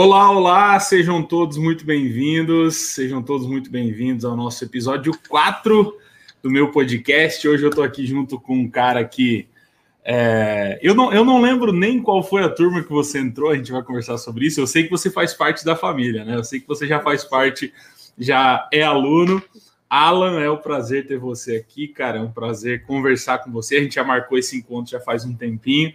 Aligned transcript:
Olá, 0.00 0.30
olá, 0.30 0.78
sejam 0.78 1.24
todos 1.24 1.56
muito 1.56 1.84
bem-vindos, 1.84 2.76
sejam 2.76 3.20
todos 3.20 3.48
muito 3.48 3.68
bem-vindos 3.68 4.24
ao 4.24 4.36
nosso 4.36 4.62
episódio 4.62 5.12
4 5.28 5.92
do 6.40 6.48
meu 6.48 6.70
podcast. 6.70 7.48
Hoje 7.48 7.64
eu 7.64 7.70
tô 7.70 7.82
aqui 7.82 8.06
junto 8.06 8.38
com 8.38 8.56
um 8.56 8.70
cara 8.70 9.04
que 9.04 9.48
é, 10.04 10.78
eu, 10.80 10.94
não, 10.94 11.12
eu 11.12 11.24
não 11.24 11.42
lembro 11.42 11.72
nem 11.72 12.00
qual 12.00 12.22
foi 12.22 12.44
a 12.44 12.48
turma 12.48 12.84
que 12.84 12.92
você 12.92 13.18
entrou, 13.18 13.50
a 13.50 13.56
gente 13.56 13.72
vai 13.72 13.82
conversar 13.82 14.18
sobre 14.18 14.46
isso. 14.46 14.60
Eu 14.60 14.68
sei 14.68 14.84
que 14.84 14.90
você 14.90 15.10
faz 15.10 15.34
parte 15.34 15.64
da 15.64 15.74
família, 15.74 16.24
né? 16.24 16.36
Eu 16.36 16.44
sei 16.44 16.60
que 16.60 16.68
você 16.68 16.86
já 16.86 17.00
faz 17.00 17.24
parte, 17.24 17.74
já 18.16 18.68
é 18.72 18.84
aluno. 18.84 19.42
Alan, 19.90 20.38
é 20.38 20.48
um 20.48 20.58
prazer 20.58 21.08
ter 21.08 21.18
você 21.18 21.56
aqui, 21.56 21.88
cara. 21.88 22.18
É 22.18 22.22
um 22.22 22.30
prazer 22.30 22.84
conversar 22.84 23.38
com 23.38 23.50
você. 23.50 23.78
A 23.78 23.82
gente 23.82 23.96
já 23.96 24.04
marcou 24.04 24.38
esse 24.38 24.56
encontro 24.56 24.92
já 24.92 25.00
faz 25.00 25.24
um 25.24 25.34
tempinho. 25.34 25.92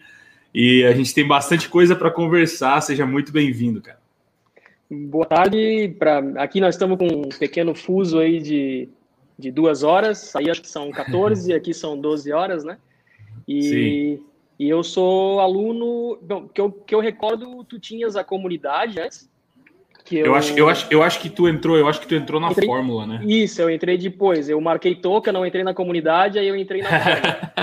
E 0.54 0.84
a 0.86 0.92
gente 0.94 1.14
tem 1.14 1.28
bastante 1.28 1.68
coisa 1.68 1.96
para 1.96 2.12
conversar. 2.12 2.80
Seja 2.82 3.06
muito 3.06 3.32
bem-vindo, 3.32 3.82
cara. 3.82 4.00
Boa 4.90 5.26
tarde. 5.26 5.96
Pra... 5.98 6.20
Aqui 6.38 6.62
nós 6.62 6.76
estamos 6.76 6.98
com 6.98 7.08
um 7.08 7.30
pequeno 7.30 7.74
fuso 7.74 8.20
aí 8.20 8.40
de, 8.40 8.90
de 9.38 9.50
duas 9.50 9.82
horas. 9.82 10.36
Aí 10.36 10.50
acho 10.50 10.62
que 10.62 10.70
são 10.70 10.92
14 10.92 11.52
e 11.52 11.56
aqui 11.56 11.74
são 11.74 12.00
12 12.00 12.32
horas, 12.32 12.64
né? 12.64 12.78
E, 13.48 14.20
e 14.60 14.70
eu 14.70 14.84
sou 14.84 15.40
aluno. 15.40 16.20
Bom, 16.22 16.48
que 16.48 16.62
eu, 16.62 16.72
que 16.72 16.94
eu 16.94 17.00
recordo, 17.00 17.64
tu 17.64 17.80
tinhas 17.80 18.16
a 18.16 18.24
comunidade 18.24 19.00
antes. 19.00 19.28
Que 20.04 20.18
eu... 20.18 20.26
eu, 20.28 20.36
acho, 20.36 20.58
eu, 20.58 20.70
acho, 20.70 20.88
eu 20.90 21.02
acho 21.02 21.20
que 21.20 21.30
tu 21.30 21.48
entrou, 21.48 21.78
eu 21.78 21.88
acho 21.88 22.02
que 22.02 22.08
tu 22.08 22.16
entrou 22.16 22.40
na 22.40 22.52
entrei... 22.52 22.68
fórmula, 22.68 23.06
né? 23.06 23.22
Isso, 23.26 23.62
eu 23.62 23.70
entrei 23.70 23.98
depois. 23.98 24.50
Eu 24.50 24.60
marquei 24.60 24.96
toca, 24.96 25.32
não 25.32 25.46
entrei 25.46 25.64
na 25.64 25.74
comunidade, 25.74 26.38
aí 26.38 26.48
eu 26.48 26.56
entrei 26.56 26.82
na 26.82 26.90
fórmula. 26.90 27.54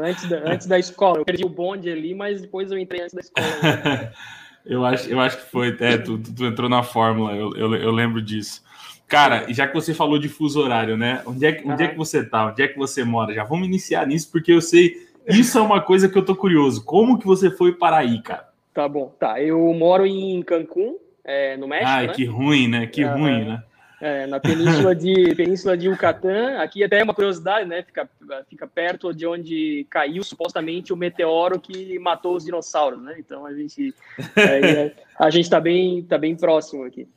antes, 0.08 0.28
da, 0.28 0.36
antes 0.38 0.66
da 0.66 0.78
escola. 0.78 1.18
Eu 1.18 1.24
perdi 1.24 1.44
o 1.44 1.48
bonde 1.48 1.90
ali, 1.90 2.14
mas 2.14 2.40
depois 2.40 2.70
eu 2.70 2.78
entrei 2.78 3.02
antes 3.02 3.14
da 3.14 3.20
escola. 3.20 3.46
Né? 3.62 4.12
eu, 4.66 4.84
acho, 4.84 5.08
eu 5.08 5.20
acho 5.20 5.36
que 5.38 5.50
foi, 5.50 5.76
é, 5.80 5.96
tu, 5.98 6.18
tu, 6.18 6.34
tu 6.34 6.44
entrou 6.44 6.68
na 6.68 6.82
fórmula, 6.82 7.32
eu, 7.32 7.54
eu, 7.54 7.74
eu, 7.74 7.90
lembro 7.92 8.20
disso. 8.20 8.62
Cara, 9.06 9.46
já 9.52 9.68
que 9.68 9.74
você 9.74 9.94
falou 9.94 10.18
de 10.18 10.28
fuso 10.28 10.60
horário, 10.60 10.96
né? 10.96 11.22
Onde 11.26 11.46
é, 11.46 11.62
onde 11.64 11.82
uhum. 11.82 11.88
é 11.88 11.92
que 11.92 11.96
você 11.96 12.24
tá? 12.24 12.46
Onde 12.46 12.62
é 12.62 12.68
que 12.68 12.78
você 12.78 13.04
mora? 13.04 13.34
Já 13.34 13.44
vamos 13.44 13.68
iniciar 13.68 14.06
nisso, 14.06 14.30
porque 14.32 14.52
eu 14.52 14.60
sei. 14.60 14.96
Isso 15.28 15.58
é 15.58 15.60
uma 15.60 15.80
coisa 15.80 16.08
que 16.08 16.18
eu 16.18 16.24
tô 16.24 16.34
curioso. 16.34 16.84
Como 16.84 17.18
que 17.18 17.26
você 17.26 17.50
foi 17.50 17.72
para 17.72 17.98
aí, 17.98 18.20
cara? 18.22 18.48
Tá 18.72 18.88
bom, 18.88 19.14
tá. 19.18 19.40
Eu 19.40 19.72
moro 19.72 20.04
em 20.04 20.42
Cancún, 20.42 20.96
é, 21.24 21.56
no 21.56 21.66
México. 21.66 21.90
Ai, 21.90 22.06
né? 22.06 22.12
que 22.12 22.24
ruim, 22.24 22.68
né? 22.68 22.86
Que 22.86 23.02
ruim, 23.02 23.44
né? 23.44 23.62
É, 24.00 24.26
na 24.26 24.38
península 24.38 24.94
de 24.94 25.32
península 25.34 25.76
de 25.76 25.86
Yucatán. 25.86 26.58
Aqui 26.58 26.84
até 26.84 27.00
é 27.00 27.02
uma 27.02 27.14
curiosidade, 27.14 27.66
né? 27.66 27.82
Fica, 27.82 28.08
fica 28.50 28.66
perto 28.66 29.14
de 29.14 29.26
onde 29.26 29.86
caiu 29.88 30.22
supostamente 30.22 30.92
o 30.92 30.96
meteoro 30.96 31.58
que 31.58 31.98
matou 31.98 32.36
os 32.36 32.44
dinossauros, 32.44 33.02
né? 33.02 33.16
Então 33.18 33.46
a 33.46 33.54
gente 33.54 33.94
é, 34.36 34.92
a 35.18 35.30
gente 35.30 35.44
está 35.44 35.58
bem 35.58 36.02
tá 36.02 36.18
bem 36.18 36.36
próximo 36.36 36.84
aqui. 36.84 37.08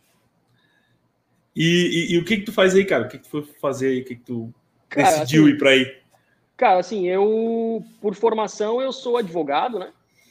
E, 1.53 2.11
e, 2.11 2.13
e, 2.13 2.17
o 2.19 2.23
que 2.23 2.37
que 2.37 2.43
tu 2.43 2.53
faz 2.53 2.75
aí, 2.75 2.85
cara? 2.85 3.05
O 3.05 3.07
que 3.09 3.17
que 3.17 3.23
tu 3.23 3.29
foi 3.29 3.43
fazer 3.59 3.87
aí? 3.87 4.01
O 4.01 4.05
que 4.05 4.15
que 4.15 4.23
tu 4.23 4.53
cara, 4.87 5.09
decidiu 5.09 5.43
assim, 5.43 5.53
ir 5.53 5.57
para 5.57 5.69
aí? 5.71 5.97
Cara, 6.55 6.79
assim, 6.79 7.07
eu 7.07 7.83
por 7.99 8.15
formação 8.15 8.79
eu 8.79 8.93
sou 8.93 9.17
advogado, 9.17 9.79
né? 9.79 9.89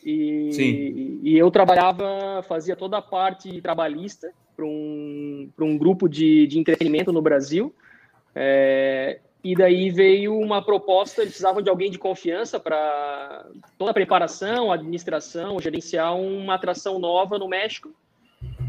E, 0.09 1.19
e 1.21 1.37
eu 1.37 1.51
trabalhava, 1.51 2.41
fazia 2.47 2.77
toda 2.77 2.97
a 2.97 3.03
parte 3.03 3.61
trabalhista 3.61 4.31
para 4.55 4.65
um, 4.65 5.51
um 5.59 5.77
grupo 5.77 6.09
de, 6.09 6.47
de 6.47 6.61
entretenimento 6.61 7.13
no 7.13 7.21
Brasil. 7.21 7.75
É, 8.33 9.19
e 9.43 9.57
daí 9.57 9.91
veio 9.91 10.39
uma 10.39 10.63
proposta, 10.63 11.23
eles 11.23 11.33
precisavam 11.33 11.61
de 11.61 11.69
alguém 11.69 11.91
de 11.91 11.99
confiança 11.99 12.61
para 12.61 13.47
toda 13.77 13.91
a 13.91 13.95
preparação, 13.95 14.71
administração, 14.71 15.61
gerenciar 15.61 16.17
uma 16.17 16.55
atração 16.55 17.01
nova 17.01 17.37
no 17.37 17.49
México. 17.49 17.93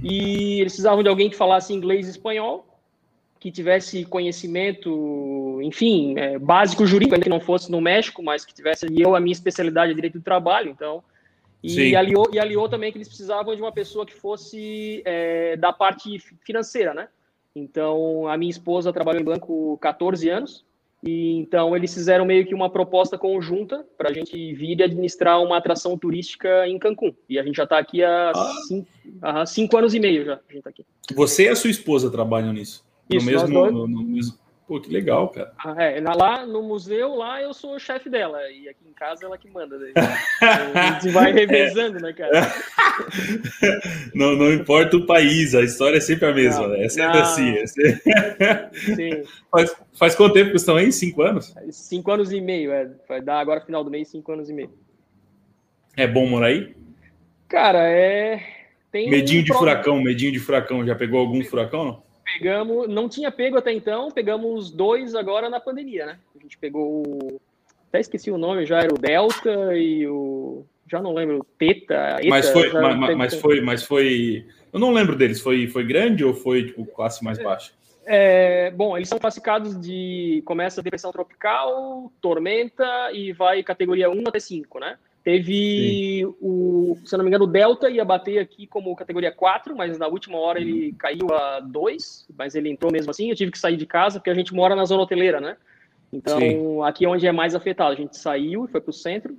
E 0.01 0.59
eles 0.59 0.73
precisavam 0.73 1.03
de 1.03 1.09
alguém 1.09 1.29
que 1.29 1.35
falasse 1.35 1.71
inglês 1.71 2.07
e 2.07 2.11
espanhol, 2.11 2.65
que 3.39 3.51
tivesse 3.51 4.03
conhecimento, 4.05 5.59
enfim, 5.61 6.17
é, 6.17 6.39
básico 6.39 6.83
jurídico, 6.83 7.13
ainda 7.13 7.25
que 7.25 7.29
não 7.29 7.39
fosse 7.39 7.71
no 7.71 7.79
México, 7.79 8.23
mas 8.23 8.43
que 8.43 8.55
tivesse. 8.55 8.87
E 8.89 8.99
eu, 8.99 9.15
a 9.15 9.19
minha 9.19 9.33
especialidade 9.33 9.91
é 9.91 9.95
direito 9.95 10.17
do 10.17 10.23
trabalho, 10.23 10.71
então 10.71 11.03
e 11.63 11.95
aliou, 11.95 12.29
e 12.31 12.39
aliou 12.39 12.69
também 12.69 12.91
que 12.91 12.97
eles 12.97 13.07
precisavam 13.07 13.55
de 13.55 13.61
uma 13.61 13.71
pessoa 13.71 14.05
que 14.05 14.13
fosse 14.13 15.01
é, 15.05 15.57
da 15.57 15.73
parte 15.73 16.19
financeira, 16.45 16.93
né? 16.93 17.07
Então, 17.55 18.27
a 18.27 18.37
minha 18.37 18.51
esposa 18.51 18.93
trabalhou 18.93 19.21
em 19.21 19.25
banco 19.25 19.77
14 19.81 20.29
anos, 20.29 20.65
e 21.03 21.33
então 21.33 21.75
eles 21.75 21.93
fizeram 21.93 22.25
meio 22.25 22.45
que 22.45 22.55
uma 22.55 22.69
proposta 22.69 23.17
conjunta 23.17 23.85
para 23.97 24.09
a 24.09 24.13
gente 24.13 24.53
vir 24.53 24.79
e 24.79 24.83
administrar 24.83 25.41
uma 25.41 25.57
atração 25.57 25.97
turística 25.97 26.67
em 26.67 26.77
Cancún. 26.77 27.13
E 27.29 27.37
a 27.37 27.43
gente 27.43 27.55
já 27.55 27.63
está 27.63 27.77
aqui 27.77 28.03
há 28.03 28.31
ah. 28.35 28.53
cinco, 28.67 28.87
cinco, 29.45 29.77
anos 29.77 29.93
e 29.93 29.99
meio 29.99 30.25
já. 30.25 30.39
A 30.49 30.53
gente 30.53 30.63
tá 30.63 30.69
aqui. 30.69 30.85
Você 31.15 31.45
e 31.45 31.49
a 31.49 31.55
sua 31.55 31.69
esposa 31.69 32.09
trabalham 32.09 32.53
nisso? 32.53 32.83
Isso, 33.09 33.25
no 33.25 33.31
mesmo, 33.31 33.71
no, 33.71 33.87
no 33.87 34.03
mesmo 34.03 34.37
Pô, 34.67 34.81
que 34.81 34.91
legal, 34.91 35.29
cara. 35.29 35.53
Ah, 35.57 35.81
é, 35.81 36.01
lá 36.01 36.45
no 36.45 36.61
museu, 36.61 37.15
lá 37.15 37.41
eu 37.41 37.53
sou 37.53 37.75
o 37.75 37.79
chefe 37.79 38.09
dela, 38.09 38.37
e 38.51 38.67
aqui 38.67 38.85
em 38.85 38.91
casa 38.91 39.25
ela 39.25 39.37
que 39.37 39.49
manda. 39.49 39.79
Daí. 39.79 39.93
a 40.75 40.91
gente 40.91 41.09
vai 41.09 41.31
revezando, 41.31 42.01
né, 42.01 42.11
cara? 42.11 42.31
Não, 44.13 44.35
não 44.35 44.51
importa 44.51 44.97
o 44.97 45.05
país, 45.05 45.53
a 45.53 45.61
história 45.61 45.97
é 45.97 46.01
sempre 46.01 46.25
a 46.25 46.33
mesma, 46.33 46.63
não, 46.63 46.69
né? 46.69 46.85
É 46.85 46.89
sempre 46.89 47.13
não. 47.13 47.21
assim. 47.21 47.55
É 47.57 47.67
sempre... 48.73 49.23
Faz, 49.51 49.75
faz 49.93 50.15
quanto 50.15 50.33
tempo 50.33 50.49
que 50.49 50.57
estão 50.57 50.75
aí? 50.75 50.91
Cinco 50.91 51.21
anos? 51.21 51.53
Cinco 51.69 52.11
anos 52.11 52.31
e 52.31 52.41
meio, 52.41 52.71
é. 52.71 52.89
Vai 53.07 53.21
dar 53.21 53.39
agora 53.39 53.61
final 53.61 53.83
do 53.83 53.91
mês, 53.91 54.07
cinco 54.07 54.31
anos 54.31 54.49
e 54.49 54.53
meio. 54.53 54.71
É 55.95 56.07
bom 56.07 56.27
morar 56.27 56.47
aí? 56.47 56.75
Cara, 57.47 57.87
é. 57.87 58.41
Tem 58.91 59.09
medinho 59.09 59.41
um 59.41 59.45
de 59.45 59.53
furacão, 59.53 60.01
medinho 60.01 60.31
de 60.31 60.39
furacão. 60.39 60.85
Já 60.85 60.95
pegou 60.95 61.19
algum 61.19 61.43
furacão, 61.43 61.85
não? 61.85 62.06
Pegamos, 62.33 62.89
não 62.89 63.07
tinha 63.07 63.31
pego 63.31 63.57
até 63.57 63.71
então, 63.71 64.11
pegamos 64.11 64.69
dois 64.69 65.15
agora 65.15 65.49
na 65.49 65.61
pandemia, 65.61 66.05
né? 66.05 66.19
A 66.37 66.43
gente 66.43 66.57
pegou, 66.57 67.39
até 67.87 68.01
esqueci 68.01 68.29
o 68.29 68.37
nome, 68.37 68.65
já 68.65 68.79
era 68.79 68.93
o 68.93 68.97
Delta 68.97 69.75
e 69.75 70.05
o, 70.05 70.65
já 70.91 71.01
não 71.01 71.13
lembro, 71.13 71.39
o 71.39 71.43
Teta. 71.57 72.17
Eta, 72.19 72.27
mas 72.27 72.49
foi, 72.49 72.73
mas, 72.73 73.15
mas, 73.15 73.35
foi, 73.35 73.61
mas 73.61 73.83
foi, 73.83 74.45
eu 74.73 74.79
não 74.79 74.91
lembro 74.91 75.15
deles, 75.15 75.39
foi, 75.39 75.67
foi 75.67 75.85
grande 75.85 76.25
ou 76.25 76.33
foi 76.33 76.65
tipo 76.65 76.85
classe 76.85 77.23
mais 77.23 77.41
baixa? 77.41 77.71
É, 78.05 78.71
bom, 78.71 78.95
eles 78.95 79.09
são 79.09 79.19
classificados 79.19 79.79
de 79.79 80.41
começa 80.45 80.81
depressão 80.81 81.11
tropical, 81.11 82.11
tormenta 82.21 83.11
e 83.11 83.31
vai 83.31 83.63
categoria 83.63 84.09
1 84.09 84.23
até 84.27 84.39
5, 84.39 84.79
né? 84.79 84.97
Teve 85.27 86.21
Sim. 86.23 86.35
o, 86.39 86.97
se 87.03 87.13
eu 87.13 87.17
não 87.17 87.25
me 87.25 87.29
engano, 87.29 87.43
o 87.43 87.47
Delta 87.47 87.89
ia 87.89 88.05
bater 88.05 88.39
aqui 88.39 88.65
como 88.65 88.95
categoria 88.95 89.29
4, 89.29 89.75
mas 89.75 89.99
na 89.99 90.07
última 90.07 90.37
hora 90.37 90.57
ele 90.57 90.91
uhum. 90.91 90.95
caiu 90.97 91.33
a 91.33 91.59
2, 91.59 92.29
mas 92.37 92.55
ele 92.55 92.69
entrou 92.69 92.89
mesmo 92.93 93.11
assim. 93.11 93.29
Eu 93.29 93.35
tive 93.35 93.51
que 93.51 93.59
sair 93.59 93.75
de 93.75 93.85
casa 93.85 94.21
porque 94.21 94.29
a 94.29 94.33
gente 94.33 94.53
mora 94.53 94.73
na 94.73 94.85
zona 94.85 95.03
hoteleira, 95.03 95.41
né? 95.41 95.57
Então, 96.13 96.39
Sim. 96.39 96.81
aqui 96.81 97.03
é 97.03 97.09
onde 97.09 97.27
é 97.27 97.31
mais 97.33 97.53
afetado. 97.53 97.91
A 97.91 97.95
gente 97.97 98.15
saiu 98.15 98.63
e 98.63 98.67
foi 98.69 98.79
para 98.79 98.89
o 98.89 98.93
centro. 98.93 99.37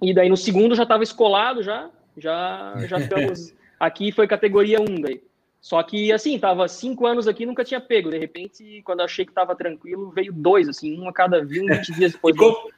E 0.00 0.14
daí 0.14 0.28
no 0.28 0.36
segundo 0.36 0.76
já 0.76 0.84
estava 0.84 1.02
escolado, 1.02 1.60
já. 1.60 1.90
Já, 2.16 2.74
já 2.86 3.00
ficamos. 3.00 3.52
aqui 3.80 4.12
foi 4.12 4.28
categoria 4.28 4.80
1 4.80 5.00
daí. 5.00 5.20
Só 5.60 5.82
que, 5.82 6.12
assim, 6.12 6.38
tava 6.38 6.68
cinco 6.68 7.04
anos 7.04 7.26
aqui 7.26 7.44
nunca 7.44 7.64
tinha 7.64 7.80
pego. 7.80 8.12
De 8.12 8.18
repente, 8.18 8.80
quando 8.84 9.00
achei 9.00 9.24
que 9.24 9.32
estava 9.32 9.56
tranquilo, 9.56 10.12
veio 10.12 10.32
dois, 10.32 10.68
assim, 10.68 10.96
um 11.00 11.08
a 11.08 11.12
cada 11.12 11.44
20 11.44 11.92
dias 11.94 12.12
depois. 12.12 12.36
E, 12.36 12.38
com, 12.38 12.70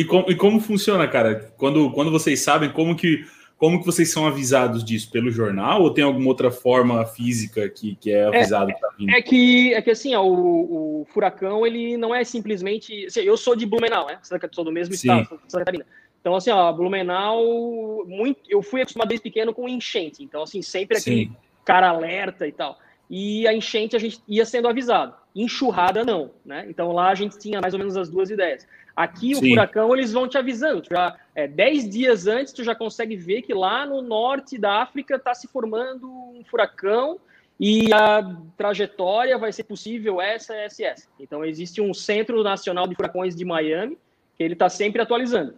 e 0.00 0.34
como 0.34 0.60
funciona, 0.60 1.06
cara? 1.08 1.52
Quando, 1.56 1.90
quando 1.92 2.10
vocês 2.10 2.40
sabem, 2.40 2.70
como 2.70 2.94
que, 2.96 3.24
como 3.56 3.80
que 3.80 3.86
vocês 3.86 4.10
são 4.10 4.26
avisados 4.26 4.82
disso? 4.84 5.10
Pelo 5.10 5.30
jornal 5.30 5.82
ou 5.82 5.90
tem 5.92 6.02
alguma 6.02 6.28
outra 6.28 6.50
forma 6.50 7.04
física 7.04 7.68
que, 7.68 7.94
que 7.96 8.10
é 8.10 8.24
avisado 8.24 8.70
é, 8.70 8.74
que 8.74 8.80
tá 8.80 8.88
vindo? 8.98 9.10
É 9.10 9.22
que, 9.22 9.74
é 9.74 9.82
que 9.82 9.90
assim, 9.90 10.14
ó, 10.14 10.24
o, 10.24 11.02
o, 11.02 11.04
furacão, 11.06 11.66
ele 11.66 11.96
não 11.96 12.14
é 12.14 12.24
simplesmente... 12.24 13.06
Assim, 13.06 13.20
eu 13.20 13.36
sou 13.36 13.54
de 13.54 13.66
Blumenau, 13.66 14.06
né? 14.06 14.18
Sou 14.22 14.64
do 14.64 14.72
mesmo 14.72 14.94
Sim. 14.94 15.08
estado, 15.08 15.40
Santa 15.46 15.64
Catarina. 15.64 15.86
Então, 16.20 16.34
assim, 16.34 16.50
ó, 16.50 16.72
Blumenau, 16.72 18.04
muito, 18.06 18.40
eu 18.48 18.62
fui 18.62 18.82
acostumado 18.82 19.08
desde 19.08 19.22
pequeno 19.22 19.54
com 19.54 19.68
enchente. 19.68 20.22
Então, 20.22 20.42
assim, 20.42 20.62
sempre 20.62 20.98
aquele 20.98 21.26
Sim. 21.26 21.36
cara 21.64 21.88
alerta 21.88 22.46
e 22.46 22.52
tal. 22.52 22.78
E 23.10 23.46
a 23.48 23.52
enchente 23.52 23.96
a 23.96 23.98
gente 23.98 24.20
ia 24.28 24.44
sendo 24.44 24.68
avisado. 24.68 25.14
Enxurrada, 25.34 26.04
não, 26.04 26.30
né? 26.44 26.66
Então, 26.68 26.92
lá 26.92 27.08
a 27.08 27.14
gente 27.14 27.38
tinha 27.38 27.60
mais 27.60 27.74
ou 27.74 27.78
menos 27.78 27.96
as 27.96 28.08
duas 28.08 28.30
ideias. 28.30 28.66
Aqui, 29.02 29.34
Sim. 29.34 29.46
o 29.46 29.48
furacão, 29.48 29.96
eles 29.96 30.12
vão 30.12 30.28
te 30.28 30.36
avisando. 30.36 30.82
já, 30.90 31.16
é, 31.34 31.48
dez 31.48 31.88
dias 31.88 32.26
antes, 32.26 32.52
tu 32.52 32.62
já 32.62 32.74
consegue 32.74 33.16
ver 33.16 33.40
que 33.40 33.54
lá 33.54 33.86
no 33.86 34.02
norte 34.02 34.58
da 34.58 34.82
África 34.82 35.16
está 35.16 35.32
se 35.32 35.48
formando 35.48 36.06
um 36.06 36.42
furacão 36.44 37.18
e 37.58 37.90
a 37.94 38.36
trajetória 38.58 39.38
vai 39.38 39.52
ser 39.52 39.64
possível 39.64 40.20
essa, 40.20 40.54
essa 40.54 40.82
e 40.82 40.84
essa. 40.84 41.08
Então, 41.18 41.42
existe 41.42 41.80
um 41.80 41.94
Centro 41.94 42.42
Nacional 42.42 42.86
de 42.86 42.94
Furacões 42.94 43.34
de 43.34 43.42
Miami, 43.42 43.96
que 44.36 44.44
ele 44.44 44.52
está 44.52 44.68
sempre 44.68 45.00
atualizando. 45.00 45.54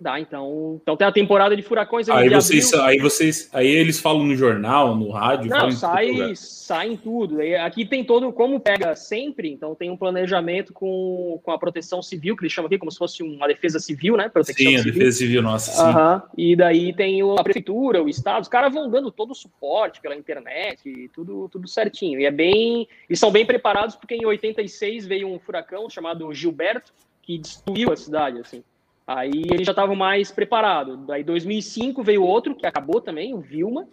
Dá, 0.00 0.18
então, 0.18 0.80
então 0.82 0.96
tem 0.96 1.06
a 1.06 1.12
temporada 1.12 1.54
de 1.54 1.62
furacões. 1.62 2.08
Aí 2.08 2.30
vocês, 2.30 2.72
aí 2.72 2.98
vocês, 2.98 3.50
aí 3.52 3.68
eles 3.68 4.00
falam 4.00 4.24
no 4.24 4.34
jornal, 4.34 4.96
no 4.96 5.10
rádio. 5.10 5.50
Não, 5.50 5.70
sai, 5.70 6.34
sai 6.34 6.92
em 6.92 6.96
tudo. 6.96 7.38
Aqui 7.62 7.84
tem 7.84 8.02
todo, 8.02 8.32
como 8.32 8.58
pega 8.58 8.96
sempre, 8.96 9.50
então 9.50 9.74
tem 9.74 9.90
um 9.90 9.96
planejamento 9.98 10.72
com, 10.72 11.38
com 11.42 11.50
a 11.52 11.58
proteção 11.58 12.00
civil, 12.00 12.34
que 12.34 12.42
eles 12.42 12.52
chamam 12.52 12.66
aqui 12.66 12.78
como 12.78 12.90
se 12.90 12.96
fosse 12.96 13.22
uma 13.22 13.46
defesa 13.46 13.78
civil, 13.78 14.16
né? 14.16 14.30
Proteção 14.30 14.56
sim, 14.56 14.78
civil. 14.78 14.80
a 14.80 14.94
defesa 14.94 15.18
civil, 15.18 15.42
nossa. 15.42 15.70
Sim. 15.70 15.82
Uhum. 15.82 16.22
E 16.38 16.56
daí 16.56 16.94
tem 16.94 17.20
a 17.38 17.42
prefeitura, 17.42 18.02
o 18.02 18.08
estado, 18.08 18.42
os 18.42 18.48
caras 18.48 18.72
vão 18.72 18.88
dando 18.88 19.10
todo 19.10 19.32
o 19.32 19.34
suporte 19.34 20.00
pela 20.00 20.16
internet, 20.16 21.10
tudo, 21.12 21.46
tudo 21.50 21.68
certinho. 21.68 22.18
E 22.18 22.24
é 22.24 22.30
bem. 22.30 22.88
Eles 23.06 23.20
são 23.20 23.30
bem 23.30 23.44
preparados, 23.44 23.96
porque 23.96 24.14
em 24.14 24.24
86 24.24 25.06
veio 25.06 25.28
um 25.28 25.38
furacão 25.38 25.90
chamado 25.90 26.32
Gilberto, 26.32 26.90
que 27.20 27.36
destruiu 27.36 27.92
a 27.92 27.96
cidade, 27.96 28.38
assim. 28.38 28.64
Aí 29.12 29.42
eles 29.50 29.66
já 29.66 29.72
estavam 29.72 29.96
mais 29.96 30.30
preparados. 30.30 30.96
Daí 31.04 31.24
2005 31.24 32.00
veio 32.00 32.22
outro, 32.22 32.54
que 32.54 32.64
acabou 32.64 33.00
também, 33.00 33.34
o 33.34 33.40
Vilma. 33.40 33.88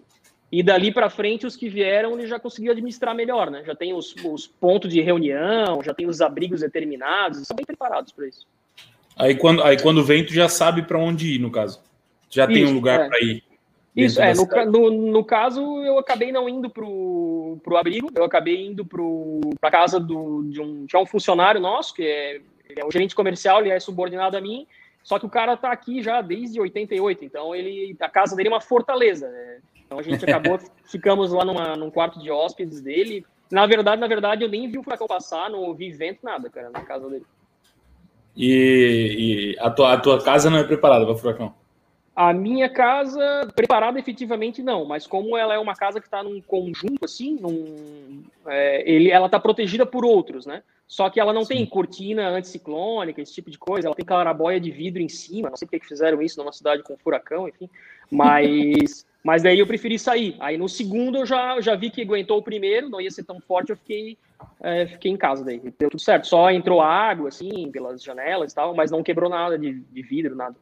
E 0.52 0.62
dali 0.62 0.94
para 0.94 1.10
frente, 1.10 1.44
os 1.44 1.56
que 1.56 1.68
vieram, 1.68 2.14
ele 2.14 2.28
já 2.28 2.40
conseguiu 2.40 2.72
administrar 2.72 3.16
melhor, 3.16 3.50
né? 3.50 3.64
Já 3.66 3.76
tem 3.76 3.96
os, 3.96 4.14
os 4.24 4.46
pontos 4.46 4.94
de 4.94 5.02
reunião, 5.02 5.82
já 5.84 5.92
tem 5.92 6.06
os 6.06 6.22
abrigos 6.22 6.62
determinados, 6.62 7.42
estão 7.42 7.56
bem 7.56 7.66
preparados 7.66 8.14
para 8.14 8.28
isso. 8.28 8.46
Aí 9.18 9.36
quando, 9.36 9.64
aí 9.64 9.82
quando 9.82 10.04
vem, 10.04 10.24
tu 10.24 10.32
já 10.32 10.48
sabe 10.48 10.84
para 10.84 11.00
onde 11.00 11.34
ir, 11.34 11.40
no 11.40 11.50
caso. 11.50 11.82
Já 12.30 12.44
isso, 12.44 12.54
tem 12.54 12.68
um 12.68 12.76
lugar 12.76 13.00
é. 13.00 13.08
para 13.08 13.20
ir. 13.20 13.44
Isso, 13.96 14.22
é. 14.22 14.36
No, 14.36 14.92
no, 14.92 15.12
no, 15.12 15.26
caso, 15.26 15.62
eu 15.84 15.98
acabei 15.98 16.32
não 16.32 16.48
indo 16.48 16.70
pro, 16.70 17.58
pro 17.64 17.78
abrigo, 17.78 18.12
eu 18.16 18.24
acabei 18.24 18.68
indo 18.68 18.86
para 19.60 19.72
casa 19.72 20.00
do, 20.00 20.44
de 20.44 20.62
um, 20.62 20.86
de 20.86 20.96
um 20.96 21.08
funcionário 21.08 21.60
nosso, 21.60 21.96
que 21.96 22.04
é, 22.04 22.40
é 22.76 22.86
o 22.86 22.92
gerente 22.92 23.16
comercial, 23.16 23.62
ele 23.62 23.72
é 23.72 23.80
subordinado 23.80 24.38
a 24.38 24.42
mim, 24.42 24.68
só 25.08 25.18
que 25.18 25.26
o 25.26 25.30
cara 25.30 25.56
tá 25.56 25.72
aqui 25.72 26.04
já 26.04 26.20
desde 26.22 26.60
88, 26.60 27.24
então 27.24 27.56
ele 27.56 27.96
a 27.98 28.10
casa 28.10 28.36
dele 28.36 28.50
é 28.50 28.52
uma 28.52 28.60
fortaleza. 28.60 29.30
Né? 29.30 29.60
Então 29.86 29.98
a 29.98 30.02
gente 30.02 30.22
acabou, 30.30 30.60
ficamos 30.84 31.32
lá 31.32 31.46
numa, 31.46 31.78
num 31.78 31.90
quarto 31.90 32.20
de 32.20 32.30
hóspedes 32.30 32.82
dele. 32.82 33.26
Na 33.50 33.66
verdade, 33.66 34.02
na 34.02 34.08
verdade, 34.08 34.44
eu 34.44 34.50
nem 34.50 34.70
vi 34.70 34.78
o 34.78 34.84
furacão 34.84 35.08
passar, 35.08 35.50
não 35.50 35.60
ouvi 35.60 35.92
vento, 35.92 36.20
nada, 36.24 36.50
cara, 36.50 36.70
na 36.70 36.82
casa 36.82 37.10
dele. 37.10 37.26
E, 38.36 39.56
e 39.56 39.60
a, 39.60 39.72
tua, 39.72 39.94
a 39.94 39.98
tua 39.98 40.22
casa 40.22 40.50
não 40.50 40.58
é 40.58 40.66
preparada 40.66 41.06
para 41.06 41.16
furacão? 41.16 41.56
A 42.18 42.34
minha 42.34 42.68
casa, 42.68 43.48
preparada 43.54 44.00
efetivamente 44.00 44.64
não, 44.64 44.86
mas 44.86 45.06
como 45.06 45.38
ela 45.38 45.54
é 45.54 45.60
uma 45.60 45.76
casa 45.76 46.00
que 46.00 46.08
está 46.08 46.24
num 46.24 46.42
conjunto 46.42 47.06
assim, 47.06 47.38
num, 47.40 48.24
é, 48.48 48.92
ele, 48.92 49.12
ela 49.12 49.28
está 49.28 49.40
protegida 49.40 49.86
por 49.86 50.04
outros, 50.04 50.44
né? 50.44 50.64
Só 50.88 51.12
que 51.12 51.20
ela 51.20 51.32
não 51.32 51.44
Sim. 51.44 51.58
tem 51.58 51.66
cortina 51.68 52.28
anticiclônica, 52.30 53.22
esse 53.22 53.36
tipo 53.36 53.52
de 53.52 53.60
coisa. 53.60 53.88
Ela 53.88 53.96
tem 53.96 54.04
clarabóia 54.04 54.60
de 54.60 54.72
vidro 54.72 55.00
em 55.00 55.08
cima. 55.08 55.52
Não 55.52 55.58
sei 55.58 55.68
por 55.68 55.80
que 55.80 55.86
fizeram 55.86 56.20
isso 56.20 56.40
numa 56.40 56.52
cidade 56.52 56.82
com 56.82 56.98
furacão, 56.98 57.48
enfim. 57.48 57.70
Mas, 58.10 59.06
mas 59.24 59.44
daí 59.44 59.60
eu 59.60 59.68
preferi 59.68 60.00
sair. 60.00 60.36
Aí 60.40 60.58
no 60.58 60.68
segundo 60.68 61.20
eu 61.20 61.26
já, 61.26 61.62
já 61.62 61.76
vi 61.76 61.92
que 61.92 62.02
aguentou 62.02 62.40
o 62.40 62.44
primeiro, 62.44 62.90
não 62.90 63.00
ia 63.00 63.12
ser 63.12 63.26
tão 63.26 63.40
forte, 63.40 63.70
eu 63.70 63.78
fiquei, 63.78 64.18
é, 64.60 64.88
fiquei 64.88 65.12
em 65.12 65.18
casa 65.18 65.46
daí. 65.46 65.60
Deu 65.78 65.92
tudo 65.92 66.02
certo. 66.02 66.26
Só 66.26 66.50
entrou 66.50 66.82
água, 66.82 67.28
assim, 67.28 67.70
pelas 67.70 68.02
janelas 68.02 68.54
e 68.54 68.56
tal, 68.56 68.74
mas 68.74 68.90
não 68.90 69.04
quebrou 69.04 69.30
nada 69.30 69.56
de, 69.56 69.72
de 69.74 70.02
vidro, 70.02 70.36
nada. 70.36 70.56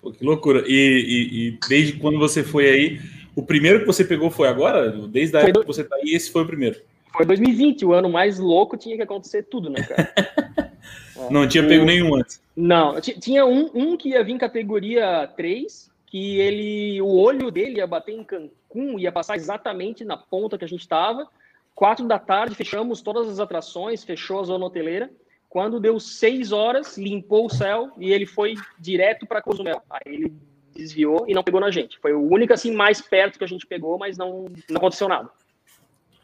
Pô, 0.00 0.10
que 0.10 0.24
loucura. 0.24 0.64
E, 0.66 0.72
e, 0.72 1.48
e, 1.48 1.58
desde 1.68 1.94
quando 1.94 2.18
você 2.18 2.42
foi 2.42 2.68
aí, 2.68 3.00
o 3.34 3.42
primeiro 3.42 3.80
que 3.80 3.86
você 3.86 4.04
pegou 4.04 4.30
foi 4.30 4.48
agora? 4.48 4.90
Desde 4.90 5.36
a 5.36 5.40
época 5.40 5.60
que 5.60 5.66
você 5.66 5.84
tá 5.84 5.96
aí, 5.96 6.14
esse 6.14 6.30
foi 6.30 6.42
o 6.42 6.46
primeiro? 6.46 6.80
Foi 7.12 7.26
2020, 7.26 7.84
o 7.84 7.92
ano 7.92 8.08
mais 8.08 8.38
louco, 8.38 8.76
tinha 8.76 8.96
que 8.96 9.02
acontecer 9.02 9.42
tudo, 9.44 9.68
né, 9.68 9.82
cara? 9.82 10.12
é. 10.16 10.70
Não 11.30 11.46
tinha 11.46 11.66
pego 11.66 11.82
o... 11.82 11.86
nenhum 11.86 12.14
antes. 12.14 12.40
Não, 12.56 13.00
tinha 13.00 13.44
um, 13.44 13.70
um 13.74 13.96
que 13.96 14.10
ia 14.10 14.24
vir 14.24 14.38
categoria 14.38 15.28
3, 15.36 15.90
que 16.06 16.38
ele, 16.38 17.00
o 17.02 17.08
olho 17.08 17.50
dele 17.50 17.76
ia 17.76 17.86
bater 17.86 18.12
em 18.12 18.24
Cancún, 18.24 18.98
ia 18.98 19.12
passar 19.12 19.36
exatamente 19.36 20.04
na 20.04 20.16
ponta 20.16 20.58
que 20.58 20.64
a 20.64 20.68
gente 20.68 20.80
estava. 20.80 21.28
Quatro 21.74 22.06
da 22.06 22.18
tarde, 22.18 22.54
fechamos 22.54 23.00
todas 23.00 23.28
as 23.28 23.38
atrações, 23.38 24.02
fechou 24.02 24.40
a 24.40 24.44
zona 24.44 24.66
hoteleira. 24.66 25.10
Quando 25.50 25.80
deu 25.80 25.98
seis 25.98 26.52
horas, 26.52 26.96
limpou 26.96 27.46
o 27.46 27.50
céu 27.50 27.90
e 27.98 28.12
ele 28.12 28.24
foi 28.24 28.54
direto 28.78 29.26
para 29.26 29.42
Cozumel. 29.42 29.82
Aí 29.90 30.14
ele 30.14 30.32
desviou 30.72 31.24
e 31.26 31.34
não 31.34 31.42
pegou 31.42 31.60
na 31.60 31.72
gente. 31.72 31.98
Foi 31.98 32.12
o 32.12 32.22
único 32.22 32.52
assim 32.52 32.72
mais 32.72 33.00
perto 33.00 33.36
que 33.36 33.44
a 33.44 33.48
gente 33.48 33.66
pegou, 33.66 33.98
mas 33.98 34.16
não, 34.16 34.46
não 34.68 34.76
aconteceu 34.76 35.08
nada. 35.08 35.28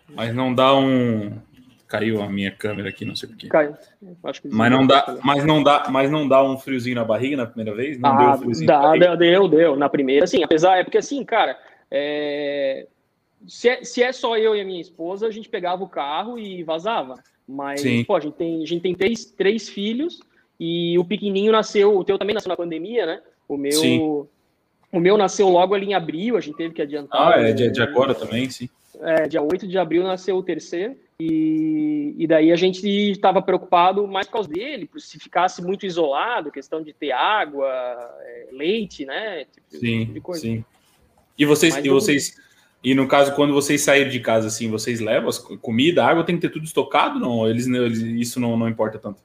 Mas 0.09 0.33
não 0.33 0.55
dá 0.55 0.77
um. 0.77 1.41
Caiu 1.89 2.23
a 2.23 2.29
minha 2.29 2.53
câmera 2.53 2.89
aqui, 2.89 3.05
não 3.05 3.17
sei 3.17 3.29
porquê. 3.29 3.49
Caiu. 3.49 3.75
mas 4.45 4.71
não 4.71 4.87
dá, 4.87 5.19
mas 5.25 5.45
não 5.45 5.61
dá, 5.61 5.87
mas 5.91 6.09
não 6.09 6.29
dá 6.29 6.45
um 6.45 6.57
friozinho 6.57 6.95
na 6.95 7.05
barriga 7.05 7.37
na 7.37 7.47
primeira 7.47 7.77
vez? 7.77 7.99
Não 7.99 8.11
ah, 8.11 8.17
deu 8.17 8.29
um 8.29 8.39
friozinho. 8.39 8.67
Dá, 8.69 8.93
deu, 8.93 9.17
deu, 9.17 9.49
deu. 9.49 9.77
Na 9.77 9.89
primeira, 9.89 10.25
sim. 10.29 10.45
Apesar, 10.45 10.79
é 10.79 10.85
porque 10.85 10.99
assim, 10.99 11.25
cara, 11.25 11.59
é... 11.91 12.87
Se, 13.45 13.69
é, 13.69 13.83
se 13.83 14.05
é 14.05 14.13
só 14.13 14.37
eu 14.37 14.55
e 14.55 14.61
a 14.61 14.65
minha 14.65 14.81
esposa, 14.81 15.27
a 15.27 15.31
gente 15.33 15.49
pegava 15.49 15.83
o 15.83 15.89
carro 15.89 16.39
e 16.39 16.63
vazava. 16.63 17.17
Mas, 17.49 17.81
sim. 17.81 18.05
pô, 18.05 18.17
a 18.17 18.21
gente 18.21 18.35
tem, 18.35 18.63
a 18.63 18.67
gente 18.67 18.83
tem 18.83 18.95
três, 18.95 19.25
três 19.25 19.69
filhos 19.69 20.21
e 20.59 20.99
o 20.99 21.05
pequenininho 21.05 21.53
nasceu, 21.53 21.97
o 21.97 22.05
teu 22.05 22.19
também 22.19 22.35
nasceu 22.35 22.49
na 22.49 22.57
pandemia, 22.57 23.07
né? 23.07 23.23
O 23.49 23.57
meu, 23.57 23.73
sim. 23.73 24.01
o 24.01 25.01
meu 25.01 25.17
nasceu 25.17 25.49
logo 25.49 25.75
ali 25.75 25.87
em 25.87 25.95
abril, 25.95 26.37
a 26.37 26.41
gente 26.41 26.57
teve 26.57 26.75
que 26.75 26.83
adiantar. 26.83 27.35
Ah, 27.35 27.41
é 27.41 27.53
de, 27.53 27.71
de 27.71 27.81
agora 27.81 28.15
também, 28.15 28.51
sim 28.51 28.69
é, 29.01 29.29
dia 29.29 29.43
8 29.43 29.67
de 29.67 29.79
abril 29.79 30.03
nasceu 30.03 30.37
o 30.37 30.43
terceiro, 30.43 30.97
e, 31.19 32.15
e 32.19 32.27
daí 32.27 32.53
a 32.53 32.57
gente 32.57 32.87
estava 32.87 33.41
preocupado 33.41 34.07
mais 34.07 34.27
por 34.27 34.35
causa 34.35 34.49
dele, 34.49 34.89
se 34.99 35.19
ficasse 35.19 35.63
muito 35.63 35.87
isolado, 35.87 36.51
questão 36.51 36.83
de 36.83 36.93
ter 36.93 37.13
água, 37.13 37.69
é, 38.21 38.49
leite, 38.53 39.05
né? 39.05 39.45
Tipo, 39.45 39.77
sim, 39.79 40.07
tipo 40.13 40.35
sim. 40.35 40.65
E 41.39 41.45
vocês, 41.45 41.77
e 41.77 41.89
vocês, 41.89 42.37
e 42.83 42.95
no 42.95 43.09
caso, 43.09 43.35
quando 43.35 43.53
vocês 43.53 43.81
saírem 43.81 44.13
de 44.13 44.21
casa, 44.21 44.49
assim, 44.49 44.71
vocês 44.71 45.01
levam 45.01 45.29
as 45.29 45.39
comida, 45.39 46.05
água, 46.05 46.25
tem 46.25 46.37
que 46.37 46.43
ter 46.43 46.53
tudo 46.53 46.65
estocado? 46.65 47.19
Não, 47.19 47.49
eles, 47.49 47.67
eles 47.67 48.01
isso 48.01 48.39
não, 48.39 48.57
não 48.57 48.69
importa 48.69 48.99
tanto. 48.99 49.21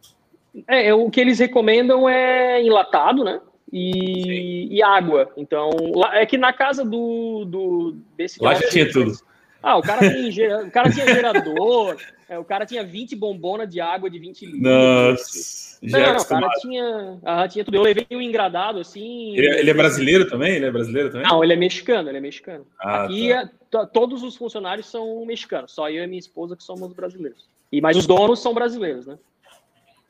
É, 0.67 0.87
é 0.87 0.93
o 0.93 1.09
que 1.09 1.19
eles 1.19 1.39
recomendam 1.39 2.09
é 2.09 2.61
enlatado, 2.61 3.23
né? 3.23 3.39
E, 3.71 4.67
e, 4.75 4.83
água. 4.83 5.31
Então, 5.37 5.69
lá, 5.95 6.17
é 6.17 6.25
que 6.25 6.37
na 6.37 6.51
casa 6.51 6.83
do, 6.83 7.45
do 7.45 7.97
desse 8.17 8.43
lá 8.43 8.53
já 8.53 8.67
tinha 8.67 8.91
tudo. 8.91 9.13
Ah, 9.63 9.77
o 9.77 9.81
cara, 9.81 9.99
tem, 9.99 10.29
o 10.67 10.71
cara 10.71 10.91
tinha 10.91 11.05
gerador, 11.05 11.97
é, 12.27 12.39
o 12.39 12.43
cara 12.43 12.65
tinha 12.65 12.83
20 12.83 13.15
bombonas 13.15 13.69
de 13.69 13.79
água 13.79 14.09
de 14.09 14.17
20 14.17 14.45
litros. 14.45 14.61
Nossa, 14.61 15.77
não, 15.83 15.99
não, 15.99 16.21
o 16.21 16.25
cara 16.25 16.49
tinha, 16.59 17.19
ah, 17.23 17.47
tinha 17.47 17.63
tudo. 17.63 17.75
Eu 17.75 17.83
levei 17.83 18.07
um 18.11 18.21
engradado 18.21 18.79
assim. 18.79 19.35
Ele, 19.35 19.47
é, 19.47 19.59
ele, 19.59 19.69
é 19.69 19.73
brasileiro 19.73 20.27
também? 20.27 20.55
Ele 20.55 20.65
é 20.65 20.71
brasileiro 20.71 21.11
também? 21.11 21.27
Não, 21.27 21.43
ele 21.43 21.53
é 21.53 21.55
mexicano, 21.55 22.09
ele 22.09 22.17
é 22.17 22.21
mexicano. 22.21 22.65
Ah, 22.79 23.05
Aqui 23.05 23.29
tá. 23.69 23.81
é, 23.81 23.85
todos 23.85 24.23
os 24.23 24.35
funcionários 24.35 24.89
são 24.89 25.25
mexicanos, 25.25 25.71
só 25.71 25.89
eu 25.89 26.03
e 26.03 26.07
minha 26.07 26.19
esposa 26.19 26.55
que 26.55 26.63
somos 26.63 26.91
brasileiros. 26.93 27.47
E 27.71 27.81
mas 27.81 27.95
os 27.95 28.07
donos 28.07 28.41
são 28.41 28.53
brasileiros, 28.53 29.07
né? 29.07 29.17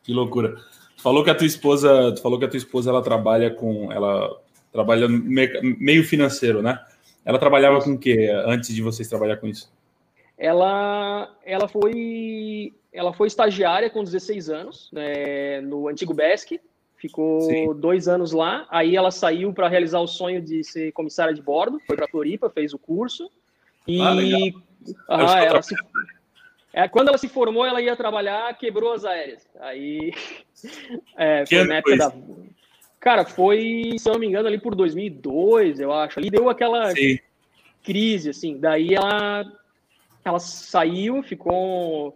Que 0.04 0.14
loucura. 0.14 0.56
Tu 0.96 1.02
falou 1.02 1.24
que 1.24 1.30
a 1.30 1.36
tua 1.36 1.48
esposa, 1.48 2.14
tu 2.14 2.22
falou 2.22 2.40
que 2.40 2.46
a 2.46 2.48
tua 2.48 2.58
esposa 2.58 2.90
ela 2.90 3.02
trabalha 3.02 3.52
com, 3.52 3.92
ela 3.92 4.30
trabalha 4.72 5.08
meio 5.08 6.04
financeiro, 6.04 6.62
né? 6.62 6.80
Ela 7.24 7.40
trabalhava 7.40 7.82
com 7.82 7.92
o 7.92 7.98
que 7.98 8.28
antes 8.46 8.74
de 8.74 8.82
vocês 8.82 9.08
trabalhar 9.08 9.38
com 9.38 9.48
isso? 9.48 9.72
Ela, 10.38 11.30
ela 11.46 11.68
foi 11.68 12.74
ela 12.92 13.14
foi 13.14 13.28
estagiária 13.28 13.90
com 13.90 14.04
16 14.04 14.50
anos 14.50 14.90
né, 14.92 15.62
no 15.62 15.88
antigo 15.88 16.14
BESC, 16.14 16.60
ficou 16.98 17.42
Sim. 17.42 17.74
dois 17.76 18.08
anos 18.08 18.32
lá. 18.32 18.68
Aí 18.70 18.96
ela 18.96 19.12
saiu 19.12 19.54
para 19.54 19.70
realizar 19.70 20.00
o 20.00 20.08
sonho 20.08 20.42
de 20.42 20.64
ser 20.64 20.92
comissária 20.92 21.34
de 21.34 21.42
bordo, 21.42 21.80
foi 21.88 21.96
para 21.96 22.08
Floripa, 22.08 22.50
fez 22.50 22.74
o 22.74 22.80
curso. 22.80 23.30
E 23.88 24.02
ah, 24.02 24.16
ah, 25.10 25.44
ela 25.44 25.62
se, 25.62 25.76
é, 26.74 26.88
quando 26.88 27.10
ela 27.10 27.18
se 27.18 27.28
formou, 27.28 27.66
ela 27.66 27.82
ia 27.82 27.96
trabalhar, 27.96 28.56
quebrou 28.58 28.94
as 28.94 29.06
aéreas. 29.06 29.48
Aí 29.60 30.14
é, 31.18 31.46
foi 31.46 31.64
na 31.66 31.76
época 31.76 31.98
da 31.98 32.14
Cara, 33.02 33.26
foi, 33.26 33.96
se 33.98 34.08
eu 34.08 34.14
não 34.14 34.20
me 34.20 34.28
engano, 34.28 34.48
ali 34.48 34.60
por 34.60 34.76
2002, 34.76 35.80
eu 35.80 35.92
acho. 35.92 36.20
Ali 36.20 36.30
deu 36.30 36.48
aquela 36.52 36.92
Sim. 36.92 37.18
crise, 37.84 38.30
assim. 38.30 38.60
Daí 38.60 38.94
ela, 38.94 39.52
ela 40.24 40.40
saiu, 40.40 41.24
ficou, 41.24 42.16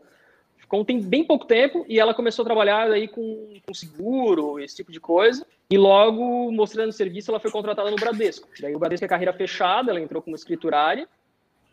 ficou 0.60 0.86
tem 0.86 1.02
bem 1.02 1.24
pouco 1.24 1.48
tempo 1.48 1.84
e 1.90 2.00
ela 2.00 2.14
começou 2.14 2.44
a 2.44 2.46
trabalhar 2.46 2.92
aí 2.92 3.08
com, 3.08 3.56
com 3.66 3.74
seguro, 3.74 4.60
esse 4.60 4.76
tipo 4.76 4.92
de 4.92 5.00
coisa. 5.00 5.44
E 5.72 5.76
logo, 5.76 6.52
mostrando 6.52 6.92
serviço, 6.92 7.32
ela 7.32 7.40
foi 7.40 7.50
contratada 7.50 7.90
no 7.90 7.98
Bradesco. 7.98 8.48
Daí 8.62 8.76
o 8.76 8.80
Bradesco 8.80 9.06
é 9.06 9.08
carreira 9.08 9.34
fechada, 9.34 9.90
ela 9.90 10.00
entrou 10.00 10.22
como 10.22 10.36
escriturária. 10.36 11.10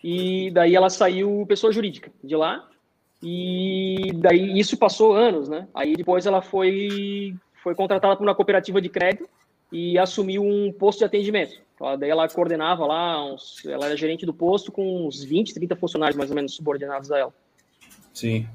E 0.03 0.51
daí 0.53 0.75
ela 0.75 0.89
saiu 0.89 1.45
pessoa 1.47 1.71
jurídica 1.71 2.11
de 2.25 2.35
lá. 2.35 2.67
E 3.23 4.11
daí 4.15 4.59
isso 4.59 4.79
passou 4.79 5.13
anos, 5.13 5.51
né? 5.51 5.69
Aí 5.75 5.95
depois 5.95 6.25
ela 6.25 6.41
foi 6.41 7.37
foi 7.63 7.75
contratada 7.75 8.17
por 8.17 8.25
uma 8.25 8.35
cooperativa 8.35 8.81
de 8.81 8.89
crédito 8.89 9.29
e 9.71 9.99
assumiu 9.99 10.43
um 10.43 10.73
posto 10.73 10.99
de 10.99 11.05
atendimento. 11.05 11.61
Ela, 11.81 11.97
daí 11.97 12.11
ela 12.11 12.29
coordenava 12.29 12.85
lá, 12.87 13.25
uns, 13.25 13.65
ela 13.65 13.87
era 13.87 13.97
gerente 13.97 14.27
do 14.27 14.35
posto 14.35 14.71
com 14.71 15.07
uns 15.07 15.25
20, 15.25 15.55
30 15.55 15.77
funcionários 15.77 16.17
mais 16.17 16.31
ou 16.31 16.37
menos 16.37 16.55
subordinados 16.55 17.11
a 17.11 17.19
ela. 17.19 17.35
Sim. 18.13 18.47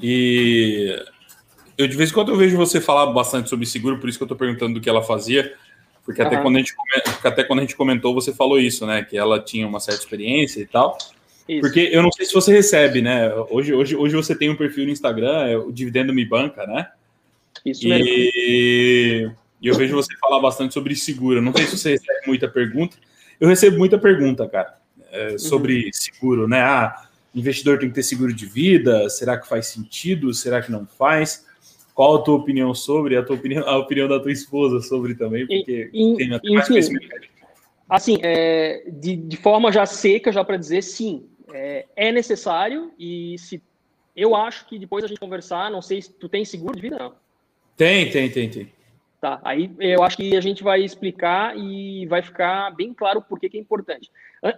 E 0.00 1.02
eu 1.76 1.88
de 1.88 1.96
vez 1.96 2.10
em 2.10 2.14
quando 2.14 2.30
eu 2.30 2.36
vejo 2.36 2.56
você 2.56 2.80
falar 2.80 3.06
bastante 3.06 3.48
sobre 3.48 3.64
seguro, 3.66 3.98
por 3.98 4.08
isso 4.08 4.18
que 4.18 4.22
eu 4.22 4.26
estou 4.26 4.36
perguntando 4.36 4.74
do 4.74 4.80
que 4.80 4.88
ela 4.88 5.02
fazia, 5.02 5.54
porque 6.04 6.20
uhum. 6.20 6.26
até, 6.26 6.36
quando 6.40 6.56
a 6.56 6.58
gente, 6.58 6.74
até 7.24 7.44
quando 7.44 7.58
a 7.60 7.62
gente 7.62 7.76
comentou, 7.76 8.14
você 8.14 8.32
falou 8.32 8.58
isso, 8.58 8.86
né? 8.86 9.02
Que 9.02 9.16
ela 9.16 9.40
tinha 9.40 9.66
uma 9.66 9.80
certa 9.80 10.00
experiência 10.00 10.60
e 10.60 10.66
tal. 10.66 10.96
Isso. 11.48 11.60
Porque 11.60 11.88
eu 11.92 12.02
não 12.02 12.12
sei 12.12 12.26
se 12.26 12.34
você 12.34 12.52
recebe, 12.52 13.00
né? 13.00 13.32
Hoje, 13.50 13.72
hoje, 13.74 13.96
hoje 13.96 14.14
você 14.14 14.34
tem 14.34 14.50
um 14.50 14.56
perfil 14.56 14.84
no 14.84 14.90
Instagram, 14.90 15.46
é 15.46 15.56
o 15.56 15.72
Dividendo 15.72 16.12
Me 16.12 16.24
Banca, 16.24 16.66
né? 16.66 16.88
Isso 17.64 17.86
e... 17.86 17.88
mesmo. 17.88 19.38
E 19.60 19.66
eu 19.66 19.74
vejo 19.74 19.94
você 19.94 20.14
falar 20.16 20.40
bastante 20.40 20.72
sobre 20.74 20.94
seguro. 20.94 21.42
Não 21.42 21.52
sei 21.52 21.66
se 21.66 21.76
você 21.76 21.90
recebe 21.92 22.26
muita 22.26 22.48
pergunta. 22.48 22.96
Eu 23.40 23.48
recebo 23.48 23.78
muita 23.78 23.98
pergunta, 23.98 24.48
cara, 24.48 24.78
é, 25.10 25.38
sobre 25.38 25.86
uhum. 25.86 25.90
seguro, 25.92 26.48
né? 26.48 26.60
Ah, 26.60 27.08
investidor 27.34 27.78
tem 27.78 27.88
que 27.88 27.94
ter 27.94 28.02
seguro 28.02 28.32
de 28.32 28.46
vida? 28.46 29.08
Será 29.08 29.36
que 29.38 29.48
faz 29.48 29.66
sentido? 29.66 30.32
Será 30.32 30.62
que 30.62 30.70
não 30.70 30.86
faz? 30.86 31.46
Qual 31.94 32.16
a 32.16 32.22
tua 32.22 32.36
opinião 32.36 32.72
sobre? 32.74 33.16
A 33.16 33.24
tua 33.24 33.36
opinião, 33.36 33.66
a 33.66 33.76
opinião 33.76 34.08
da 34.08 34.20
tua 34.20 34.32
esposa 34.32 34.80
sobre 34.80 35.14
também, 35.14 35.46
porque 35.46 35.90
e, 35.92 36.14
tem 36.16 36.32
até 36.32 36.50
mais 36.50 36.68
conhecimento. 36.68 37.08
Assim, 37.88 38.18
é, 38.22 38.84
de, 38.88 39.16
de 39.16 39.36
forma 39.36 39.72
já 39.72 39.86
seca, 39.86 40.30
já 40.30 40.44
para 40.44 40.56
dizer 40.56 40.82
sim, 40.82 41.26
é, 41.52 41.86
é, 41.96 42.12
necessário 42.12 42.92
e 42.98 43.36
se 43.38 43.62
eu 44.14 44.36
acho 44.36 44.66
que 44.66 44.78
depois 44.78 45.02
a 45.02 45.06
gente 45.06 45.18
conversar, 45.18 45.70
não 45.70 45.80
sei 45.80 46.02
se 46.02 46.12
tu 46.12 46.28
tem 46.28 46.44
seguro 46.44 46.76
de 46.76 46.82
vida, 46.82 46.98
não. 46.98 47.14
Tem, 47.78 48.10
tem, 48.10 48.28
tem, 48.28 48.50
tem. 48.50 48.72
Tá, 49.20 49.40
aí 49.42 49.70
eu 49.78 50.02
acho 50.02 50.16
que 50.16 50.36
a 50.36 50.40
gente 50.40 50.62
vai 50.62 50.82
explicar 50.82 51.56
e 51.56 52.06
vai 52.06 52.22
ficar 52.22 52.70
bem 52.74 52.92
claro 52.92 53.22
por 53.22 53.40
que, 53.40 53.48
que 53.48 53.56
é 53.56 53.60
importante. 53.60 54.10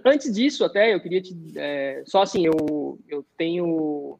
Antes 0.04 0.32
disso, 0.34 0.64
até, 0.64 0.92
eu 0.92 1.00
queria 1.00 1.20
te. 1.20 1.34
É, 1.56 2.02
só 2.06 2.22
assim, 2.22 2.46
eu, 2.46 2.98
eu 3.08 3.24
tenho 3.36 4.18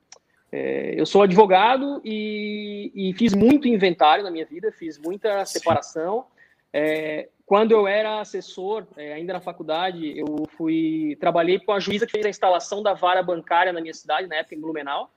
é, 0.52 0.94
eu 0.96 1.06
sou 1.06 1.22
advogado 1.22 2.00
e, 2.04 2.90
e, 2.94 3.14
fiz 3.14 3.34
muito 3.34 3.68
inventário 3.68 4.24
na 4.24 4.30
minha 4.30 4.44
vida, 4.44 4.72
fiz 4.72 4.98
muita 4.98 5.44
separação. 5.44 6.26
É, 6.72 7.28
quando 7.46 7.72
eu 7.72 7.86
era 7.86 8.20
assessor, 8.20 8.86
é, 8.96 9.12
ainda 9.12 9.32
na 9.32 9.40
faculdade, 9.40 10.18
eu 10.18 10.46
fui 10.56 11.16
trabalhei 11.20 11.58
com 11.58 11.72
a 11.72 11.80
juíza 11.80 12.06
que 12.06 12.12
fez 12.12 12.26
a 12.26 12.30
instalação 12.30 12.82
da 12.82 12.94
vara 12.94 13.22
bancária 13.22 13.72
na 13.72 13.80
minha 13.80 13.94
cidade, 13.94 14.26
na 14.26 14.36
época 14.36 14.54
em 14.54 14.60
Blumenau, 14.60 15.10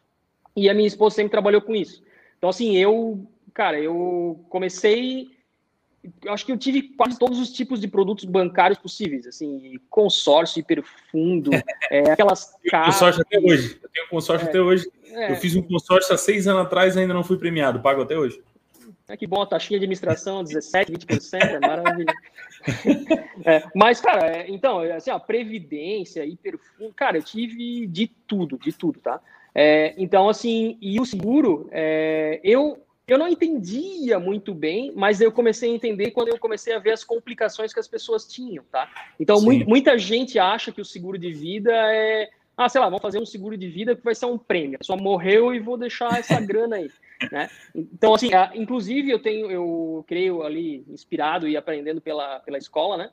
e 0.55 0.69
a 0.69 0.73
minha 0.73 0.87
esposa 0.87 1.15
sempre 1.15 1.31
trabalhou 1.31 1.61
com 1.61 1.75
isso. 1.75 2.03
Então, 2.37 2.49
assim, 2.49 2.75
eu, 2.77 3.25
cara, 3.53 3.79
eu 3.79 4.45
comecei 4.49 5.31
eu 6.21 6.33
acho 6.33 6.45
que 6.45 6.51
eu 6.51 6.57
tive 6.57 6.81
quase 6.81 7.17
todos 7.17 7.39
os 7.39 7.51
tipos 7.51 7.79
de 7.79 7.87
produtos 7.87 8.25
bancários 8.25 8.77
possíveis, 8.77 9.25
assim, 9.25 9.79
consórcio, 9.89 10.59
hiperfundo, 10.59 11.51
é, 11.89 12.11
aquelas 12.11 12.53
cartas. 12.69 12.95
Consórcio 12.95 13.21
até 13.21 13.39
hoje. 13.39 13.79
Eu 13.81 13.89
tenho 13.89 14.09
consórcio 14.09 14.45
é, 14.45 14.49
até 14.49 14.59
hoje. 14.59 14.91
É, 15.05 15.31
eu 15.31 15.35
fiz 15.37 15.55
um 15.55 15.61
consórcio 15.61 16.13
há 16.13 16.17
seis 16.17 16.47
anos 16.47 16.65
atrás 16.65 16.95
e 16.95 16.99
ainda 16.99 17.13
não 17.13 17.23
fui 17.23 17.37
premiado. 17.37 17.79
Pago 17.79 18.01
até 18.01 18.17
hoje. 18.17 18.41
É 19.07 19.15
que 19.15 19.27
bom, 19.27 19.41
a 19.41 19.45
taxinha 19.45 19.79
de 19.79 19.85
administração, 19.85 20.43
17, 20.43 20.91
20%, 20.91 21.41
é 21.41 21.59
maravilha. 21.59 22.13
é, 23.45 23.63
mas, 23.75 24.01
cara, 24.01 24.27
é, 24.27 24.45
então, 24.49 24.79
assim, 24.79 25.11
a 25.11 25.19
previdência, 25.19 26.25
hiperfundo, 26.25 26.93
cara, 26.93 27.17
eu 27.17 27.23
tive 27.23 27.85
de 27.87 28.07
tudo, 28.27 28.57
de 28.57 28.73
tudo, 28.73 28.99
tá? 28.99 29.21
É, 29.55 29.93
então, 29.97 30.27
assim, 30.27 30.77
e 30.81 30.99
o 30.99 31.05
seguro, 31.05 31.69
é, 31.71 32.39
eu 32.43 32.81
eu 33.07 33.17
não 33.17 33.27
entendia 33.27 34.17
muito 34.17 34.53
bem, 34.53 34.91
mas 34.95 35.19
eu 35.19 35.31
comecei 35.31 35.69
a 35.69 35.75
entender 35.75 36.11
quando 36.11 36.29
eu 36.29 36.39
comecei 36.39 36.73
a 36.73 36.79
ver 36.79 36.91
as 36.91 37.03
complicações 37.03 37.73
que 37.73 37.79
as 37.79 37.87
pessoas 37.87 38.25
tinham, 38.25 38.63
tá? 38.71 38.89
Então, 39.19 39.41
mu 39.41 39.51
muita 39.67 39.97
gente 39.97 40.39
acha 40.39 40.71
que 40.71 40.81
o 40.81 40.85
seguro 40.85 41.17
de 41.17 41.33
vida 41.33 41.71
é. 41.73 42.29
Ah, 42.55 42.69
sei 42.69 42.79
lá, 42.79 42.87
vamos 42.87 43.01
fazer 43.01 43.19
um 43.19 43.25
seguro 43.25 43.57
de 43.57 43.67
vida 43.67 43.95
que 43.95 44.03
vai 44.03 44.13
ser 44.13 44.27
um 44.27 44.37
prêmio. 44.37 44.77
Só 44.83 44.95
morreu 44.95 45.53
e 45.55 45.59
vou 45.59 45.75
deixar 45.75 46.19
essa 46.19 46.39
grana 46.45 46.77
aí, 46.77 46.89
né? 47.31 47.49
Então, 47.73 48.13
assim, 48.13 48.29
inclusive 48.53 49.09
eu 49.09 49.19
tenho, 49.19 49.49
eu 49.49 50.05
creio 50.07 50.43
ali, 50.43 50.85
inspirado 50.87 51.47
e 51.47 51.57
aprendendo 51.57 51.99
pela, 51.99 52.39
pela 52.41 52.57
escola, 52.57 52.95
né? 52.95 53.09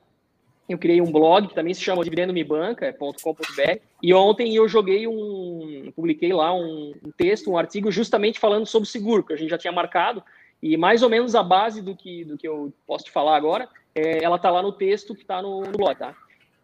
Eu 0.73 0.77
criei 0.77 1.01
um 1.01 1.11
blog 1.11 1.47
que 1.47 1.55
também 1.55 1.73
se 1.73 1.81
chama 1.81 2.03
dividendomebanca.com.br 2.03 3.79
e 4.01 4.13
ontem 4.13 4.55
eu 4.55 4.67
joguei 4.67 5.07
um, 5.07 5.91
publiquei 5.95 6.33
lá 6.33 6.53
um, 6.53 6.93
um, 7.03 7.11
texto, 7.11 7.51
um 7.51 7.57
artigo 7.57 7.91
justamente 7.91 8.39
falando 8.39 8.65
sobre 8.65 8.87
seguro, 8.87 9.23
que 9.23 9.33
a 9.33 9.35
gente 9.35 9.49
já 9.49 9.57
tinha 9.57 9.71
marcado 9.71 10.23
e 10.61 10.77
mais 10.77 11.01
ou 11.01 11.09
menos 11.09 11.33
a 11.35 11.41
base 11.41 11.81
do 11.81 11.95
que, 11.95 12.23
do 12.23 12.37
que 12.37 12.47
eu 12.47 12.71
posso 12.85 13.05
te 13.05 13.11
falar 13.11 13.35
agora, 13.35 13.67
é, 13.95 14.23
ela 14.23 14.37
tá 14.37 14.49
lá 14.51 14.61
no 14.61 14.71
texto 14.71 15.15
que 15.15 15.21
está 15.21 15.41
no, 15.41 15.61
no, 15.61 15.71
blog, 15.71 15.97
tá? 15.97 16.15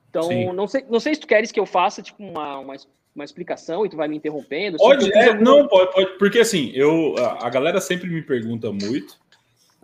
Então, 0.10 0.54
não 0.54 0.68
sei, 0.68 0.86
não 0.90 1.00
sei 1.00 1.16
se 1.16 1.22
tu 1.22 1.28
queres 1.28 1.52
que 1.52 1.60
eu 1.60 1.66
faça 1.66 2.02
tipo 2.02 2.24
uma, 2.24 2.60
uma, 2.60 2.76
uma 3.16 3.26
explicação 3.26 3.86
e 3.86 3.90
tu 3.90 3.98
vai 3.98 4.08
me 4.08 4.16
interrompendo. 4.16 4.78
Pode, 4.78 5.12
é, 5.12 5.30
alguma... 5.30 5.44
não, 5.44 5.68
pode, 5.68 5.92
pode, 5.94 6.18
porque 6.18 6.40
assim, 6.40 6.72
eu, 6.74 7.16
a 7.18 7.50
galera 7.50 7.82
sempre 7.82 8.08
me 8.08 8.22
pergunta 8.22 8.72
muito, 8.72 9.18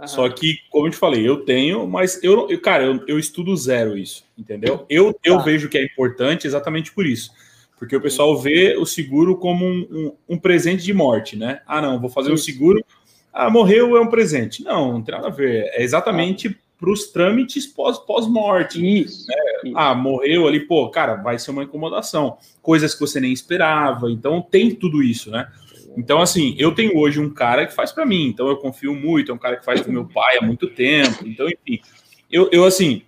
Uhum. 0.03 0.07
Só 0.07 0.29
que, 0.29 0.57
como 0.69 0.87
eu 0.87 0.91
te 0.91 0.97
falei, 0.97 1.27
eu 1.27 1.37
tenho, 1.37 1.87
mas 1.87 2.21
eu, 2.23 2.49
eu 2.49 2.59
cara, 2.59 2.83
eu, 2.83 3.03
eu 3.07 3.17
estudo 3.19 3.55
zero 3.55 3.97
isso, 3.97 4.23
entendeu? 4.37 4.85
Eu, 4.89 5.17
eu 5.23 5.37
tá. 5.37 5.43
vejo 5.43 5.69
que 5.69 5.77
é 5.77 5.83
importante 5.83 6.45
exatamente 6.45 6.91
por 6.91 7.05
isso. 7.05 7.31
Porque 7.79 7.95
o 7.95 8.01
pessoal 8.01 8.37
vê 8.37 8.77
o 8.77 8.85
seguro 8.85 9.37
como 9.37 9.65
um, 9.65 9.87
um, 9.91 10.35
um 10.35 10.37
presente 10.37 10.83
de 10.83 10.93
morte, 10.93 11.35
né? 11.35 11.61
Ah, 11.65 11.81
não, 11.81 11.99
vou 11.99 12.09
fazer 12.09 12.31
o 12.31 12.35
um 12.35 12.37
seguro. 12.37 12.83
Ah, 13.31 13.49
morreu 13.49 13.97
é 13.97 14.01
um 14.01 14.07
presente. 14.07 14.63
Não, 14.63 14.93
não 14.93 15.01
tem 15.01 15.15
nada 15.15 15.27
a 15.27 15.31
ver. 15.31 15.69
É 15.73 15.83
exatamente 15.83 16.47
ah. 16.47 16.55
para 16.77 16.91
os 16.91 17.07
trâmites 17.07 17.65
pós-morte. 17.65 18.79
Pós 18.79 18.87
isso, 18.87 19.27
né? 19.27 19.35
isso. 19.65 19.77
Ah, 19.77 19.95
morreu 19.95 20.47
ali, 20.47 20.61
pô, 20.61 20.89
cara, 20.89 21.15
vai 21.15 21.39
ser 21.39 21.51
uma 21.51 21.63
incomodação. 21.63 22.37
Coisas 22.61 22.93
que 22.93 23.01
você 23.01 23.19
nem 23.19 23.33
esperava. 23.33 24.11
Então 24.11 24.41
tem 24.41 24.73
tudo 24.73 25.01
isso, 25.01 25.31
né? 25.31 25.49
Então, 25.97 26.21
assim, 26.21 26.55
eu 26.57 26.73
tenho 26.73 26.97
hoje 26.97 27.19
um 27.19 27.29
cara 27.29 27.65
que 27.65 27.73
faz 27.73 27.91
para 27.91 28.05
mim, 28.05 28.27
então 28.27 28.47
eu 28.47 28.57
confio 28.57 28.95
muito, 28.95 29.31
é 29.31 29.35
um 29.35 29.39
cara 29.39 29.57
que 29.57 29.65
faz 29.65 29.81
com 29.81 29.91
meu 29.91 30.05
pai 30.05 30.37
há 30.37 30.41
muito 30.41 30.67
tempo. 30.67 31.25
Então, 31.25 31.47
enfim, 31.47 31.81
eu, 32.31 32.49
eu 32.51 32.65
assim, 32.65 33.03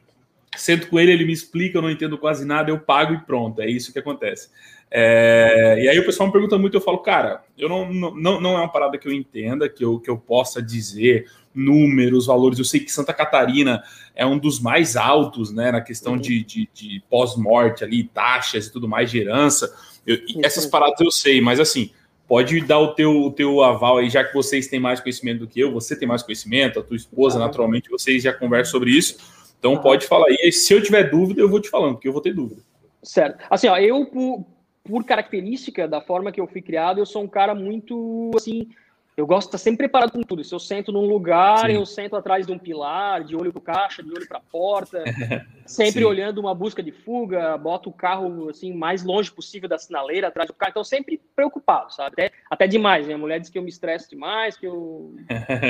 sento 0.56 0.88
com 0.88 1.00
ele, 1.00 1.12
ele 1.12 1.26
me 1.26 1.34
explica, 1.34 1.78
eu 1.78 1.82
não 1.82 1.90
entendo 1.90 2.18
quase 2.18 2.46
nada, 2.46 2.70
eu 2.70 2.80
pago 2.80 3.14
e 3.14 3.20
pronto, 3.20 3.62
é 3.62 3.70
isso 3.70 3.92
que 3.92 4.00
acontece. 4.00 4.50
É, 4.92 5.80
e 5.82 5.90
aí 5.90 6.00
o 6.00 6.06
pessoal 6.06 6.28
me 6.28 6.34
pergunta 6.34 6.58
muito, 6.58 6.78
eu 6.78 6.82
falo, 6.82 7.00
cara, 7.00 7.44
eu 7.58 7.68
não, 7.68 7.92
não, 7.92 8.40
não 8.40 8.56
é 8.56 8.60
uma 8.60 8.72
parada 8.72 8.98
que 8.98 9.08
eu 9.08 9.12
entenda, 9.12 9.68
que 9.68 9.84
eu, 9.84 10.00
que 10.00 10.10
eu 10.10 10.18
possa 10.18 10.62
dizer 10.62 11.26
números, 11.54 12.28
valores. 12.28 12.60
Eu 12.60 12.66
sei 12.66 12.82
que 12.82 12.92
Santa 12.92 13.14
Catarina 13.14 13.82
é 14.14 14.26
um 14.26 14.38
dos 14.38 14.60
mais 14.60 14.96
altos, 14.96 15.52
né, 15.52 15.72
na 15.72 15.82
questão 15.82 16.14
uhum. 16.14 16.20
de, 16.20 16.44
de, 16.44 16.70
de 16.74 17.04
pós-morte 17.10 17.84
ali, 17.84 18.04
taxas 18.04 18.68
e 18.68 18.72
tudo 18.72 18.88
mais 18.88 19.10
de 19.10 19.20
herança. 19.20 19.74
Eu, 20.06 20.20
essas 20.44 20.66
paradas 20.66 21.00
eu 21.02 21.12
sei, 21.12 21.42
mas 21.42 21.60
assim, 21.60 21.92
pode 22.28 22.60
dar 22.62 22.80
o 22.80 22.94
teu, 22.94 23.12
o 23.12 23.32
teu 23.32 23.62
aval 23.64 23.98
aí, 23.98 24.10
já 24.10 24.24
que 24.24 24.34
vocês 24.34 24.68
têm 24.68 24.80
mais 24.80 25.00
conhecimento 25.00 25.40
do 25.40 25.48
que 25.48 25.60
eu, 25.60 25.72
você 25.72 25.98
tem 25.98 26.08
mais 26.08 26.24
conhecimento, 26.24 26.80
a 26.80 26.84
tua 26.84 26.96
esposa, 26.96 27.40
naturalmente, 27.40 27.90
vocês 27.90 28.24
já 28.24 28.34
conversam 28.34 28.72
sobre 28.72 28.92
isso. 28.92 29.18
Então 29.60 29.78
pode 29.78 30.06
falar 30.06 30.28
aí. 30.28 30.52
Se 30.52 30.74
eu 30.74 30.82
tiver 30.82 31.10
dúvida, 31.10 31.42
eu 31.42 31.50
vou 31.50 31.60
te 31.60 31.70
falando, 31.70 31.94
porque 31.94 32.08
eu 32.08 32.14
vou 32.14 32.22
ter 32.22 32.34
dúvida. 32.34 32.62
Certo. 33.02 33.44
Assim, 33.50 33.68
ó, 33.68 33.78
eu, 33.78 34.06
por, 34.06 34.46
por 34.84 35.04
característica 35.04 35.88
da 35.88 36.02
forma 36.02 36.32
que 36.32 36.42
eu 36.42 36.48
fui 36.48 36.62
criado, 36.62 37.00
eu 37.00 37.06
sou 37.06 37.24
um 37.24 37.28
cara 37.28 37.54
muito, 37.54 38.32
assim, 38.36 38.68
eu 39.18 39.26
gosto 39.26 39.48
de 39.48 39.56
estar 39.56 39.58
sempre 39.58 39.88
preparado 39.88 40.12
com 40.12 40.22
tudo. 40.22 40.44
Se 40.44 40.54
eu 40.54 40.60
sento 40.60 40.92
num 40.92 41.06
lugar, 41.06 41.70
Sim. 41.70 41.76
eu 41.76 41.86
sento 41.86 42.18
atrás 42.18 42.46
de 42.46 42.52
um 42.52 42.60
pilar, 42.60 43.24
de 43.24 43.34
olho 43.34 43.52
para 43.54 43.62
caixa, 43.62 44.04
de 44.04 44.10
olho 44.10 44.28
para 44.28 44.40
a 44.40 44.42
porta, 44.42 45.04
sempre 45.66 46.02
Sim. 46.02 46.06
olhando 46.06 46.40
uma 46.40 46.54
busca 46.54 46.84
de 46.84 46.92
fuga, 46.92 47.58
boto 47.58 47.90
o 47.90 47.94
carro 47.94 48.50
assim 48.50 48.74
mais 48.74 49.06
longe 49.06 49.32
possível 49.32 49.70
da 49.70 49.78
sinaleira, 49.78 50.28
atrás 50.28 50.48
do 50.48 50.54
carro. 50.54 50.72
Então 50.72 50.84
sempre 50.84 51.22
preocupado, 51.34 51.94
sabe? 51.94 52.10
Até, 52.12 52.32
até 52.52 52.68
demais. 52.68 53.06
Minha 53.06 53.18
mulher 53.18 53.40
diz 53.40 53.50
que 53.50 53.58
eu 53.58 53.64
me 53.64 53.70
estresso 53.70 54.10
demais, 54.10 54.58
que 54.58 54.68
eu 54.68 55.16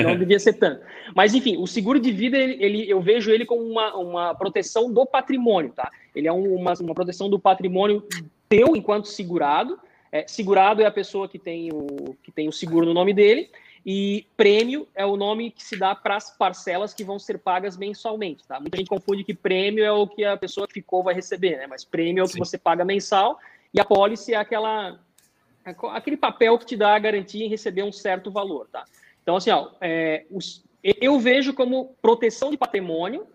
não 0.03 0.17
devia 0.17 0.39
ser 0.39 0.53
tanto. 0.53 0.81
Mas 1.15 1.35
enfim, 1.35 1.57
o 1.57 1.67
seguro 1.67 1.99
de 1.99 2.11
vida 2.11 2.37
ele, 2.37 2.57
ele 2.59 2.89
eu 2.89 2.99
vejo 2.99 3.29
ele 3.29 3.45
como 3.45 3.61
uma, 3.61 3.95
uma 3.95 4.33
proteção 4.33 4.91
do 4.91 5.05
patrimônio, 5.05 5.71
tá? 5.71 5.91
Ele 6.15 6.27
é 6.27 6.31
uma, 6.31 6.73
uma 6.81 6.95
proteção 6.95 7.29
do 7.29 7.39
patrimônio 7.39 8.03
teu 8.49 8.75
enquanto 8.75 9.07
segurado 9.07 9.79
é, 10.15 10.25
segurado 10.27 10.81
é 10.81 10.85
a 10.85 10.91
pessoa 10.91 11.27
que 11.27 11.37
tem, 11.37 11.69
o, 11.73 12.15
que 12.23 12.31
tem 12.31 12.47
o 12.47 12.51
seguro 12.51 12.85
no 12.85 12.93
nome 12.93 13.13
dele, 13.13 13.49
e 13.85 14.25
prêmio 14.37 14.87
é 14.95 15.05
o 15.05 15.17
nome 15.17 15.51
que 15.51 15.61
se 15.61 15.77
dá 15.77 15.93
para 15.93 16.15
as 16.15 16.35
parcelas 16.37 16.93
que 16.93 17.03
vão 17.03 17.19
ser 17.19 17.37
pagas 17.37 17.75
mensalmente. 17.75 18.47
Tá? 18.47 18.57
Muita 18.57 18.77
gente 18.77 18.87
confunde 18.87 19.25
que 19.25 19.33
prêmio 19.33 19.83
é 19.83 19.91
o 19.91 20.07
que 20.07 20.23
a 20.23 20.37
pessoa 20.37 20.67
que 20.67 20.75
ficou 20.75 21.03
vai 21.03 21.13
receber, 21.13 21.57
né? 21.57 21.67
mas 21.67 21.83
prêmio 21.83 22.21
é 22.21 22.23
o 22.23 22.27
que 22.27 22.33
Sim. 22.33 22.39
você 22.39 22.57
paga 22.57 22.85
mensal, 22.85 23.37
e 23.73 23.79
a 23.79 23.83
pólice 23.83 24.33
é 24.33 24.37
aquela, 24.37 24.97
aquele 25.65 26.15
papel 26.15 26.57
que 26.57 26.65
te 26.65 26.77
dá 26.77 26.95
a 26.95 26.99
garantia 26.99 27.45
em 27.45 27.49
receber 27.49 27.83
um 27.83 27.91
certo 27.91 28.31
valor. 28.31 28.69
Tá? 28.71 28.85
Então, 29.21 29.35
assim, 29.35 29.49
ó, 29.49 29.71
é, 29.81 30.25
os, 30.31 30.63
eu 30.81 31.19
vejo 31.19 31.53
como 31.53 31.93
proteção 32.01 32.51
de 32.51 32.57
patrimônio, 32.57 33.27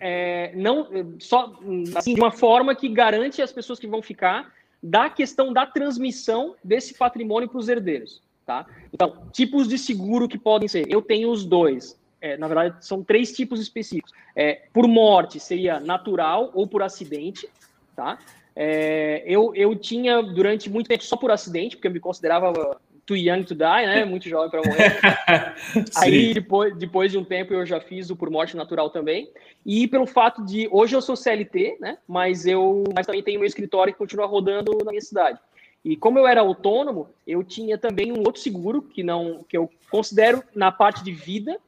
é, 0.00 0.50
não 0.56 0.88
só 1.20 1.56
assim, 1.96 2.14
de 2.14 2.20
uma 2.20 2.32
forma 2.32 2.74
que 2.74 2.88
garante 2.88 3.40
as 3.40 3.52
pessoas 3.52 3.78
que 3.78 3.86
vão 3.86 4.02
ficar 4.02 4.52
da 4.84 5.08
questão 5.08 5.50
da 5.50 5.64
transmissão 5.64 6.54
desse 6.62 6.92
patrimônio 6.92 7.48
para 7.48 7.58
os 7.58 7.70
herdeiros. 7.70 8.22
Tá? 8.44 8.66
Então, 8.92 9.26
tipos 9.32 9.66
de 9.66 9.78
seguro 9.78 10.28
que 10.28 10.36
podem 10.36 10.68
ser. 10.68 10.84
Eu 10.92 11.00
tenho 11.00 11.30
os 11.30 11.42
dois. 11.42 11.98
É, 12.20 12.36
na 12.36 12.46
verdade, 12.46 12.86
são 12.86 13.02
três 13.02 13.32
tipos 13.32 13.58
específicos. 13.60 14.12
É, 14.36 14.66
por 14.74 14.86
morte 14.86 15.40
seria 15.40 15.80
natural 15.80 16.50
ou 16.52 16.66
por 16.66 16.82
acidente. 16.82 17.48
Tá? 17.96 18.18
É, 18.54 19.22
eu, 19.26 19.54
eu 19.54 19.74
tinha 19.74 20.20
durante 20.20 20.68
muito 20.68 20.88
tempo 20.88 21.02
só 21.02 21.16
por 21.16 21.30
acidente, 21.30 21.76
porque 21.76 21.88
eu 21.88 21.92
me 21.92 22.00
considerava 22.00 22.78
Too 23.06 23.16
Young 23.16 23.44
to 23.44 23.54
Die, 23.54 23.86
né? 23.86 24.04
Muito 24.04 24.28
jovem 24.28 24.50
para 24.50 24.62
morrer. 24.66 25.00
Aí, 25.96 26.34
depois, 26.34 26.76
depois 26.76 27.12
de 27.12 27.18
um 27.18 27.24
tempo, 27.24 27.52
eu 27.52 27.66
já 27.66 27.80
fiz 27.80 28.10
o 28.10 28.16
Por 28.16 28.30
Morte 28.30 28.56
Natural 28.56 28.88
também. 28.90 29.30
E 29.64 29.86
pelo 29.86 30.06
fato 30.06 30.44
de... 30.44 30.68
Hoje 30.70 30.96
eu 30.96 31.02
sou 31.02 31.16
CLT, 31.16 31.78
né? 31.80 31.98
Mas 32.08 32.46
eu 32.46 32.84
mas 32.94 33.06
também 33.06 33.22
tenho 33.22 33.40
meu 33.40 33.46
escritório 33.46 33.92
que 33.92 33.98
continua 33.98 34.26
rodando 34.26 34.76
na 34.84 34.90
minha 34.90 35.00
cidade. 35.00 35.38
E 35.84 35.96
como 35.96 36.18
eu 36.18 36.26
era 36.26 36.40
autônomo, 36.40 37.10
eu 37.26 37.44
tinha 37.44 37.76
também 37.76 38.10
um 38.10 38.20
outro 38.20 38.40
seguro 38.40 38.80
que 38.80 39.02
não 39.02 39.44
que 39.46 39.56
eu 39.56 39.70
considero 39.90 40.42
na 40.54 40.72
parte 40.72 41.04
de 41.04 41.12
vida, 41.12 41.58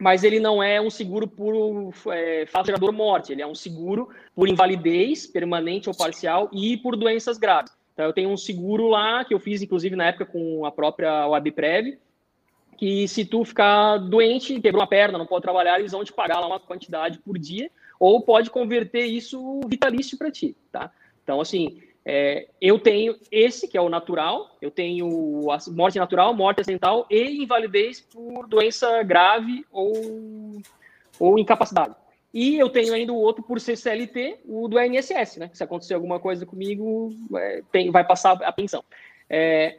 mas 0.00 0.24
ele 0.24 0.40
não 0.40 0.60
é 0.60 0.80
um 0.80 0.90
seguro 0.90 1.28
por 1.28 1.92
é, 2.12 2.46
fato 2.46 2.66
gerador 2.66 2.92
morte, 2.92 3.32
ele 3.32 3.42
é 3.42 3.46
um 3.46 3.54
seguro 3.54 4.08
por 4.34 4.48
invalidez 4.48 5.26
permanente 5.26 5.88
ou 5.88 5.96
parcial 5.96 6.50
e 6.52 6.76
por 6.76 6.96
doenças 6.96 7.38
graves. 7.38 7.72
Então, 7.94 8.06
eu 8.06 8.12
tenho 8.12 8.28
um 8.28 8.36
seguro 8.36 8.88
lá 8.88 9.24
que 9.24 9.32
eu 9.32 9.38
fiz, 9.38 9.62
inclusive, 9.62 9.94
na 9.94 10.06
época 10.06 10.26
com 10.26 10.66
a 10.66 10.72
própria 10.72 11.26
Webprev, 11.28 11.96
que 12.76 13.06
se 13.06 13.24
tu 13.24 13.44
ficar 13.44 13.98
doente, 13.98 14.60
quebrou 14.60 14.82
uma 14.82 14.88
perna, 14.88 15.16
não 15.16 15.26
pode 15.26 15.42
trabalhar, 15.42 15.78
eles 15.78 15.92
vão 15.92 16.04
te 16.04 16.12
pagar 16.12 16.40
lá 16.40 16.46
uma 16.48 16.58
quantidade 16.58 17.20
por 17.20 17.38
dia, 17.38 17.70
ou 17.98 18.20
pode 18.20 18.50
converter 18.50 19.04
isso 19.06 19.60
vitalício 19.68 20.18
para 20.18 20.30
ti, 20.30 20.56
tá? 20.72 20.90
Então, 21.22 21.40
assim, 21.40 21.80
é, 22.04 22.48
eu 22.60 22.80
tenho 22.80 23.16
esse, 23.30 23.68
que 23.68 23.78
é 23.78 23.80
o 23.80 23.88
natural, 23.88 24.56
eu 24.60 24.72
tenho 24.72 25.50
a 25.50 25.58
morte 25.70 25.98
natural, 25.98 26.34
morte 26.34 26.60
acidental 26.60 27.06
e 27.08 27.42
invalidez 27.42 28.00
por 28.00 28.48
doença 28.48 29.02
grave 29.04 29.64
ou, 29.72 30.60
ou 31.18 31.38
incapacidade. 31.38 31.94
E 32.34 32.58
eu 32.58 32.68
tenho 32.68 32.92
ainda 32.92 33.12
o 33.12 33.16
outro 33.16 33.44
por 33.44 33.60
ser 33.60 33.76
CLT, 33.76 34.40
o 34.44 34.66
do 34.66 34.80
INSS, 34.80 35.36
né? 35.36 35.50
Se 35.52 35.62
acontecer 35.62 35.94
alguma 35.94 36.18
coisa 36.18 36.44
comigo, 36.44 37.14
é, 37.36 37.62
tem, 37.70 37.92
vai 37.92 38.02
passar 38.02 38.32
a 38.42 38.50
pensão. 38.50 38.82
É, 39.30 39.78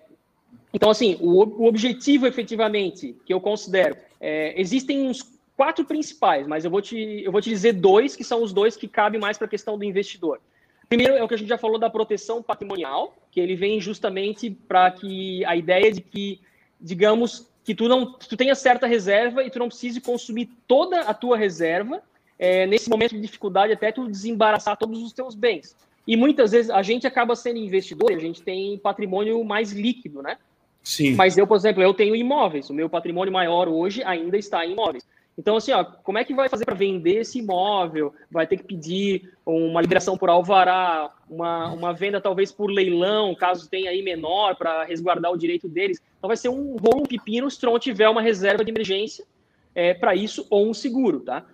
então, 0.74 0.90
assim, 0.90 1.18
o, 1.20 1.44
o, 1.44 1.66
objetivo 1.66 2.26
efetivamente 2.26 3.14
que 3.26 3.34
eu 3.34 3.42
considero, 3.42 3.98
é, 4.22 4.54
existem 4.60 5.06
uns 5.06 5.22
quatro 5.58 5.84
principais, 5.84 6.48
mas 6.48 6.64
eu 6.64 6.72
vou, 6.72 6.82
te, 6.82 7.24
eu 7.26 7.32
vou 7.32 7.42
te 7.42 7.50
dizer 7.50 7.74
dois 7.74 8.16
que 8.16 8.24
são 8.24 8.42
os 8.42 8.54
dois 8.54 8.78
que 8.78 8.88
cabem 8.88 9.20
mais 9.20 9.38
para 9.38 9.48
a 9.48 9.50
questão 9.50 9.78
do 9.78 9.84
investidor. 9.84 10.40
Primeiro 10.88 11.16
é 11.16 11.24
o 11.24 11.28
que 11.28 11.34
a 11.34 11.38
gente 11.38 11.50
já 11.50 11.58
falou 11.58 11.78
da 11.78 11.90
proteção 11.90 12.42
patrimonial, 12.42 13.18
que 13.32 13.40
ele 13.42 13.58
vem 13.58 13.82
justamente 13.82 14.50
para 14.50 14.90
que 14.92 15.44
a 15.44 15.58
ideia 15.58 15.92
de 15.92 16.00
que, 16.00 16.40
digamos, 16.80 17.50
que 17.66 17.76
tu 17.76 17.90
não 17.90 18.14
tu 18.14 18.38
tenha 18.38 18.56
certa 18.56 18.88
reserva 18.88 19.44
e 19.44 19.50
tu 19.50 19.60
não 19.60 19.68
precise 19.68 20.00
consumir 20.00 20.50
toda 20.66 21.02
a 21.02 21.14
tua 21.14 21.36
reserva 21.36 22.02
é, 22.38 22.66
nesse 22.66 22.90
momento 22.90 23.12
de 23.12 23.22
dificuldade, 23.22 23.74
até 23.74 23.92
tu 23.92 24.08
desembaraçar 24.08 24.78
todos 24.78 25.02
os 25.02 25.14
teus 25.14 25.36
bens. 25.36 25.76
E 26.08 26.16
muitas 26.16 26.52
vezes 26.52 26.70
a 26.70 26.82
gente 26.82 27.08
acaba 27.08 27.36
sendo 27.36 27.58
investidor, 27.58 28.12
a 28.12 28.20
gente 28.20 28.42
tem 28.42 28.78
patrimônio 28.78 29.44
mais 29.44 29.72
líquido, 29.72 30.22
né? 30.22 30.38
Sim. 30.84 31.16
Mas 31.16 31.36
eu, 31.36 31.48
por 31.48 31.58
exemplo, 31.58 31.82
eu 31.82 31.94
tenho 31.94 32.16
imóveis. 32.16 32.70
O 32.70 32.74
meu 32.74 32.88
patrimônio 32.88 33.34
maior 33.34 33.68
hoje 33.68 34.04
ainda 34.04 34.38
está 34.38 34.64
em 34.64 34.74
imóveis. 34.74 35.04
Então, 35.38 35.58
assim, 35.58 35.72
ó, 35.72 35.84
como 35.84 36.18
é 36.18 36.24
que 36.24 36.34
vai 36.34 36.48
fazer 36.48 36.64
para 36.64 36.76
vender 36.76 37.22
esse 37.22 37.40
imóvel? 37.40 38.14
Vai 38.32 38.48
ter 38.48 38.58
que 38.58 38.64
pedir 38.64 39.34
uma 39.46 39.82
liberação 39.82 40.18
por 40.18 40.30
alvará, 40.30 41.12
uma, 41.30 41.74
uma 41.74 41.94
venda 41.94 42.22
talvez 42.22 42.52
por 42.52 42.68
leilão, 42.72 43.36
caso 43.36 43.70
tenha 43.70 43.90
aí 43.90 44.02
menor, 44.02 44.56
para 44.56 44.86
resguardar 44.86 45.32
o 45.32 45.38
direito 45.38 45.68
deles. 45.68 46.02
Então, 46.18 46.28
vai 46.28 46.38
ser 46.38 46.50
um 46.50 46.78
rolo 46.78 47.08
pepino 47.08 47.50
se 47.50 47.66
não 47.66 47.78
tiver 47.80 48.08
uma 48.08 48.22
reserva 48.22 48.64
de 48.64 48.72
emergência 48.72 49.26
é, 49.74 49.94
para 49.94 50.16
isso 50.16 50.48
ou 50.50 50.70
um 50.70 50.74
seguro, 50.74 51.20
tá? 51.20 51.46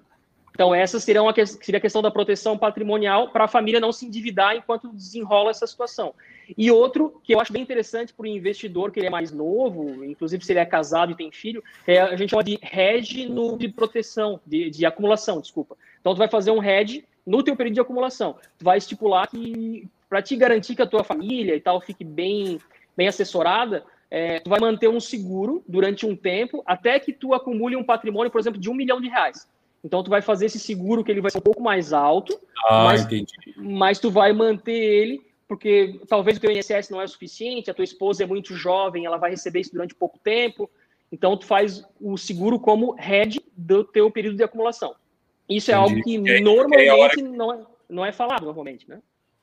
Então, 0.53 0.75
essa 0.75 0.99
seria, 0.99 1.23
uma, 1.23 1.33
seria 1.45 1.77
a 1.77 1.81
questão 1.81 2.01
da 2.01 2.11
proteção 2.11 2.57
patrimonial 2.57 3.29
para 3.29 3.45
a 3.45 3.47
família 3.47 3.79
não 3.79 3.91
se 3.91 4.05
endividar 4.05 4.55
enquanto 4.55 4.89
desenrola 4.89 5.49
essa 5.49 5.65
situação. 5.65 6.13
E 6.57 6.69
outro, 6.69 7.21
que 7.23 7.33
eu 7.33 7.39
acho 7.39 7.53
bem 7.53 7.61
interessante 7.61 8.13
para 8.13 8.23
o 8.23 8.27
investidor, 8.27 8.91
que 8.91 8.99
ele 8.99 9.07
é 9.07 9.09
mais 9.09 9.31
novo, 9.31 10.03
inclusive 10.03 10.43
se 10.43 10.51
ele 10.51 10.59
é 10.59 10.65
casado 10.65 11.11
e 11.11 11.15
tem 11.15 11.31
filho, 11.31 11.63
é, 11.87 11.99
a 12.01 12.15
gente 12.15 12.31
chama 12.31 12.43
de 12.43 12.59
hedge 12.61 13.27
no, 13.27 13.57
de 13.57 13.69
proteção, 13.69 14.39
de, 14.45 14.69
de 14.69 14.85
acumulação, 14.85 15.39
desculpa. 15.39 15.77
Então, 15.99 16.13
tu 16.13 16.17
vai 16.17 16.27
fazer 16.27 16.51
um 16.51 16.61
hedge 16.61 17.05
no 17.25 17.41
teu 17.41 17.55
período 17.55 17.75
de 17.75 17.81
acumulação. 17.81 18.35
Tu 18.57 18.65
vai 18.65 18.77
estipular 18.77 19.27
que, 19.29 19.87
para 20.09 20.21
te 20.21 20.35
garantir 20.35 20.75
que 20.75 20.81
a 20.81 20.87
tua 20.87 21.03
família 21.03 21.55
e 21.55 21.61
tal 21.61 21.79
fique 21.79 22.03
bem, 22.03 22.59
bem 22.95 23.07
assessorada, 23.07 23.85
é, 24.09 24.41
tu 24.41 24.49
vai 24.49 24.59
manter 24.59 24.89
um 24.89 24.99
seguro 24.99 25.63
durante 25.65 26.05
um 26.05 26.15
tempo, 26.15 26.61
até 26.65 26.99
que 26.99 27.13
tu 27.13 27.33
acumule 27.33 27.77
um 27.77 27.83
patrimônio, 27.83 28.29
por 28.29 28.41
exemplo, 28.41 28.59
de 28.59 28.69
um 28.69 28.73
milhão 28.73 28.99
de 28.99 29.07
reais. 29.07 29.47
Então 29.83 30.03
tu 30.03 30.09
vai 30.09 30.21
fazer 30.21 30.45
esse 30.45 30.59
seguro 30.59 31.03
que 31.03 31.11
ele 31.11 31.21
vai 31.21 31.31
ser 31.31 31.39
um 31.39 31.41
pouco 31.41 31.61
mais 31.61 31.91
alto, 31.91 32.39
ah, 32.67 32.85
mas, 32.85 33.01
entendi. 33.03 33.33
mas 33.57 33.99
tu 33.99 34.11
vai 34.11 34.31
manter 34.31 34.71
ele 34.71 35.31
porque 35.51 35.99
talvez 36.07 36.37
o 36.37 36.39
teu 36.39 36.49
INSS 36.49 36.89
não 36.89 37.01
é 37.01 37.07
suficiente, 37.07 37.69
a 37.69 37.73
tua 37.73 37.83
esposa 37.83 38.23
é 38.23 38.25
muito 38.25 38.55
jovem, 38.55 39.05
ela 39.05 39.17
vai 39.17 39.31
receber 39.31 39.59
isso 39.59 39.73
durante 39.73 39.93
pouco 39.93 40.17
tempo. 40.17 40.71
Então 41.11 41.35
tu 41.35 41.45
faz 41.45 41.83
o 41.99 42.17
seguro 42.17 42.57
como 42.57 42.93
head 42.93 43.37
do 43.57 43.83
teu 43.83 44.09
período 44.09 44.37
de 44.37 44.43
acumulação. 44.43 44.95
Isso 45.49 45.69
é 45.69 45.73
algo 45.73 46.01
que 46.03 46.15
aí, 46.15 46.39
normalmente 46.39 47.15
que... 47.17 47.21
não, 47.21 47.53
é, 47.53 47.65
não 47.89 48.05
é 48.05 48.13
falado 48.13 48.45
normalmente, 48.45 48.87
né? 48.87 49.01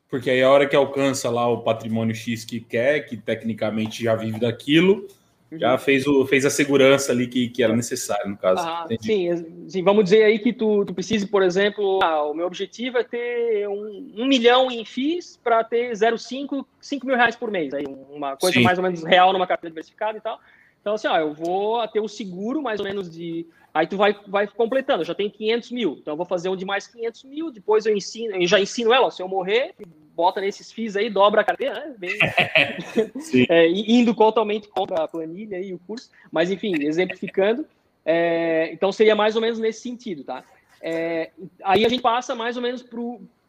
Porque 0.08 0.30
aí 0.30 0.42
a 0.42 0.50
hora 0.50 0.66
que 0.66 0.74
alcança 0.74 1.28
lá 1.28 1.46
o 1.46 1.62
patrimônio 1.62 2.14
X 2.14 2.42
que 2.42 2.58
quer, 2.58 3.00
que 3.00 3.14
tecnicamente 3.14 4.02
já 4.02 4.14
vive 4.14 4.40
daquilo, 4.40 5.06
já 5.52 5.72
uhum. 5.72 5.78
fez, 5.78 6.06
o, 6.06 6.26
fez 6.26 6.44
a 6.44 6.50
segurança 6.50 7.10
ali 7.10 7.26
que, 7.26 7.48
que 7.48 7.62
era 7.62 7.74
necessário, 7.74 8.28
no 8.28 8.36
caso. 8.36 8.60
Ah, 8.60 8.86
sim, 9.00 9.66
sim, 9.66 9.82
vamos 9.82 10.04
dizer 10.04 10.24
aí 10.24 10.38
que 10.38 10.52
tu, 10.52 10.84
tu 10.84 10.92
precise, 10.92 11.26
por 11.26 11.42
exemplo, 11.42 12.00
ah, 12.02 12.24
o 12.24 12.34
meu 12.34 12.46
objetivo 12.46 12.98
é 12.98 13.04
ter 13.04 13.66
um, 13.68 14.12
um 14.16 14.26
milhão 14.26 14.70
em 14.70 14.84
FIIs 14.84 15.38
para 15.42 15.64
ter 15.64 15.92
0,5, 15.92 16.64
5 16.80 17.06
mil 17.06 17.16
reais 17.16 17.34
por 17.34 17.50
mês. 17.50 17.72
Aí 17.72 17.86
uma 18.10 18.36
coisa 18.36 18.58
sim. 18.58 18.62
mais 18.62 18.78
ou 18.78 18.84
menos 18.84 19.02
real 19.02 19.32
numa 19.32 19.46
carteira 19.46 19.70
diversificada 19.70 20.18
e 20.18 20.20
tal. 20.20 20.38
Então, 20.80 20.94
assim, 20.94 21.08
ó, 21.08 21.18
eu 21.18 21.34
vou 21.34 21.86
ter 21.88 22.00
o 22.00 22.08
seguro 22.08 22.62
mais 22.62 22.80
ou 22.80 22.86
menos 22.86 23.10
de. 23.10 23.46
Aí 23.74 23.86
tu 23.86 23.96
vai, 23.96 24.16
vai 24.26 24.46
completando, 24.46 25.02
eu 25.02 25.06
já 25.06 25.14
tenho 25.14 25.30
500 25.30 25.70
mil, 25.70 25.98
então 26.00 26.14
eu 26.14 26.16
vou 26.16 26.26
fazer 26.26 26.48
um 26.48 26.56
de 26.56 26.64
mais 26.64 26.86
500 26.86 27.24
mil, 27.24 27.50
depois 27.50 27.86
eu 27.86 27.94
ensino, 27.94 28.34
eu 28.34 28.46
já 28.46 28.58
ensino 28.58 28.92
ela, 28.92 29.06
ó, 29.06 29.10
se 29.10 29.22
eu 29.22 29.28
morrer, 29.28 29.74
bota 30.16 30.40
nesses 30.40 30.72
FIIs 30.72 30.96
aí, 30.96 31.10
dobra 31.10 31.42
a 31.42 31.44
carteira, 31.44 31.74
né? 31.74 31.94
Bem, 31.96 32.18
é, 33.48 33.68
indo 33.68 34.14
totalmente 34.14 34.66
contra 34.68 35.04
a 35.04 35.06
planilha 35.06 35.60
e 35.60 35.74
o 35.74 35.78
curso, 35.78 36.10
mas 36.32 36.50
enfim, 36.50 36.74
exemplificando, 36.82 37.66
é, 38.04 38.70
então 38.72 38.90
seria 38.90 39.14
mais 39.14 39.36
ou 39.36 39.42
menos 39.42 39.58
nesse 39.58 39.82
sentido, 39.82 40.24
tá? 40.24 40.42
É, 40.80 41.30
aí 41.62 41.84
a 41.84 41.88
gente 41.88 42.00
passa 42.00 42.34
mais 42.34 42.56
ou 42.56 42.62
menos 42.62 42.82
para 42.82 43.00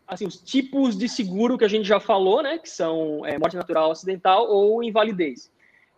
assim, 0.08 0.26
os 0.26 0.38
tipos 0.38 0.98
de 0.98 1.08
seguro 1.08 1.58
que 1.58 1.64
a 1.64 1.70
gente 1.70 1.88
já 1.88 2.00
falou, 2.00 2.42
né? 2.42 2.58
Que 2.58 2.70
são 2.70 3.26
é, 3.26 3.38
morte 3.38 3.56
natural 3.56 3.92
acidental 3.92 4.50
ou 4.50 4.84
invalidez. 4.84 5.52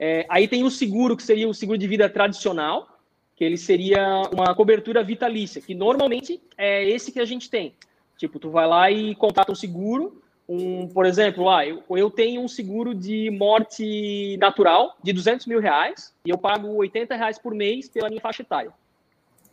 É, 0.03 0.25
aí 0.27 0.47
tem 0.47 0.63
o 0.63 0.71
seguro, 0.71 1.15
que 1.15 1.21
seria 1.21 1.47
o 1.47 1.53
seguro 1.53 1.77
de 1.77 1.85
vida 1.85 2.09
tradicional, 2.09 2.87
que 3.35 3.43
ele 3.43 3.55
seria 3.55 4.23
uma 4.33 4.55
cobertura 4.55 5.03
vitalícia, 5.03 5.61
que 5.61 5.75
normalmente 5.75 6.41
é 6.57 6.83
esse 6.89 7.11
que 7.11 7.19
a 7.19 7.25
gente 7.25 7.51
tem. 7.51 7.75
Tipo, 8.17 8.39
tu 8.39 8.49
vai 8.49 8.65
lá 8.65 8.89
e 8.89 9.13
contrata 9.13 9.51
um 9.51 9.55
seguro, 9.55 10.19
um, 10.49 10.87
por 10.87 11.05
exemplo, 11.05 11.47
ah, 11.51 11.67
eu, 11.67 11.83
eu 11.91 12.09
tenho 12.09 12.41
um 12.41 12.47
seguro 12.47 12.95
de 12.95 13.29
morte 13.29 14.37
natural 14.37 14.97
de 15.03 15.13
200 15.13 15.45
mil 15.45 15.59
reais 15.59 16.11
e 16.25 16.31
eu 16.31 16.37
pago 16.37 16.67
80 16.77 17.15
reais 17.15 17.37
por 17.37 17.53
mês 17.53 17.87
pela 17.87 18.09
minha 18.09 18.21
faixa 18.21 18.41
etária. 18.41 18.73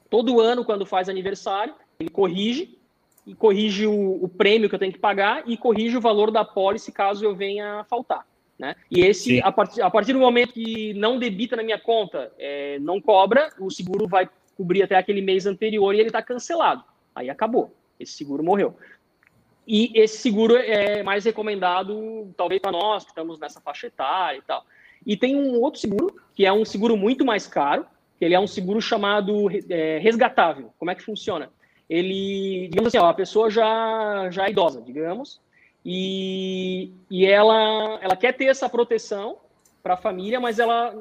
Todo 0.08 0.40
ano, 0.40 0.64
quando 0.64 0.87
faz 0.87 1.11
aniversário, 1.11 1.74
ele 2.00 2.08
corrige 2.08 2.78
e 3.26 3.34
corrige 3.34 3.87
o, 3.87 4.24
o 4.24 4.28
prêmio 4.30 4.66
que 4.66 4.74
eu 4.74 4.78
tenho 4.78 4.94
que 4.94 4.98
pagar 4.98 5.42
e 5.46 5.58
corrige 5.58 5.98
o 5.98 6.00
valor 6.00 6.30
da 6.30 6.42
pólice 6.42 6.90
caso 6.90 7.22
eu 7.22 7.34
venha 7.34 7.84
faltar. 7.84 8.26
Né? 8.58 8.74
E 8.90 9.00
esse, 9.00 9.40
a 9.42 9.52
partir, 9.52 9.80
a 9.80 9.90
partir 9.90 10.12
do 10.12 10.18
momento 10.18 10.52
que 10.52 10.92
não 10.94 11.18
debita 11.18 11.54
na 11.54 11.62
minha 11.62 11.78
conta, 11.78 12.32
é, 12.38 12.78
não 12.80 13.00
cobra, 13.00 13.52
o 13.60 13.70
seguro 13.70 14.08
vai 14.08 14.28
cobrir 14.56 14.82
até 14.82 14.96
aquele 14.96 15.22
mês 15.22 15.46
anterior 15.46 15.94
e 15.94 16.00
ele 16.00 16.08
está 16.08 16.20
cancelado. 16.20 16.82
Aí 17.14 17.30
acabou. 17.30 17.72
Esse 18.00 18.12
seguro 18.12 18.42
morreu. 18.42 18.76
E 19.66 19.92
esse 19.94 20.18
seguro 20.18 20.56
é 20.56 21.02
mais 21.02 21.24
recomendado, 21.24 22.32
talvez, 22.36 22.60
para 22.60 22.72
nós 22.72 23.04
que 23.04 23.10
estamos 23.10 23.38
nessa 23.38 23.60
faixa 23.60 23.86
etária 23.86 24.38
e 24.38 24.42
tal. 24.42 24.64
E 25.06 25.16
tem 25.16 25.36
um 25.36 25.60
outro 25.60 25.80
seguro, 25.80 26.16
que 26.34 26.44
é 26.44 26.52
um 26.52 26.64
seguro 26.64 26.96
muito 26.96 27.24
mais 27.24 27.46
caro, 27.46 27.86
que 28.18 28.24
ele 28.24 28.34
é 28.34 28.40
um 28.40 28.46
seguro 28.46 28.80
chamado 28.80 29.48
é, 29.70 29.98
resgatável. 29.98 30.72
Como 30.78 30.90
é 30.90 30.94
que 30.94 31.02
funciona? 31.02 31.50
Ele, 31.88 32.68
digamos 32.68 32.88
assim, 32.88 32.98
ó, 32.98 33.08
a 33.08 33.14
pessoa 33.14 33.50
já, 33.50 34.28
já 34.30 34.46
é 34.46 34.50
idosa, 34.50 34.82
digamos, 34.82 35.40
e, 35.84 36.92
e 37.10 37.26
ela, 37.26 37.98
ela 38.00 38.16
quer 38.16 38.32
ter 38.32 38.46
essa 38.46 38.68
proteção 38.68 39.36
para 39.82 39.94
a 39.94 39.96
família, 39.96 40.40
mas 40.40 40.58
ela 40.58 40.94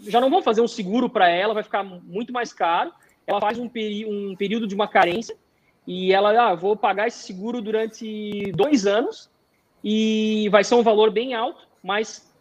já 0.00 0.20
não 0.20 0.30
vão 0.30 0.42
fazer 0.42 0.60
um 0.60 0.68
seguro 0.68 1.08
para 1.08 1.28
ela, 1.28 1.54
vai 1.54 1.62
ficar 1.62 1.82
muito 1.82 2.32
mais 2.32 2.52
caro. 2.52 2.92
Ela 3.26 3.40
faz 3.40 3.58
um, 3.58 3.70
um 4.06 4.36
período 4.36 4.66
de 4.66 4.74
uma 4.74 4.88
carência 4.88 5.36
e 5.86 6.12
ela, 6.12 6.50
ah, 6.50 6.54
vou 6.54 6.76
pagar 6.76 7.08
esse 7.08 7.18
seguro 7.18 7.60
durante 7.60 8.52
dois 8.52 8.86
anos 8.86 9.30
e 9.82 10.48
vai 10.50 10.64
ser 10.64 10.74
um 10.74 10.82
valor 10.82 11.10
bem 11.10 11.34
alto, 11.34 11.66
mas 11.82 12.32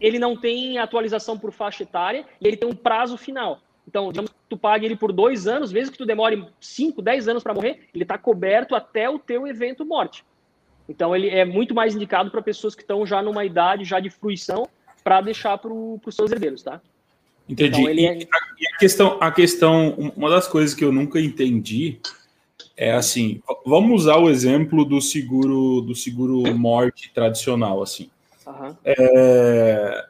ele 0.00 0.18
não 0.18 0.36
tem 0.36 0.78
atualização 0.78 1.38
por 1.38 1.52
faixa 1.52 1.82
etária 1.82 2.24
e 2.40 2.46
ele 2.46 2.56
tem 2.56 2.68
um 2.68 2.74
prazo 2.74 3.16
final. 3.16 3.60
Então, 3.86 4.10
digamos 4.10 4.30
que 4.30 4.36
tu 4.48 4.56
pague 4.56 4.86
ele 4.86 4.96
por 4.96 5.12
dois 5.12 5.46
anos, 5.46 5.72
mesmo 5.72 5.92
que 5.92 5.98
tu 5.98 6.06
demore 6.06 6.48
5, 6.60 7.02
10 7.02 7.28
anos 7.28 7.42
para 7.42 7.54
morrer, 7.54 7.88
ele 7.94 8.04
está 8.04 8.16
coberto 8.16 8.74
até 8.74 9.08
o 9.08 9.18
teu 9.18 9.46
evento 9.46 9.84
morte. 9.84 10.24
Então 10.88 11.14
ele 11.14 11.28
é 11.28 11.44
muito 11.44 11.74
mais 11.74 11.94
indicado 11.94 12.30
para 12.30 12.42
pessoas 12.42 12.74
que 12.74 12.82
estão 12.82 13.06
já 13.06 13.22
numa 13.22 13.44
idade 13.44 13.84
já 13.84 14.00
de 14.00 14.10
fruição 14.10 14.68
para 15.02 15.20
deixar 15.20 15.58
para 15.58 15.72
os 15.72 16.14
seus 16.14 16.32
herdeiros, 16.32 16.62
tá? 16.62 16.80
Entendi. 17.48 17.78
Então, 17.78 17.90
ele 17.90 18.06
é... 18.06 18.18
e, 18.18 18.66
a, 18.74 18.78
questão, 18.78 19.18
a 19.20 19.30
questão, 19.30 20.12
uma 20.16 20.30
das 20.30 20.48
coisas 20.48 20.74
que 20.74 20.84
eu 20.84 20.90
nunca 20.90 21.20
entendi 21.20 21.98
é 22.76 22.92
assim, 22.92 23.40
vamos 23.64 24.02
usar 24.02 24.16
o 24.16 24.28
exemplo 24.28 24.84
do 24.84 25.00
seguro 25.00 25.80
do 25.82 25.94
seguro 25.94 26.42
morte 26.56 27.12
tradicional, 27.12 27.82
assim. 27.82 28.10
Uhum. 28.46 28.76
É, 28.84 30.06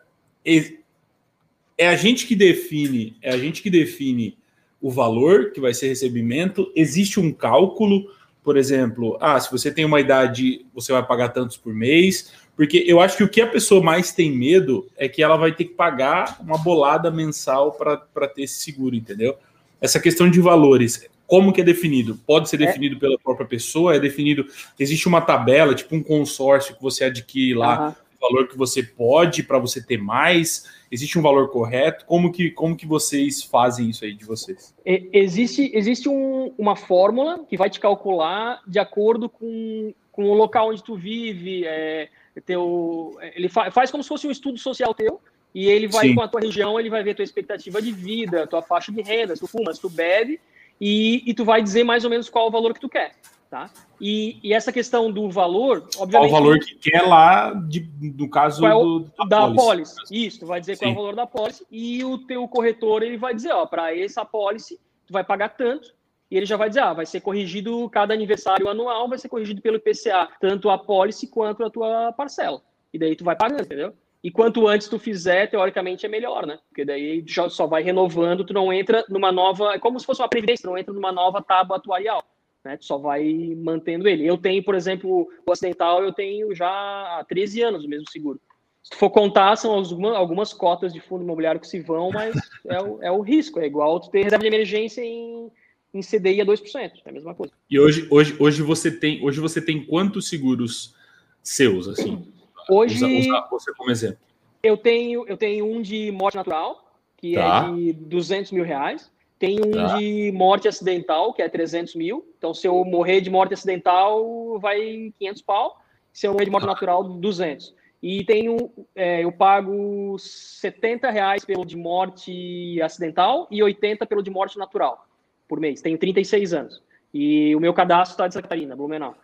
é 1.77 1.89
a 1.89 1.97
gente 1.97 2.27
que 2.27 2.35
define, 2.35 3.17
é 3.21 3.33
a 3.33 3.39
gente 3.39 3.63
que 3.63 3.69
define 3.69 4.37
o 4.81 4.91
valor 4.91 5.51
que 5.53 5.61
vai 5.61 5.75
ser 5.75 5.89
recebimento. 5.89 6.71
Existe 6.75 7.19
um 7.19 7.33
cálculo, 7.33 8.11
por 8.45 8.59
exemplo, 8.59 9.17
ah, 9.21 9.41
se 9.41 9.51
você 9.51 9.71
tem 9.71 9.87
uma 9.87 9.99
idade, 9.99 10.67
você 10.75 10.93
vai 10.93 11.03
pagar 11.03 11.31
tantos 11.31 11.57
por 11.57 11.73
mês. 11.73 12.31
Porque 12.55 12.85
eu 12.87 13.01
acho 13.01 13.17
que 13.17 13.25
o 13.25 13.29
que 13.29 13.41
a 13.41 13.47
pessoa 13.47 13.83
mais 13.83 14.13
tem 14.13 14.31
medo 14.31 14.87
é 14.97 15.09
que 15.09 15.23
ela 15.23 15.37
vai 15.37 15.53
ter 15.53 15.65
que 15.65 15.75
pagar 15.75 16.37
uma 16.41 16.59
bolada 16.59 17.11
mensal 17.11 17.73
para 17.73 18.29
ter 18.29 18.43
esse 18.43 18.63
seguro, 18.63 18.95
entendeu? 18.95 19.37
Essa 19.81 19.99
questão 19.99 20.31
de 20.31 20.41
valores, 20.41 21.09
como 21.27 21.53
que 21.53 21.63
é 21.63 21.65
definido? 21.65 22.21
Pode 22.27 22.49
ser 22.49 22.61
é. 22.63 22.67
definido 22.67 22.97
é. 22.97 22.99
pela 22.99 23.19
própria 23.19 23.47
pessoa, 23.47 23.97
é 23.97 23.99
definido. 23.99 24.47
Existe 24.79 25.09
uma 25.09 25.21
tabela, 25.21 25.75
tipo 25.75 25.97
um 25.97 26.03
consórcio 26.03 26.77
que 26.77 26.83
você 26.83 27.05
adquire 27.05 27.55
lá, 27.55 27.89
uhum. 27.89 27.95
Valor 28.25 28.49
que 28.49 28.57
você 28.57 28.83
pode 28.83 29.43
para 29.43 29.59
você 29.59 29.85
ter 29.85 29.99
mais. 29.99 30.65
Existe 30.91 31.19
um 31.19 31.23
valor 31.23 31.51
correto? 31.51 32.05
Como 32.07 32.33
que, 32.33 32.51
como 32.51 32.77
que 32.77 32.87
vocês 32.87 33.43
fazem 33.43 33.91
isso 33.91 34.05
aí 34.05 34.15
de 34.15 34.25
vocês? 34.25 34.75
Existe, 34.85 35.71
existe 35.75 36.09
um, 36.09 36.53
uma 36.57 36.77
fórmula 36.77 37.45
que 37.49 37.57
vai 37.57 37.69
te 37.69 37.81
calcular 37.81 38.61
de 38.67 38.79
acordo 38.79 39.29
com, 39.29 39.93
com 40.13 40.25
o 40.25 40.35
local 40.35 40.71
onde 40.71 40.83
tu 40.83 40.97
vive. 40.97 41.65
É, 41.67 42.09
teu, 42.47 43.17
ele 43.35 43.49
fa, 43.49 43.71
faz 43.71 43.91
como 43.91 44.03
se 44.03 44.09
fosse 44.09 44.27
um 44.27 44.31
estudo 44.31 44.59
social 44.59 44.95
teu. 44.95 45.21
E 45.55 45.69
ele 45.69 45.87
vai 45.87 46.09
Sim. 46.09 46.15
com 46.17 46.23
a 46.23 46.27
tua 46.27 46.41
região, 46.41 46.81
ele 46.81 46.91
vai 46.91 47.03
ver 47.05 47.15
tua 47.15 47.23
expectativa 47.23 47.81
de 47.81 47.93
vida, 47.93 48.47
tua 48.47 48.61
faixa 48.61 48.91
de 48.91 49.01
renda, 49.03 49.37
se 49.37 49.41
tu 49.41 49.47
fuma, 49.47 49.73
se 49.73 49.81
tu 49.81 49.89
bebe, 49.89 50.41
e, 50.81 51.23
e 51.25 51.33
tu 51.33 51.45
vai 51.45 51.63
dizer 51.63 51.85
mais 51.85 52.03
ou 52.03 52.11
menos 52.11 52.29
qual 52.29 52.49
o 52.49 52.51
valor 52.51 52.75
que 52.75 52.81
tu 52.81 52.89
quer. 52.89 53.13
Tá? 53.55 53.71
E, 54.01 54.41
e, 54.43 54.53
essa 54.53 54.73
questão 54.73 55.13
do 55.13 55.31
valor, 55.31 55.87
obviamente. 55.97 56.29
Qual 56.29 56.41
o 56.41 56.45
valor 56.45 56.59
que 56.59 56.75
quer 56.75 57.03
lá, 57.03 57.55
de, 57.55 57.89
no 58.01 58.29
caso 58.29 58.67
é 58.67 58.75
o, 58.75 58.99
do, 58.99 59.29
da, 59.29 59.47
da 59.47 59.55
pólice. 59.55 59.95
Isso, 60.11 60.41
tu 60.41 60.47
vai 60.47 60.59
dizer 60.59 60.75
Sim. 60.75 60.87
qual 60.87 60.91
é 60.91 60.93
o 60.93 60.97
valor 60.97 61.15
da 61.15 61.25
pólice 61.25 61.65
e 61.71 62.05
o 62.05 62.19
teu 62.19 62.49
corretor 62.49 63.05
ele 63.05 63.17
vai 63.17 63.33
dizer, 63.33 63.53
ó, 63.53 63.65
para 63.65 63.97
essa 63.97 64.25
pólice 64.25 64.81
tu 65.07 65.13
vai 65.13 65.23
pagar 65.23 65.51
tanto 65.51 65.95
e 66.29 66.37
ele 66.37 66.47
já 66.47 66.57
vai 66.57 66.69
dizer, 66.69 66.81
ah, 66.81 66.95
vai 66.95 67.07
ser 67.07 67.21
corrigido 67.21 67.89
cada 67.91 68.13
aniversário 68.13 68.69
anual, 68.69 69.09
vai 69.09 69.19
ser 69.19 69.29
corrigido 69.29 69.63
pelo 69.63 69.77
IPCA, 69.77 70.31
tanto 70.41 70.69
a 70.69 70.77
pólice 70.77 71.29
quanto 71.29 71.63
a 71.63 71.71
tua 71.71 72.13
parcela. 72.13 72.61
E 72.93 72.99
daí 72.99 73.15
tu 73.15 73.23
vai 73.23 73.37
pagando, 73.37 73.63
entendeu? 73.63 73.95
E 74.21 74.33
quanto 74.33 74.67
antes 74.67 74.89
tu 74.89 74.99
fizer, 74.99 75.49
teoricamente 75.49 76.05
é 76.05 76.09
melhor, 76.09 76.45
né? 76.45 76.59
Porque 76.69 76.85
daí 76.85 77.23
já 77.25 77.49
só 77.49 77.69
vai 77.69 77.85
renovando, 77.85 78.45
tu 78.45 78.53
não 78.53 78.73
entra 78.73 79.05
numa 79.09 79.31
nova, 79.31 79.75
é 79.75 79.79
como 79.79 80.01
se 80.01 80.07
fosse 80.07 80.21
uma 80.21 80.29
previdência, 80.29 80.65
tu 80.65 80.71
não 80.71 80.79
entra 80.79 80.93
numa 80.93 81.13
nova 81.13 81.41
tábua 81.41 81.77
atuarial 81.77 82.21
né? 82.65 82.77
Tu 82.77 82.87
só 82.87 82.97
vai 82.97 83.55
mantendo 83.57 84.09
ele. 84.09 84.27
Eu 84.27 84.39
tenho, 84.39 84.63
por 84.65 84.75
exemplo, 84.75 85.29
o 85.47 85.53
acidental, 85.53 86.03
eu 86.03 86.13
tenho 86.13 86.55
já 86.55 86.69
há 86.69 87.25
13 87.29 87.63
anos 87.63 87.85
o 87.85 87.89
mesmo 87.89 88.11
seguro. 88.11 88.41
Se 88.83 88.91
tu 88.91 88.97
for 88.97 89.11
contar, 89.11 89.57
são 89.57 89.73
algumas, 89.73 90.15
algumas 90.15 90.53
cotas 90.53 90.93
de 90.93 91.01
fundo 91.01 91.25
imobiliário 91.25 91.61
que 91.61 91.67
se 91.67 91.81
vão, 91.81 92.11
mas 92.11 92.35
é 92.67 92.81
o, 92.81 93.03
é 93.03 93.11
o 93.11 93.21
risco. 93.21 93.61
É 93.61 93.67
igual 93.67 94.01
tu 94.01 94.11
ter 94.11 94.25
reserva 94.25 94.43
de 94.43 94.49
emergência 94.49 95.03
em, 95.03 95.51
em 95.93 96.01
CDI 96.01 96.41
a 96.41 96.47
2%. 96.47 96.93
É 97.05 97.11
a 97.11 97.13
mesma 97.13 97.35
coisa. 97.35 97.53
E 97.71 97.79
hoje, 97.79 98.07
hoje, 98.11 98.37
hoje, 98.39 98.63
você, 98.63 98.91
tem, 98.91 99.25
hoje 99.25 99.41
você 99.41 99.61
tem 99.61 99.85
quantos 99.85 100.29
seguros 100.29 100.95
seus, 101.43 101.89
assim? 101.89 102.27
Hoje, 102.67 102.95
usa, 102.95 103.07
usa 103.07 103.47
você 103.51 103.75
como 103.75 103.91
exemplo. 103.91 104.17
Eu 104.63 104.79
tenho, 104.79 105.29
eu 105.29 105.37
tenho 105.37 105.67
um 105.67 105.83
de 105.83 106.11
morte 106.11 106.35
natural, 106.35 106.99
que 107.19 107.37
é 107.37 107.39
tá. 107.39 107.69
é 107.69 107.75
de 107.75 107.93
200 107.93 108.53
mil 108.53 108.65
reais. 108.65 109.13
Tem 109.45 109.61
um 109.61 109.71
tá. 109.73 109.97
de 109.99 110.33
morte 110.33 110.67
acidental, 110.67 111.33
que 111.35 111.43
é 111.43 111.49
300 111.49 111.95
mil. 111.95 112.27
Então, 112.39 112.55
se 112.55 112.67
eu 112.67 112.83
morrer 112.85 113.21
de 113.21 113.29
morte 113.29 113.53
acidental, 113.53 114.59
vai 114.59 115.13
500 115.19 115.43
pau. 115.43 115.81
Se 116.13 116.27
eu 116.27 116.33
morrer 116.33 116.47
de 116.47 116.51
morte 116.51 116.65
tá. 116.65 116.73
natural, 116.73 117.05
200. 117.05 117.75
E 118.03 118.25
tenho, 118.25 118.71
é, 118.95 119.25
eu 119.25 119.33
pago 119.33 120.17
70 120.19 121.11
reais 121.11 121.45
pelo 121.45 121.65
de 121.65 121.77
morte 121.77 122.81
acidental 122.83 123.47
e 123.51 123.63
80 123.63 124.07
pelo 124.07 124.23
de 124.23 124.31
morte 124.31 124.59
natural 124.59 125.07
por 125.47 125.61
mês. 125.61 125.83
Tenho 125.83 125.99
36 125.99 126.55
anos. 126.55 126.83
E 127.13 127.55
o 127.55 127.61
meu 127.61 127.75
cadastro 127.75 128.15
está 128.15 128.27
de 128.27 128.35
Santa 128.35 128.43
Catarina, 128.43 128.75
Blumenau. 128.75 129.15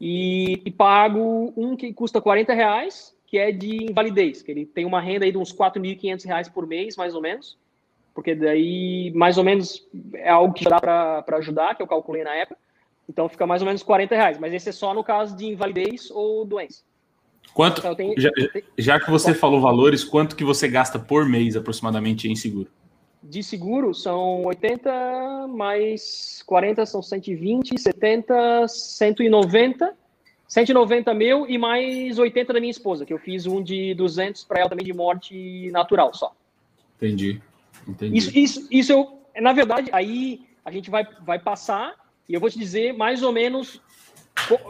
E, 0.00 0.62
e, 0.64 0.70
pago 0.70 1.52
um 1.56 1.76
que 1.76 1.92
custa 1.92 2.20
40 2.20 2.52
reais, 2.54 3.16
que 3.26 3.36
é 3.36 3.50
de 3.50 3.84
invalidez, 3.90 4.42
que 4.42 4.50
ele 4.50 4.64
tem 4.64 4.84
uma 4.84 5.00
renda 5.00 5.24
aí 5.24 5.32
de 5.32 5.38
uns 5.38 5.52
4.500 5.52 6.24
reais 6.24 6.48
por 6.48 6.66
mês, 6.66 6.96
mais 6.96 7.14
ou 7.14 7.20
menos 7.20 7.58
porque 8.18 8.34
daí 8.34 9.12
mais 9.14 9.38
ou 9.38 9.44
menos 9.44 9.86
é 10.12 10.28
algo 10.28 10.52
que 10.52 10.64
dá 10.64 10.80
para 10.80 11.36
ajudar, 11.36 11.76
que 11.76 11.82
eu 11.84 11.86
calculei 11.86 12.24
na 12.24 12.34
época. 12.34 12.58
Então 13.08 13.28
fica 13.28 13.46
mais 13.46 13.62
ou 13.62 13.66
menos 13.66 13.80
40 13.80 14.12
reais, 14.12 14.38
mas 14.40 14.52
esse 14.52 14.70
é 14.70 14.72
só 14.72 14.92
no 14.92 15.04
caso 15.04 15.36
de 15.36 15.46
invalidez 15.46 16.10
ou 16.10 16.44
doença. 16.44 16.82
Quanto, 17.54 17.78
então, 17.78 17.94
tenho, 17.94 18.20
já, 18.20 18.28
já, 18.76 18.98
que 18.98 19.08
você 19.08 19.32
falou 19.32 19.60
valores, 19.60 20.02
quanto 20.02 20.34
que 20.34 20.42
você 20.42 20.66
gasta 20.66 20.98
por 20.98 21.26
mês 21.26 21.54
aproximadamente 21.54 22.28
em 22.28 22.34
seguro? 22.34 22.68
De 23.22 23.40
seguro 23.40 23.94
são 23.94 24.42
80 24.46 25.46
mais 25.46 26.42
40 26.44 26.86
são 26.86 27.00
120, 27.00 27.80
70, 27.80 28.66
190, 28.66 29.94
190 30.48 31.14
mil 31.14 31.48
e 31.48 31.56
mais 31.56 32.18
80 32.18 32.52
da 32.52 32.58
minha 32.58 32.72
esposa, 32.72 33.06
que 33.06 33.12
eu 33.12 33.18
fiz 33.20 33.46
um 33.46 33.62
de 33.62 33.94
200 33.94 34.42
para 34.42 34.58
ela 34.58 34.68
também 34.68 34.84
de 34.84 34.92
morte 34.92 35.70
natural 35.70 36.12
só. 36.12 36.34
Entendi. 36.96 37.40
Entendi. 37.88 38.18
Isso, 38.18 38.38
isso, 38.38 38.68
isso 38.70 38.92
eu, 38.92 39.22
na 39.40 39.52
verdade, 39.52 39.88
aí 39.92 40.42
a 40.64 40.70
gente 40.70 40.90
vai, 40.90 41.06
vai 41.24 41.38
passar 41.38 41.94
e 42.28 42.34
eu 42.34 42.40
vou 42.40 42.50
te 42.50 42.58
dizer 42.58 42.92
mais 42.92 43.22
ou 43.22 43.32
menos 43.32 43.80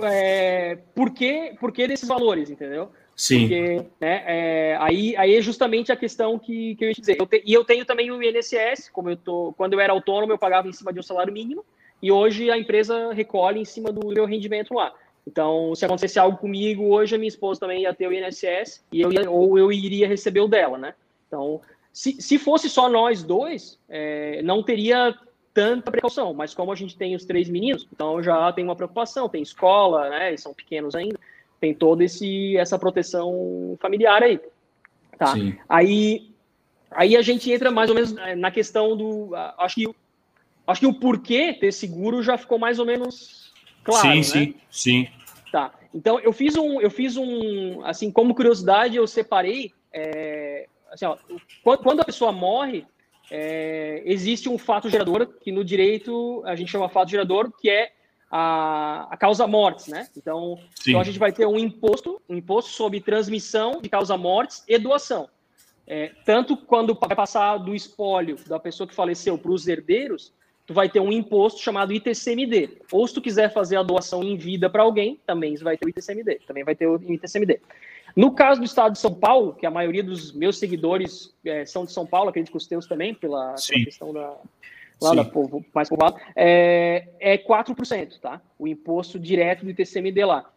é, 0.02 0.78
por, 0.94 1.10
que, 1.10 1.54
por 1.58 1.72
que 1.72 1.86
desses 1.88 2.08
valores, 2.08 2.50
entendeu? 2.50 2.90
Sim. 3.16 3.40
Porque 3.40 3.86
né, 4.00 4.22
é, 4.26 4.76
aí, 4.80 5.16
aí 5.16 5.34
é 5.34 5.42
justamente 5.42 5.90
a 5.90 5.96
questão 5.96 6.38
que, 6.38 6.76
que 6.76 6.84
eu 6.84 6.88
ia 6.88 6.94
te 6.94 7.00
dizer. 7.00 7.16
Eu 7.18 7.26
te, 7.26 7.42
e 7.44 7.52
eu 7.52 7.64
tenho 7.64 7.84
também 7.84 8.12
o 8.12 8.22
INSS, 8.22 8.88
como 8.92 9.10
eu 9.10 9.16
tô, 9.16 9.52
quando 9.56 9.72
eu 9.72 9.80
era 9.80 9.92
autônomo, 9.92 10.32
eu 10.32 10.38
pagava 10.38 10.68
em 10.68 10.72
cima 10.72 10.92
de 10.92 11.00
um 11.00 11.02
salário 11.02 11.32
mínimo, 11.32 11.64
e 12.00 12.12
hoje 12.12 12.48
a 12.48 12.56
empresa 12.56 13.12
recolhe 13.12 13.60
em 13.60 13.64
cima 13.64 13.90
do 13.90 14.06
meu 14.06 14.24
rendimento 14.24 14.72
lá. 14.72 14.94
Então, 15.26 15.74
se 15.74 15.84
acontecesse 15.84 16.18
algo 16.18 16.38
comigo, 16.38 16.84
hoje 16.84 17.16
a 17.16 17.18
minha 17.18 17.28
esposa 17.28 17.60
também 17.60 17.82
ia 17.82 17.92
ter 17.92 18.06
o 18.06 18.12
INSS, 18.12 18.84
e 18.92 19.00
eu 19.00 19.12
ia, 19.12 19.28
ou 19.28 19.58
eu 19.58 19.72
iria 19.72 20.06
receber 20.06 20.40
o 20.40 20.48
dela, 20.48 20.78
né? 20.78 20.94
Então, 21.26 21.60
se, 21.92 22.20
se 22.20 22.38
fosse 22.38 22.68
só 22.68 22.88
nós 22.88 23.22
dois, 23.22 23.78
é, 23.88 24.42
não 24.42 24.62
teria 24.62 25.16
tanta 25.52 25.90
precaução, 25.90 26.32
mas 26.32 26.54
como 26.54 26.70
a 26.70 26.74
gente 26.76 26.96
tem 26.96 27.16
os 27.16 27.24
três 27.24 27.48
meninos, 27.48 27.86
então 27.92 28.22
já 28.22 28.52
tem 28.52 28.64
uma 28.64 28.76
preocupação, 28.76 29.28
tem 29.28 29.42
escola, 29.42 30.08
né, 30.08 30.28
eles 30.28 30.40
são 30.40 30.54
pequenos 30.54 30.94
ainda, 30.94 31.18
tem 31.60 31.74
toda 31.74 32.04
esse, 32.04 32.56
essa 32.56 32.78
proteção 32.78 33.76
familiar 33.80 34.22
aí. 34.22 34.40
Tá? 35.18 35.34
Sim. 35.34 35.56
Aí, 35.68 36.30
aí 36.90 37.16
a 37.16 37.22
gente 37.22 37.50
entra 37.50 37.70
mais 37.70 37.90
ou 37.90 37.96
menos 37.96 38.16
é, 38.16 38.36
na 38.36 38.52
questão 38.52 38.96
do. 38.96 39.34
Acho 39.58 39.74
que, 39.74 39.94
acho 40.66 40.80
que 40.80 40.86
o 40.86 40.94
porquê 40.94 41.52
ter 41.52 41.72
seguro 41.72 42.22
já 42.22 42.38
ficou 42.38 42.58
mais 42.58 42.78
ou 42.78 42.86
menos 42.86 43.52
claro. 43.82 44.08
Sim, 44.08 44.16
né? 44.16 44.22
sim, 44.22 44.54
sim. 44.70 45.08
Tá. 45.50 45.72
Então 45.92 46.20
eu 46.20 46.32
fiz 46.32 46.54
um, 46.56 46.80
eu 46.80 46.90
fiz 46.90 47.16
um, 47.16 47.84
assim, 47.84 48.12
como 48.12 48.34
curiosidade, 48.34 48.96
eu 48.96 49.06
separei 49.06 49.72
é, 49.92 50.68
assim, 50.90 51.04
ó, 51.04 51.16
quando 51.62 52.00
a 52.00 52.04
pessoa 52.04 52.32
morre, 52.32 52.86
é, 53.30 54.02
existe 54.04 54.48
um 54.48 54.58
fato 54.58 54.88
gerador 54.88 55.26
que 55.40 55.52
no 55.52 55.64
direito 55.64 56.42
a 56.44 56.56
gente 56.56 56.70
chama 56.70 56.88
fato 56.88 57.10
gerador, 57.10 57.52
que 57.52 57.68
é 57.68 57.92
a, 58.30 59.06
a 59.10 59.16
causa 59.16 59.46
mortes, 59.46 59.88
né? 59.88 60.08
Então, 60.16 60.58
então, 60.80 61.00
a 61.00 61.04
gente 61.04 61.18
vai 61.18 61.32
ter 61.32 61.46
um 61.46 61.58
imposto, 61.58 62.20
um 62.28 62.36
imposto 62.36 62.70
sobre 62.70 63.00
transmissão 63.00 63.80
de 63.80 63.88
causa 63.88 64.16
mortes 64.16 64.64
e 64.68 64.78
doação. 64.78 65.28
É, 65.86 66.12
tanto 66.24 66.56
quando 66.56 66.94
vai 66.94 67.16
passar 67.16 67.56
do 67.56 67.74
espólio 67.74 68.36
da 68.46 68.60
pessoa 68.60 68.86
que 68.86 68.94
faleceu 68.94 69.38
para 69.38 69.50
os 69.50 69.66
herdeiros, 69.66 70.32
tu 70.66 70.74
vai 70.74 70.86
ter 70.86 71.00
um 71.00 71.10
imposto 71.10 71.62
chamado 71.62 71.94
ITCMD. 71.94 72.82
Ou 72.92 73.08
se 73.08 73.14
tu 73.14 73.22
quiser 73.22 73.50
fazer 73.50 73.76
a 73.76 73.82
doação 73.82 74.22
em 74.22 74.36
vida 74.36 74.68
para 74.68 74.82
alguém, 74.82 75.18
também 75.26 75.56
vai 75.56 75.78
ter 75.78 75.86
o 75.86 75.88
ITCMD. 75.88 76.40
Também 76.46 76.62
vai 76.62 76.74
ter 76.74 76.86
o 76.86 76.96
ITCMD. 76.96 77.60
No 78.18 78.32
caso 78.32 78.60
do 78.60 78.66
estado 78.66 78.94
de 78.94 78.98
São 78.98 79.14
Paulo, 79.14 79.54
que 79.54 79.64
a 79.64 79.70
maioria 79.70 80.02
dos 80.02 80.32
meus 80.32 80.58
seguidores 80.58 81.32
é, 81.44 81.64
são 81.64 81.84
de 81.84 81.92
São 81.92 82.04
Paulo, 82.04 82.30
acredito 82.30 82.50
que 82.50 82.56
os 82.56 82.66
teus 82.66 82.84
também, 82.84 83.14
pela, 83.14 83.54
pela 83.54 83.84
questão 83.84 84.12
da, 84.12 84.34
lá 85.00 85.14
da 85.14 85.24
povo, 85.24 85.64
mais 85.72 85.88
povoado, 85.88 86.16
é, 86.34 87.06
é 87.20 87.38
4%, 87.38 88.18
tá? 88.18 88.42
O 88.58 88.66
imposto 88.66 89.20
direto 89.20 89.64
do 89.64 89.70
ITCMD 89.70 90.24
lá. 90.24 90.50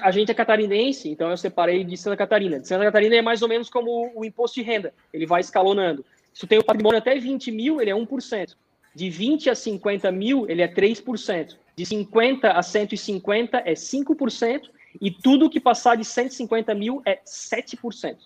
A 0.00 0.10
gente 0.10 0.30
é 0.30 0.34
catarinense, 0.34 1.10
então 1.10 1.28
eu 1.28 1.36
separei 1.36 1.84
de 1.84 1.94
Santa 1.94 2.16
Catarina. 2.16 2.58
De 2.58 2.66
Santa 2.66 2.86
Catarina 2.86 3.16
é 3.16 3.22
mais 3.22 3.42
ou 3.42 3.50
menos 3.50 3.68
como 3.68 4.10
o 4.14 4.24
imposto 4.24 4.58
de 4.58 4.62
renda, 4.62 4.94
ele 5.12 5.26
vai 5.26 5.42
escalonando. 5.42 6.02
Se 6.32 6.40
tu 6.40 6.46
tem 6.46 6.58
o 6.58 6.64
patrimônio 6.64 7.00
até 7.00 7.18
20 7.18 7.50
mil, 7.50 7.82
ele 7.82 7.90
é 7.90 7.94
1%. 7.94 8.56
De 8.94 9.10
20 9.10 9.50
a 9.50 9.54
50 9.54 10.10
mil, 10.10 10.48
ele 10.48 10.62
é 10.62 10.68
3%. 10.68 11.54
De 11.76 11.84
50 11.84 12.50
a 12.50 12.62
150 12.62 13.58
é 13.58 13.74
5%. 13.74 14.70
E 15.00 15.10
tudo 15.10 15.50
que 15.50 15.60
passar 15.60 15.96
de 15.96 16.04
150 16.04 16.74
mil 16.74 17.02
é 17.04 17.20
7%. 17.24 18.16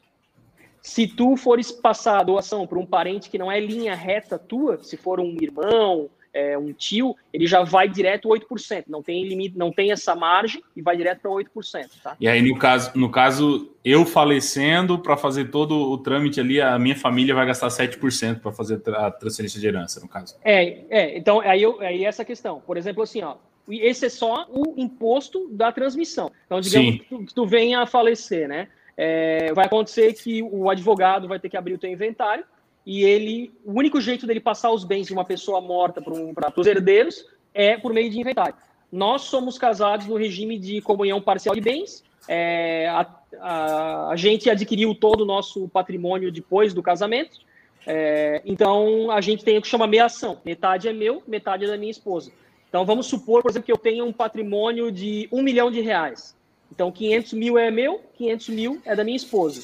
Se 0.81 1.07
tu 1.07 1.37
fores 1.37 1.71
passar 1.71 2.19
a 2.19 2.23
doação 2.23 2.67
para 2.67 2.79
um 2.79 2.87
parente 2.87 3.31
que 3.31 3.39
não 3.39 3.51
é 3.51 3.61
linha 3.61 3.95
reta 3.95 4.39
tua, 4.39 4.83
se 4.83 4.97
for 4.97 5.21
um 5.21 5.37
irmão, 5.41 6.11
é, 6.35 6.57
um 6.57 6.73
tio, 6.73 7.15
ele 7.33 7.47
já 7.47 7.63
vai 7.63 7.89
direto 7.89 8.29
8%. 8.29 8.85
Não 8.89 9.03
tem 9.03 9.25
limite, 9.27 9.57
não 9.57 9.71
tem 9.71 9.93
essa 9.93 10.15
margem 10.15 10.63
e 10.75 10.83
vai 10.83 10.97
direto 10.97 11.21
para 11.21 11.31
8%. 11.31 11.89
Tá? 12.03 12.17
E 12.19 12.27
aí, 12.27 12.43
no 12.43 12.59
caso, 12.59 12.91
no 12.95 13.11
caso, 13.11 13.71
eu 13.85 14.07
falecendo, 14.07 14.99
para 14.99 15.17
fazer 15.17 15.51
todo 15.51 15.75
o 15.77 15.99
trâmite 15.99 16.41
ali, 16.41 16.61
a 16.61 16.79
minha 16.79 16.97
família 16.97 17.35
vai 17.35 17.47
gastar 17.47 17.69
7% 17.69 18.41
para 18.41 18.53
fazer 18.53 18.83
a 18.89 19.11
transferência 19.11 19.61
de 19.61 19.67
herança, 19.67 20.01
no 20.01 20.09
caso. 20.09 20.37
É, 20.43 20.85
é 20.91 21.17
então 21.17 21.41
aí, 21.41 21.63
eu, 21.63 21.81
aí 21.81 22.05
essa 22.05 22.25
questão. 22.25 22.61
Por 22.61 22.77
exemplo, 22.77 23.03
assim, 23.03 23.23
ó, 23.23 23.37
esse 23.68 24.07
é 24.07 24.09
só 24.09 24.46
o 24.48 24.75
imposto 24.77 25.48
da 25.51 25.70
transmissão. 25.70 26.31
Então, 26.46 26.61
digamos 26.61 26.96
que 26.96 27.05
tu, 27.05 27.25
tu 27.35 27.46
venha 27.46 27.81
a 27.81 27.87
falecer, 27.87 28.48
né? 28.48 28.68
É, 28.96 29.53
vai 29.55 29.66
acontecer 29.66 30.12
que 30.12 30.42
o 30.42 30.68
advogado 30.68 31.27
vai 31.27 31.38
ter 31.38 31.48
que 31.48 31.57
abrir 31.57 31.75
o 31.75 31.79
teu 31.79 31.90
inventário 31.90 32.44
e 32.85 33.05
ele, 33.05 33.53
o 33.64 33.72
único 33.72 34.01
jeito 34.01 34.27
dele 34.27 34.40
passar 34.40 34.70
os 34.70 34.85
bens 34.85 35.07
de 35.07 35.12
uma 35.12 35.25
pessoa 35.25 35.61
morta 35.61 36.03
para 36.03 36.12
um, 36.12 36.35
os 36.57 36.66
herdeiros 36.66 37.25
é 37.55 37.77
por 37.77 37.92
meio 37.92 38.11
de 38.11 38.20
inventário. 38.20 38.55
Nós 38.90 39.22
somos 39.22 39.57
casados 39.57 40.07
no 40.07 40.16
regime 40.16 40.59
de 40.59 40.81
comunhão 40.83 41.20
parcial 41.20 41.55
de 41.55 41.61
bens. 41.61 42.05
É, 42.29 42.88
a, 42.88 43.07
a, 43.40 44.09
a, 44.11 44.16
gente 44.16 44.51
adquiriu 44.51 44.94
todo 44.94 45.22
o 45.22 45.25
nosso 45.25 45.68
patrimônio 45.68 46.31
depois 46.31 46.75
do 46.75 46.83
casamento. 46.83 47.38
É, 47.87 48.42
então 48.44 49.11
a 49.11 49.20
gente 49.20 49.44
tem 49.44 49.57
o 49.59 49.62
que 49.62 49.68
chama 49.68 49.87
meação. 49.87 50.38
Metade 50.44 50.88
é 50.88 50.92
meu, 50.92 51.22
metade 51.27 51.64
é 51.64 51.68
da 51.68 51.77
minha 51.77 51.90
esposa. 51.90 52.31
Então 52.73 52.87
vamos 52.87 53.05
supor, 53.05 53.43
por 53.43 53.51
exemplo, 53.51 53.67
que 53.67 53.73
eu 53.73 53.77
tenho 53.77 54.07
um 54.07 54.15
patrimônio 54.15 54.91
de 54.91 55.29
um 55.31 55.43
milhão 55.43 55.71
de 55.71 55.83
reais. 55.83 56.35
Então 56.71 56.91
500 56.91 57.35
mil 57.35 57.59
é 57.59 57.71
meu, 57.71 58.01
500 58.15 58.49
mil 58.49 58.81
é 58.87 58.97
da 58.97 59.05
minha 59.05 59.19
esposa. 59.19 59.63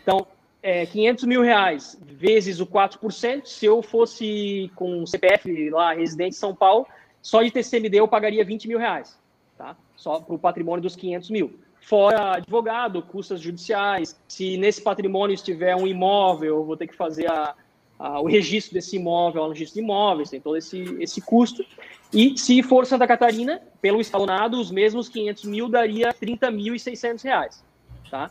Então 0.00 0.24
é, 0.62 0.86
500 0.86 1.24
mil 1.24 1.42
reais 1.42 1.98
vezes 2.00 2.60
o 2.60 2.66
4%, 2.66 3.46
se 3.46 3.66
eu 3.66 3.82
fosse 3.82 4.70
com 4.76 5.04
CPF 5.04 5.70
lá, 5.70 5.92
residente 5.92 6.36
em 6.36 6.38
São 6.38 6.54
Paulo, 6.54 6.86
só 7.20 7.42
de 7.42 7.50
TCMD 7.50 7.98
eu 7.98 8.06
pagaria 8.06 8.44
20 8.44 8.68
mil 8.68 8.78
reais, 8.78 9.18
tá? 9.58 9.76
Só 9.96 10.20
para 10.20 10.36
o 10.36 10.38
patrimônio 10.38 10.80
dos 10.80 10.94
500 10.94 11.30
mil. 11.30 11.58
Fora 11.80 12.36
advogado, 12.36 13.02
custas 13.02 13.40
judiciais, 13.40 14.16
se 14.28 14.56
nesse 14.56 14.80
patrimônio 14.80 15.34
estiver 15.34 15.74
um 15.74 15.84
imóvel, 15.84 16.58
eu 16.58 16.64
vou 16.64 16.76
ter 16.76 16.86
que 16.86 16.94
fazer 16.94 17.28
a, 17.28 17.56
a, 17.98 18.20
o 18.20 18.26
registro 18.26 18.74
desse 18.74 18.96
imóvel 18.96 19.44
no 19.44 19.50
registro 19.50 19.74
de 19.74 19.84
imóveis, 19.84 20.30
tem 20.30 20.40
todo 20.40 20.56
esse, 20.56 20.96
esse 21.00 21.20
custo. 21.20 21.64
E 22.12 22.36
se 22.38 22.62
for 22.62 22.86
Santa 22.86 23.06
Catarina, 23.06 23.60
pelo 23.80 24.00
escalonado, 24.00 24.60
os 24.60 24.70
mesmos 24.70 25.08
500 25.08 25.44
mil 25.44 25.68
daria 25.68 26.14
30.600 26.14 27.22
reais, 27.22 27.64
tá? 28.10 28.30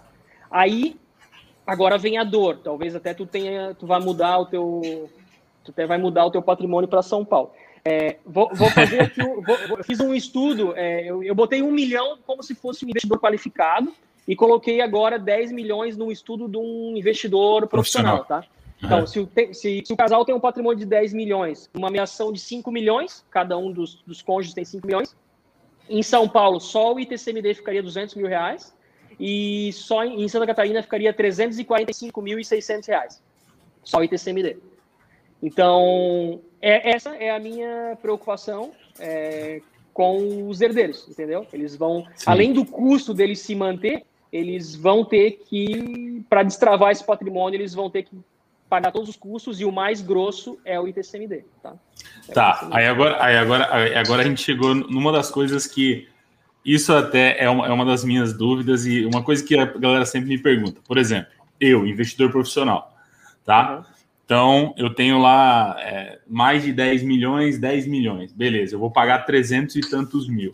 Aí 0.50 0.98
Agora 1.66 1.98
vem 1.98 2.18
a 2.18 2.24
dor. 2.24 2.60
Talvez 2.64 2.96
até 2.96 3.14
tu 3.14 3.26
tenha, 3.26 3.74
tu 3.74 3.88
vai 3.88 4.00
mudar 4.00 4.38
o 4.40 4.46
teu, 4.46 5.10
tu 5.64 5.72
até 5.72 5.86
vai 5.86 5.98
mudar 5.98 6.26
o 6.26 6.32
teu 6.32 6.42
patrimônio 6.42 6.88
para 6.88 7.02
São 7.02 7.26
Paulo. 7.26 7.52
É, 7.84 8.18
vou, 8.26 8.50
vou, 8.54 8.70
fazer 8.70 9.02
aqui, 9.02 9.22
vou, 9.22 9.56
eu 9.78 9.84
fiz 9.84 10.00
um 10.00 10.14
estudo, 10.14 10.74
é, 10.76 11.04
eu, 11.06 11.24
eu, 11.24 11.36
botei 11.36 11.62
um 11.62 11.72
milhão 11.72 12.18
como 12.26 12.42
se 12.42 12.56
fosse 12.56 12.84
um 12.84 12.90
investidor 12.90 13.20
qualificado 13.20 13.94
e 14.28 14.36
coloquei 14.36 14.82
agora 14.82 15.20
10 15.20 15.52
milhões 15.52 15.96
no 15.96 16.12
estudo 16.12 16.48
de 16.48 16.58
um 16.58 16.96
investidor 16.98 17.68
profissional, 17.68 18.26
profissional. 18.26 18.42
tá? 18.42 18.48
Então, 18.84 19.08
se, 19.08 19.20
o, 19.20 19.30
se, 19.54 19.84
se, 19.86 19.94
o 19.94 19.98
casal 19.98 20.26
tem 20.26 20.36
um 20.36 20.40
patrimônio 20.40 20.78
de 20.78 20.86
10 20.86 21.14
milhões, 21.14 21.70
uma 21.74 21.88
ameação 21.88 22.32
de 22.32 22.40
5 22.40 22.72
milhões, 22.72 23.26
cada 23.32 23.58
um 23.58 23.72
dos, 23.72 24.04
dos 24.06 24.22
cônjuges 24.22 24.54
tem 24.54 24.66
5 24.66 24.86
milhões, 24.86 25.16
em 25.90 26.04
São 26.04 26.28
Paulo, 26.28 26.60
só 26.60 26.94
o 26.94 27.00
ITCMD 27.00 27.54
ficaria 27.54 27.82
200 27.82 28.16
mil 28.16 28.28
reais, 28.28 28.76
e 29.20 29.72
só 29.74 30.04
em 30.04 30.28
Santa 30.28 30.46
Catarina 30.46 30.82
ficaria 30.82 31.14
345.600 31.14 32.88
reais, 32.88 33.24
só 33.84 34.00
o 34.00 34.04
ITCMD. 34.04 34.58
Então, 35.42 36.42
é, 36.62 36.92
essa 36.92 37.16
é 37.16 37.30
a 37.32 37.40
minha 37.40 37.98
preocupação 38.02 38.72
é, 39.00 39.62
com 39.94 40.50
os 40.50 40.60
herdeiros, 40.60 41.08
entendeu? 41.08 41.46
Eles 41.54 41.76
vão, 41.76 42.06
Sim. 42.16 42.26
além 42.26 42.52
do 42.52 42.66
custo 42.66 43.14
deles 43.14 43.40
se 43.40 43.56
manter, 43.56 44.04
eles 44.32 44.76
vão 44.76 45.06
ter 45.06 45.44
que, 45.46 46.26
para 46.30 46.44
destravar 46.44 46.92
esse 46.92 47.04
patrimônio, 47.04 47.58
eles 47.58 47.74
vão 47.74 47.90
ter 47.90 48.04
que 48.04 48.18
pagar 48.70 48.92
todos 48.92 49.10
os 49.10 49.16
custos 49.16 49.60
e 49.60 49.66
o 49.66 49.72
mais 49.72 50.02
grosso 50.02 50.60
é 50.66 50.80
o 50.80 50.88
ITCMD, 50.88 51.46
tá? 51.62 51.74
É 52.28 52.34
tá, 52.34 52.52
ITCMD. 52.52 52.78
aí 52.78 52.88
agora, 52.88 53.24
aí 53.24 53.38
agora, 53.38 53.76
aí 53.76 53.96
agora 53.96 54.22
a 54.22 54.26
gente 54.26 54.42
chegou 54.42 54.74
numa 54.74 55.12
das 55.12 55.30
coisas 55.30 55.68
que 55.68 56.08
isso 56.66 56.92
até 56.94 57.42
é 57.42 57.50
uma, 57.50 57.68
é 57.68 57.72
uma 57.72 57.86
das 57.86 58.04
minhas 58.04 58.34
dúvidas 58.34 58.86
e 58.86 59.06
uma 59.06 59.24
coisa 59.24 59.44
que 59.44 59.58
a 59.58 59.66
galera 59.66 60.06
sempre 60.06 60.30
me 60.30 60.38
pergunta. 60.38 60.82
Por 60.88 60.98
exemplo, 60.98 61.32
eu, 61.60 61.86
investidor 61.86 62.32
profissional, 62.32 62.94
tá? 63.46 63.78
Uhum. 63.78 63.96
Então, 64.26 64.74
eu 64.76 64.90
tenho 64.90 65.22
lá 65.22 65.76
é, 65.80 66.18
mais 66.28 66.64
de 66.64 66.74
10 66.74 67.04
milhões, 67.04 67.60
10 67.60 67.86
milhões. 67.86 68.34
Beleza, 68.34 68.74
eu 68.74 68.80
vou 68.80 68.90
pagar 68.90 69.20
300 69.20 69.76
e 69.76 69.82
tantos 69.82 70.28
mil. 70.28 70.52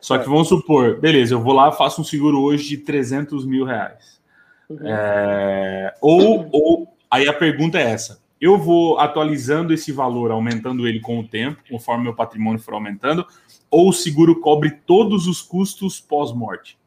Só 0.00 0.16
que 0.16 0.28
vamos 0.28 0.48
supor, 0.48 0.98
beleza, 0.98 1.34
eu 1.34 1.42
vou 1.42 1.52
lá 1.52 1.72
faço 1.72 2.00
um 2.00 2.04
seguro 2.04 2.40
hoje 2.40 2.68
de 2.68 2.76
300 2.78 3.44
mil 3.44 3.64
reais. 3.64 4.20
Uhum. 4.68 4.78
É, 4.84 5.94
ou, 6.00 6.48
ou, 6.52 6.89
aí 7.10 7.28
a 7.28 7.32
pergunta 7.32 7.78
é 7.78 7.90
essa: 7.90 8.22
eu 8.40 8.56
vou 8.56 8.98
atualizando 8.98 9.72
esse 9.74 9.92
valor, 9.92 10.30
aumentando 10.30 10.88
ele 10.88 11.00
com 11.00 11.20
o 11.20 11.26
tempo, 11.26 11.62
conforme 11.68 12.04
meu 12.04 12.14
patrimônio 12.14 12.60
for 12.60 12.74
aumentando, 12.74 13.26
ou 13.70 13.90
o 13.90 13.92
seguro 13.92 14.40
cobre 14.40 14.70
todos 14.70 15.26
os 15.26 15.42
custos 15.42 16.00
pós-morte? 16.00 16.78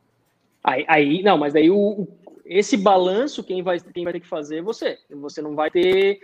Aí, 0.63 0.85
aí, 0.87 1.21
não, 1.21 1.37
mas 1.37 1.53
daí 1.53 1.69
o, 1.69 2.07
esse 2.45 2.75
balanço 2.75 3.43
quem 3.43 3.61
vai, 3.61 3.79
quem 3.79 4.03
vai 4.03 4.13
ter 4.13 4.19
que 4.19 4.27
fazer 4.27 4.57
é 4.57 4.61
você. 4.61 4.97
Você 5.11 5.41
não 5.41 5.55
vai 5.55 5.69
ter. 5.69 6.19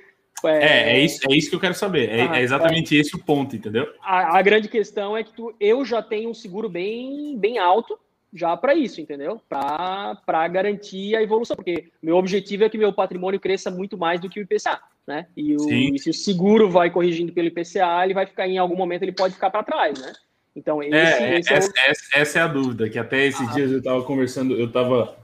É, 0.46 0.50
é, 0.50 0.90
é 0.94 1.00
isso, 1.02 1.20
é 1.30 1.36
isso 1.36 1.50
que 1.50 1.56
eu 1.56 1.60
quero 1.60 1.74
saber. 1.74 2.10
É, 2.10 2.22
ah, 2.22 2.40
é 2.40 2.42
exatamente 2.42 2.98
é. 2.98 3.02
esse 3.02 3.16
o 3.16 3.20
ponto, 3.20 3.56
entendeu? 3.56 3.88
A, 4.02 4.38
a, 4.38 4.42
grande 4.42 4.70
questão 4.70 5.16
é 5.16 5.24
que 5.24 5.34
tu, 5.34 5.54
eu 5.60 5.84
já 5.84 6.02
tenho 6.02 6.30
um 6.30 6.34
seguro 6.34 6.70
bem, 6.70 7.38
bem 7.38 7.58
alto 7.58 8.00
já 8.34 8.56
para 8.56 8.76
isso, 8.76 9.02
entendeu? 9.02 9.42
Para 9.50 10.48
garantir 10.48 11.16
a 11.16 11.22
evolução, 11.22 11.56
porque 11.56 11.90
meu 12.02 12.16
objetivo 12.16 12.64
é 12.64 12.70
que 12.70 12.78
meu 12.78 12.94
patrimônio 12.94 13.40
cresça 13.40 13.72
muito 13.72 13.98
mais 13.98 14.20
do 14.20 14.30
que 14.30 14.40
o 14.40 14.44
IPCA, 14.44 14.80
né? 15.08 15.28
E, 15.36 15.56
o, 15.56 15.70
e 15.70 16.00
se 16.00 16.10
o 16.10 16.14
seguro 16.14 16.70
vai 16.70 16.92
corrigindo 16.92 17.34
pelo 17.34 17.48
IPCA, 17.48 18.04
ele 18.04 18.14
vai 18.14 18.26
ficar 18.26 18.48
em 18.48 18.58
algum 18.58 18.76
momento 18.76 19.04
ele 19.04 19.12
pode 19.12 19.34
ficar 19.34 19.50
para 19.50 19.64
trás, 19.64 20.00
né? 20.00 20.14
Então, 20.56 20.82
esse, 20.84 20.94
é, 20.96 21.40
esse 21.40 21.54
essa, 21.54 21.68
é 21.68 21.90
o... 21.90 22.22
essa, 22.22 22.40
é 22.40 22.42
a 22.42 22.48
dúvida, 22.48 22.90
que 22.90 23.00
até 23.00 23.26
esses 23.26 23.48
ah. 23.48 23.52
dias 23.54 23.72
eu 23.72 23.80
estava 23.80 24.04
conversando, 24.04 24.56
eu 24.56 24.72
tava. 24.72 25.16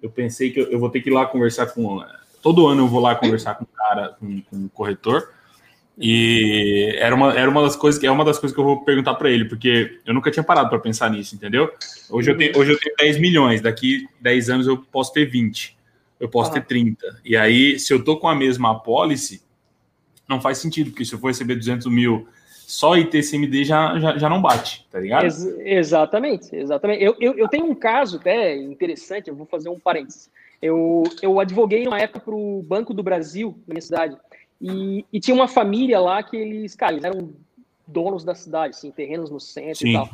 Eu 0.00 0.10
pensei 0.10 0.50
que 0.50 0.60
eu, 0.60 0.70
eu, 0.70 0.78
vou 0.78 0.88
ter 0.88 1.00
que 1.00 1.10
ir 1.10 1.12
lá 1.12 1.26
conversar 1.26 1.66
com. 1.66 2.02
Todo 2.40 2.66
ano 2.66 2.82
eu 2.82 2.88
vou 2.88 3.00
lá 3.00 3.14
conversar 3.14 3.56
com 3.56 3.64
um 3.64 3.76
cara, 3.76 4.16
com, 4.18 4.40
com 4.42 4.56
um 4.56 4.68
corretor. 4.68 5.32
E 6.00 6.94
era 6.96 7.14
uma, 7.14 7.36
era 7.36 7.50
uma 7.50 7.62
das 7.62 7.74
coisas 7.74 8.00
que 8.00 8.06
é 8.06 8.10
uma 8.10 8.24
das 8.24 8.38
coisas 8.38 8.54
que 8.54 8.60
eu 8.60 8.64
vou 8.64 8.84
perguntar 8.84 9.14
para 9.14 9.30
ele, 9.30 9.44
porque 9.46 9.98
eu 10.06 10.14
nunca 10.14 10.30
tinha 10.30 10.44
parado 10.44 10.68
para 10.68 10.78
pensar 10.78 11.10
nisso, 11.10 11.34
entendeu? 11.34 11.70
Hoje 12.08 12.30
eu, 12.30 12.36
tenho, 12.36 12.56
hoje 12.56 12.72
eu 12.72 12.78
tenho 12.78 12.94
10 12.96 13.18
milhões, 13.18 13.60
daqui 13.60 14.06
10 14.20 14.50
anos 14.50 14.66
eu 14.68 14.76
posso 14.76 15.12
ter 15.12 15.24
20, 15.24 15.76
eu 16.20 16.28
posso 16.28 16.52
ter 16.52 16.64
30. 16.64 17.20
E 17.24 17.36
aí, 17.36 17.80
se 17.80 17.92
eu 17.92 18.04
tô 18.04 18.16
com 18.16 18.28
a 18.28 18.34
mesma 18.34 18.70
apólice, 18.70 19.42
não 20.28 20.40
faz 20.40 20.58
sentido, 20.58 20.90
porque 20.90 21.04
se 21.04 21.12
eu 21.14 21.18
for 21.18 21.28
receber 21.28 21.56
200 21.56 21.86
mil 21.88 22.28
só 22.68 22.96
ITCMD 22.96 23.64
já, 23.64 23.98
já, 23.98 24.18
já 24.18 24.28
não 24.28 24.42
bate, 24.42 24.86
tá 24.92 25.00
ligado? 25.00 25.24
Ex 25.24 25.42
exatamente, 25.64 26.54
exatamente. 26.54 27.02
Eu, 27.02 27.16
eu, 27.18 27.36
eu, 27.36 27.48
tenho 27.48 27.64
um 27.64 27.74
caso 27.74 28.18
até 28.18 28.54
interessante, 28.56 29.28
eu 29.28 29.34
vou 29.34 29.46
fazer 29.46 29.68
um 29.70 29.80
parênteses. 29.80 30.30
Eu, 30.60 31.02
eu 31.22 31.40
advoguei 31.40 31.86
uma 31.86 31.98
época 31.98 32.20
para 32.20 32.34
o 32.34 32.62
Banco 32.62 32.92
do 32.92 33.02
Brasil, 33.02 33.58
na 33.66 33.72
minha 33.72 33.80
cidade, 33.80 34.18
e, 34.60 35.04
e, 35.12 35.20
tinha 35.20 35.34
uma 35.34 35.48
família 35.48 36.00
lá 36.00 36.22
que 36.22 36.36
eles, 36.36 36.74
cara, 36.74 36.92
eles 36.92 37.04
eram 37.04 37.32
donos 37.86 38.24
da 38.24 38.34
cidade, 38.34 38.76
assim, 38.76 38.90
terrenos 38.90 39.30
no 39.30 39.40
centro 39.40 39.78
Sim. 39.78 39.90
e 39.90 39.92
tal. 39.94 40.10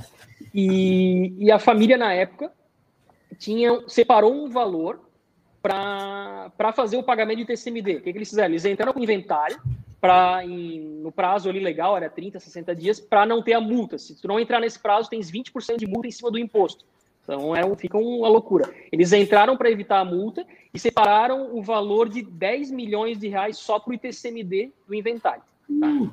E, 0.54 1.34
e 1.38 1.50
a 1.50 1.58
família, 1.58 1.96
na 1.96 2.12
época, 2.12 2.52
tinha, 3.38 3.82
separou 3.88 4.32
um 4.32 4.48
valor 4.48 5.00
para 5.62 6.72
fazer 6.74 6.96
o 6.96 7.02
pagamento 7.02 7.38
de 7.38 7.46
TCMD. 7.46 7.96
O 7.96 8.00
que, 8.02 8.12
que 8.12 8.18
eles 8.18 8.28
fizeram? 8.28 8.50
Eles 8.50 8.64
entraram 8.64 8.92
com 8.92 9.00
inventário, 9.00 9.58
para 9.98 10.42
no 10.46 11.10
prazo 11.10 11.48
ali 11.48 11.60
legal, 11.60 11.96
era 11.96 12.10
30, 12.10 12.38
60 12.38 12.76
dias, 12.76 13.00
para 13.00 13.24
não 13.24 13.42
ter 13.42 13.54
a 13.54 13.60
multa. 13.60 13.96
Se 13.96 14.20
tu 14.20 14.28
não 14.28 14.38
entrar 14.38 14.60
nesse 14.60 14.78
prazo, 14.78 15.08
tens 15.08 15.32
20% 15.32 15.78
de 15.78 15.86
multa 15.86 16.06
em 16.06 16.10
cima 16.10 16.30
do 16.30 16.38
imposto. 16.38 16.84
Então 17.24 17.56
é 17.56 17.64
um, 17.64 17.74
fica 17.74 17.96
uma 17.98 18.28
loucura. 18.28 18.72
Eles 18.92 19.12
entraram 19.12 19.56
para 19.56 19.70
evitar 19.70 20.00
a 20.00 20.04
multa 20.04 20.46
e 20.72 20.78
separaram 20.78 21.56
o 21.56 21.62
valor 21.62 22.08
de 22.08 22.22
10 22.22 22.70
milhões 22.70 23.18
de 23.18 23.28
reais 23.28 23.56
só 23.56 23.80
para 23.80 23.90
o 23.90 23.94
ITCMD 23.94 24.70
do 24.86 24.94
inventário. 24.94 25.42
Tá? 25.80 25.88
O 25.88 26.12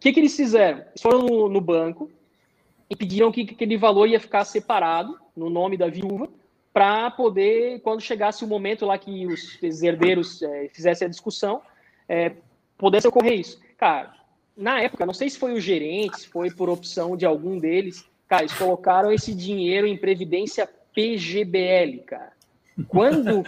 que, 0.00 0.12
que 0.12 0.20
eles 0.20 0.36
fizeram? 0.36 0.78
Eles 0.78 1.00
foram 1.00 1.20
no, 1.20 1.48
no 1.48 1.60
banco 1.60 2.10
e 2.88 2.96
pediram 2.96 3.30
que, 3.30 3.44
que 3.44 3.54
aquele 3.54 3.76
valor 3.76 4.08
ia 4.08 4.18
ficar 4.18 4.44
separado 4.44 5.16
no 5.36 5.48
nome 5.48 5.76
da 5.76 5.88
viúva 5.88 6.28
para 6.72 7.10
poder, 7.10 7.80
quando 7.80 8.00
chegasse 8.00 8.44
o 8.44 8.48
momento 8.48 8.86
lá 8.86 8.98
que 8.98 9.26
os 9.26 9.82
herdeiros 9.82 10.42
é, 10.42 10.68
fizessem 10.72 11.06
a 11.06 11.10
discussão, 11.10 11.62
é, 12.08 12.32
pudesse 12.76 13.06
ocorrer 13.06 13.38
isso. 13.38 13.60
Cara, 13.76 14.14
na 14.56 14.80
época, 14.80 15.06
não 15.06 15.14
sei 15.14 15.30
se 15.30 15.38
foi 15.38 15.52
o 15.52 15.60
gerente, 15.60 16.20
se 16.20 16.28
foi 16.28 16.50
por 16.50 16.68
opção 16.68 17.16
de 17.16 17.26
algum 17.26 17.58
deles, 17.58 18.04
cara, 18.30 18.44
eles 18.44 18.56
colocaram 18.56 19.10
esse 19.10 19.34
dinheiro 19.34 19.88
em 19.88 19.96
previdência 19.96 20.68
PGBL, 20.94 21.98
cara. 22.06 22.32
Quando 22.86 23.42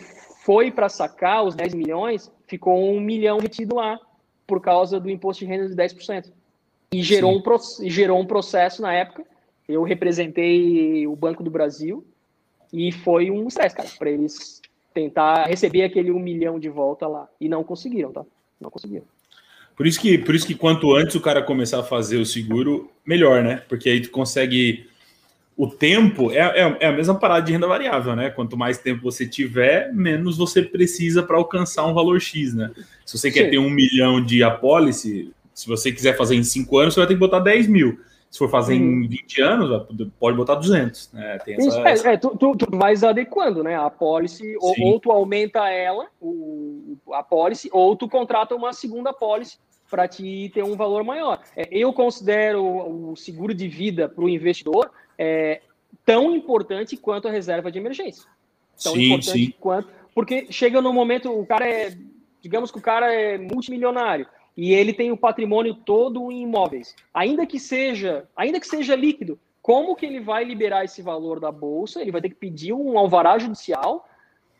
foi 0.45 0.73
para 0.73 0.89
sacar 0.89 1.45
os 1.45 1.55
10 1.55 1.73
milhões, 1.73 2.29
ficou 2.49 2.93
um 2.93 3.01
milhão 3.01 3.39
retido 3.39 3.77
lá, 3.77 4.01
por 4.45 4.61
causa 4.61 4.99
do 4.99 5.09
imposto 5.09 5.45
de 5.45 5.51
renda 5.51 5.69
de 5.69 5.77
10%. 5.77 6.33
E 6.93 7.01
gerou, 7.01 7.33
um, 7.33 7.89
gerou 7.89 8.21
um 8.21 8.27
processo 8.27 8.83
na 8.83 8.93
época. 8.93 9.25
Eu 9.69 9.85
representei 9.85 11.07
o 11.07 11.15
Banco 11.15 11.45
do 11.45 11.51
Brasil 11.51 12.05
e 12.73 12.91
foi 12.91 13.31
um 13.31 13.47
estresse, 13.47 13.77
cara, 13.77 13.89
para 13.97 14.11
eles 14.11 14.61
tentar 14.93 15.47
receber 15.47 15.85
aquele 15.85 16.11
um 16.11 16.19
milhão 16.19 16.59
de 16.59 16.69
volta 16.69 17.07
lá. 17.07 17.29
E 17.41 17.49
não 17.49 17.63
conseguiram, 17.63 18.11
tá? 18.13 18.25
Não 18.61 18.69
conseguiram. 18.69 19.05
Por 19.77 19.87
isso 19.87 20.01
que, 20.01 20.19
por 20.19 20.35
isso 20.35 20.47
que 20.47 20.55
quanto 20.55 20.95
antes 20.95 21.15
o 21.15 21.21
cara 21.21 21.43
começar 21.43 21.81
a 21.81 21.85
fazer 21.85 22.17
o 22.17 22.27
seguro, 22.27 22.91
melhor, 23.07 23.43
né? 23.43 23.63
Porque 23.69 23.89
aí 23.89 24.01
tu 24.01 24.11
consegue. 24.11 24.87
O 25.55 25.67
tempo 25.67 26.33
é, 26.33 26.39
é, 26.39 26.77
é 26.81 26.87
a 26.87 26.93
mesma 26.93 27.15
parada 27.15 27.45
de 27.45 27.53
renda 27.53 27.67
variável, 27.67 28.17
né? 28.17 28.31
Quanto 28.31 28.57
mais 28.57 28.79
tempo 28.79 29.03
você 29.03 29.27
tiver, 29.27 29.93
menos 29.93 30.39
você 30.39 30.63
precisa 30.63 31.23
para 31.23 31.37
alcançar 31.37 31.87
um 31.87 31.93
valor 31.93 32.21
X, 32.21 32.55
né? 32.55 32.71
Se 33.05 33.19
você 33.19 33.31
Sim. 33.31 33.39
quer 33.39 33.51
ter 33.51 33.59
um 33.59 33.69
milhão 33.69 34.25
de 34.25 34.43
apólice, 34.43 35.31
se 35.55 35.69
você 35.69 35.93
quiser 35.93 36.17
fazer 36.17 36.37
em 36.37 36.43
cinco 36.43 36.79
anos, 36.79 36.95
você 36.95 37.01
vai 37.01 37.07
ter 37.07 37.15
que 37.15 37.21
botar 37.21 37.39
10 37.39 37.67
mil. 37.67 38.01
Se 38.33 38.39
for 38.39 38.49
fazer 38.49 38.77
em 38.77 39.07
20 39.07 39.43
anos, 39.43 39.87
pode 40.19 40.39
botar 40.39 40.55
200. 40.55 41.13
Né? 41.13 41.39
Tem 41.45 41.55
essa, 41.55 42.09
é, 42.09 42.15
é, 42.15 42.17
tu, 42.17 42.31
tu, 42.31 42.57
tu 42.57 42.67
vais 42.75 43.05
adequando, 43.05 43.63
né? 43.63 43.77
A 43.77 43.91
policy, 43.91 44.57
ou, 44.59 44.75
ou, 44.81 44.99
tu 44.99 45.13
aumenta 45.13 45.69
ela, 45.69 46.07
o, 46.19 46.97
a 47.13 47.23
policy, 47.23 47.69
ou 47.71 47.95
tu 47.95 48.09
contrata 48.09 48.55
uma 48.55 48.73
segunda 48.73 49.13
policy 49.13 49.59
para 49.91 50.09
te 50.09 50.51
ter 50.55 50.65
um 50.65 50.75
valor 50.77 51.05
maior. 51.05 51.43
É, 51.55 51.69
eu 51.71 51.93
considero 51.93 52.65
o 53.11 53.15
seguro 53.17 53.53
de 53.53 53.69
vida 53.69 54.09
para 54.09 54.25
o 54.25 54.31
investidor 54.31 54.91
é, 55.19 55.61
tão 56.03 56.35
importante 56.35 56.97
quanto 56.97 57.29
a 57.29 57.31
reserva 57.31 57.71
de 57.71 57.79
emergência. 57.79 58.25
Tão 58.83 58.95
sim, 58.95 59.09
importante 59.09 59.45
sim. 59.45 59.55
quanto. 59.61 59.91
Porque 60.15 60.47
chega 60.51 60.81
no 60.81 60.91
momento, 60.91 61.31
o 61.31 61.45
cara 61.45 61.69
é. 61.69 61.95
Digamos 62.41 62.71
que 62.71 62.79
o 62.79 62.83
cara 62.83 63.13
é 63.13 63.37
multimilionário 63.37 64.27
e 64.57 64.73
ele 64.73 64.93
tem 64.93 65.11
o 65.11 65.17
patrimônio 65.17 65.75
todo 65.75 66.31
em 66.31 66.43
imóveis. 66.43 66.95
Ainda 67.13 67.47
que 67.47 67.59
seja, 67.59 68.29
ainda 68.37 68.61
que 68.61 68.67
seja 68.67 68.95
líquido, 68.95 69.39
como 69.63 69.95
que 69.95 70.05
ele 70.05 70.21
vai 70.21 70.45
liberar 70.45 70.85
esse 70.85 71.01
valor 71.01 71.39
da 71.39 71.53
bolsa? 71.53 72.03
Ele 72.03 72.11
vai 72.11 72.21
ter 72.21 72.31
que 72.31 72.35
pedir 72.35 72.73
um 72.73 72.99
alvará 72.99 73.39
judicial 73.39 74.09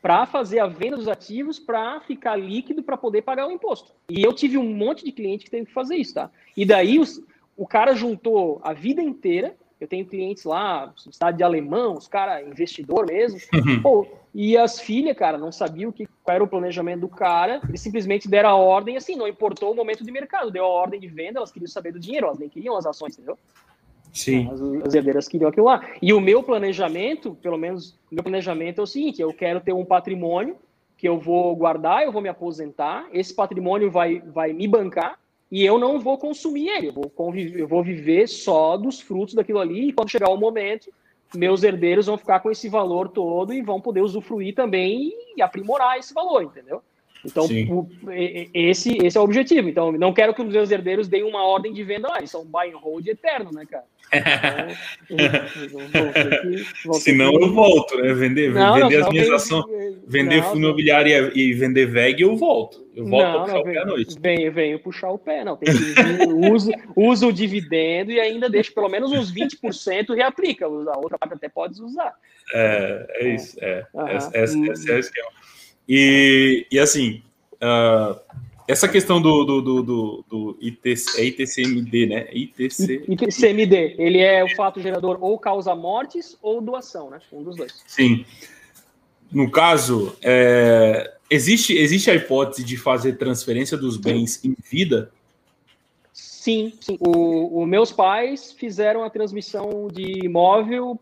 para 0.01 0.27
fazer 0.27 0.59
a 0.59 0.67
venda 0.67 0.97
dos 0.97 1.09
ativos 1.09 1.59
para 1.59 2.01
ficar 2.01 2.37
líquido 2.37 2.83
para 2.83 2.97
poder 2.97 3.23
pagar 3.23 3.47
o 3.47 3.53
imposto. 3.53 3.93
E 4.09 4.23
eu 4.23 4.33
tive 4.33 4.59
um 4.59 4.75
monte 4.75 5.05
de 5.05 5.13
cliente 5.13 5.45
que 5.45 5.51
teve 5.51 5.67
que 5.67 5.73
fazer 5.73 5.97
isso, 5.97 6.15
tá? 6.15 6.31
E 6.57 6.65
daí 6.65 6.99
os, 6.99 7.23
o 7.57 7.67
cara 7.67 7.95
juntou 7.95 8.61
a 8.65 8.73
vida 8.73 9.01
inteira. 9.01 9.57
Eu 9.83 9.89
tenho 9.89 10.07
clientes 10.07 10.45
lá, 10.45 10.95
cidade 10.97 11.39
de 11.39 11.43
alemão, 11.43 11.95
os 11.95 12.07
cara 12.07 12.41
investidor 12.41 13.05
mesmo. 13.05 13.41
Uhum. 13.53 13.83
Pô, 13.83 14.07
e 14.33 14.57
as 14.57 14.79
filhas, 14.79 15.17
cara, 15.17 15.37
não 15.37 15.51
sabiam 15.51 15.91
que, 15.91 16.07
qual 16.23 16.37
era 16.37 16.45
o 16.45 16.47
planejamento 16.47 17.01
do 17.01 17.09
cara, 17.09 17.61
eles 17.69 17.81
simplesmente 17.81 18.29
deram 18.29 18.51
a 18.51 18.55
ordem, 18.55 18.97
assim, 18.97 19.17
não 19.17 19.27
importou 19.27 19.73
o 19.73 19.75
momento 19.75 20.05
de 20.05 20.13
mercado, 20.13 20.53
deu 20.53 20.65
a 20.65 20.69
ordem 20.69 21.01
de 21.01 21.09
venda, 21.09 21.41
elas 21.41 21.51
queriam 21.51 21.67
saber 21.67 21.91
do 21.91 21.99
dinheiro, 21.99 22.27
elas 22.27 22.39
nem 22.39 22.49
queriam 22.49 22.77
as 22.77 22.87
ações, 22.87 23.15
entendeu? 23.15 23.37
Sim. 24.13 24.49
As, 24.53 24.87
as 24.87 24.95
herdeiras 24.95 25.27
queriam 25.27 25.49
aquilo 25.49 25.67
lá. 25.67 25.85
E 26.01 26.13
o 26.13 26.21
meu 26.21 26.45
planejamento, 26.45 27.35
pelo 27.43 27.59
menos, 27.59 27.99
o 28.09 28.15
meu 28.15 28.23
planejamento 28.23 28.81
é 28.81 28.85
o 28.85 28.87
seguinte: 28.87 29.21
eu 29.21 29.35
quero 29.35 29.61
ter 29.61 29.73
um 29.73 29.85
patrimônio 29.85 30.59
que 30.97 31.09
eu 31.09 31.19
vou 31.19 31.57
guardar, 31.57 32.05
eu 32.05 32.13
vou 32.13 32.23
me 32.23 32.29
aposentar, 32.29 33.09
esse 33.13 33.35
patrimônio 33.35 33.91
vai, 33.91 34.21
vai 34.21 34.53
me 34.53 34.69
bancar 34.69 35.19
e 35.53 35.63
eu 35.63 35.79
não 35.79 36.01
vou 36.01 36.17
consumir 36.17 36.71
ele, 36.71 36.89
eu 36.89 36.93
vou, 36.95 37.11
conviver, 37.11 37.61
eu 37.61 37.69
vou 37.69 37.85
viver 37.85 38.27
só 38.27 38.75
dos 38.79 39.03
frutos 39.03 39.35
daquilo 39.35 39.59
ali, 39.59 39.89
e 39.89 39.93
quando 39.93 40.09
chegar 40.09 40.31
o 40.31 40.37
momento, 40.39 40.91
meus 41.35 41.63
herdeiros 41.63 42.07
vão 42.07 42.17
ficar 42.17 42.41
com 42.41 42.51
esse 42.51 42.71
valor 42.71 43.11
todo 43.11 43.53
e 43.53 43.61
vão 43.61 43.79
poder 43.79 44.01
usufruir 44.01 44.55
também 44.55 45.13
e 45.37 45.43
aprimorar 45.43 45.99
esse 45.99 46.15
valor, 46.15 46.43
entendeu? 46.43 46.83
Então, 47.23 47.47
esse, 48.55 48.97
esse 48.97 49.17
é 49.17 49.21
o 49.21 49.25
objetivo. 49.25 49.69
Então, 49.69 49.93
não 49.93 50.13
quero 50.13 50.35
que 50.35 50.43
os 50.43 50.49
meus 50.49 50.71
herdeiros 50.71 51.07
deem 51.07 51.23
uma 51.23 51.45
ordem 51.45 51.73
de 51.73 51.85
venda 51.85 52.09
lá. 52.09 52.19
Eles 52.19 52.31
são 52.31 52.45
buy 52.45 52.73
and 52.73 52.79
hold 52.79 53.07
eterno, 53.07 53.51
né, 53.53 53.65
cara? 53.65 53.85
Então, 55.09 56.95
Senão 56.95 57.33
eu 57.41 57.53
volto, 57.53 57.97
né? 57.97 58.13
Vender, 58.13 58.53
não, 58.53 58.75
vender 58.75 58.99
não, 58.99 59.07
as 59.07 59.13
minhas 59.13 59.31
ações, 59.31 59.65
vender 60.07 60.43
fundo 60.45 60.59
imobiliário 60.59 61.37
e 61.37 61.53
vender 61.55 61.87
VEG, 61.87 62.23
eu 62.23 62.37
volto. 62.37 62.87
Eu 62.95 63.07
volto 63.07 63.25
não, 63.25 63.39
a 63.39 63.45
puxar 63.45 63.55
não, 63.55 63.61
o 63.61 63.65
pé 63.65 63.79
à 63.79 63.85
noite. 63.87 64.17
Venho, 64.21 64.53
venho 64.53 64.79
puxar 64.79 65.11
o 65.11 65.19
pé, 65.19 65.45
não. 65.45 65.57
Tem 65.57 65.73
que 65.73 66.51
usa, 66.53 66.73
usa 66.95 67.27
o 67.27 67.33
dividendo 67.33 68.13
e 68.13 68.21
ainda 68.21 68.51
deixa 68.51 68.71
pelo 68.73 68.89
menos 68.89 69.13
uns 69.13 69.33
20% 69.33 70.15
reaplica. 70.15 70.67
A 70.67 70.69
outra 70.99 71.19
parte 71.19 71.35
até 71.35 71.49
pode 71.49 71.81
usar. 71.83 72.15
É, 72.55 73.07
é 73.21 73.35
isso. 73.35 73.57
É. 73.63 73.87
Uhum. 73.95 74.09
Esse, 74.09 74.39
esse, 74.39 74.71
esse 74.71 74.91
é 74.91 74.95
o 74.95 74.99
esquema. 74.99 75.31
E, 75.89 76.67
e 76.71 76.79
assim, 76.79 77.23
uh, 77.63 78.21
essa 78.73 78.89
questão 78.89 79.21
do, 79.21 79.45
do, 79.45 79.61
do, 79.63 79.83
do, 79.83 80.25
do 80.29 80.59
ITC, 80.61 81.21
é 81.21 81.25
ITCMD, 81.27 82.07
né? 82.07 82.29
ITC... 82.33 83.05
ITCMD, 83.09 83.97
ele 83.99 84.19
é 84.19 84.43
o 84.43 84.55
fato 84.57 84.81
gerador 84.81 85.19
ou 85.21 85.39
causa 85.39 85.75
mortes 85.75 86.37
ou 86.43 86.61
doação, 86.61 87.11
né? 87.11 87.21
Um 87.33 87.43
dos 87.43 87.57
dois. 87.57 87.83
Sim. 87.87 88.25
No 89.31 89.51
caso, 89.51 90.17
é, 90.23 91.15
existe, 91.31 91.77
existe 91.77 92.11
a 92.11 92.15
hipótese 92.15 92.65
de 92.65 92.77
fazer 92.77 93.19
transferência 93.19 93.77
dos 93.77 93.97
bens 93.97 94.45
em 94.45 94.57
vida? 94.71 95.11
Sim, 96.13 96.73
sim. 96.81 96.99
O, 97.01 97.63
o 97.63 97.67
meus 97.67 97.93
pais 97.93 98.53
fizeram 98.53 99.05
a 99.05 99.11
transmissão 99.11 99.89
de 99.93 100.25
imóvel 100.25 100.99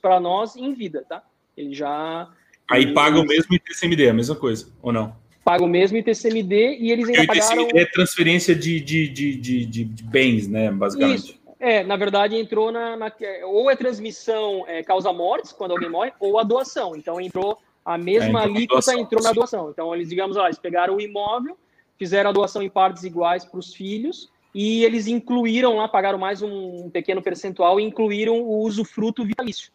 para 0.00 0.20
nós 0.20 0.56
em 0.56 0.72
vida, 0.72 1.04
tá? 1.08 1.22
Ele 1.56 1.74
já 1.74 2.28
Aí 2.70 2.92
paga 2.92 3.18
o 3.18 3.26
mesmo 3.26 3.54
ITCMD, 3.54 4.10
a 4.10 4.14
mesma 4.14 4.36
coisa, 4.36 4.70
ou 4.82 4.92
não? 4.92 5.16
Paga 5.48 5.64
o 5.64 5.66
mesmo 5.66 5.96
ITCMD 5.96 6.76
e 6.78 6.92
eles 6.92 7.08
ainda 7.08 7.24
Porque 7.24 7.40
pagaram... 7.40 7.68
é 7.74 7.86
transferência 7.86 8.54
de, 8.54 8.78
de, 8.80 9.08
de, 9.08 9.34
de, 9.34 9.64
de 9.64 10.02
bens, 10.04 10.46
né, 10.46 10.70
basicamente. 10.70 11.30
Isso. 11.30 11.38
É, 11.58 11.82
na 11.82 11.96
verdade 11.96 12.36
entrou 12.36 12.70
na, 12.70 12.98
na 12.98 13.10
ou 13.44 13.70
é 13.70 13.74
transmissão 13.74 14.66
é, 14.68 14.82
causa 14.82 15.10
mortes 15.10 15.50
quando 15.50 15.70
alguém 15.70 15.88
morre, 15.88 16.12
ou 16.20 16.38
a 16.38 16.42
doação. 16.42 16.94
Então 16.94 17.18
entrou 17.18 17.56
a 17.82 17.96
mesma 17.96 18.42
é, 18.42 18.44
alíquota 18.44 18.94
entrou 18.94 19.22
na 19.22 19.32
doação. 19.32 19.70
Então 19.70 19.94
eles 19.94 20.10
digamos, 20.10 20.36
ó, 20.36 20.44
eles 20.44 20.58
pegaram 20.58 20.96
o 20.96 21.00
imóvel, 21.00 21.56
fizeram 21.98 22.28
a 22.28 22.32
doação 22.34 22.62
em 22.62 22.68
partes 22.68 23.02
iguais 23.04 23.46
para 23.46 23.58
os 23.58 23.72
filhos 23.72 24.30
e 24.54 24.84
eles 24.84 25.06
incluíram 25.06 25.78
lá, 25.78 25.88
pagaram 25.88 26.18
mais 26.18 26.42
um 26.42 26.90
pequeno 26.90 27.22
percentual 27.22 27.80
e 27.80 27.84
incluíram 27.84 28.38
o 28.38 28.66
usufruto 28.66 29.24
vitalício. 29.24 29.72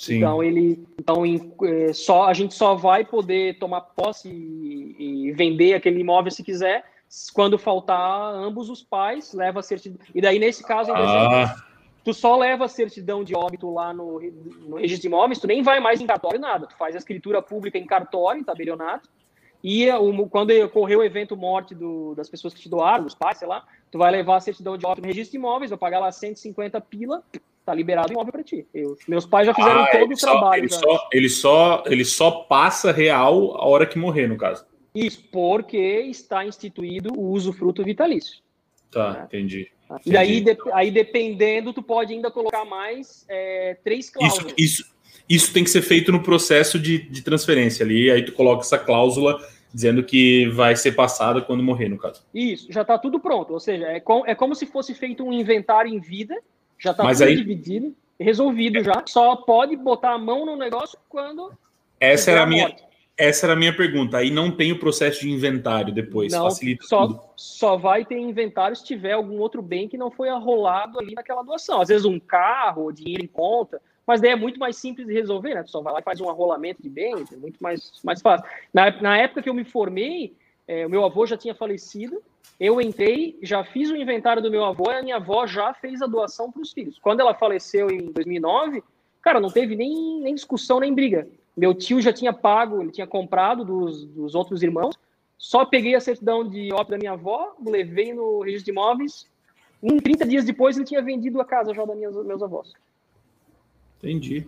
Sim. 0.00 0.16
Então 0.16 0.42
ele, 0.42 0.82
então 0.98 1.26
em, 1.26 1.52
é, 1.62 1.92
só 1.92 2.24
a 2.24 2.32
gente 2.32 2.54
só 2.54 2.74
vai 2.74 3.04
poder 3.04 3.58
tomar 3.58 3.82
posse 3.82 4.30
e, 4.30 5.26
e, 5.28 5.32
vender 5.32 5.74
aquele 5.74 6.00
imóvel 6.00 6.32
se 6.32 6.42
quiser 6.42 6.86
quando 7.34 7.58
faltar 7.58 8.32
ambos 8.34 8.70
os 8.70 8.82
pais 8.82 9.34
leva 9.34 9.60
a 9.60 9.62
certidão. 9.62 9.98
E 10.14 10.22
daí 10.22 10.38
nesse 10.38 10.64
caso, 10.64 10.90
ah. 10.90 10.98
exemplo, 10.98 11.62
tu 12.02 12.14
só 12.14 12.34
leva 12.34 12.64
a 12.64 12.68
certidão 12.68 13.22
de 13.22 13.36
óbito 13.36 13.70
lá 13.70 13.92
no, 13.92 14.18
no 14.66 14.76
registro 14.76 15.02
de 15.02 15.08
imóveis, 15.08 15.38
tu 15.38 15.46
nem 15.46 15.62
vai 15.62 15.80
mais 15.80 16.00
em 16.00 16.06
cartório 16.06 16.40
nada, 16.40 16.66
tu 16.66 16.78
faz 16.78 16.94
a 16.94 16.98
escritura 16.98 17.42
pública 17.42 17.76
em 17.76 17.84
cartório, 17.84 18.40
em 18.40 18.44
tabelionato. 18.44 19.06
E 19.62 19.90
o, 19.90 20.26
quando 20.28 20.50
ocorreu 20.64 21.00
o 21.00 21.04
evento 21.04 21.36
morte 21.36 21.74
do, 21.74 22.14
das 22.14 22.28
pessoas 22.28 22.54
que 22.54 22.60
te 22.60 22.68
doaram, 22.68 23.04
dos 23.04 23.14
pais, 23.14 23.38
sei 23.38 23.48
lá, 23.48 23.64
tu 23.90 23.98
vai 23.98 24.10
levar 24.10 24.36
a 24.36 24.40
certidão 24.40 24.76
de 24.76 24.86
óbito 24.86 25.02
no 25.02 25.08
registro 25.08 25.32
de 25.32 25.36
imóveis, 25.36 25.70
vai 25.70 25.78
pagar 25.78 25.98
lá 26.00 26.10
150 26.10 26.80
pila, 26.80 27.22
tá 27.64 27.74
liberado 27.74 28.12
imóvel 28.12 28.32
para 28.32 28.42
ti. 28.42 28.66
Eu, 28.72 28.96
meus 29.06 29.26
pais 29.26 29.46
já 29.46 29.54
fizeram 29.54 29.82
ah, 29.82 29.86
todo 29.86 30.12
o 30.12 30.16
trabalho. 30.16 30.60
Ele 30.62 30.68
só, 30.70 31.08
ele, 31.12 31.28
só, 31.28 31.84
ele 31.86 32.04
só 32.04 32.30
passa 32.30 32.90
real 32.90 33.56
a 33.56 33.66
hora 33.66 33.86
que 33.86 33.98
morrer, 33.98 34.28
no 34.28 34.36
caso. 34.36 34.64
Isso, 34.94 35.22
porque 35.30 35.76
está 35.76 36.44
instituído 36.44 37.12
o 37.14 37.30
uso 37.30 37.52
fruto 37.52 37.84
vitalício. 37.84 38.38
Tá, 38.90 39.12
né? 39.12 39.22
entendi. 39.26 39.70
E 40.06 40.12
daí, 40.12 40.40
de, 40.40 40.56
aí, 40.72 40.90
dependendo, 40.90 41.72
tu 41.72 41.82
pode 41.82 42.12
ainda 42.12 42.30
colocar 42.30 42.64
mais 42.64 43.24
é, 43.28 43.76
três 43.82 44.08
cláusulas. 44.08 44.54
Isso, 44.56 44.82
isso, 44.82 44.94
isso 45.30 45.52
tem 45.52 45.64
que 45.64 45.70
ser 45.70 45.80
feito 45.80 46.10
no 46.10 46.22
processo 46.22 46.78
de, 46.78 46.98
de 46.98 47.22
transferência 47.22 47.84
ali, 47.84 48.10
aí 48.10 48.24
tu 48.24 48.32
coloca 48.32 48.62
essa 48.62 48.76
cláusula 48.76 49.40
dizendo 49.72 50.02
que 50.02 50.48
vai 50.48 50.74
ser 50.74 50.92
passada 50.92 51.40
quando 51.40 51.62
morrer, 51.62 51.88
no 51.88 51.96
caso. 51.96 52.22
Isso, 52.34 52.72
já 52.72 52.82
está 52.82 52.98
tudo 52.98 53.20
pronto. 53.20 53.52
Ou 53.52 53.60
seja, 53.60 53.86
é, 53.86 54.00
com, 54.00 54.26
é 54.26 54.34
como 54.34 54.54
se 54.54 54.66
fosse 54.66 54.92
feito 54.94 55.24
um 55.24 55.32
inventário 55.32 55.88
em 55.92 56.00
vida 56.00 56.36
já 56.80 56.92
está 56.92 57.06
tudo 57.06 57.22
aí... 57.24 57.36
dividido, 57.36 57.94
resolvido 58.18 58.82
já. 58.82 59.02
Só 59.06 59.36
pode 59.36 59.76
botar 59.76 60.14
a 60.14 60.18
mão 60.18 60.46
no 60.46 60.56
negócio 60.56 60.98
quando. 61.08 61.52
Essa 62.00 62.30
era 62.30 62.42
a 62.42 62.46
minha. 62.46 62.74
Essa 63.16 63.44
era 63.44 63.52
a 63.52 63.56
minha 63.56 63.76
pergunta. 63.76 64.16
Aí 64.16 64.30
não 64.30 64.50
tem 64.50 64.72
o 64.72 64.78
processo 64.78 65.20
de 65.20 65.30
inventário 65.30 65.92
depois, 65.92 66.32
não, 66.32 66.44
facilita 66.44 66.86
só, 66.86 67.06
tudo. 67.06 67.20
Só 67.36 67.76
vai 67.76 68.02
ter 68.02 68.16
inventário 68.16 68.74
se 68.74 68.82
tiver 68.82 69.12
algum 69.12 69.38
outro 69.38 69.60
bem 69.60 69.86
que 69.86 69.98
não 69.98 70.10
foi 70.10 70.30
arrolado 70.30 70.98
ali 70.98 71.12
naquela 71.14 71.42
doação. 71.42 71.82
Às 71.82 71.88
vezes 71.88 72.06
um 72.06 72.18
carro, 72.18 72.90
dinheiro 72.90 73.22
em 73.22 73.26
conta, 73.26 73.78
mas 74.10 74.20
daí 74.20 74.32
é 74.32 74.36
muito 74.36 74.58
mais 74.58 74.76
simples 74.76 75.06
de 75.06 75.12
resolver, 75.12 75.54
né? 75.54 75.62
Tu 75.62 75.70
só 75.70 75.80
vai 75.80 75.92
lá 75.92 76.00
e 76.00 76.02
faz 76.02 76.20
um 76.20 76.28
arrolamento 76.28 76.82
de 76.82 76.90
bens, 76.90 77.32
é 77.32 77.36
muito 77.36 77.62
mais, 77.62 77.92
mais 78.02 78.20
fácil. 78.20 78.44
Na, 78.74 78.90
na 79.00 79.16
época 79.16 79.40
que 79.40 79.48
eu 79.48 79.54
me 79.54 79.62
formei, 79.62 80.34
é, 80.66 80.84
o 80.84 80.90
meu 80.90 81.04
avô 81.04 81.24
já 81.26 81.36
tinha 81.36 81.54
falecido, 81.54 82.20
eu 82.58 82.80
entrei, 82.80 83.38
já 83.40 83.62
fiz 83.62 83.88
o 83.88 83.94
inventário 83.94 84.42
do 84.42 84.50
meu 84.50 84.64
avô 84.64 84.90
e 84.90 84.96
a 84.96 85.02
minha 85.02 85.14
avó 85.14 85.46
já 85.46 85.72
fez 85.74 86.02
a 86.02 86.08
doação 86.08 86.50
para 86.50 86.60
os 86.60 86.72
filhos. 86.72 86.98
Quando 86.98 87.20
ela 87.20 87.34
faleceu 87.34 87.88
em 87.88 88.10
2009, 88.10 88.82
cara, 89.22 89.38
não 89.38 89.48
teve 89.48 89.76
nem, 89.76 90.20
nem 90.22 90.34
discussão, 90.34 90.80
nem 90.80 90.92
briga. 90.92 91.28
Meu 91.56 91.72
tio 91.72 92.00
já 92.00 92.12
tinha 92.12 92.32
pago, 92.32 92.82
ele 92.82 92.90
tinha 92.90 93.06
comprado 93.06 93.64
dos, 93.64 94.04
dos 94.06 94.34
outros 94.34 94.60
irmãos. 94.60 94.98
Só 95.38 95.64
peguei 95.64 95.94
a 95.94 96.00
certidão 96.00 96.48
de 96.48 96.72
óbito 96.72 96.90
da 96.90 96.98
minha 96.98 97.12
avó, 97.12 97.54
levei 97.64 98.12
no 98.12 98.40
registro 98.40 98.64
de 98.64 98.70
imóveis. 98.72 99.30
Em 99.80 99.98
30 99.98 100.26
dias 100.26 100.44
depois, 100.44 100.76
ele 100.76 100.84
tinha 100.84 101.00
vendido 101.00 101.40
a 101.40 101.44
casa 101.44 101.72
já 101.72 101.86
minha, 101.86 102.10
meus 102.10 102.42
avós. 102.42 102.72
Entendi. 104.02 104.46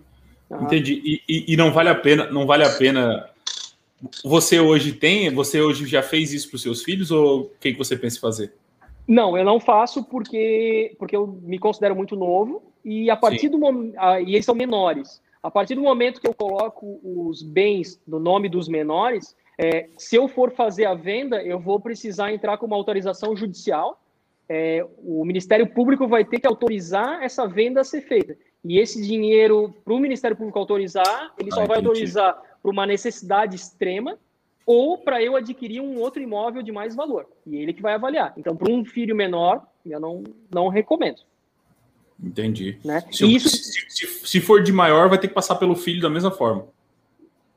Uhum. 0.50 0.64
Entendi. 0.64 1.02
E, 1.04 1.22
e, 1.28 1.52
e, 1.52 1.56
não 1.56 1.72
vale 1.72 1.88
a 1.88 1.94
pena, 1.94 2.30
não 2.30 2.46
vale 2.46 2.64
a 2.64 2.70
pena. 2.70 3.28
Você 4.24 4.58
hoje 4.58 4.92
tem, 4.92 5.32
você 5.32 5.60
hoje 5.60 5.86
já 5.86 6.02
fez 6.02 6.32
isso 6.32 6.48
para 6.48 6.56
os 6.56 6.62
seus 6.62 6.82
filhos 6.82 7.10
ou 7.10 7.42
o 7.42 7.50
que, 7.60 7.72
que 7.72 7.78
você 7.78 7.96
pensa 7.96 8.16
em 8.16 8.20
fazer? 8.20 8.52
Não, 9.06 9.36
eu 9.36 9.44
não 9.44 9.60
faço 9.60 10.04
porque, 10.04 10.94
porque 10.98 11.14
eu 11.14 11.26
me 11.42 11.58
considero 11.58 11.94
muito 11.94 12.16
novo 12.16 12.62
e 12.84 13.10
a 13.10 13.16
partir 13.16 13.42
Sim. 13.42 13.50
do 13.50 13.58
momento. 13.58 13.94
E 14.26 14.34
eles 14.34 14.44
são 14.44 14.54
menores. 14.54 15.20
A 15.42 15.50
partir 15.50 15.74
do 15.74 15.82
momento 15.82 16.20
que 16.20 16.28
eu 16.28 16.34
coloco 16.34 17.00
os 17.02 17.42
bens 17.42 18.00
no 18.06 18.20
nome 18.20 18.48
dos 18.48 18.68
menores, 18.68 19.36
é, 19.58 19.88
se 19.98 20.16
eu 20.16 20.28
for 20.28 20.52
fazer 20.52 20.84
a 20.84 20.94
venda, 20.94 21.42
eu 21.42 21.58
vou 21.58 21.80
precisar 21.80 22.32
entrar 22.32 22.58
com 22.58 22.66
uma 22.66 22.76
autorização 22.76 23.36
judicial. 23.36 24.00
É, 24.48 24.86
o 24.98 25.24
Ministério 25.24 25.66
Público 25.66 26.06
vai 26.06 26.24
ter 26.24 26.40
que 26.40 26.46
autorizar 26.46 27.22
essa 27.22 27.46
venda 27.46 27.80
a 27.80 27.84
ser 27.84 28.02
feita. 28.02 28.36
E 28.64 28.78
esse 28.78 29.02
dinheiro, 29.02 29.74
para 29.84 29.92
o 29.92 29.98
Ministério 29.98 30.36
Público 30.36 30.58
autorizar, 30.58 31.32
ele 31.38 31.50
só 31.50 31.62
ah, 31.62 31.66
vai 31.66 31.78
autorizar 31.78 32.40
para 32.62 32.70
uma 32.70 32.86
necessidade 32.86 33.56
extrema 33.56 34.16
ou 34.64 34.98
para 34.98 35.22
eu 35.22 35.34
adquirir 35.34 35.80
um 35.80 35.98
outro 35.98 36.22
imóvel 36.22 36.62
de 36.62 36.70
mais 36.70 36.94
valor. 36.94 37.26
E 37.44 37.56
ele 37.56 37.72
que 37.72 37.82
vai 37.82 37.94
avaliar. 37.94 38.32
Então, 38.36 38.56
para 38.56 38.70
um 38.70 38.84
filho 38.84 39.16
menor, 39.16 39.66
eu 39.84 39.98
não, 39.98 40.22
não 40.48 40.68
recomendo. 40.68 41.22
Entendi. 42.22 42.78
Né? 42.84 43.02
Se, 43.10 43.26
isso... 43.26 43.48
Se, 43.48 43.84
se, 43.88 44.06
se, 44.06 44.40
for 44.40 44.62
de 44.62 44.72
maior, 44.72 45.08
vai 45.08 45.18
ter 45.18 45.26
que 45.26 45.34
passar 45.34 45.56
pelo 45.56 45.74
filho 45.74 46.00
da 46.00 46.08
mesma 46.08 46.30
forma. 46.30 46.68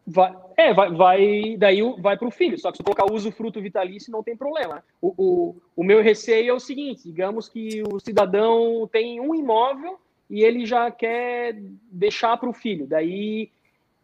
Vai, 0.07 0.35
é, 0.57 0.73
vai, 0.73 0.91
vai 0.91 1.57
daí 1.57 1.81
vai 1.99 2.17
para 2.17 2.27
o 2.27 2.31
filho. 2.31 2.57
Só 2.57 2.71
que 2.71 2.77
se 2.77 2.83
colocar 2.83 3.11
uso 3.11 3.31
fruto 3.31 3.61
vitalício, 3.61 4.11
não 4.11 4.23
tem 4.23 4.35
problema. 4.35 4.83
O, 4.99 5.13
o, 5.17 5.55
o 5.75 5.83
meu 5.83 6.01
receio 6.01 6.49
é 6.49 6.53
o 6.53 6.59
seguinte: 6.59 7.03
digamos 7.03 7.47
que 7.47 7.83
o 7.91 7.99
cidadão 7.99 8.87
tem 8.91 9.19
um 9.19 9.35
imóvel 9.35 9.99
e 10.29 10.43
ele 10.43 10.65
já 10.65 10.89
quer 10.91 11.55
deixar 11.91 12.37
para 12.37 12.49
o 12.49 12.53
filho. 12.53 12.87
Daí, 12.87 13.51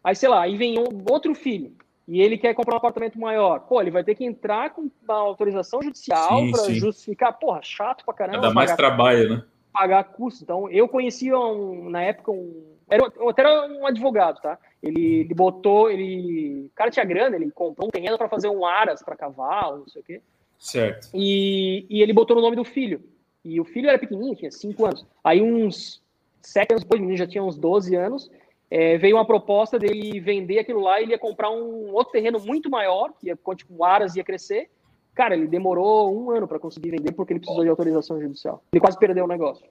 aí 0.02 0.14
sei 0.14 0.28
lá, 0.28 0.42
aí 0.42 0.56
vem 0.56 0.76
outro 1.08 1.34
filho 1.34 1.74
e 2.06 2.20
ele 2.20 2.36
quer 2.36 2.54
comprar 2.54 2.74
um 2.74 2.78
apartamento 2.78 3.18
maior. 3.18 3.60
Pô, 3.60 3.80
ele 3.80 3.90
vai 3.90 4.02
ter 4.02 4.14
que 4.14 4.24
entrar 4.24 4.70
com 4.70 4.90
uma 5.02 5.14
autorização 5.14 5.80
judicial 5.82 6.42
para 6.50 6.72
justificar. 6.72 7.38
Porra, 7.38 7.60
chato 7.62 8.04
pra 8.04 8.14
caramba. 8.14 8.40
Dá 8.40 8.52
mais 8.52 8.74
trabalho, 8.74 9.36
né? 9.36 9.44
Pagar 9.72 10.04
custo. 10.04 10.42
Então, 10.42 10.68
eu 10.68 10.88
conhecia 10.88 11.38
um, 11.38 11.88
na 11.88 12.02
época 12.02 12.32
um. 12.32 12.72
Era, 12.90 13.06
até 13.06 13.42
era 13.42 13.66
um 13.66 13.86
advogado, 13.86 14.40
tá? 14.40 14.58
Ele, 14.82 15.20
ele 15.20 15.34
botou. 15.34 15.90
Ele, 15.90 16.66
o 16.66 16.70
cara 16.74 16.90
tinha 16.90 17.04
grana, 17.04 17.36
ele 17.36 17.50
comprou 17.50 17.88
um 17.88 17.90
terreno 17.90 18.18
para 18.18 18.28
fazer 18.28 18.48
um 18.48 18.66
aras 18.66 19.02
para 19.02 19.16
cavalo, 19.16 19.78
não 19.78 19.88
sei 19.88 20.02
o 20.02 20.04
quê. 20.04 20.20
Certo. 20.58 21.08
E, 21.14 21.86
e 21.88 22.02
ele 22.02 22.12
botou 22.12 22.36
no 22.36 22.42
nome 22.42 22.56
do 22.56 22.64
filho. 22.64 23.02
E 23.44 23.60
o 23.60 23.64
filho 23.64 23.88
era 23.88 23.98
pequenininho, 23.98 24.36
tinha 24.36 24.50
5 24.50 24.84
anos. 24.84 25.06
Aí, 25.24 25.40
uns 25.40 26.02
sete 26.42 26.72
anos 26.72 26.82
depois, 26.82 27.00
o 27.00 27.02
menino 27.02 27.18
já 27.18 27.26
tinha 27.26 27.42
uns 27.42 27.56
12 27.56 27.94
anos, 27.94 28.30
é, 28.70 28.96
veio 28.98 29.16
uma 29.16 29.26
proposta 29.26 29.78
dele 29.78 30.18
vender 30.20 30.58
aquilo 30.58 30.80
lá 30.80 30.98
e 30.98 31.04
ele 31.04 31.12
ia 31.12 31.18
comprar 31.18 31.50
um 31.50 31.92
outro 31.92 32.12
terreno 32.12 32.40
muito 32.40 32.70
maior, 32.70 33.12
que 33.18 33.26
ia, 33.26 33.38
tipo, 33.54 33.84
aras 33.84 34.16
ia 34.16 34.24
crescer. 34.24 34.70
Cara, 35.14 35.34
ele 35.34 35.46
demorou 35.46 36.16
um 36.16 36.30
ano 36.30 36.48
para 36.48 36.58
conseguir 36.58 36.90
vender 36.90 37.12
porque 37.12 37.34
ele 37.34 37.40
precisou 37.40 37.62
de 37.62 37.68
autorização 37.68 38.18
judicial. 38.20 38.62
Ele 38.72 38.80
quase 38.80 38.98
perdeu 38.98 39.24
o 39.24 39.28
negócio. 39.28 39.66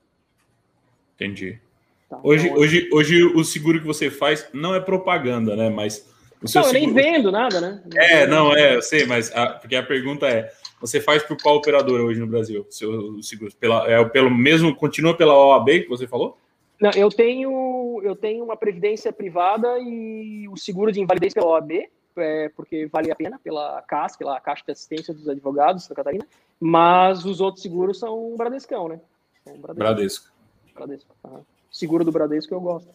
Entendi. 1.16 1.60
Tá, 2.08 2.20
hoje, 2.24 2.48
então, 2.48 2.60
hoje, 2.60 2.90
hoje 2.94 3.24
o 3.24 3.44
seguro 3.44 3.80
que 3.80 3.88
você 3.88 4.12
faz 4.12 4.48
não 4.54 4.76
é 4.76 4.80
propaganda, 4.80 5.56
né? 5.56 5.70
Mas 5.70 6.08
o 6.44 6.48
seu 6.48 6.62
não, 6.62 6.70
seguro... 6.70 6.92
eu 6.92 6.94
nem 6.94 7.14
vendo 7.14 7.32
nada, 7.32 7.60
né? 7.62 7.84
é, 7.96 8.28
não, 8.28 8.56
é, 8.56 8.76
eu 8.76 8.82
sei, 8.82 9.06
mas 9.06 9.36
a, 9.36 9.48
porque 9.48 9.76
a 9.76 9.84
pergunta 9.84 10.28
é: 10.28 10.52
você 10.80 11.00
faz 11.00 11.24
por 11.24 11.38
qual 11.42 11.56
operadora 11.56 12.04
hoje 12.04 12.20
no 12.20 12.28
Brasil? 12.28 12.68
Seu 12.70 13.22
seguro? 13.24 13.52
Pela, 13.60 13.90
é 13.90 14.04
pelo 14.06 14.30
mesmo, 14.30 14.76
continua 14.76 15.16
pela 15.16 15.34
OAB 15.34 15.70
que 15.82 15.90
você 15.90 16.06
falou? 16.06 16.38
Não, 16.82 16.90
eu 16.96 17.10
tenho, 17.10 18.02
eu 18.04 18.16
tenho 18.16 18.44
uma 18.44 18.58
previdência 18.58 19.14
privada 19.14 19.78
e 19.80 20.48
o 20.50 20.58
seguro 20.58 20.92
de 20.92 21.00
invalidez 21.00 21.32
pela 21.32 21.46
OAB, 21.46 21.88
é, 22.18 22.50
porque 22.50 22.88
vale 22.88 23.12
a 23.12 23.16
pena 23.16 23.40
pela 23.40 23.80
CAS, 23.84 24.18
pela 24.18 24.40
Caixa 24.42 24.64
de 24.66 24.72
Assistência 24.72 25.14
dos 25.14 25.30
Advogados 25.30 25.88
da 25.88 25.94
Catarina, 25.94 26.26
mas 26.60 27.24
os 27.24 27.40
outros 27.40 27.62
seguros 27.62 28.00
são 28.00 28.36
Bradescão, 28.36 28.90
né? 28.90 29.00
São 29.44 29.58
Bradesco. 29.60 29.80
Bradesco. 29.80 30.32
Bradesco. 30.74 31.16
Seguro 31.72 32.04
do 32.04 32.12
Bradesco 32.12 32.54
eu 32.54 32.60
gosto. 32.60 32.90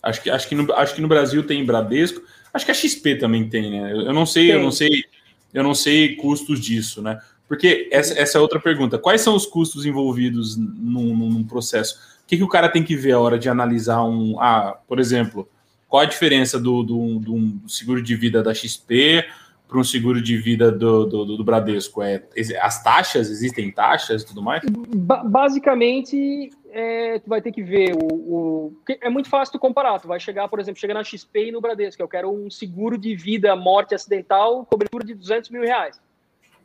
Acho 0.00 0.22
que, 0.22 0.30
acho, 0.30 0.48
que 0.48 0.54
no, 0.54 0.72
acho 0.72 0.94
que 0.94 1.00
no 1.00 1.08
Brasil 1.08 1.44
tem 1.44 1.66
Bradesco. 1.66 2.22
Acho 2.54 2.64
que 2.64 2.70
a 2.70 2.74
XP 2.74 3.16
também 3.16 3.48
tem, 3.48 3.72
né? 3.72 3.92
Eu, 3.92 4.02
eu 4.02 4.12
não 4.12 4.24
sei, 4.24 4.46
tem. 4.46 4.54
eu 4.54 4.62
não 4.62 4.70
sei, 4.70 5.04
eu 5.52 5.62
não 5.64 5.74
sei 5.74 6.14
custos 6.14 6.60
disso, 6.60 7.02
né? 7.02 7.20
Porque 7.48 7.88
essa, 7.90 8.16
essa 8.16 8.38
é 8.38 8.40
outra 8.40 8.60
pergunta. 8.60 8.98
Quais 8.98 9.20
são 9.20 9.34
os 9.34 9.46
custos 9.46 9.84
envolvidos 9.84 10.56
num, 10.56 11.16
num 11.16 11.44
processo? 11.44 12.15
O 12.26 12.28
que, 12.28 12.36
que 12.36 12.42
o 12.42 12.48
cara 12.48 12.68
tem 12.68 12.82
que 12.82 12.96
ver 12.96 13.12
a 13.12 13.20
hora 13.20 13.38
de 13.38 13.48
analisar 13.48 14.02
um. 14.02 14.40
Ah, 14.40 14.76
por 14.88 14.98
exemplo, 14.98 15.48
qual 15.88 16.02
a 16.02 16.06
diferença 16.06 16.58
do, 16.58 16.82
do, 16.82 17.20
do 17.20 17.68
seguro 17.68 18.02
de 18.02 18.16
vida 18.16 18.42
da 18.42 18.52
XP 18.52 19.24
para 19.68 19.78
um 19.78 19.84
seguro 19.84 20.20
de 20.20 20.36
vida 20.36 20.72
do, 20.72 21.06
do, 21.06 21.36
do, 21.36 21.44
Bradesco? 21.44 22.02
É, 22.02 22.24
as 22.60 22.82
taxas, 22.82 23.30
existem 23.30 23.70
taxas 23.70 24.22
e 24.22 24.26
tudo 24.26 24.42
mais? 24.42 24.60
Ba 24.68 25.22
basicamente, 25.22 26.50
é, 26.72 27.20
tu 27.20 27.28
vai 27.28 27.40
ter 27.40 27.52
que 27.52 27.62
ver 27.62 27.94
o, 27.94 28.06
o, 28.12 28.76
É 29.00 29.08
muito 29.08 29.28
fácil 29.28 29.52
tu 29.52 29.58
comparar. 29.60 30.00
Tu 30.00 30.08
vai 30.08 30.18
chegar, 30.18 30.48
por 30.48 30.58
exemplo, 30.58 30.80
chegar 30.80 30.94
na 30.94 31.04
XP 31.04 31.46
e 31.46 31.52
no 31.52 31.60
Bradesco. 31.60 32.02
Eu 32.02 32.08
quero 32.08 32.28
um 32.28 32.50
seguro 32.50 32.98
de 32.98 33.14
vida, 33.14 33.54
morte 33.54 33.94
acidental, 33.94 34.66
cobertura 34.66 35.04
de 35.04 35.14
200 35.14 35.48
mil 35.50 35.62
reais. 35.62 36.00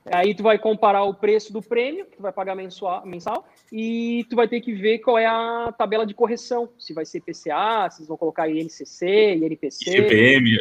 Aí 0.06 0.34
tu 0.34 0.42
vai 0.42 0.58
comparar 0.58 1.04
o 1.04 1.14
preço 1.14 1.54
do 1.54 1.62
prêmio, 1.62 2.06
que 2.06 2.18
tu 2.18 2.24
vai 2.24 2.32
pagar 2.32 2.56
mensual, 2.56 3.06
mensal, 3.06 3.46
e 3.72 4.26
tu 4.30 4.36
vai 4.36 4.48
ter 4.48 4.60
que 4.60 4.74
ver 4.74 5.00
qual 5.00 5.18
é 5.18 5.28
a 5.28 5.72
tabela 5.78 6.06
de 6.06 6.14
correção. 6.14 6.70
Se 6.80 6.92
vai 6.94 7.06
ser 7.06 7.22
PCA, 7.22 7.88
se 7.92 8.06
vão 8.06 8.18
colocar 8.18 8.50
INCC, 8.50 9.36
INPC. 9.36 9.92
IGPM. 9.92 10.58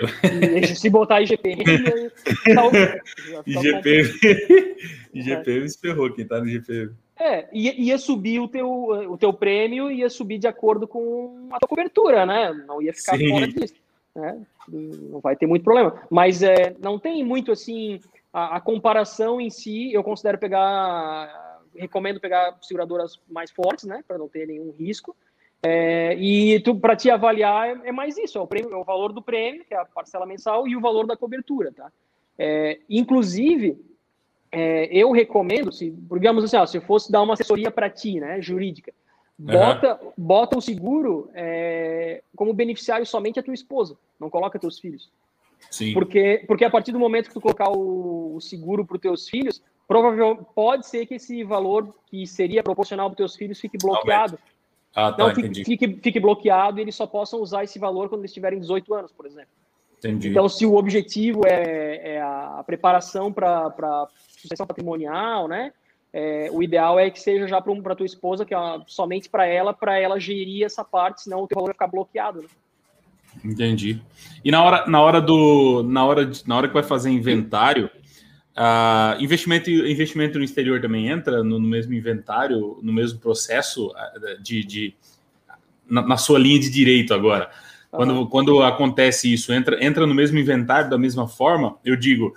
Se 0.76 0.90
botar 0.90 1.22
IGPM... 1.22 1.64
IGPM... 3.46 4.10
IGPM 5.14 5.68
se 5.68 5.80
ferrou 5.80 6.12
quem 6.12 6.26
tá 6.26 6.38
no 6.38 6.46
IGPM. 6.46 6.92
É, 7.18 7.48
ia, 7.52 7.78
ia 7.78 7.98
subir 7.98 8.40
o 8.40 8.48
teu, 8.48 8.70
o 8.70 9.16
teu 9.18 9.32
prêmio, 9.32 9.90
ia 9.90 10.08
subir 10.08 10.38
de 10.38 10.46
acordo 10.46 10.86
com 10.86 11.48
a 11.50 11.58
tua 11.58 11.68
cobertura, 11.68 12.24
né? 12.24 12.50
Não 12.66 12.80
ia 12.80 12.94
ficar 12.94 13.16
Sim. 13.18 13.28
fora 13.28 13.46
disso. 13.46 13.74
Né? 14.14 14.40
Não 14.68 15.20
vai 15.20 15.36
ter 15.36 15.46
muito 15.46 15.62
problema. 15.62 16.00
Mas 16.10 16.42
é, 16.42 16.74
não 16.80 16.98
tem 16.98 17.24
muito 17.24 17.52
assim 17.52 18.00
a, 18.32 18.56
a, 18.56 18.60
comparação 18.60 19.40
em 19.40 19.50
si, 19.50 19.92
eu 19.92 20.02
considero 20.02 20.38
pegar, 20.38 21.60
recomendo 21.74 22.20
pegar 22.20 22.56
seguradoras 22.62 23.20
mais 23.28 23.50
fortes, 23.50 23.84
né, 23.84 24.04
para 24.06 24.18
não 24.18 24.28
ter 24.28 24.46
nenhum 24.46 24.70
risco. 24.72 25.16
É, 25.62 26.14
e 26.14 26.58
para 26.80 26.96
te 26.96 27.10
avaliar 27.10 27.68
é, 27.68 27.88
é, 27.88 27.92
mais 27.92 28.16
isso, 28.16 28.38
é 28.38 28.40
o, 28.40 28.46
prêmio, 28.46 28.72
é 28.72 28.76
o 28.76 28.84
valor 28.84 29.12
do 29.12 29.20
prêmio, 29.20 29.64
que 29.64 29.74
é 29.74 29.78
a 29.78 29.84
parcela 29.84 30.24
mensal, 30.24 30.66
e 30.66 30.74
o 30.74 30.80
valor 30.80 31.06
da 31.06 31.16
cobertura, 31.16 31.70
tá? 31.70 31.92
É, 32.38 32.78
inclusive, 32.88 33.78
é, 34.50 34.86
eu 34.86 35.10
recomendo, 35.10 35.70
se, 35.70 35.90
digamos 35.90 36.44
assim, 36.44 36.56
ó, 36.56 36.64
se 36.64 36.78
eu 36.78 36.82
fosse 36.82 37.12
dar 37.12 37.20
uma 37.22 37.34
assessoria 37.34 37.70
para 37.70 37.90
ti, 37.90 38.18
né, 38.18 38.40
jurídica, 38.40 38.92
bota, 39.38 40.00
uhum. 40.02 40.12
bota 40.16 40.56
o 40.56 40.62
seguro 40.62 41.30
é, 41.34 42.22
como 42.34 42.54
beneficiário 42.54 43.04
somente 43.04 43.38
a 43.38 43.42
tua 43.42 43.54
esposa, 43.54 43.96
não 44.18 44.30
coloca 44.30 44.58
teus 44.58 44.78
filhos. 44.78 45.10
Sim. 45.70 45.92
Porque, 45.92 46.44
porque 46.46 46.64
a 46.64 46.70
partir 46.70 46.92
do 46.92 46.98
momento 46.98 47.28
que 47.28 47.34
tu 47.34 47.40
colocar 47.40 47.70
o, 47.70 48.36
o 48.36 48.40
seguro 48.40 48.84
para 48.84 48.96
os 48.96 49.00
teus 49.00 49.28
filhos, 49.28 49.62
provavelmente 49.86 50.46
pode 50.54 50.86
ser 50.86 51.06
que 51.06 51.14
esse 51.14 51.42
valor 51.42 51.94
que 52.06 52.26
seria 52.26 52.62
proporcional 52.62 53.08
para 53.08 53.14
os 53.14 53.16
teus 53.16 53.36
filhos 53.36 53.60
fique 53.60 53.76
bloqueado. 53.76 54.38
Ah, 54.94 55.12
tá, 55.12 55.26
Não, 55.28 55.34
fique, 55.34 55.64
fique, 55.64 55.98
fique, 56.02 56.20
bloqueado 56.20 56.78
e 56.78 56.82
eles 56.82 56.94
só 56.94 57.06
possam 57.06 57.40
usar 57.40 57.64
esse 57.64 57.78
valor 57.78 58.08
quando 58.08 58.22
eles 58.22 58.32
tiverem 58.32 58.58
18 58.58 58.92
anos, 58.94 59.12
por 59.12 59.26
exemplo. 59.26 59.50
Entendi. 59.98 60.30
Então, 60.30 60.48
se 60.48 60.64
o 60.64 60.74
objetivo 60.74 61.42
é, 61.46 62.14
é 62.14 62.22
a 62.22 62.62
preparação 62.66 63.32
para 63.32 64.08
sucessão 64.36 64.66
patrimonial, 64.66 65.46
né? 65.46 65.72
É, 66.12 66.48
o 66.50 66.62
ideal 66.62 66.98
é 66.98 67.08
que 67.08 67.20
seja 67.20 67.46
já 67.46 67.60
para 67.60 67.94
tua 67.94 68.06
esposa, 68.06 68.44
que 68.44 68.54
é 68.54 68.58
somente 68.86 69.28
para 69.28 69.46
ela, 69.46 69.72
para 69.72 69.98
ela 69.98 70.18
gerir 70.18 70.64
essa 70.64 70.84
parte, 70.84 71.22
senão 71.22 71.42
o 71.42 71.46
teu 71.46 71.54
valor 71.54 71.68
vai 71.68 71.74
ficar 71.74 71.86
bloqueado. 71.86 72.42
Né? 72.42 72.48
Entendi. 73.44 74.00
E 74.44 74.50
na 74.50 74.62
hora, 74.62 74.86
na 74.86 75.00
hora 75.00 75.20
do, 75.20 75.82
na 75.82 76.04
hora, 76.04 76.26
de, 76.26 76.46
na 76.46 76.56
hora 76.56 76.68
que 76.68 76.74
vai 76.74 76.82
fazer 76.82 77.10
inventário, 77.10 77.90
uh, 78.56 79.20
investimento, 79.22 79.70
investimento 79.70 80.38
no 80.38 80.44
exterior 80.44 80.80
também 80.80 81.08
entra 81.08 81.42
no, 81.42 81.58
no 81.58 81.68
mesmo 81.68 81.94
inventário, 81.94 82.78
no 82.82 82.92
mesmo 82.92 83.18
processo 83.18 83.92
de, 84.42 84.64
de 84.64 84.94
na, 85.88 86.02
na, 86.02 86.16
sua 86.16 86.38
linha 86.38 86.58
de 86.58 86.70
direito 86.70 87.14
agora. 87.14 87.50
Quando, 87.90 88.28
quando 88.28 88.62
acontece 88.62 89.32
isso, 89.32 89.52
entra, 89.52 89.84
entra 89.84 90.06
no 90.06 90.14
mesmo 90.14 90.38
inventário 90.38 90.88
da 90.88 90.96
mesma 90.96 91.26
forma, 91.26 91.76
eu 91.84 91.96
digo. 91.96 92.36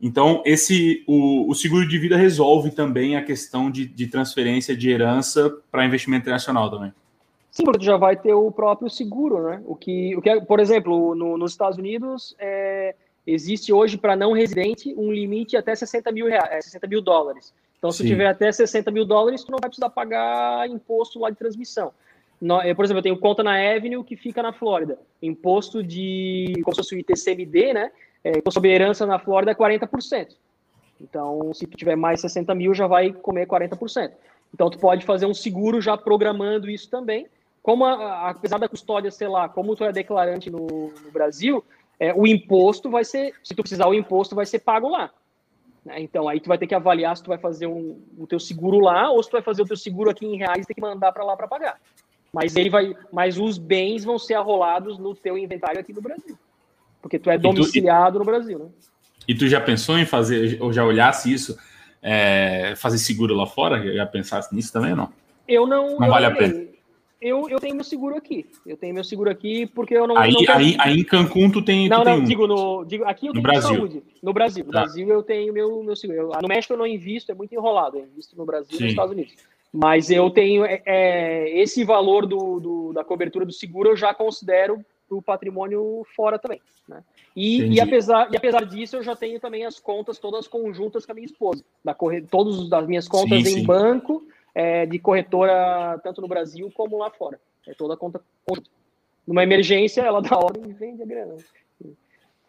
Então, 0.00 0.42
esse 0.44 1.02
o, 1.08 1.50
o 1.50 1.54
seguro 1.54 1.88
de 1.88 1.98
vida 1.98 2.16
resolve 2.16 2.70
também 2.70 3.16
a 3.16 3.24
questão 3.24 3.70
de, 3.70 3.86
de 3.86 4.06
transferência 4.06 4.76
de 4.76 4.88
herança 4.88 5.50
para 5.72 5.84
investimento 5.84 6.22
internacional 6.22 6.70
também. 6.70 6.92
Sim, 7.56 7.64
porque 7.64 7.78
tu 7.78 7.86
já 7.86 7.96
vai 7.96 8.14
ter 8.14 8.34
o 8.34 8.52
próprio 8.52 8.90
seguro, 8.90 9.42
né? 9.48 9.62
O 9.64 9.74
que, 9.74 10.14
o 10.14 10.20
que 10.20 10.28
é, 10.28 10.38
por 10.38 10.60
exemplo, 10.60 11.14
no, 11.14 11.38
nos 11.38 11.52
Estados 11.52 11.78
Unidos, 11.78 12.36
é, 12.38 12.94
existe 13.26 13.72
hoje 13.72 13.96
para 13.96 14.14
não 14.14 14.32
residente 14.32 14.94
um 14.94 15.10
limite 15.10 15.56
até 15.56 15.74
60 15.74 16.12
mil, 16.12 16.26
reais, 16.26 16.66
60 16.66 16.86
mil 16.86 17.00
dólares. 17.00 17.54
Então, 17.78 17.90
se 17.90 18.02
Sim. 18.02 18.08
tiver 18.08 18.26
até 18.26 18.52
60 18.52 18.90
mil 18.90 19.06
dólares, 19.06 19.42
tu 19.42 19.50
não 19.50 19.58
vai 19.58 19.70
precisar 19.70 19.88
pagar 19.88 20.68
imposto 20.68 21.18
lá 21.18 21.30
de 21.30 21.36
transmissão. 21.36 21.92
No, 22.38 22.60
eu, 22.60 22.76
por 22.76 22.84
exemplo, 22.84 22.98
eu 22.98 23.04
tenho 23.04 23.18
conta 23.18 23.42
na 23.42 23.54
Avenue 23.54 24.04
que 24.04 24.16
fica 24.16 24.42
na 24.42 24.52
Flórida. 24.52 24.98
Imposto 25.22 25.82
de, 25.82 26.52
como 26.62 26.74
se 26.74 26.82
fosse 26.82 26.94
o 26.94 26.98
ITCMD, 26.98 27.72
né? 27.72 27.90
É, 28.22 28.32
sobre 28.50 28.70
herança 28.70 29.06
na 29.06 29.18
Flórida 29.18 29.52
é 29.52 29.54
40%. 29.54 30.28
Então, 31.00 31.54
se 31.54 31.66
tu 31.66 31.78
tiver 31.78 31.96
mais 31.96 32.20
60 32.20 32.54
mil, 32.54 32.74
já 32.74 32.86
vai 32.86 33.14
comer 33.14 33.46
40%. 33.46 34.12
Então, 34.52 34.68
tu 34.68 34.78
pode 34.78 35.06
fazer 35.06 35.24
um 35.24 35.32
seguro 35.32 35.80
já 35.80 35.96
programando 35.96 36.68
isso 36.68 36.90
também. 36.90 37.26
Como, 37.66 37.84
a, 37.84 38.30
apesar 38.30 38.58
da 38.58 38.68
custódia, 38.68 39.10
sei 39.10 39.26
lá, 39.26 39.48
como 39.48 39.74
tu 39.74 39.82
é 39.82 39.90
declarante 39.90 40.48
no, 40.48 40.92
no 41.04 41.10
Brasil, 41.10 41.64
é, 41.98 42.14
o 42.14 42.24
imposto 42.24 42.88
vai 42.88 43.04
ser, 43.04 43.34
se 43.42 43.56
tu 43.56 43.62
precisar, 43.62 43.88
o 43.88 43.94
imposto 43.94 44.36
vai 44.36 44.46
ser 44.46 44.60
pago 44.60 44.88
lá. 44.88 45.10
Né? 45.84 46.00
Então, 46.00 46.28
aí 46.28 46.38
tu 46.38 46.46
vai 46.46 46.58
ter 46.58 46.68
que 46.68 46.76
avaliar 46.76 47.16
se 47.16 47.24
tu 47.24 47.26
vai 47.26 47.38
fazer 47.38 47.66
um, 47.66 48.00
o 48.16 48.24
teu 48.24 48.38
seguro 48.38 48.78
lá 48.78 49.10
ou 49.10 49.20
se 49.20 49.28
tu 49.28 49.32
vai 49.32 49.42
fazer 49.42 49.62
o 49.62 49.66
teu 49.66 49.76
seguro 49.76 50.08
aqui 50.08 50.24
em 50.24 50.36
reais 50.36 50.62
e 50.62 50.64
ter 50.68 50.74
que 50.74 50.80
mandar 50.80 51.10
para 51.10 51.24
lá 51.24 51.36
para 51.36 51.48
pagar. 51.48 51.80
Mas 52.32 52.54
ele 52.54 52.70
vai, 52.70 52.94
mas 53.12 53.36
os 53.36 53.58
bens 53.58 54.04
vão 54.04 54.16
ser 54.16 54.34
arrolados 54.34 54.96
no 54.96 55.12
teu 55.12 55.36
inventário 55.36 55.80
aqui 55.80 55.92
no 55.92 56.00
Brasil, 56.00 56.38
porque 57.02 57.18
tu 57.18 57.28
é 57.30 57.36
domiciliado 57.36 58.16
tu, 58.16 58.18
no 58.20 58.24
Brasil, 58.24 58.60
né? 58.60 58.66
E 59.26 59.34
tu 59.34 59.48
já 59.48 59.60
pensou 59.60 59.98
em 59.98 60.06
fazer, 60.06 60.62
ou 60.62 60.72
já 60.72 60.84
olhasse 60.84 61.32
isso, 61.32 61.58
é, 62.00 62.74
fazer 62.76 62.98
seguro 62.98 63.34
lá 63.34 63.44
fora? 63.44 63.92
Já 63.92 64.06
pensasse 64.06 64.54
nisso 64.54 64.72
também 64.72 64.92
ou 64.92 64.96
não? 64.96 65.12
Eu 65.48 65.66
não. 65.66 65.98
Não 65.98 66.04
eu 66.04 66.10
vale 66.12 66.26
a 66.26 66.30
pena 66.30 66.65
eu, 67.20 67.48
eu 67.48 67.58
tenho 67.58 67.74
meu 67.74 67.84
seguro 67.84 68.16
aqui. 68.16 68.46
Eu 68.66 68.76
tenho 68.76 68.94
meu 68.94 69.04
seguro 69.04 69.30
aqui 69.30 69.66
porque 69.66 69.94
eu 69.94 70.06
não. 70.06 70.16
Aí, 70.16 70.32
não 70.32 70.44
quero... 70.44 70.58
aí, 70.58 70.76
aí 70.78 71.00
em 71.00 71.04
Cancún 71.04 71.50
tu 71.50 71.62
tem. 71.62 71.88
Não, 71.88 72.02
tu 72.02 72.04
não, 72.04 72.14
tem 72.14 72.22
um. 72.22 72.24
digo, 72.24 72.46
no, 72.46 72.84
digo, 72.84 73.04
aqui 73.04 73.26
eu 73.26 73.32
tenho 73.32 73.42
no 73.42 73.50
Brasil. 73.50 73.76
saúde. 73.76 74.02
No 74.22 74.32
Brasil. 74.32 74.64
No 74.64 74.72
tá. 74.72 74.80
Brasil 74.80 75.08
eu 75.08 75.22
tenho 75.22 75.52
meu, 75.52 75.82
meu 75.82 75.96
seguro. 75.96 76.18
Eu, 76.18 76.30
no 76.42 76.48
México 76.48 76.74
eu 76.74 76.78
não 76.78 76.86
invisto, 76.86 77.32
é 77.32 77.34
muito 77.34 77.54
enrolado. 77.54 77.98
Eu 77.98 78.04
invisto 78.04 78.36
no 78.36 78.44
Brasil 78.44 78.76
e 78.78 78.82
nos 78.82 78.90
Estados 78.90 79.12
Unidos. 79.12 79.34
Mas 79.72 80.10
eu 80.10 80.30
tenho 80.30 80.64
é, 80.64 80.82
é, 80.86 81.60
esse 81.60 81.84
valor 81.84 82.26
do, 82.26 82.60
do, 82.60 82.92
da 82.92 83.04
cobertura 83.04 83.44
do 83.44 83.52
seguro, 83.52 83.90
eu 83.90 83.96
já 83.96 84.14
considero 84.14 84.84
para 85.08 85.18
o 85.18 85.22
patrimônio 85.22 86.06
fora 86.14 86.38
também. 86.38 86.60
Né? 86.88 87.02
E, 87.34 87.74
e, 87.74 87.80
apesar, 87.80 88.28
e 88.32 88.36
apesar 88.36 88.64
disso, 88.64 88.96
eu 88.96 89.02
já 89.02 89.14
tenho 89.14 89.38
também 89.38 89.64
as 89.64 89.78
contas 89.78 90.18
todas 90.18 90.48
conjuntas 90.48 91.04
com 91.04 91.12
a 91.12 91.14
minha 91.14 91.26
esposa. 91.26 91.62
Da 91.84 91.94
corre, 91.94 92.22
todas 92.22 92.72
as 92.72 92.86
minhas 92.86 93.08
contas 93.08 93.42
sim, 93.42 93.50
em 93.50 93.60
sim. 93.60 93.64
banco, 93.64 94.26
é, 94.56 94.86
de 94.86 94.98
corretora, 94.98 96.00
tanto 96.02 96.22
no 96.22 96.26
Brasil 96.26 96.72
como 96.74 96.96
lá 96.96 97.10
fora. 97.10 97.38
É 97.68 97.74
toda 97.74 97.92
a 97.92 97.96
conta. 97.96 98.22
Numa 99.26 99.42
emergência, 99.42 100.00
ela 100.00 100.22
dá 100.22 100.34
ordem 100.34 100.70
e 100.70 100.72
vende 100.72 101.02
a 101.02 101.06
grana. 101.06 101.36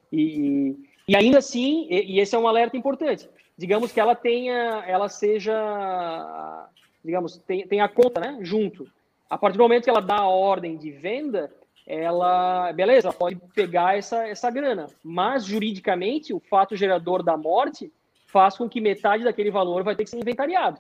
E, 0.10 0.74
e 1.06 1.16
ainda 1.18 1.40
assim, 1.40 1.86
e, 1.90 2.14
e 2.14 2.20
esse 2.22 2.34
é 2.34 2.40
um 2.40 2.48
alerta 2.48 2.78
importante. 2.78 3.30
Digamos 3.58 3.92
que 3.92 4.00
ela 4.00 4.16
tenha, 4.16 4.86
ela 4.88 5.10
seja, 5.10 6.70
digamos, 7.04 7.40
tem, 7.40 7.68
tem 7.68 7.82
a 7.82 7.90
conta, 7.90 8.22
né, 8.22 8.38
junto. 8.42 8.88
A 9.30 9.38
partir 9.38 9.58
do 9.58 9.64
momento 9.64 9.84
que 9.84 9.90
ela 9.90 10.02
dá 10.02 10.20
a 10.20 10.30
ordem 10.30 10.78
de 10.78 10.92
venda, 10.92 11.52
ela, 11.86 12.72
beleza, 12.72 13.12
pode 13.12 13.36
pegar 13.54 13.98
essa, 13.98 14.26
essa 14.26 14.50
grana. 14.50 14.88
Mas, 15.04 15.44
juridicamente, 15.44 16.34
o 16.34 16.40
fato 16.40 16.74
gerador 16.74 17.22
da 17.22 17.36
morte 17.36 17.92
faz 18.28 18.56
com 18.56 18.70
que 18.70 18.80
metade 18.80 19.26
daquele 19.26 19.52
valor 19.52 19.84
vai 19.84 19.94
ter 19.94 20.06
que 20.06 20.10
ser 20.10 20.20
inventariado. 20.20 20.80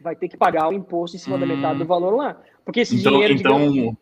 Vai 0.00 0.16
ter 0.16 0.28
que 0.28 0.36
pagar 0.36 0.68
o 0.68 0.72
imposto 0.72 1.16
em 1.16 1.20
cima 1.20 1.36
hum. 1.36 1.40
da 1.40 1.46
metade 1.46 1.78
do 1.78 1.84
valor 1.84 2.14
lá. 2.14 2.36
Porque 2.64 2.80
esse 2.80 2.96
então, 2.96 3.12
dinheiro. 3.12 3.34
Então, 3.34 3.70
digamos... 3.70 3.96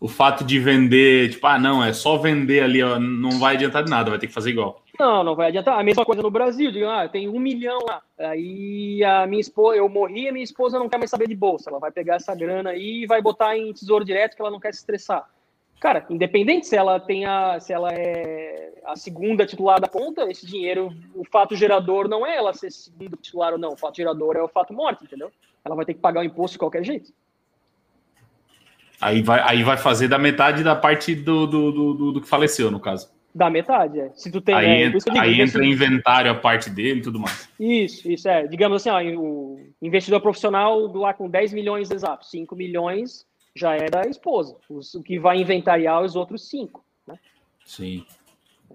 o 0.00 0.08
fato 0.08 0.44
de 0.44 0.58
vender, 0.58 1.30
tipo, 1.30 1.46
ah, 1.46 1.58
não, 1.58 1.82
é 1.82 1.92
só 1.92 2.16
vender 2.16 2.60
ali, 2.60 2.82
ó, 2.82 2.98
não 2.98 3.38
vai 3.38 3.54
adiantar 3.54 3.84
de 3.84 3.90
nada, 3.90 4.10
vai 4.10 4.18
ter 4.18 4.26
que 4.26 4.32
fazer 4.32 4.50
igual. 4.50 4.82
Não, 4.98 5.22
não 5.22 5.36
vai 5.36 5.48
adiantar. 5.48 5.78
A 5.78 5.84
mesma 5.84 6.04
coisa 6.04 6.22
no 6.22 6.30
Brasil, 6.30 6.72
digo, 6.72 6.86
ah, 6.86 7.08
tenho 7.08 7.32
um 7.32 7.38
milhão 7.38 7.78
lá. 7.86 8.02
Aí 8.18 9.02
a 9.04 9.26
minha 9.26 9.40
esposa, 9.40 9.76
eu 9.76 9.88
morri, 9.88 10.28
a 10.28 10.32
minha 10.32 10.42
esposa 10.42 10.78
não 10.78 10.88
quer 10.88 10.98
mais 10.98 11.10
saber 11.10 11.28
de 11.28 11.36
bolsa. 11.36 11.70
Ela 11.70 11.78
vai 11.78 11.92
pegar 11.92 12.16
essa 12.16 12.34
grana 12.34 12.70
aí 12.70 13.02
e 13.02 13.06
vai 13.06 13.22
botar 13.22 13.56
em 13.56 13.72
tesouro 13.72 14.04
direto 14.04 14.34
que 14.34 14.42
ela 14.42 14.50
não 14.50 14.58
quer 14.58 14.74
se 14.74 14.80
estressar. 14.80 15.24
Cara, 15.80 16.04
independente 16.10 16.66
se 16.66 16.76
ela 16.76 16.98
tem 16.98 17.24
a, 17.24 17.60
se 17.60 17.72
ela 17.72 17.90
é 17.92 18.72
a 18.84 18.96
segunda 18.96 19.46
titular 19.46 19.80
da 19.80 19.86
conta, 19.86 20.28
esse 20.30 20.46
dinheiro, 20.46 20.92
o 21.14 21.24
fato 21.24 21.54
gerador 21.54 22.08
não 22.08 22.26
é 22.26 22.36
ela 22.36 22.52
ser 22.52 22.70
segunda 22.70 23.16
titular 23.20 23.52
ou 23.52 23.58
não. 23.58 23.74
O 23.74 23.76
fato 23.76 23.96
gerador 23.96 24.36
é 24.36 24.42
o 24.42 24.48
fato 24.48 24.72
morte, 24.72 25.04
entendeu? 25.04 25.30
Ela 25.64 25.76
vai 25.76 25.84
ter 25.84 25.94
que 25.94 26.00
pagar 26.00 26.20
o 26.20 26.24
imposto 26.24 26.54
de 26.54 26.58
qualquer 26.58 26.82
jeito. 26.82 27.12
Aí 29.00 29.22
vai, 29.22 29.40
aí 29.40 29.62
vai 29.62 29.76
fazer 29.76 30.08
da 30.08 30.18
metade 30.18 30.64
da 30.64 30.74
parte 30.74 31.14
do, 31.14 31.46
do, 31.46 31.70
do, 31.70 32.12
do 32.12 32.20
que 32.20 32.28
faleceu, 32.28 32.70
no 32.70 32.80
caso. 32.80 33.08
Da 33.32 33.48
metade, 33.48 34.00
é. 34.00 34.10
Se 34.14 34.32
tu 34.32 34.40
tem. 34.40 34.54
Aí, 34.54 34.66
é, 34.66 34.84
entra, 34.86 34.98
digo, 34.98 35.18
aí 35.20 35.40
entra 35.40 35.64
inventário 35.64 36.30
a 36.30 36.34
parte 36.34 36.70
dele 36.70 36.98
e 37.00 37.02
tudo 37.02 37.20
mais. 37.20 37.48
Isso, 37.60 38.10
isso 38.10 38.28
é. 38.28 38.46
Digamos 38.48 38.84
assim, 38.84 38.90
ó, 38.90 39.20
o 39.20 39.60
investidor 39.80 40.20
profissional 40.20 40.80
lá 40.96 41.14
com 41.14 41.28
10 41.28 41.52
milhões 41.52 41.90
exatos, 41.90 42.30
5 42.30 42.56
milhões 42.56 43.27
já 43.58 43.74
é 43.74 43.90
da 43.90 44.02
esposa. 44.02 44.56
o 44.68 45.02
que 45.02 45.18
vai 45.18 45.40
inventariar 45.40 46.02
os 46.02 46.14
outros 46.16 46.48
5. 46.48 46.84
Né? 47.06 47.18
Sim. 47.66 48.04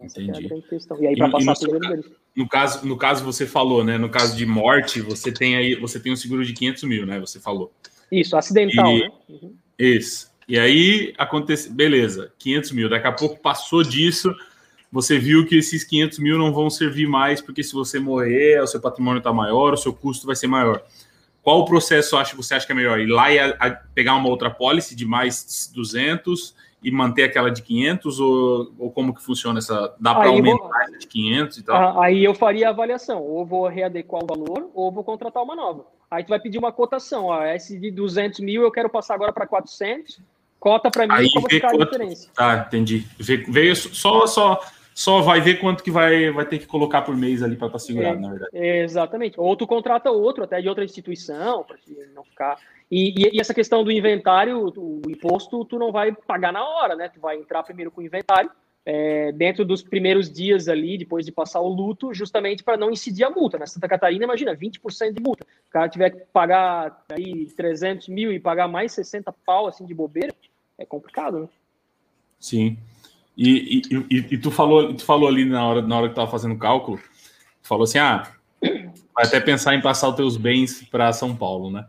Essa 0.02 0.20
é 0.20 0.24
Entendi. 0.24 0.48
É 0.54 1.02
e 1.02 1.08
aí, 1.08 1.16
para 1.16 1.30
passar 1.30 1.56
para 1.56 2.00
os 2.00 2.24
no 2.36 2.50
caso, 2.50 2.86
no 2.86 2.98
caso, 2.98 3.24
você 3.24 3.46
falou, 3.46 3.84
né? 3.84 3.98
No 3.98 4.10
caso 4.10 4.36
de 4.36 4.46
morte, 4.46 5.02
você 5.02 5.32
tem 5.32 5.56
aí, 5.56 5.76
você 5.76 6.00
tem 6.00 6.12
um 6.12 6.16
seguro 6.16 6.44
de 6.44 6.52
500 6.54 6.84
mil, 6.84 7.06
né? 7.06 7.20
Você 7.20 7.40
falou. 7.40 7.72
Isso, 8.12 8.36
acidental, 8.36 8.92
e, 8.92 9.02
né? 9.02 9.12
Uhum. 9.30 9.56
Isso. 9.78 10.32
E 10.48 10.58
aí 10.58 11.14
acontece, 11.18 11.70
beleza, 11.70 12.34
500 12.40 12.72
mil. 12.72 12.90
Daqui 12.90 13.08
a 13.08 13.12
pouco 13.12 13.40
passou 13.40 13.84
disso, 13.84 14.34
você 14.92 15.20
viu 15.20 15.46
que 15.46 15.58
esses 15.58 15.84
500 15.84 16.20
mil 16.20 16.38
não 16.38 16.52
vão 16.52 16.70
servir 16.70 17.08
mais, 17.08 17.40
porque 17.40 17.64
se 17.64 17.74
você 17.74 18.00
morrer, 18.00 18.62
o 18.62 18.68
seu 18.68 18.82
patrimônio 18.82 19.20
está 19.20 19.32
maior, 19.32 19.74
o 19.74 19.78
seu 19.78 19.94
custo 19.94 20.26
vai 20.26 20.36
ser 20.36 20.48
maior. 20.48 20.84
Qual 21.44 21.60
o 21.60 21.66
processo 21.66 22.16
acha, 22.16 22.36
você 22.38 22.56
acha 22.56 22.66
que 22.66 22.72
é 22.72 22.76
melhor? 22.76 23.00
Ir 23.00 23.08
lá 23.08 23.32
e 23.32 23.38
a, 23.38 23.50
a 23.60 23.70
pegar 23.70 24.16
uma 24.16 24.30
outra 24.30 24.50
pólice 24.50 24.96
de 24.96 25.06
mais 25.06 25.70
200 25.76 26.56
e 26.82 26.90
manter 26.90 27.24
aquela 27.24 27.52
de 27.52 27.62
500 27.62 28.20
ou, 28.20 28.74
ou 28.80 28.92
como 28.92 29.14
que 29.14 29.22
funciona 29.22 29.60
essa? 29.60 29.94
Dá 30.00 30.16
para 30.16 30.30
aumentar 30.30 30.88
vou, 30.88 30.98
de 30.98 31.06
500 31.06 31.58
e 31.58 31.64
tal? 31.64 31.76
Ah, 31.76 32.06
aí 32.06 32.24
eu 32.24 32.34
faria 32.34 32.68
a 32.68 32.72
avaliação, 32.72 33.22
ou 33.22 33.46
vou 33.46 33.68
readequar 33.68 34.24
o 34.24 34.26
valor, 34.26 34.70
ou 34.74 34.92
vou 34.92 35.04
contratar 35.04 35.44
uma 35.44 35.56
nova. 35.56 35.86
Aí 36.10 36.24
tu 36.24 36.30
vai 36.30 36.40
pedir 36.40 36.60
uma 36.60 36.72
cotação, 36.72 37.26
ó, 37.26 37.44
esse 37.46 37.78
de 37.78 37.92
200 37.92 38.40
mil 38.40 38.62
eu 38.62 38.72
quero 38.72 38.90
passar 38.90 39.16
agora 39.16 39.34
para 39.34 39.46
400, 39.46 40.22
cota 40.60 40.90
para 40.90 41.08
mim, 41.08 41.14
aí 41.14 41.30
como 41.34 41.50
ficar 41.50 41.72
quanto... 41.72 41.82
a 41.82 41.86
diferença. 41.86 42.30
Tá, 42.34 42.66
entendi. 42.68 43.06
Veio 43.20 43.76
só, 43.76 44.26
só, 44.28 44.62
só 44.94 45.22
vai 45.22 45.42
ver 45.42 45.60
quanto 45.60 45.84
que 45.84 45.92
vai, 45.92 46.32
vai 46.32 46.46
ter 46.46 46.60
que 46.60 46.66
colocar 46.66 47.02
por 47.02 47.16
mês 47.16 47.42
ali 47.42 47.56
para 47.56 47.68
estar 47.68 47.80
tá 47.80 47.86
segurado, 47.86 48.18
é, 48.18 48.22
na 48.22 48.30
verdade. 48.30 48.52
Exatamente. 48.54 49.40
Ou 49.40 49.56
tu 49.56 49.66
contrata 49.66 50.12
outro, 50.12 50.44
até 50.44 50.62
de 50.62 50.70
outra 50.70 50.84
instituição, 50.84 51.64
para 51.64 51.78
não 52.14 52.24
ficar 52.24 52.58
e, 52.96 53.36
e, 53.36 53.40
essa 53.40 53.56
questão 53.56 53.84
do 53.84 53.92
inventário, 53.92 54.72
o 54.78 55.02
imposto, 55.10 55.66
tu 55.66 55.80
não 55.80 55.92
vai 55.92 56.12
pagar 56.12 56.54
na 56.54 56.64
hora, 56.64 56.96
né? 56.96 57.10
Tu 57.10 57.20
vai 57.20 57.38
entrar 57.38 57.64
primeiro 57.64 57.90
com 57.90 58.02
o 58.02 58.04
inventário, 58.04 58.52
é, 58.86 59.32
dentro 59.32 59.66
dos 59.66 59.82
primeiros 59.82 60.30
dias 60.32 60.68
ali, 60.68 60.96
depois 60.96 61.26
de 61.26 61.32
passar 61.32 61.60
o 61.60 61.68
luto, 61.68 62.14
justamente 62.14 62.64
para 62.64 62.78
não 62.78 62.92
incidir 62.92 63.24
a 63.24 63.32
multa. 63.32 63.58
Na 63.58 63.62
né? 63.62 63.66
Santa 63.66 63.88
Catarina, 63.88 64.26
imagina, 64.26 64.56
20% 64.56 65.12
de 65.12 65.20
multa. 65.20 65.44
O 65.68 65.72
cara 65.72 65.90
tiver 65.90 66.12
que 66.12 66.18
pagar 66.32 67.04
aí 67.10 67.48
300 67.48 68.10
mil 68.10 68.32
e 68.32 68.40
pagar 68.40 68.68
mais 68.68 68.92
60 68.92 69.34
pau 69.44 69.66
assim 69.66 69.86
de 69.86 69.94
bobeira, 69.96 70.36
é 70.78 70.86
complicado, 70.86 71.40
né? 71.40 71.50
Sim. 72.40 72.78
E, 73.36 73.82
e, 73.90 73.96
e, 74.10 74.18
e, 74.32 74.38
tu, 74.38 74.52
falou, 74.52 74.94
tu 74.94 75.04
falou 75.04 75.28
ali 75.28 75.44
na 75.46 75.66
hora, 75.66 75.82
na 75.82 75.98
hora 75.98 76.10
que 76.10 76.16
tava 76.16 76.30
fazendo 76.30 76.54
o 76.54 76.60
cálculo, 76.60 77.00
falou 77.62 77.84
assim: 77.84 77.98
ah, 77.98 78.32
vai 79.14 79.26
até 79.26 79.40
pensar 79.40 79.76
em 79.76 79.82
passar 79.82 80.10
os 80.10 80.16
teus 80.16 80.38
bens 80.38 80.84
para 80.84 81.12
São 81.14 81.36
Paulo, 81.36 81.72
né? 81.72 81.86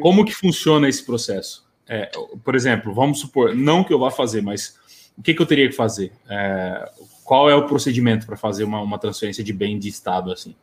Como 0.00 0.24
que 0.24 0.34
funciona 0.34 0.88
esse 0.88 1.04
processo? 1.04 1.66
É, 1.88 2.10
por 2.44 2.54
exemplo, 2.54 2.92
vamos 2.92 3.20
supor, 3.20 3.54
não 3.54 3.84
que 3.84 3.92
eu 3.92 3.98
vá 3.98 4.10
fazer, 4.10 4.42
mas 4.42 4.76
o 5.16 5.22
que, 5.22 5.32
que 5.32 5.40
eu 5.40 5.46
teria 5.46 5.68
que 5.68 5.74
fazer? 5.74 6.12
É, 6.28 6.90
qual 7.24 7.48
é 7.48 7.54
o 7.54 7.66
procedimento 7.66 8.26
para 8.26 8.36
fazer 8.36 8.64
uma, 8.64 8.80
uma 8.80 8.98
transferência 8.98 9.42
de 9.42 9.52
bem 9.52 9.78
de 9.78 9.88
estado 9.88 10.32
assim? 10.32 10.54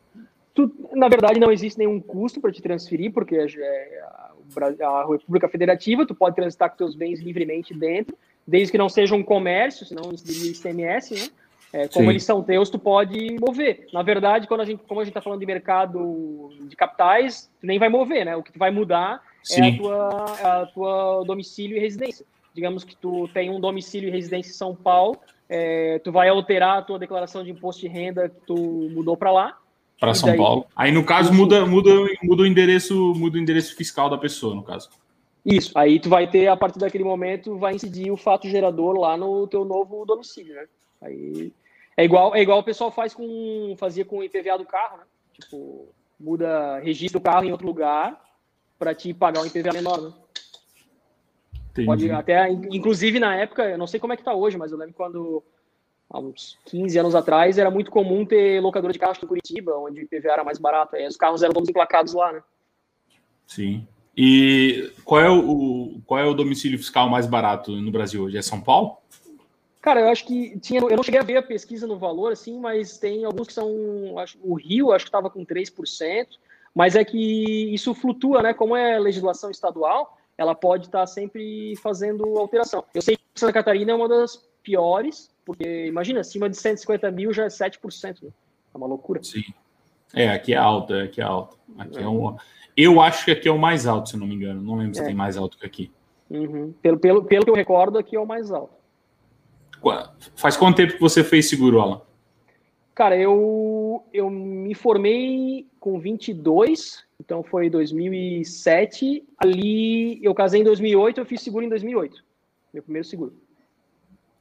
Tu, 0.54 0.70
na 0.92 1.08
verdade, 1.08 1.40
não 1.40 1.50
existe 1.50 1.78
nenhum 1.78 2.00
custo 2.00 2.40
para 2.40 2.52
te 2.52 2.62
transferir, 2.62 3.12
porque 3.12 3.34
é 3.36 4.02
a, 4.02 4.86
a 4.86 5.06
República 5.06 5.48
Federativa, 5.48 6.06
tu 6.06 6.14
pode 6.14 6.36
transitar 6.36 6.70
com 6.70 6.76
teus 6.76 6.94
bens 6.94 7.20
livremente 7.20 7.74
dentro, 7.74 8.16
desde 8.46 8.72
que 8.72 8.78
não 8.78 8.88
seja 8.88 9.14
um 9.14 9.22
comércio, 9.22 9.86
senão 9.86 10.12
isso 10.12 10.26
seria 10.26 10.52
ICMS, 10.52 11.14
né? 11.14 11.28
É, 11.72 11.88
como 11.88 12.04
Sim. 12.04 12.10
eles 12.10 12.22
são 12.22 12.40
teus, 12.40 12.70
tu 12.70 12.78
pode 12.78 13.36
mover. 13.40 13.88
Na 13.92 14.00
verdade, 14.00 14.46
quando 14.46 14.60
a 14.60 14.64
gente, 14.64 14.84
como 14.86 15.00
a 15.00 15.04
gente 15.04 15.10
está 15.10 15.20
falando 15.20 15.40
de 15.40 15.46
mercado 15.46 16.50
de 16.68 16.76
capitais, 16.76 17.50
tu 17.60 17.66
nem 17.66 17.80
vai 17.80 17.88
mover, 17.88 18.24
né? 18.24 18.36
O 18.36 18.44
que 18.44 18.52
tu 18.52 18.60
vai 18.60 18.70
mudar 18.70 19.20
Sim. 19.42 19.60
é 19.60 19.68
a 19.70 19.76
tua, 19.76 20.24
a 20.60 20.66
tua 20.66 21.24
domicílio 21.26 21.76
e 21.76 21.80
residência. 21.80 22.24
Digamos 22.54 22.84
que 22.84 22.94
tu 22.94 23.28
tem 23.34 23.50
um 23.50 23.58
domicílio 23.58 24.08
e 24.08 24.12
residência 24.12 24.50
em 24.50 24.54
São 24.54 24.72
Paulo, 24.72 25.18
é, 25.48 25.98
tu 26.04 26.12
vai 26.12 26.28
alterar 26.28 26.78
a 26.78 26.82
tua 26.82 26.96
declaração 26.96 27.42
de 27.42 27.50
imposto 27.50 27.80
de 27.80 27.88
renda 27.88 28.28
que 28.28 28.40
tu 28.46 28.54
mudou 28.92 29.16
para 29.16 29.32
lá. 29.32 29.58
Para 29.98 30.14
São 30.14 30.28
daí, 30.28 30.38
Paulo. 30.38 30.66
Aí 30.76 30.92
no 30.92 31.04
caso 31.04 31.34
muda, 31.34 31.66
muda, 31.66 31.90
muda 32.22 32.42
o 32.44 32.46
endereço, 32.46 32.94
muda 33.16 33.36
o 33.36 33.40
endereço 33.40 33.74
fiscal 33.74 34.08
da 34.08 34.16
pessoa, 34.16 34.54
no 34.54 34.62
caso. 34.62 34.88
Isso, 35.44 35.76
aí 35.78 36.00
tu 36.00 36.08
vai 36.08 36.28
ter, 36.28 36.48
a 36.48 36.56
partir 36.56 36.78
daquele 36.78 37.04
momento, 37.04 37.58
vai 37.58 37.74
incidir 37.74 38.10
o 38.10 38.16
fato 38.16 38.48
gerador 38.48 38.98
lá 38.98 39.16
no 39.16 39.46
teu 39.46 39.64
novo 39.64 40.06
domicílio, 40.06 40.54
né? 40.54 40.66
Aí 41.02 41.52
é 41.96 42.04
igual, 42.04 42.34
é 42.34 42.40
igual 42.40 42.60
o 42.60 42.64
pessoal 42.64 42.90
faz 42.90 43.12
com, 43.12 43.74
fazia 43.78 44.04
com 44.04 44.18
o 44.18 44.24
IPVA 44.24 44.56
do 44.56 44.64
carro, 44.64 44.98
né? 44.98 45.04
Tipo, 45.34 45.88
muda, 46.18 46.78
registra 46.78 47.18
o 47.18 47.22
carro 47.22 47.44
em 47.44 47.52
outro 47.52 47.66
lugar 47.66 48.20
para 48.78 48.94
te 48.94 49.12
pagar 49.12 49.42
um 49.42 49.46
IPVA 49.46 49.72
menor, 49.72 50.00
né? 50.00 50.12
Entendi. 51.70 51.86
Pode 51.86 52.10
até, 52.10 52.50
inclusive 52.50 53.20
na 53.20 53.36
época, 53.36 53.64
eu 53.68 53.78
não 53.78 53.86
sei 53.86 54.00
como 54.00 54.12
é 54.12 54.16
que 54.16 54.24
tá 54.24 54.34
hoje, 54.34 54.56
mas 54.56 54.72
eu 54.72 54.78
lembro 54.78 54.94
quando 54.94 55.42
há 56.08 56.18
uns 56.20 56.58
15 56.66 56.98
anos 56.98 57.14
atrás 57.14 57.58
era 57.58 57.70
muito 57.70 57.90
comum 57.90 58.24
ter 58.24 58.62
locadora 58.62 58.92
de 58.92 58.98
carro 58.98 59.16
em 59.22 59.26
Curitiba, 59.26 59.76
onde 59.76 60.00
o 60.00 60.04
IPVA 60.04 60.32
era 60.32 60.44
mais 60.44 60.58
barato, 60.58 60.96
aí 60.96 61.06
os 61.06 61.16
carros 61.16 61.42
eram 61.42 61.52
todos 61.52 61.68
emplacados 61.68 62.14
lá, 62.14 62.32
né? 62.32 62.42
Sim. 63.46 63.86
E 64.16 64.92
qual 65.04 65.20
é 65.20 65.30
o, 65.30 66.00
qual 66.06 66.20
é 66.20 66.24
o 66.24 66.34
domicílio 66.34 66.78
fiscal 66.78 67.08
mais 67.08 67.26
barato 67.26 67.72
no 67.72 67.90
Brasil 67.90 68.22
hoje? 68.22 68.36
É 68.36 68.42
São 68.42 68.60
Paulo? 68.60 68.98
Cara, 69.80 70.00
eu 70.00 70.08
acho 70.08 70.24
que 70.24 70.58
tinha. 70.60 70.80
Eu 70.80 70.96
não 70.96 71.02
cheguei 71.02 71.20
a 71.20 71.24
ver 71.24 71.36
a 71.36 71.42
pesquisa 71.42 71.86
no 71.86 71.98
valor, 71.98 72.32
assim, 72.32 72.58
mas 72.58 72.96
tem 72.96 73.24
alguns 73.24 73.48
que 73.48 73.52
são. 73.52 74.18
Acho, 74.18 74.38
o 74.42 74.54
Rio, 74.54 74.92
acho 74.92 75.04
que 75.04 75.08
estava 75.10 75.28
com 75.28 75.44
3%, 75.44 76.26
mas 76.74 76.96
é 76.96 77.04
que 77.04 77.74
isso 77.74 77.92
flutua, 77.92 78.42
né? 78.42 78.54
Como 78.54 78.74
é 78.74 78.98
legislação 78.98 79.50
estadual, 79.50 80.16
ela 80.38 80.54
pode 80.54 80.86
estar 80.86 81.00
tá 81.00 81.06
sempre 81.06 81.76
fazendo 81.82 82.38
alteração. 82.38 82.84
Eu 82.94 83.02
sei 83.02 83.16
que 83.16 83.22
Santa 83.34 83.52
Catarina 83.52 83.92
é 83.92 83.94
uma 83.94 84.08
das 84.08 84.42
piores, 84.62 85.30
porque 85.44 85.86
imagina, 85.86 86.20
acima 86.20 86.48
de 86.48 86.56
150 86.56 87.10
mil 87.10 87.32
já 87.32 87.44
é 87.44 87.48
7%. 87.48 88.22
Né? 88.22 88.30
É 88.74 88.76
uma 88.78 88.86
loucura. 88.86 89.22
Sim. 89.22 89.44
É, 90.14 90.30
aqui 90.30 90.54
é 90.54 90.56
alta, 90.56 91.02
aqui 91.02 91.20
é 91.20 91.24
alta. 91.24 91.56
Aqui 91.78 91.98
é, 91.98 92.02
é 92.02 92.08
um. 92.08 92.36
Eu 92.76 93.00
acho 93.00 93.24
que 93.24 93.30
aqui 93.30 93.48
é 93.48 93.52
o 93.52 93.58
mais 93.58 93.86
alto, 93.86 94.10
se 94.10 94.16
não 94.16 94.26
me 94.26 94.34
engano. 94.34 94.60
Não 94.60 94.76
lembro 94.76 94.94
se 94.94 95.02
é. 95.02 95.04
tem 95.04 95.14
mais 95.14 95.36
alto 95.36 95.58
que 95.58 95.66
aqui. 95.66 95.92
Uhum. 96.28 96.72
Pelo, 96.82 96.98
pelo, 96.98 97.24
pelo 97.24 97.44
que 97.44 97.50
eu 97.50 97.54
recordo, 97.54 97.98
aqui 97.98 98.16
é 98.16 98.20
o 98.20 98.26
mais 98.26 98.50
alto. 98.50 98.74
Faz 100.34 100.56
quanto 100.56 100.76
tempo 100.76 100.94
que 100.94 101.00
você 101.00 101.22
fez 101.22 101.48
seguro, 101.48 101.80
Alan? 101.80 102.00
Cara, 102.94 103.16
eu, 103.16 104.04
eu 104.12 104.30
me 104.30 104.74
formei 104.74 105.66
com 105.80 105.98
22, 105.98 107.04
então 107.20 107.42
foi 107.42 107.68
2007. 107.68 109.24
Ali, 109.36 110.24
eu 110.24 110.32
casei 110.34 110.60
em 110.60 110.64
2008, 110.64 111.20
eu 111.20 111.26
fiz 111.26 111.42
seguro 111.42 111.64
em 111.64 111.68
2008. 111.68 112.24
Meu 112.72 112.82
primeiro 112.82 113.06
seguro. 113.06 113.34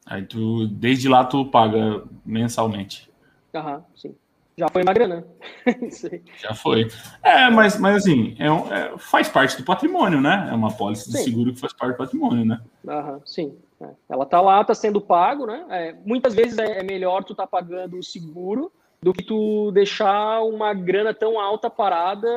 Aí 0.05 0.23
tu, 0.23 0.67
desde 0.67 1.09
lá 1.09 1.25
tu 1.25 1.45
paga 1.45 2.03
mensalmente. 2.25 3.09
Aham, 3.53 3.83
sim. 3.95 4.15
Já 4.57 4.67
foi 4.69 4.83
uma 4.83 4.93
grana. 4.93 5.25
Já 6.39 6.53
foi. 6.53 6.87
É, 7.23 7.49
mas, 7.49 7.79
mas 7.79 7.97
assim, 7.97 8.35
é, 8.37 8.45
é, 8.47 8.97
faz 8.97 9.27
parte 9.27 9.57
do 9.57 9.63
patrimônio, 9.63 10.21
né? 10.21 10.47
É 10.51 10.53
uma 10.53 10.71
pólice 10.71 11.11
de 11.11 11.17
seguro 11.17 11.53
que 11.53 11.59
faz 11.59 11.73
parte 11.73 11.93
do 11.93 11.97
patrimônio, 11.97 12.45
né? 12.45 12.61
Aham, 12.87 13.19
sim. 13.25 13.57
É. 13.81 13.89
Ela 14.09 14.25
tá 14.25 14.39
lá, 14.39 14.63
tá 14.63 14.75
sendo 14.75 15.01
pago, 15.01 15.45
né? 15.45 15.65
É, 15.69 15.95
muitas 16.05 16.35
vezes 16.35 16.57
é, 16.57 16.79
é 16.79 16.83
melhor 16.83 17.23
tu 17.23 17.33
tá 17.33 17.47
pagando 17.47 17.97
o 17.97 18.03
seguro 18.03 18.71
do 19.01 19.13
que 19.13 19.23
tu 19.23 19.71
deixar 19.71 20.41
uma 20.43 20.73
grana 20.73 21.13
tão 21.13 21.39
alta 21.39 21.69
parada 21.69 22.27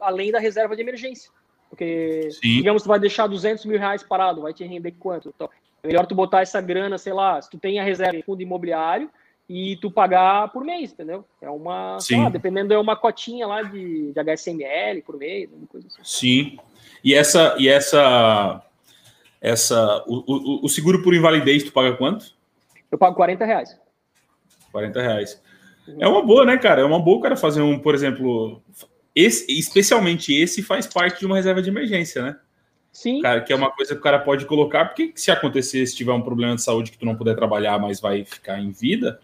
além 0.00 0.30
da 0.30 0.38
reserva 0.38 0.76
de 0.76 0.82
emergência. 0.82 1.30
Porque, 1.70 2.28
Sim. 2.30 2.56
digamos, 2.56 2.82
tu 2.82 2.88
vai 2.88 3.00
deixar 3.00 3.26
200 3.26 3.64
mil 3.64 3.78
reais 3.78 4.02
parado, 4.02 4.42
vai 4.42 4.52
te 4.52 4.64
render 4.64 4.92
quanto? 4.92 5.32
Então, 5.34 5.48
é 5.82 5.86
melhor 5.86 6.06
tu 6.06 6.14
botar 6.14 6.42
essa 6.42 6.60
grana, 6.60 6.98
sei 6.98 7.12
lá, 7.12 7.40
se 7.40 7.50
tu 7.50 7.58
tem 7.58 7.80
a 7.80 7.84
reserva 7.84 8.16
em 8.16 8.22
fundo 8.22 8.42
imobiliário, 8.42 9.10
e 9.48 9.76
tu 9.76 9.90
pagar 9.90 10.48
por 10.52 10.64
mês, 10.64 10.92
entendeu? 10.92 11.24
É 11.40 11.50
uma, 11.50 11.98
lá, 12.10 12.28
dependendo, 12.30 12.72
é 12.72 12.78
uma 12.78 12.96
cotinha 12.96 13.46
lá 13.46 13.62
de, 13.62 14.12
de 14.12 14.20
HSML 14.20 15.02
por 15.02 15.18
mês, 15.18 15.50
alguma 15.50 15.66
coisa 15.66 15.86
assim. 15.88 16.00
Sim. 16.02 16.58
E 17.02 17.14
essa, 17.14 17.54
e 17.58 17.68
essa, 17.68 18.62
essa, 19.40 20.04
o, 20.06 20.24
o, 20.26 20.64
o, 20.64 20.68
seguro 20.68 21.02
por 21.02 21.14
invalidez, 21.14 21.62
tu 21.62 21.72
paga 21.72 21.94
quanto? 21.96 22.34
Eu 22.90 22.96
pago 22.96 23.14
40 23.14 23.44
reais. 23.44 23.78
40 24.72 25.02
reais. 25.02 25.42
Uhum. 25.86 25.96
É 26.00 26.08
uma 26.08 26.22
boa, 26.22 26.46
né, 26.46 26.56
cara? 26.56 26.80
É 26.80 26.84
uma 26.84 26.98
boa, 26.98 27.20
cara, 27.20 27.36
fazer 27.36 27.60
um, 27.60 27.78
por 27.78 27.94
exemplo, 27.94 28.62
esse, 29.14 29.46
especialmente 29.58 30.32
esse 30.32 30.62
faz 30.62 30.86
parte 30.86 31.20
de 31.20 31.26
uma 31.26 31.36
reserva 31.36 31.60
de 31.60 31.68
emergência, 31.68 32.22
né? 32.22 32.36
Sim. 32.90 33.20
Cara, 33.20 33.40
que 33.40 33.52
é 33.52 33.56
uma 33.56 33.72
coisa 33.72 33.92
que 33.92 34.00
o 34.00 34.02
cara 34.02 34.20
pode 34.20 34.46
colocar, 34.46 34.84
porque 34.86 35.12
se 35.16 35.30
acontecer, 35.30 35.84
se 35.84 35.96
tiver 35.96 36.12
um 36.12 36.22
problema 36.22 36.54
de 36.54 36.62
saúde 36.62 36.92
que 36.92 36.98
tu 36.98 37.04
não 37.04 37.16
puder 37.16 37.34
trabalhar, 37.34 37.76
mas 37.78 38.00
vai 38.00 38.24
ficar 38.24 38.60
em 38.60 38.70
vida, 38.70 39.20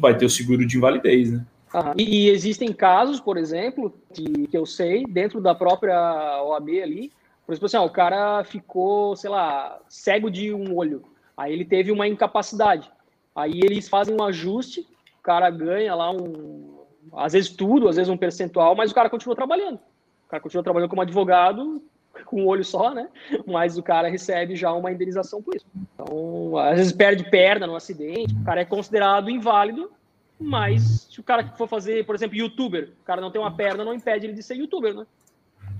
tu 0.00 0.02
vai 0.02 0.16
ter 0.16 0.24
o 0.24 0.30
seguro 0.30 0.66
de 0.66 0.76
invalidez, 0.76 1.30
né? 1.30 1.44
Ah, 1.72 1.94
e, 1.96 2.26
e, 2.26 2.30
existem 2.30 2.72
casos, 2.72 3.20
por 3.20 3.36
exemplo, 3.36 3.94
que, 4.12 4.46
que 4.48 4.56
eu 4.56 4.66
sei, 4.66 5.04
dentro 5.04 5.40
da 5.40 5.54
própria 5.54 6.42
OAB 6.42 6.68
ali, 6.82 7.12
por 7.46 7.52
exemplo, 7.52 7.66
assim, 7.66 7.76
ó, 7.76 7.84
o 7.84 7.90
cara 7.90 8.42
ficou, 8.42 9.14
sei 9.14 9.30
lá, 9.30 9.78
cego 9.88 10.30
de 10.30 10.52
um 10.52 10.74
olho, 10.74 11.04
aí 11.36 11.52
ele 11.52 11.64
teve 11.64 11.92
uma 11.92 12.08
incapacidade, 12.08 12.90
aí 13.34 13.60
eles 13.62 13.88
fazem 13.88 14.16
um 14.18 14.24
ajuste, 14.24 14.80
o 15.18 15.22
cara 15.22 15.48
ganha 15.50 15.94
lá 15.94 16.10
um, 16.10 16.80
às 17.12 17.34
vezes 17.34 17.50
tudo, 17.50 17.88
às 17.88 17.96
vezes 17.96 18.10
um 18.10 18.16
percentual, 18.16 18.74
mas 18.74 18.90
o 18.90 18.94
cara 18.94 19.10
continua 19.10 19.36
trabalhando. 19.36 19.76
O 19.76 20.30
cara 20.30 20.42
continua 20.42 20.62
trabalhando 20.62 20.90
como 20.90 21.02
advogado, 21.02 21.82
com 22.24 22.42
um 22.42 22.46
olho 22.46 22.64
só, 22.64 22.94
né? 22.94 23.08
Mas 23.46 23.78
o 23.78 23.82
cara 23.82 24.08
recebe 24.08 24.56
já 24.56 24.72
uma 24.72 24.92
indenização 24.92 25.42
por 25.42 25.54
isso. 25.54 25.66
Então, 25.94 26.56
às 26.56 26.76
vezes 26.76 26.92
perde 26.92 27.28
perna 27.30 27.66
no 27.66 27.76
acidente, 27.76 28.34
o 28.34 28.44
cara 28.44 28.60
é 28.60 28.64
considerado 28.64 29.30
inválido, 29.30 29.90
mas 30.38 31.06
se 31.10 31.20
o 31.20 31.22
cara 31.22 31.46
for 31.56 31.68
fazer, 31.68 32.04
por 32.06 32.14
exemplo, 32.14 32.36
youtuber, 32.36 32.90
o 33.02 33.04
cara 33.04 33.20
não 33.20 33.30
tem 33.30 33.40
uma 33.40 33.54
perna, 33.54 33.84
não 33.84 33.94
impede 33.94 34.26
ele 34.26 34.34
de 34.34 34.42
ser 34.42 34.54
youtuber, 34.56 34.94
né? 34.94 35.06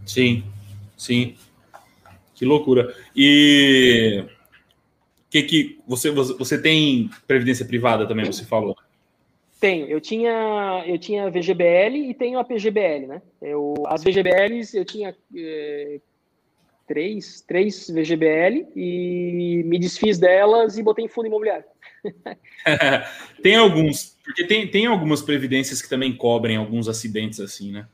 Sim, 0.04 0.44
sim. 0.96 1.34
Que 2.34 2.44
loucura. 2.44 2.94
E 3.14 4.24
que 5.30 5.42
que 5.42 5.78
você 5.86 6.10
você 6.10 6.60
tem 6.60 7.10
previdência 7.26 7.64
privada 7.64 8.06
também, 8.06 8.26
você 8.26 8.44
falou? 8.44 8.76
Tenho. 9.60 9.86
Eu 9.86 10.00
tinha, 10.00 10.82
eu 10.86 10.98
tinha 10.98 11.30
VGBL 11.30 12.08
e 12.08 12.14
tenho 12.14 12.38
a 12.38 12.44
PGBL, 12.44 13.06
né? 13.06 13.22
Eu, 13.42 13.74
as 13.86 14.02
VGBLs 14.02 14.74
eu 14.76 14.86
tinha 14.86 15.14
é, 15.36 16.00
três, 16.90 17.40
três 17.42 17.88
VGBL 17.88 18.66
e 18.74 19.62
me 19.64 19.78
desfiz 19.78 20.18
delas 20.18 20.76
e 20.76 20.82
botei 20.82 21.04
em 21.04 21.08
fundo 21.08 21.28
imobiliário. 21.28 21.64
tem 23.40 23.54
alguns, 23.54 24.18
porque 24.24 24.44
tem, 24.44 24.66
tem 24.66 24.86
algumas 24.86 25.22
previdências 25.22 25.80
que 25.80 25.88
também 25.88 26.16
cobrem 26.16 26.56
alguns 26.56 26.88
acidentes 26.88 27.38
assim, 27.38 27.70
né? 27.70 27.86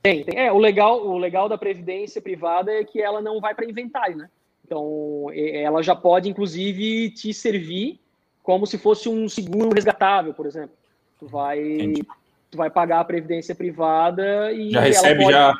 Tem, 0.00 0.22
tem. 0.22 0.38
É, 0.38 0.52
o 0.52 0.58
legal, 0.58 1.04
o 1.04 1.18
legal 1.18 1.48
da 1.48 1.58
previdência 1.58 2.22
privada 2.22 2.70
é 2.70 2.84
que 2.84 3.02
ela 3.02 3.20
não 3.20 3.40
vai 3.40 3.52
para 3.52 3.68
inventário, 3.68 4.16
né? 4.16 4.28
Então, 4.64 5.26
ela 5.34 5.82
já 5.82 5.96
pode, 5.96 6.28
inclusive, 6.28 7.10
te 7.10 7.34
servir 7.34 7.98
como 8.44 8.64
se 8.64 8.78
fosse 8.78 9.08
um 9.08 9.28
seguro 9.28 9.74
resgatável, 9.74 10.32
por 10.32 10.46
exemplo. 10.46 10.76
Tu 11.18 11.26
vai, 11.26 11.94
tu 12.48 12.56
vai 12.56 12.70
pagar 12.70 13.00
a 13.00 13.04
previdência 13.04 13.56
privada 13.56 14.52
e. 14.52 14.70
Já 14.70 14.80
recebe, 14.82 15.22
pode... 15.24 15.32
já 15.32 15.52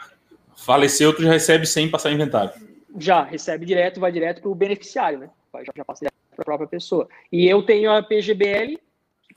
faleceu, 0.57 1.12
tu 1.12 1.22
já 1.24 1.32
recebe 1.32 1.66
sem 1.66 1.91
passar 1.91 2.12
inventário 2.12 2.53
já 2.99 3.23
recebe 3.23 3.67
direto, 3.67 4.01
vai 4.01 4.13
direto 4.13 4.41
para 4.41 4.51
o 4.51 4.55
beneficiário, 4.55 5.19
né? 5.19 5.31
Já, 5.55 5.73
já 5.77 5.85
passa 5.85 6.01
direto 6.01 6.15
para 6.35 6.43
a 6.43 6.45
própria 6.45 6.69
pessoa. 6.69 7.09
E 7.31 7.49
eu 7.49 7.63
tenho 7.63 7.91
a 7.91 8.03
PGBL 8.03 8.79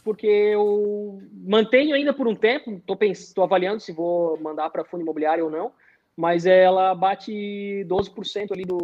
porque 0.03 0.27
eu 0.27 1.21
mantenho 1.33 1.93
ainda 1.93 2.13
por 2.13 2.27
um 2.27 2.35
tempo, 2.35 2.81
estou 3.11 3.43
avaliando 3.43 3.79
se 3.79 3.91
vou 3.91 4.39
mandar 4.39 4.69
para 4.69 4.85
fundo 4.85 5.01
imobiliário 5.01 5.45
ou 5.45 5.51
não, 5.51 5.71
mas 6.15 6.45
ela 6.45 6.95
bate 6.95 7.85
12% 7.87 8.51
ali 8.51 8.63
do, 8.63 8.77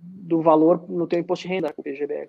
do 0.00 0.42
valor 0.42 0.88
no 0.88 1.06
teu 1.06 1.18
imposto 1.18 1.46
de 1.46 1.54
renda 1.54 1.72
com 1.72 1.80
o 1.80 1.84
PGBL. 1.84 2.28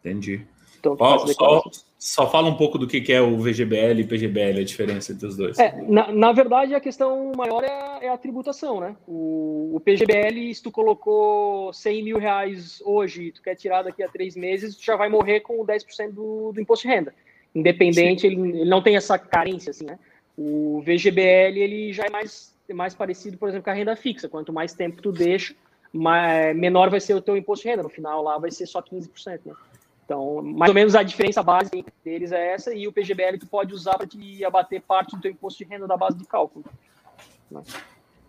Entendi. 0.00 0.46
Então, 0.80 0.96
só, 0.98 1.62
só, 1.98 2.30
fala 2.30 2.48
um 2.48 2.56
pouco 2.56 2.78
do 2.78 2.86
que 2.86 3.12
é 3.12 3.20
o 3.20 3.36
VGBL 3.36 4.00
e 4.00 4.04
PGBL, 4.04 4.60
a 4.60 4.64
diferença 4.64 5.12
entre 5.12 5.26
os 5.26 5.36
dois. 5.36 5.58
É, 5.58 5.78
na, 5.86 6.10
na 6.10 6.32
verdade, 6.32 6.74
a 6.74 6.80
questão 6.80 7.32
maior 7.36 7.62
é 7.62 7.70
a, 7.70 7.98
é 8.00 8.08
a 8.08 8.16
tributação, 8.16 8.80
né? 8.80 8.96
O, 9.06 9.72
o, 9.74 9.80
PGBL, 9.80 10.54
se 10.54 10.62
tu 10.62 10.70
colocou 10.70 11.70
100 11.74 12.02
mil 12.02 12.18
reais 12.18 12.80
hoje 12.84 13.30
tu 13.30 13.42
quer 13.42 13.54
tirar 13.54 13.82
daqui 13.82 14.02
a 14.02 14.08
três 14.08 14.34
meses, 14.34 14.74
tu 14.74 14.84
já 14.84 14.96
vai 14.96 15.10
morrer 15.10 15.40
com 15.40 15.64
10% 15.64 16.12
do, 16.12 16.52
do 16.52 16.60
imposto 16.60 16.88
de 16.88 16.94
renda. 16.94 17.14
Independente, 17.54 18.26
ele, 18.26 18.40
ele, 18.40 18.64
não 18.64 18.82
tem 18.82 18.96
essa 18.96 19.18
carência, 19.18 19.70
assim, 19.70 19.84
né? 19.84 19.98
O 20.38 20.80
VGBL, 20.80 21.58
ele 21.58 21.92
já 21.92 22.04
é 22.04 22.10
mais, 22.10 22.54
mais 22.72 22.94
parecido, 22.94 23.36
por 23.36 23.50
exemplo, 23.50 23.64
com 23.64 23.70
a 23.70 23.74
renda 23.74 23.94
fixa. 23.94 24.28
Quanto 24.28 24.52
mais 24.52 24.72
tempo 24.72 25.02
tu 25.02 25.12
deixa, 25.12 25.54
mais, 25.92 26.56
menor 26.56 26.88
vai 26.88 27.00
ser 27.00 27.12
o 27.12 27.20
teu 27.20 27.36
imposto 27.36 27.64
de 27.64 27.68
renda. 27.68 27.82
No 27.82 27.90
final, 27.90 28.22
lá 28.22 28.38
vai 28.38 28.50
ser 28.50 28.64
só 28.64 28.80
15%, 28.80 29.40
né? 29.44 29.52
Então, 30.10 30.42
mais 30.42 30.68
ou 30.68 30.74
menos 30.74 30.96
a 30.96 31.04
diferença 31.04 31.40
básica 31.40 31.78
entre 31.78 31.92
eles 32.04 32.32
é 32.32 32.52
essa, 32.52 32.74
e 32.74 32.88
o 32.88 32.92
PGBL 32.92 33.38
tu 33.38 33.46
pode 33.46 33.72
usar 33.72 33.96
para 33.96 34.08
te 34.08 34.44
abater 34.44 34.82
parte 34.82 35.14
do 35.14 35.22
teu 35.22 35.30
imposto 35.30 35.62
de 35.62 35.70
renda 35.70 35.86
da 35.86 35.96
base 35.96 36.18
de 36.18 36.24
cálculo. 36.26 36.64
Né? 37.48 37.62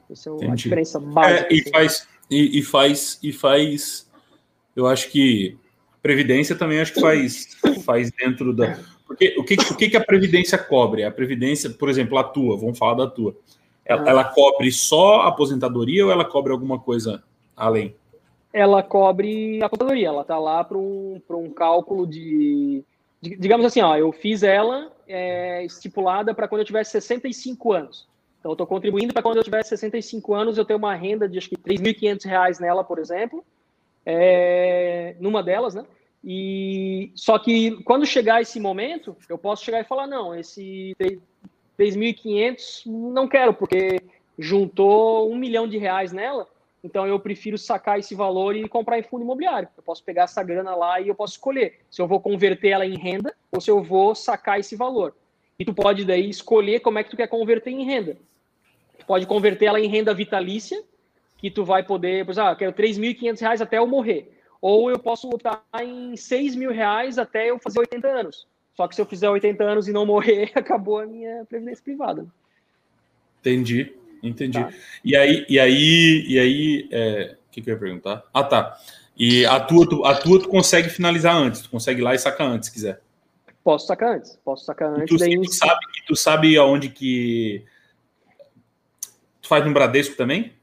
Essa 0.07 0.29
é 0.29 0.51
a 0.51 0.53
diferença 0.53 0.99
básica. 0.99 1.47
É, 1.51 1.55
e, 1.55 1.61
assim. 1.61 1.71
faz, 1.71 2.07
e, 2.29 2.59
e, 2.59 2.61
faz, 2.61 3.19
e 3.23 3.33
faz, 3.33 4.11
eu 4.75 4.85
acho 4.85 5.09
que 5.09 5.57
Previdência 6.03 6.55
também 6.55 6.79
acho 6.79 6.93
que 6.93 7.01
faz, 7.01 7.57
faz 7.83 8.11
dentro 8.11 8.53
da. 8.53 8.77
Porque 9.07 9.33
o 9.39 9.43
que, 9.43 9.55
o 9.55 9.75
que 9.75 9.97
a 9.97 10.05
Previdência 10.05 10.59
cobre? 10.59 11.03
A 11.03 11.09
Previdência, 11.09 11.67
por 11.71 11.89
exemplo, 11.89 12.15
a 12.19 12.23
tua, 12.23 12.57
vamos 12.57 12.77
falar 12.77 12.93
da 12.93 13.07
tua. 13.07 13.35
Ela, 13.83 14.03
ah. 14.03 14.09
ela 14.09 14.23
cobre 14.23 14.71
só 14.71 15.21
a 15.21 15.29
aposentadoria 15.29 16.05
ou 16.05 16.11
ela 16.11 16.25
cobre 16.25 16.51
alguma 16.51 16.77
coisa 16.77 17.23
além? 17.57 17.95
Ela 18.53 18.83
cobre 18.83 19.61
a 19.63 19.69
contadoria, 19.69 20.07
ela 20.07 20.21
está 20.21 20.37
lá 20.37 20.63
para 20.63 20.77
um, 20.77 21.21
um 21.29 21.49
cálculo 21.49 22.05
de, 22.05 22.83
de, 23.21 23.37
Digamos 23.37 23.65
assim, 23.65 23.81
ó, 23.81 23.95
eu 23.95 24.11
fiz 24.11 24.43
ela 24.43 24.91
é, 25.07 25.63
estipulada 25.63 26.33
para 26.33 26.47
quando 26.47 26.59
eu 26.59 26.65
tivesse 26.65 26.91
65 26.91 27.71
anos. 27.73 28.07
Então, 28.39 28.51
eu 28.51 28.53
estou 28.53 28.67
contribuindo 28.67 29.13
para 29.13 29.21
quando 29.21 29.37
eu 29.37 29.43
tiver 29.43 29.63
65 29.63 30.33
anos, 30.33 30.57
eu 30.57 30.65
ter 30.65 30.73
uma 30.73 30.95
renda 30.95 31.29
de 31.29 31.37
acho 31.37 31.47
que 31.47 31.55
R$ 31.55 31.75
3.500 31.75 32.59
nela, 32.59 32.83
por 32.83 32.97
exemplo, 32.97 33.45
é, 34.05 35.15
numa 35.19 35.43
delas, 35.43 35.75
né? 35.75 35.85
E 36.23 37.11
só 37.15 37.37
que 37.39 37.83
quando 37.83 38.05
chegar 38.05 38.41
esse 38.41 38.59
momento, 38.59 39.15
eu 39.29 39.37
posso 39.37 39.63
chegar 39.63 39.81
e 39.81 39.85
falar 39.85 40.07
não, 40.07 40.35
esse 40.35 40.95
3.500 41.79 42.83
não 42.85 43.27
quero 43.27 43.53
porque 43.53 43.99
juntou 44.37 45.31
um 45.31 45.35
milhão 45.35 45.67
de 45.67 45.77
reais 45.77 46.11
nela, 46.11 46.47
então 46.83 47.05
eu 47.05 47.19
prefiro 47.19 47.57
sacar 47.57 47.99
esse 47.99 48.15
valor 48.15 48.55
e 48.55 48.67
comprar 48.67 48.97
em 48.97 49.03
fundo 49.03 49.23
imobiliário. 49.23 49.69
Eu 49.77 49.83
posso 49.83 50.03
pegar 50.03 50.23
essa 50.23 50.41
grana 50.43 50.75
lá 50.75 50.99
e 50.99 51.07
eu 51.07 51.15
posso 51.15 51.33
escolher 51.33 51.79
se 51.89 52.01
eu 52.01 52.07
vou 52.07 52.19
converter 52.19 52.69
ela 52.69 52.85
em 52.85 52.97
renda 52.97 53.35
ou 53.51 53.61
se 53.61 53.69
eu 53.69 53.81
vou 53.83 54.15
sacar 54.15 54.59
esse 54.59 54.75
valor. 54.75 55.15
E 55.59 55.65
tu 55.65 55.73
pode 55.73 56.03
daí 56.05 56.29
escolher 56.29 56.79
como 56.79 56.97
é 56.97 57.03
que 57.03 57.11
tu 57.11 57.17
quer 57.17 57.27
converter 57.27 57.69
em 57.69 57.85
renda. 57.85 58.17
Tu 58.97 59.05
pode 59.05 59.25
converter 59.27 59.65
ela 59.65 59.79
em 59.79 59.87
renda 59.87 60.13
vitalícia, 60.13 60.83
que 61.37 61.51
tu 61.51 61.63
vai 61.63 61.83
poder, 61.83 62.25
por 62.25 62.31
exemplo, 62.31 62.49
ah, 62.49 62.53
eu 62.53 62.57
quero 62.57 62.73
3.500 62.73 63.39
reais 63.39 63.61
até 63.61 63.77
eu 63.77 63.87
morrer 63.87 64.37
ou 64.61 64.91
eu 64.91 64.99
posso 64.99 65.27
lutar 65.27 65.63
em 65.81 66.15
6 66.15 66.55
mil 66.55 66.71
reais 66.71 67.17
até 67.17 67.49
eu 67.49 67.57
fazer 67.57 67.79
80 67.79 68.07
anos. 68.07 68.47
Só 68.75 68.87
que 68.87 68.95
se 68.95 69.01
eu 69.01 69.05
fizer 69.05 69.27
80 69.27 69.63
anos 69.63 69.87
e 69.87 69.91
não 69.91 70.05
morrer, 70.05 70.51
acabou 70.55 70.99
a 70.99 71.05
minha 71.05 71.43
previdência 71.45 71.83
privada. 71.83 72.27
Entendi, 73.39 73.93
entendi. 74.21 74.59
Tá. 74.59 74.71
E 75.03 75.15
aí, 75.15 75.45
e 75.49 75.59
aí, 75.59 76.25
e 76.27 76.39
aí, 76.39 76.89
é... 76.91 77.35
o 77.47 77.51
que, 77.51 77.61
que 77.61 77.69
eu 77.69 77.73
ia 77.73 77.79
perguntar? 77.79 78.23
Ah, 78.33 78.43
tá. 78.43 78.77
E 79.17 79.45
a 79.45 79.59
tua, 79.59 79.87
tu, 79.87 80.05
a 80.05 80.15
tua 80.15 80.39
tu 80.39 80.49
consegue 80.49 80.89
finalizar 80.89 81.35
antes, 81.35 81.61
tu 81.61 81.69
consegue 81.69 82.01
ir 82.01 82.03
lá 82.03 82.15
e 82.15 82.17
sacar 82.17 82.47
antes, 82.47 82.69
se 82.69 82.73
quiser. 82.73 83.01
Posso 83.63 83.85
sacar 83.85 84.15
antes, 84.15 84.39
posso 84.43 84.65
sacar 84.65 84.89
antes. 84.89 85.03
E 85.03 85.05
tu, 85.05 85.17
daí... 85.17 85.39
tu, 85.39 85.53
sabe, 85.53 85.79
tu 86.07 86.15
sabe 86.15 86.57
aonde 86.57 86.89
que... 86.89 87.63
Tu 89.41 89.47
faz 89.47 89.65
no 89.65 89.73
Bradesco 89.73 90.15
também? 90.15 90.53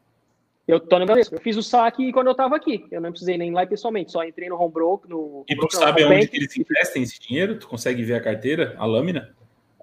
Eu 0.66 0.78
tô 0.78 0.98
no 0.98 1.06
Bradesco. 1.06 1.34
Eu 1.34 1.40
fiz 1.40 1.56
o 1.56 1.62
saque 1.62 2.12
quando 2.12 2.26
eu 2.26 2.32
estava 2.32 2.54
aqui. 2.54 2.86
Eu 2.90 3.00
não 3.00 3.10
precisei 3.10 3.38
nem 3.38 3.48
ir 3.48 3.54
lá 3.54 3.66
pessoalmente, 3.66 4.12
só 4.12 4.22
entrei 4.22 4.50
no 4.50 4.60
home 4.60 4.72
broker. 4.72 5.08
No 5.08 5.44
e 5.48 5.56
tu 5.56 5.70
sabe 5.70 6.04
onde 6.04 6.28
que 6.28 6.36
eles 6.36 6.54
investem 6.56 7.02
esse 7.02 7.18
dinheiro? 7.18 7.58
Tu 7.58 7.66
consegue 7.66 8.02
ver 8.02 8.14
a 8.14 8.20
carteira, 8.20 8.74
a 8.76 8.84
lâmina? 8.84 9.34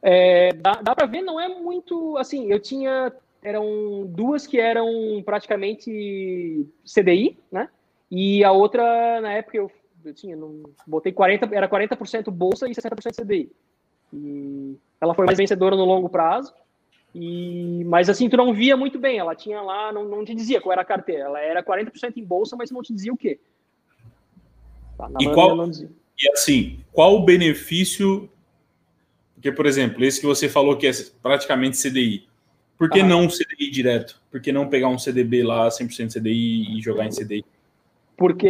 É, 0.01 0.53
dá, 0.53 0.73
dá 0.83 0.93
para 0.93 1.07
ver, 1.07 1.23
não 1.23 1.39
é 1.39 1.49
muito 1.49 2.15
assim. 2.17 2.51
Eu 2.51 2.59
tinha 2.59 3.11
eram 3.45 4.07
duas 4.07 4.47
que 4.47 4.59
eram 4.59 5.21
praticamente 5.23 6.67
CDI, 6.83 7.37
né? 7.51 7.69
E 8.09 8.43
a 8.43 8.51
outra 8.51 9.21
na 9.21 9.33
época 9.33 9.57
eu, 9.57 9.71
eu 10.03 10.13
tinha, 10.15 10.35
não, 10.35 10.63
botei 10.87 11.11
40, 11.11 11.55
era 11.55 11.69
40% 11.69 12.31
bolsa 12.31 12.67
e 12.67 12.71
60% 12.71 13.23
CDI. 13.23 13.51
E 14.11 14.75
ela 14.99 15.13
foi 15.13 15.27
mais 15.27 15.37
vencedora 15.37 15.75
no 15.75 15.85
longo 15.85 16.09
prazo. 16.09 16.51
E, 17.13 17.83
mas 17.85 18.09
assim, 18.09 18.27
tu 18.27 18.35
não 18.35 18.51
via 18.51 18.75
muito 18.75 18.97
bem. 18.97 19.19
Ela 19.19 19.35
tinha 19.35 19.61
lá, 19.61 19.93
não, 19.93 20.05
não 20.05 20.25
te 20.25 20.33
dizia 20.33 20.59
qual 20.59 20.73
era 20.73 20.81
a 20.81 20.85
carteira. 20.85 21.25
Ela 21.25 21.39
era 21.39 21.63
40% 21.63 22.17
em 22.17 22.23
bolsa, 22.23 22.55
mas 22.55 22.71
não 22.71 22.81
te 22.81 22.93
dizia 22.93 23.13
o 23.13 23.17
quê. 23.17 23.39
Tá, 24.97 25.07
e, 25.19 25.31
qual, 25.33 25.67
e 25.67 26.31
assim, 26.33 26.79
qual 26.91 27.15
o 27.15 27.23
benefício? 27.23 28.27
Porque, 29.35 29.51
por 29.51 29.67
exemplo, 29.67 30.03
esse 30.03 30.19
que 30.19 30.25
você 30.25 30.49
falou 30.49 30.75
que 30.77 30.87
é 30.87 30.91
praticamente 31.21 31.77
CDI. 31.77 32.27
Por 32.77 32.89
que 32.89 32.99
ah. 32.99 33.05
não 33.05 33.27
CDI 33.27 33.71
direto? 33.71 34.21
Por 34.29 34.41
que 34.41 34.51
não 34.51 34.67
pegar 34.67 34.89
um 34.89 34.97
CDB 34.97 35.43
lá, 35.43 35.67
100% 35.69 36.13
CDI 36.13 36.77
e 36.77 36.81
jogar 36.81 37.05
em 37.05 37.09
CDI? 37.09 37.45
Porque 38.17 38.47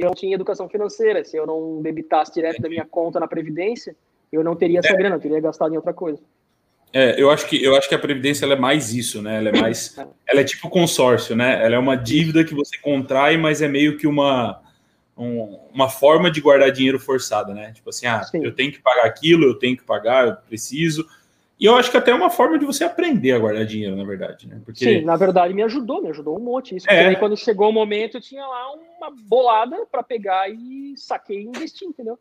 eu 0.00 0.14
tinha 0.14 0.34
educação 0.34 0.68
financeira. 0.68 1.24
Se 1.24 1.36
eu 1.36 1.46
não 1.46 1.82
debitasse 1.82 2.32
direto 2.32 2.60
da 2.60 2.68
minha 2.68 2.84
conta 2.84 3.20
na 3.20 3.26
Previdência, 3.26 3.94
eu 4.32 4.44
não 4.44 4.54
teria 4.54 4.80
essa 4.80 4.92
é. 4.92 4.96
grana, 4.96 5.16
eu 5.16 5.20
teria 5.20 5.40
gastado 5.40 5.72
em 5.72 5.76
outra 5.76 5.92
coisa. 5.92 6.20
É, 6.92 7.20
eu 7.20 7.30
acho 7.30 7.46
que 7.46 7.62
eu 7.62 7.76
acho 7.76 7.86
que 7.86 7.94
a 7.94 7.98
previdência 7.98 8.46
é 8.46 8.56
mais 8.56 8.94
isso, 8.94 9.20
né? 9.20 9.36
Ela 9.36 9.50
é 9.50 9.60
mais, 9.60 9.94
ela 10.26 10.40
é 10.40 10.44
tipo 10.44 10.70
consórcio, 10.70 11.36
né? 11.36 11.62
Ela 11.62 11.74
é 11.74 11.78
uma 11.78 11.96
dívida 11.96 12.42
que 12.42 12.54
você 12.54 12.78
contrai, 12.78 13.36
mas 13.36 13.60
é 13.60 13.68
meio 13.68 13.98
que 13.98 14.06
uma 14.06 14.62
um, 15.14 15.58
uma 15.72 15.90
forma 15.90 16.30
de 16.30 16.40
guardar 16.40 16.70
dinheiro 16.70 16.98
forçada, 16.98 17.52
né? 17.52 17.72
Tipo 17.72 17.90
assim, 17.90 18.06
ah, 18.06 18.22
Sim. 18.22 18.42
eu 18.42 18.54
tenho 18.54 18.72
que 18.72 18.80
pagar 18.80 19.04
aquilo, 19.04 19.44
eu 19.44 19.58
tenho 19.58 19.76
que 19.76 19.84
pagar, 19.84 20.28
eu 20.28 20.36
preciso. 20.36 21.06
E 21.60 21.64
eu 21.64 21.74
acho 21.74 21.90
que 21.90 21.96
até 21.96 22.12
é 22.12 22.14
uma 22.14 22.30
forma 22.30 22.56
de 22.56 22.64
você 22.64 22.84
aprender 22.84 23.32
a 23.32 23.38
guardar 23.38 23.66
dinheiro, 23.66 23.96
na 23.96 24.04
verdade, 24.04 24.46
né? 24.46 24.60
Porque... 24.64 24.84
Sim, 24.84 25.00
na 25.04 25.16
verdade 25.16 25.52
me 25.52 25.62
ajudou, 25.62 26.00
me 26.00 26.08
ajudou 26.08 26.38
um 26.38 26.42
monte 26.42 26.76
isso. 26.76 26.88
É. 26.88 27.14
Quando 27.16 27.36
chegou 27.36 27.68
o 27.68 27.72
momento, 27.72 28.16
eu 28.16 28.20
tinha 28.20 28.46
lá 28.46 28.72
uma 28.72 29.10
bolada 29.10 29.84
para 29.90 30.02
pegar 30.02 30.48
e 30.48 30.94
saquei 30.96 31.40
e 31.40 31.46
investir, 31.46 31.88
entendeu? 31.88 32.16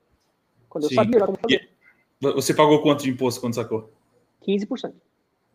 Quando 0.68 0.88
Sim. 0.88 0.96
eu 0.96 0.96
sabia 0.96 1.20
como 1.20 1.38
fazer. 1.38 1.70
E 2.20 2.32
você 2.34 2.54
pagou 2.54 2.82
quanto 2.82 3.04
de 3.04 3.12
imposto 3.12 3.40
quando 3.40 3.54
sacou? 3.54 3.94
15%. 4.48 4.94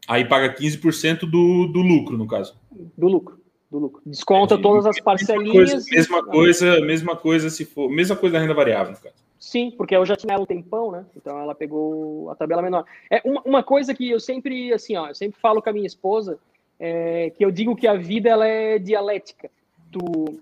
Aí 0.06 0.24
paga 0.24 0.54
15% 0.54 1.20
do, 1.20 1.66
do 1.66 1.80
lucro, 1.80 2.16
no 2.16 2.26
caso. 2.26 2.56
Do 2.96 3.08
lucro. 3.08 3.40
Do 3.70 3.78
lucro. 3.78 4.02
Desconta 4.04 4.56
todas 4.58 4.86
as 4.86 5.00
parcelinhas. 5.00 5.86
Mesma 5.86 5.86
coisa, 5.86 5.86
mesma 5.90 6.22
coisa, 6.24 6.80
mesma 6.80 7.16
coisa 7.16 7.50
se 7.50 7.64
for. 7.64 7.90
Mesma 7.90 8.14
coisa 8.14 8.34
da 8.34 8.40
renda 8.40 8.54
variável, 8.54 8.92
no 8.92 9.00
caso. 9.00 9.22
Sim, 9.42 9.72
porque 9.72 9.96
eu 9.96 10.06
já 10.06 10.14
tinha 10.14 10.34
ela 10.34 10.44
um 10.44 10.46
tempão, 10.46 10.92
né? 10.92 11.04
Então 11.16 11.36
ela 11.36 11.52
pegou 11.52 12.30
a 12.30 12.34
tabela 12.36 12.62
menor. 12.62 12.84
É 13.10 13.20
uma, 13.24 13.42
uma 13.42 13.62
coisa 13.64 13.92
que 13.92 14.08
eu 14.08 14.20
sempre, 14.20 14.72
assim, 14.72 14.96
ó, 14.96 15.08
eu 15.08 15.16
sempre 15.16 15.40
falo 15.40 15.60
com 15.60 15.68
a 15.68 15.72
minha 15.72 15.84
esposa, 15.84 16.38
é, 16.78 17.30
que 17.30 17.44
eu 17.44 17.50
digo 17.50 17.74
que 17.74 17.88
a 17.88 17.94
vida 17.94 18.30
ela 18.30 18.46
é 18.46 18.78
dialética. 18.78 19.50
Tu, 19.90 20.40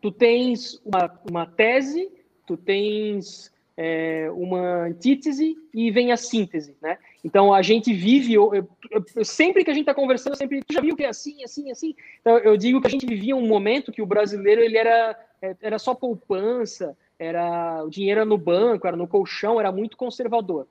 tu 0.00 0.12
tens 0.12 0.80
uma, 0.84 1.20
uma 1.28 1.46
tese, 1.46 2.12
tu 2.46 2.56
tens 2.56 3.52
é, 3.76 4.30
uma 4.36 4.84
antítese 4.84 5.56
e 5.74 5.90
vem 5.90 6.12
a 6.12 6.16
síntese, 6.16 6.76
né? 6.80 6.98
Então 7.24 7.52
a 7.52 7.60
gente 7.60 7.92
vive, 7.92 8.34
eu, 8.34 8.54
eu, 8.54 9.24
sempre 9.24 9.64
que 9.64 9.70
a 9.72 9.74
gente 9.74 9.82
está 9.82 9.94
conversando, 9.94 10.36
sempre 10.36 10.62
tu 10.62 10.72
já 10.72 10.80
viu 10.80 10.94
que 10.94 11.02
é 11.02 11.08
assim, 11.08 11.42
assim, 11.42 11.72
assim. 11.72 11.92
Então 12.20 12.38
eu 12.38 12.56
digo 12.56 12.80
que 12.80 12.86
a 12.86 12.90
gente 12.90 13.04
vivia 13.04 13.34
um 13.34 13.48
momento 13.48 13.90
que 13.90 14.00
o 14.00 14.06
brasileiro 14.06 14.60
ele 14.60 14.78
era 14.78 15.18
é, 15.42 15.56
era 15.60 15.76
só 15.76 15.92
poupança, 15.92 16.96
era 17.22 17.84
o 17.84 17.90
dinheiro 17.90 18.20
era 18.20 18.28
no 18.28 18.36
banco, 18.36 18.86
era 18.86 18.96
no 18.96 19.06
colchão, 19.06 19.60
era 19.60 19.70
muito 19.70 19.96
conservador. 19.96 20.66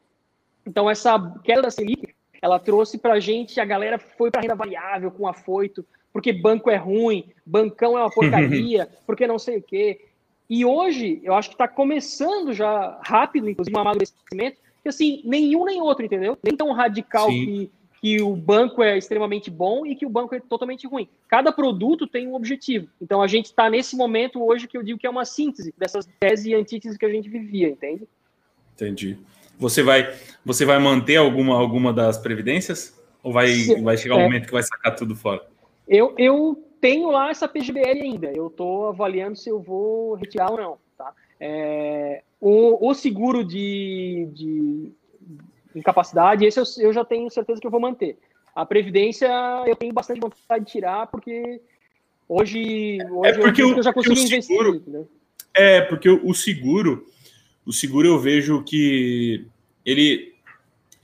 Então 0.66 0.90
essa 0.90 1.18
queda 1.44 1.64
da 1.64 1.72
Selic, 1.72 2.14
ela 2.42 2.60
trouxe 2.60 2.98
para 2.98 3.14
a 3.14 3.20
gente, 3.20 3.60
a 3.60 3.66
galera 3.66 3.98
foi 3.98 4.30
para 4.30 4.42
renda 4.42 4.56
variável 4.56 5.12
com 5.12 5.28
afoito, 5.28 5.86
porque 6.12 6.34
banco 6.34 6.70
é 6.70 6.76
ruim, 6.76 7.26
bancão 7.46 7.98
é 7.98 8.02
uma 8.02 8.12
porcaria, 8.12 8.90
porque 9.08 9.26
não 9.26 9.40
sei 9.40 9.58
o 9.58 9.64
quê. 9.64 10.08
E 10.50 10.66
hoje 10.66 11.22
eu 11.24 11.34
acho 11.34 11.50
que 11.50 11.56
está 11.56 11.68
começando 11.68 12.54
já 12.54 13.00
rápido, 13.04 13.50
inclusive, 13.50 13.76
um 13.76 13.82
amadurecimento 13.82 14.58
que 14.84 14.90
assim, 14.90 15.22
nenhum 15.24 15.64
nem 15.64 15.82
outro, 15.82 16.04
entendeu? 16.04 16.38
Nem 16.44 16.56
tão 16.56 16.72
radical 16.72 17.28
que, 17.28 17.70
que 18.02 18.20
o 18.20 18.36
banco 18.36 18.82
é 18.82 18.98
extremamente 18.98 19.52
bom 19.52 19.86
e 19.86 19.96
que 19.96 20.08
o 20.08 20.10
banco 20.10 20.34
é 20.34 20.40
totalmente 20.40 20.88
ruim. 20.88 21.08
Cada 21.28 21.52
produto 21.52 22.08
tem 22.08 22.28
um 22.28 22.34
objetivo. 22.34 22.88
Então 23.00 23.22
a 23.22 23.28
gente 23.28 23.46
está 23.46 23.70
nesse 23.70 23.96
momento 23.96 24.44
hoje 24.44 24.68
que 24.68 24.76
eu 24.76 24.82
digo 24.82 24.98
que 24.98 25.06
é 25.06 25.10
uma 25.10 25.24
síntese 25.24 25.72
dessas 25.78 26.10
teses 26.20 26.48
e 26.48 26.56
antíteses 26.56 26.98
que 26.98 27.06
a 27.06 27.10
gente 27.10 27.30
vivia, 27.30 27.70
entende? 27.70 28.08
Entendi. 28.74 29.20
Você 29.60 29.84
vai, 29.84 30.12
você 30.44 30.66
vai 30.66 30.80
manter 30.80 31.18
alguma, 31.18 31.56
alguma 31.56 31.94
das 31.94 32.18
previdências? 32.18 33.00
Ou 33.22 33.32
vai, 33.32 33.54
vai 33.84 33.96
chegar 33.96 34.16
um 34.16 34.22
é, 34.22 34.24
momento 34.24 34.48
que 34.48 34.52
vai 34.52 34.64
sacar 34.64 34.96
tudo 34.96 35.16
fora? 35.16 35.46
Eu, 35.88 36.16
eu 36.18 36.58
tenho 36.82 37.12
lá 37.12 37.30
essa 37.30 37.48
PGBL 37.48 38.02
ainda. 38.02 38.32
Eu 38.32 38.48
estou 38.48 38.88
avaliando 38.88 39.38
se 39.38 39.48
eu 39.48 39.60
vou 39.60 40.16
retirar 40.16 40.50
ou 40.50 40.58
não. 40.58 40.78
Tá? 40.98 41.14
É, 41.40 42.24
o, 42.40 42.90
o 42.90 42.94
seguro 42.96 43.44
de, 43.44 44.28
de 44.34 44.92
incapacidade, 45.76 46.46
esse 46.46 46.60
eu, 46.60 46.66
eu 46.80 46.94
já 46.94 47.04
tenho 47.06 47.30
certeza 47.30 47.60
que 47.60 47.68
eu 47.68 47.72
vou 47.72 47.80
manter. 47.80 48.18
A 48.56 48.66
previdência 48.66 49.30
eu 49.66 49.76
tenho 49.76 49.94
bastante 49.94 50.20
vontade 50.20 50.66
de 50.66 50.72
tirar, 50.72 51.08
porque 51.08 51.62
hoje, 52.28 52.98
hoje 53.10 53.30
é 53.30 53.38
porque 53.38 53.62
eu, 53.62 53.78
eu 53.78 53.84
já 53.84 53.94
consigo 53.94 54.14
investir. 54.14 54.44
Seguro, 54.44 54.84
né? 54.86 55.04
É, 55.54 55.82
porque 55.82 56.10
o 56.10 56.34
seguro, 56.34 57.06
o 57.66 57.74
seguro 57.74 58.08
eu 58.08 58.20
vejo 58.20 58.64
que 58.64 59.46
ele, 59.86 60.34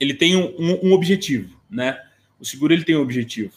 ele 0.00 0.14
tem 0.14 0.36
um, 0.36 0.88
um, 0.88 0.92
objetivo, 0.92 1.56
né? 1.70 2.00
O 2.40 2.44
seguro 2.44 2.72
ele 2.72 2.84
tem 2.84 2.96
um 2.96 3.02
objetivo. 3.02 3.52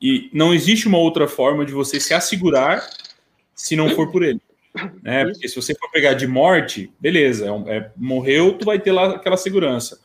E 0.00 0.30
não 0.32 0.54
existe 0.54 0.88
uma 0.88 0.98
outra 0.98 1.28
forma 1.28 1.64
de 1.64 1.72
você 1.72 2.00
se 2.00 2.14
assegurar 2.14 2.88
se 3.54 3.76
não 3.76 3.90
for 3.90 4.10
por 4.10 4.22
ele. 4.22 4.40
Né? 5.02 5.24
Porque 5.24 5.48
se 5.48 5.56
você 5.56 5.74
for 5.74 5.90
pegar 5.90 6.14
de 6.14 6.26
morte, 6.26 6.90
beleza, 6.98 7.46
é, 7.66 7.76
é, 7.76 7.90
morreu, 7.96 8.56
tu 8.56 8.64
vai 8.64 8.78
ter 8.78 8.92
lá 8.92 9.16
aquela 9.16 9.36
segurança. 9.36 10.00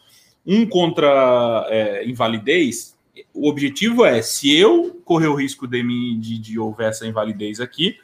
Um 0.46 0.66
contra 0.66 1.66
é, 1.70 2.08
invalidez, 2.08 2.96
o 3.34 3.50
objetivo 3.50 4.06
é, 4.06 4.22
se 4.22 4.56
eu 4.56 5.02
correr 5.04 5.28
o 5.28 5.36
risco 5.36 5.68
de, 5.68 5.84
me, 5.84 6.18
de, 6.18 6.38
de 6.38 6.60
houver 6.60 6.90
essa 6.90 7.08
invalidez 7.08 7.60
aqui, 7.60 7.98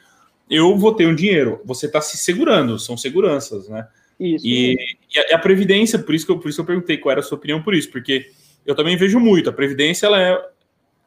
eu 0.48 0.76
vou 0.76 0.94
ter 0.94 1.06
um 1.06 1.14
dinheiro. 1.14 1.60
Você 1.64 1.86
está 1.86 2.00
se 2.00 2.16
segurando, 2.16 2.78
são 2.78 2.96
seguranças, 2.96 3.68
né? 3.68 3.86
Isso. 4.18 4.46
E, 4.46 4.76
e 5.14 5.18
a, 5.18 5.36
a, 5.36 5.38
Previdência, 5.38 5.98
por 5.98 6.14
isso, 6.14 6.26
que 6.26 6.32
eu, 6.32 6.38
por 6.38 6.48
isso 6.48 6.56
que 6.56 6.60
eu 6.60 6.66
perguntei 6.66 6.98
qual 6.98 7.12
era 7.12 7.20
a 7.20 7.22
sua 7.22 7.38
opinião 7.38 7.62
por 7.62 7.74
isso, 7.74 7.90
porque 7.90 8.30
eu 8.64 8.74
também 8.74 8.96
vejo 8.96 9.18
muito, 9.18 9.50
a 9.50 9.52
Previdência, 9.52 10.06
ela 10.06 10.20
é... 10.20 10.48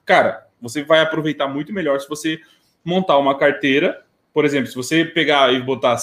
Cara, 0.06 0.48
você 0.62 0.84
vai 0.84 1.00
aproveitar 1.00 1.48
muito 1.48 1.74
melhor 1.74 2.00
se 2.00 2.10
você 2.10 2.40
montar 2.84 3.18
uma 3.18 3.38
carteira. 3.38 4.04
Por 4.34 4.46
exemplo, 4.46 4.68
se 4.68 4.76
você 4.76 5.06
pegar 5.06 5.54
e 5.54 5.62
botar 5.62 5.98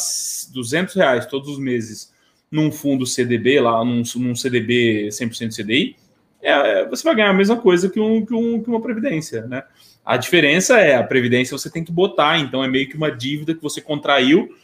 200 0.53 0.95
reais 0.95 1.26
todos 1.26 1.49
os 1.49 1.59
meses 1.59 2.12
num 2.53 2.70
fundo 2.70 3.07
CDB, 3.07 3.59
lá 3.61 3.82
num, 3.82 4.03
num 4.16 4.36
CDB 4.36 5.09
100% 5.09 5.57
CDI, 5.57 5.96
é, 6.42 6.86
você 6.86 7.03
vai 7.03 7.14
ganhar 7.14 7.30
a 7.30 7.34
mesma 7.34 7.57
coisa 7.57 7.88
que, 7.88 7.98
um, 7.98 8.26
que, 8.26 8.34
um, 8.34 8.62
que 8.62 8.68
uma 8.68 8.82
previdência, 8.82 9.46
né? 9.46 9.62
A 10.05 10.18
diferença 10.18 10.78
é 10.78 10.96
a 10.96 11.03
previdência 11.03 11.57
você 11.57 11.70
tem 11.70 11.82
que 11.82 11.90
botar, 11.92 12.38
então 12.38 12.62
é 12.62 12.68
meio 12.68 12.88
que 12.88 12.96
uma 12.96 13.11
dívida 13.11 13.55
que 13.55 13.62
você 13.62 13.80
contraiu 13.80 14.55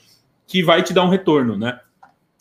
que 0.47 0.62
vai 0.62 0.82
te 0.82 0.93
dar 0.93 1.05
um 1.05 1.09
retorno, 1.09 1.57
né? 1.57 1.80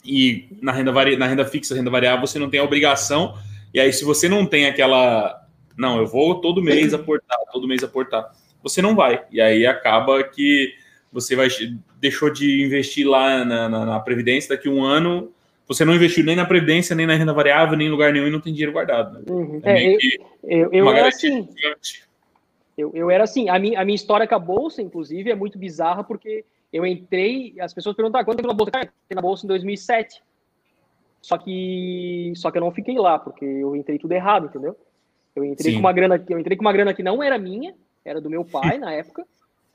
E 0.03 0.49
na 0.61 0.71
renda, 0.71 0.91
vari... 0.91 1.15
na 1.15 1.27
renda 1.27 1.45
fixa, 1.45 1.75
renda 1.75 1.89
variável, 1.89 2.25
você 2.25 2.39
não 2.39 2.49
tem 2.49 2.59
a 2.59 2.63
obrigação. 2.63 3.37
E 3.73 3.79
aí, 3.79 3.93
se 3.93 4.03
você 4.03 4.27
não 4.27 4.45
tem 4.45 4.65
aquela. 4.65 5.45
Não, 5.77 5.99
eu 5.99 6.07
vou 6.07 6.41
todo 6.41 6.63
mês 6.63 6.93
aportar, 6.93 7.37
todo 7.51 7.67
mês 7.67 7.83
aportar. 7.83 8.31
Você 8.63 8.81
não 8.81 8.95
vai. 8.95 9.23
E 9.31 9.39
aí 9.39 9.67
acaba 9.67 10.23
que 10.23 10.73
você 11.11 11.35
vai 11.35 11.49
deixou 11.99 12.31
de 12.31 12.63
investir 12.63 13.07
lá 13.07 13.43
na, 13.45 13.69
na, 13.69 13.85
na 13.85 13.99
Previdência, 13.99 14.55
daqui 14.55 14.69
um 14.69 14.83
ano 14.83 15.31
você 15.67 15.83
não 15.83 15.93
investiu 15.93 16.23
nem 16.23 16.35
na 16.35 16.45
Previdência, 16.45 16.95
nem 16.95 17.05
na 17.05 17.15
renda 17.15 17.33
variável, 17.33 17.77
nem 17.77 17.87
em 17.87 17.91
lugar 17.91 18.13
nenhum 18.13 18.27
e 18.27 18.31
não 18.31 18.39
tem 18.39 18.53
dinheiro 18.53 18.71
guardado. 18.71 19.19
Né? 19.19 19.25
Uhum. 19.29 19.61
É, 19.63 19.85
é, 19.85 19.97
eu, 20.43 20.71
eu, 20.71 20.73
eu 20.73 20.89
era 20.91 21.09
assim. 21.09 21.49
Eu, 22.77 22.91
eu 22.93 23.11
era 23.11 23.23
assim. 23.25 23.49
A 23.49 23.59
minha, 23.59 23.81
a 23.81 23.83
minha 23.83 23.95
história 23.95 24.25
com 24.25 24.35
a 24.35 24.39
Bolsa, 24.39 24.81
inclusive, 24.81 25.29
é 25.29 25.35
muito 25.35 25.57
bizarra, 25.57 26.03
porque 26.03 26.45
eu 26.71 26.85
entrei, 26.85 27.55
as 27.59 27.73
pessoas 27.73 27.95
perguntam, 27.95 28.21
ah, 28.21 28.23
quando 28.23 28.39
eu 28.39 28.47
na 28.47 28.53
Bolsa? 28.53 28.71
Cara, 28.71 28.85
eu 28.85 28.91
entrei 29.05 29.15
na 29.15 29.21
Bolsa 29.21 29.45
em 29.45 29.49
2007. 29.49 30.21
Só 31.21 31.37
que, 31.37 32.31
só 32.35 32.49
que 32.49 32.57
eu 32.57 32.61
não 32.61 32.71
fiquei 32.71 32.97
lá, 32.97 33.19
porque 33.19 33.43
eu 33.43 33.75
entrei 33.75 33.99
tudo 33.99 34.13
errado, 34.13 34.45
entendeu? 34.45 34.77
Eu 35.35 35.43
entrei 35.43 35.71
Sim. 35.71 35.77
com 35.77 35.79
uma 35.81 35.91
grana, 35.91 36.23
eu 36.29 36.39
entrei 36.39 36.55
com 36.55 36.61
uma 36.61 36.71
grana 36.71 36.93
que 36.93 37.03
não 37.03 37.21
era 37.21 37.37
minha, 37.37 37.75
era 38.05 38.21
do 38.21 38.29
meu 38.29 38.45
pai 38.45 38.77
na 38.77 38.93
época. 38.93 39.25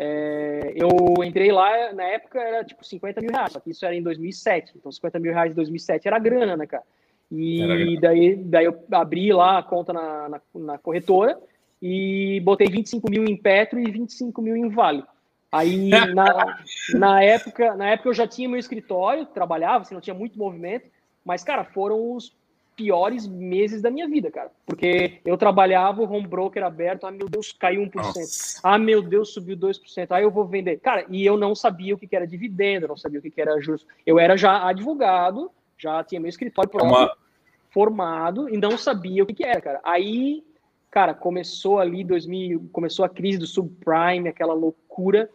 É, 0.05 0.73
eu 0.75 1.23
entrei 1.23 1.53
lá, 1.53 1.93
na 1.93 2.03
época 2.03 2.41
era 2.41 2.65
tipo 2.65 2.85
50 2.85 3.21
mil 3.21 3.31
reais, 3.31 3.53
só 3.53 3.61
que 3.61 3.71
isso 3.71 3.87
era 3.87 3.95
em 3.95 4.03
2007. 4.03 4.73
Então 4.77 4.91
50 4.91 5.21
mil 5.21 5.33
reais 5.33 5.53
em 5.53 5.55
2007 5.55 6.09
era 6.09 6.19
grana, 6.19 6.57
né, 6.57 6.67
cara? 6.67 6.83
E 7.31 7.99
daí, 8.01 8.37
daí 8.37 8.65
eu 8.65 8.85
abri 8.91 9.33
lá 9.33 9.59
a 9.59 9.63
conta 9.63 9.93
na, 9.93 10.29
na, 10.29 10.41
na, 10.55 10.79
corretora 10.79 11.39
e 11.81 12.41
botei 12.45 12.67
25 12.67 13.09
mil 13.09 13.25
em 13.25 13.37
Petro 13.37 13.79
e 13.79 13.91
25 13.91 14.43
mil 14.43 14.57
em 14.57 14.69
Vale. 14.69 15.05
Aí 15.53 15.89
na, 16.13 16.59
na, 16.95 17.23
época, 17.23 17.77
na 17.77 17.91
época 17.91 18.09
eu 18.09 18.15
já 18.15 18.27
tinha 18.27 18.49
meu 18.49 18.59
escritório, 18.59 19.25
trabalhava, 19.25 19.83
assim, 19.83 19.95
não 19.95 20.01
tinha 20.01 20.15
muito 20.15 20.37
movimento, 20.37 20.91
mas, 21.25 21.45
cara, 21.45 21.63
foram 21.63 22.13
os 22.13 22.37
piores 22.77 23.27
meses 23.27 23.83
da 23.83 23.91
minha 23.91 24.09
vida, 24.09 24.31
cara. 24.31 24.51
Porque 24.67 25.21
eu 25.25 25.37
trabalhava, 25.37 26.03
o 26.03 26.11
home 26.11 26.27
broker 26.27 26.63
aberto, 26.63 27.07
ah, 27.07 27.11
meu 27.11 27.29
Deus, 27.29 27.53
caiu 27.53 27.83
1%. 27.83 27.95
Nossa. 27.95 28.61
Ah, 28.63 28.79
meu 28.79 29.03
Deus, 29.03 29.33
subiu 29.33 29.57
2%. 29.57 29.79
Aí 29.99 30.07
ah, 30.11 30.21
eu 30.23 30.31
vou 30.31 30.47
vender. 30.47 30.79
Cara, 30.81 31.05
e 31.09 31.25
eu 31.25 31.37
não 31.37 31.55
sabia 31.55 31.95
o 31.95 31.99
que 31.99 32.15
era 32.15 32.27
dividendo, 32.27 32.89
não 32.89 32.97
sabia 32.97 33.19
o 33.19 33.23
que 33.23 33.41
era 33.41 33.61
juros. 33.61 33.87
Eu 34.07 34.19
era 34.19 34.37
já 34.37 34.67
advogado, 34.67 35.51
já 35.79 36.03
tinha 36.03 36.21
meu 36.21 36.29
escritório 36.29 36.71
próprio, 36.71 36.93
Uma... 36.93 37.17
formado, 37.71 38.49
e 38.49 38.57
não 38.57 38.77
sabia 38.79 39.23
o 39.23 39.27
que 39.27 39.45
era, 39.45 39.61
cara. 39.61 39.81
Aí, 39.85 40.45
cara, 40.91 41.15
começou 41.15 41.79
ali 41.79 42.05
2000, 42.05 42.69
começou 42.73 43.05
a 43.05 43.09
crise 43.09 43.39
do 43.39 43.47
subprime, 43.47 44.29
aquela 44.29 44.55
loucura. 44.55 45.29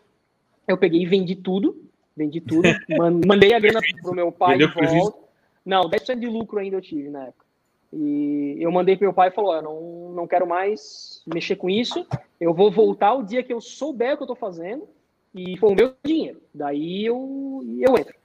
Eu 0.68 0.78
peguei 0.78 1.02
e 1.02 1.06
vendi 1.06 1.36
tudo, 1.36 1.82
vendi 2.16 2.42
tudo, 2.42 2.68
mandei 3.26 3.54
a 3.54 3.60
grana 3.60 3.80
pro 4.02 4.14
meu 4.14 4.32
pai 4.32 4.58
de 4.58 4.66
volta. 4.66 5.27
Não, 5.68 5.90
10% 5.90 6.18
de 6.18 6.28
lucro 6.28 6.60
ainda 6.60 6.78
eu 6.78 6.82
tive 6.82 7.10
na 7.10 7.26
época. 7.26 7.46
E 7.92 8.56
eu 8.58 8.72
mandei 8.72 8.96
para 8.96 9.06
meu 9.06 9.14
pai 9.14 9.28
e 9.28 9.34
falou: 9.34 9.54
eu 9.54 9.62
não, 9.62 10.12
não 10.14 10.26
quero 10.26 10.48
mais 10.48 11.22
mexer 11.28 11.58
com 11.58 11.70
isso. 11.70 12.08
Eu 12.40 12.54
vou 12.54 12.72
voltar 12.72 13.14
o 13.16 13.24
dia 13.24 13.44
que 13.44 13.52
eu 13.52 13.60
souber 13.60 14.14
o 14.14 14.16
que 14.16 14.24
eu 14.24 14.26
estou 14.26 14.36
fazendo 14.36 14.88
e 15.36 15.58
for 15.58 15.74
o 15.74 15.76
meu 15.76 15.94
dinheiro. 16.06 16.42
Daí 16.54 17.06
eu, 17.06 17.66
eu 17.80 17.98
entro. 17.98 18.16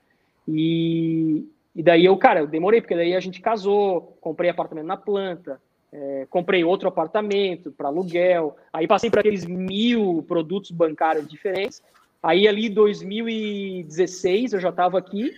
E, 0.47 1.45
e 1.75 1.83
daí 1.83 2.05
eu, 2.05 2.15
cara, 2.15 2.39
eu 2.39 2.47
demorei, 2.47 2.79
porque 2.79 2.95
daí 2.95 3.13
a 3.13 3.19
gente 3.19 3.41
casou, 3.41 4.17
comprei 4.21 4.49
apartamento 4.49 4.85
na 4.85 4.97
planta, 4.97 5.61
é, 5.91 6.25
comprei 6.29 6.63
outro 6.63 6.87
apartamento 6.87 7.73
para 7.73 7.89
aluguel, 7.89 8.55
aí 8.71 8.87
passei 8.87 9.09
por 9.09 9.19
aqueles 9.19 9.45
mil 9.45 10.23
produtos 10.29 10.71
bancários 10.71 11.27
diferentes. 11.27 11.83
Aí 12.21 12.47
ali 12.47 12.69
2016 12.69 14.53
eu 14.53 14.61
já 14.61 14.69
estava 14.69 14.97
aqui 14.97 15.33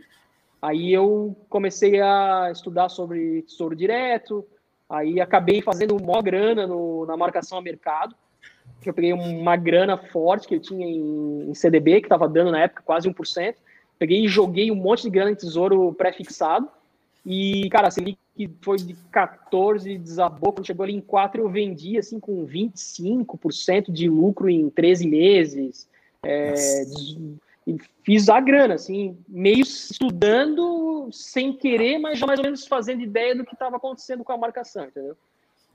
Aí 0.66 0.92
eu 0.92 1.38
comecei 1.48 2.02
a 2.02 2.50
estudar 2.52 2.90
sobre 2.90 3.44
tesouro 3.44 3.76
direto, 3.76 4.44
aí 4.90 5.22
acabei 5.22 5.62
fazendo 5.62 5.96
uma 5.96 6.20
grana 6.24 6.66
no, 6.66 7.06
na 7.06 7.16
marcação 7.16 7.60
a 7.60 7.62
mercado, 7.62 8.16
eu 8.84 8.92
peguei 8.92 9.14
uma 9.14 9.56
grana 9.56 9.96
forte 9.96 10.48
que 10.48 10.56
eu 10.56 10.60
tinha 10.60 10.88
em, 10.88 11.52
em 11.52 11.54
CDB, 11.54 12.02
que 12.02 12.08
estava 12.08 12.28
dando 12.28 12.50
na 12.50 12.62
época 12.62 12.82
quase 12.84 13.08
1%, 13.08 13.56
peguei 14.00 14.26
e 14.26 14.28
joguei 14.28 14.72
um 14.72 14.76
monte 14.76 15.04
de 15.04 15.12
grana 15.12 15.30
em 15.30 15.36
tesouro 15.36 15.94
pré-fixado, 15.94 16.68
e, 17.24 17.70
cara, 17.70 17.90
assim, 17.90 18.18
que 18.36 18.50
foi 18.60 18.78
de 18.78 18.96
14, 19.12 20.00
desabou, 20.00 20.52
quando 20.52 20.66
chegou 20.66 20.84
ali 20.84 20.96
em 20.96 21.02
4 21.02 21.42
eu 21.42 21.50
vendi, 21.50 21.96
assim, 21.96 22.20
com 22.20 22.44
25% 22.44 23.92
de 23.92 24.10
lucro 24.10 24.50
em 24.50 24.68
13 24.72 25.08
meses, 25.08 25.88
é, 26.24 26.54
e 27.68 27.78
fiz 28.04 28.30
a 28.30 28.40
grana, 28.40 28.76
assim, 28.76 29.18
meio 29.28 29.62
estudando 29.62 31.10
sem 31.12 31.52
querer, 31.52 31.98
mas 31.98 32.20
já 32.20 32.28
mais 32.28 32.40
ou 32.40 32.46
menos 32.46 32.68
fazendo 32.68 33.02
ideia 33.02 33.36
do 33.36 33.44
que 33.44 33.54
estava 33.54 33.78
acontecendo 33.78 34.24
com 34.24 34.34
a 34.34 34.38
marcação, 34.38 34.86
entendeu? 34.86 35.18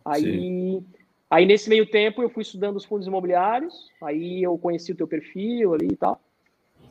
Aí, 0.04 0.80
aí 1.28 1.44
nesse 1.44 1.68
meio 1.68 1.86
tempo 1.86 2.22
eu 2.22 2.30
fui 2.30 2.42
estudando 2.42 2.76
os 2.76 2.84
fundos 2.84 3.06
imobiliários, 3.06 3.90
aí 4.02 4.42
eu 4.42 4.56
conheci 4.56 4.92
o 4.92 4.94
teu 4.94 5.08
perfil 5.08 5.74
ali 5.74 5.88
e 5.90 5.96
tal. 5.96 6.20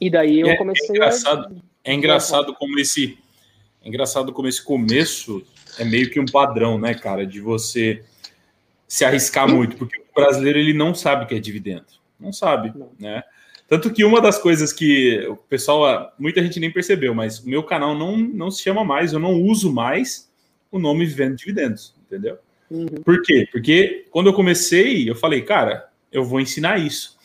E 0.01 0.09
daí 0.09 0.41
eu 0.41 0.49
é, 0.49 0.57
comecei 0.57 0.89
é 0.89 0.97
engraçado, 0.97 1.55
a... 1.55 1.89
É 1.89 1.93
engraçado 1.93 2.53
como 2.55 2.77
esse 2.77 3.17
é 3.81 3.87
engraçado 3.87 4.33
como 4.33 4.47
esse 4.47 4.61
começo 4.61 5.41
é 5.77 5.85
meio 5.85 6.09
que 6.09 6.19
um 6.19 6.25
padrão, 6.25 6.77
né, 6.77 6.93
cara, 6.93 7.25
de 7.25 7.39
você 7.39 8.03
se 8.85 9.05
arriscar 9.05 9.47
muito, 9.47 9.77
porque 9.77 9.97
o 9.97 10.13
brasileiro 10.13 10.59
ele 10.59 10.73
não 10.73 10.93
sabe 10.93 11.23
o 11.23 11.27
que 11.27 11.35
é 11.35 11.39
dividendo. 11.39 11.85
Não 12.19 12.33
sabe, 12.33 12.77
não. 12.77 12.91
né? 12.99 13.23
Tanto 13.69 13.93
que 13.93 14.03
uma 14.03 14.19
das 14.19 14.39
coisas 14.39 14.73
que 14.73 15.23
o 15.27 15.35
pessoal, 15.35 16.11
muita 16.17 16.41
gente 16.41 16.59
nem 16.59 16.71
percebeu, 16.71 17.13
mas 17.13 17.39
o 17.39 17.47
meu 17.47 17.61
canal 17.61 17.95
não, 17.95 18.17
não 18.17 18.49
se 18.49 18.63
chama 18.63 18.83
mais, 18.83 19.13
eu 19.13 19.19
não 19.19 19.39
uso 19.43 19.71
mais 19.71 20.27
o 20.71 20.79
nome 20.79 21.05
Vivendo 21.05 21.35
Dividendos, 21.35 21.95
entendeu? 22.03 22.39
Uhum. 22.69 22.87
Por 23.05 23.21
quê? 23.21 23.47
Porque 23.51 24.07
quando 24.09 24.27
eu 24.27 24.33
comecei, 24.33 25.07
eu 25.07 25.15
falei, 25.15 25.43
cara, 25.43 25.87
eu 26.11 26.23
vou 26.25 26.41
ensinar 26.41 26.79
isso. 26.79 27.15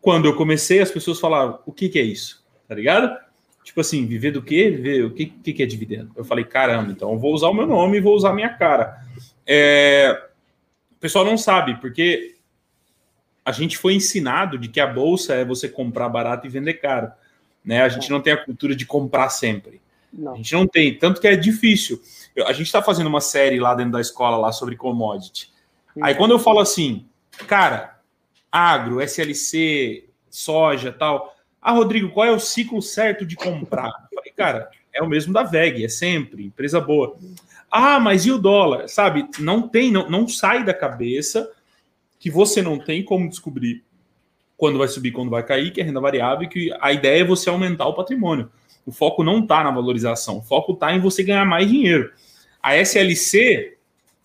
Quando 0.00 0.26
eu 0.26 0.36
comecei, 0.36 0.80
as 0.80 0.90
pessoas 0.90 1.18
falavam, 1.18 1.58
o 1.66 1.72
que, 1.72 1.88
que 1.88 1.98
é 1.98 2.02
isso? 2.02 2.44
Tá 2.68 2.76
ligado? 2.76 3.16
Tipo 3.64 3.80
assim, 3.80 4.06
viver 4.06 4.30
do 4.30 4.42
quê? 4.42 4.70
Viver 4.70 5.04
o 5.04 5.10
que, 5.10 5.26
que, 5.26 5.52
que 5.52 5.62
é 5.64 5.66
dividendo? 5.66 6.12
Eu 6.16 6.24
falei, 6.24 6.44
caramba, 6.44 6.92
então 6.92 7.12
eu 7.12 7.18
vou 7.18 7.34
usar 7.34 7.48
o 7.48 7.54
meu 7.54 7.66
nome 7.66 7.98
e 7.98 8.00
vou 8.00 8.14
usar 8.14 8.30
a 8.30 8.34
minha 8.34 8.50
cara. 8.50 8.98
É... 9.44 10.28
O 10.92 11.00
pessoal 11.00 11.24
não 11.24 11.36
sabe, 11.36 11.80
porque 11.80 12.36
a 13.44 13.52
gente 13.52 13.76
foi 13.76 13.94
ensinado 13.94 14.56
de 14.56 14.68
que 14.68 14.80
a 14.80 14.86
bolsa 14.86 15.34
é 15.34 15.44
você 15.44 15.68
comprar 15.68 16.08
barato 16.08 16.46
e 16.46 16.50
vender 16.50 16.74
caro. 16.74 17.10
Né? 17.64 17.82
A 17.82 17.88
gente 17.88 18.10
não 18.10 18.20
tem 18.20 18.32
a 18.32 18.44
cultura 18.44 18.74
de 18.74 18.86
comprar 18.86 19.28
sempre. 19.30 19.80
Não. 20.12 20.34
A 20.34 20.36
gente 20.36 20.52
não 20.52 20.66
tem, 20.66 20.96
tanto 20.96 21.20
que 21.20 21.26
é 21.26 21.34
difícil. 21.34 22.00
Eu, 22.36 22.46
a 22.46 22.52
gente 22.52 22.66
está 22.66 22.82
fazendo 22.82 23.06
uma 23.06 23.20
série 23.20 23.58
lá 23.58 23.74
dentro 23.74 23.92
da 23.92 24.00
escola 24.00 24.36
lá 24.36 24.52
sobre 24.52 24.76
commodity. 24.76 25.50
Uhum. 25.96 26.04
Aí 26.04 26.14
quando 26.14 26.32
eu 26.32 26.38
falo 26.38 26.60
assim, 26.60 27.06
cara, 27.46 27.98
agro, 28.50 29.00
SLC, 29.00 30.04
soja, 30.30 30.92
tal. 30.92 31.34
Ah, 31.60 31.72
Rodrigo, 31.72 32.10
qual 32.10 32.26
é 32.26 32.30
o 32.30 32.40
ciclo 32.40 32.82
certo 32.82 33.24
de 33.24 33.36
comprar? 33.36 33.92
Eu 34.10 34.18
falei, 34.18 34.32
cara, 34.36 34.70
é 34.92 35.02
o 35.02 35.08
mesmo 35.08 35.32
da 35.32 35.42
VEG, 35.42 35.84
é 35.84 35.88
sempre 35.88 36.44
empresa 36.44 36.80
boa. 36.80 37.16
Ah, 37.70 37.98
mas 37.98 38.26
e 38.26 38.30
o 38.30 38.38
dólar? 38.38 38.88
Sabe? 38.88 39.26
Não 39.38 39.66
tem, 39.66 39.90
não, 39.90 40.10
não 40.10 40.28
sai 40.28 40.64
da 40.64 40.74
cabeça 40.74 41.50
que 42.22 42.30
você 42.30 42.62
não 42.62 42.78
tem 42.78 43.02
como 43.02 43.28
descobrir 43.28 43.82
quando 44.56 44.78
vai 44.78 44.86
subir, 44.86 45.10
quando 45.10 45.28
vai 45.28 45.42
cair, 45.42 45.72
que 45.72 45.80
é 45.80 45.84
renda 45.84 46.00
variável, 46.00 46.44
e 46.44 46.48
que 46.48 46.72
a 46.80 46.92
ideia 46.92 47.22
é 47.22 47.24
você 47.24 47.50
aumentar 47.50 47.84
o 47.88 47.94
patrimônio. 47.94 48.48
O 48.86 48.92
foco 48.92 49.24
não 49.24 49.40
está 49.40 49.64
na 49.64 49.72
valorização, 49.72 50.38
o 50.38 50.40
foco 50.40 50.72
está 50.72 50.94
em 50.94 51.00
você 51.00 51.24
ganhar 51.24 51.44
mais 51.44 51.68
dinheiro. 51.68 52.12
A 52.62 52.76
SLC 52.76 53.76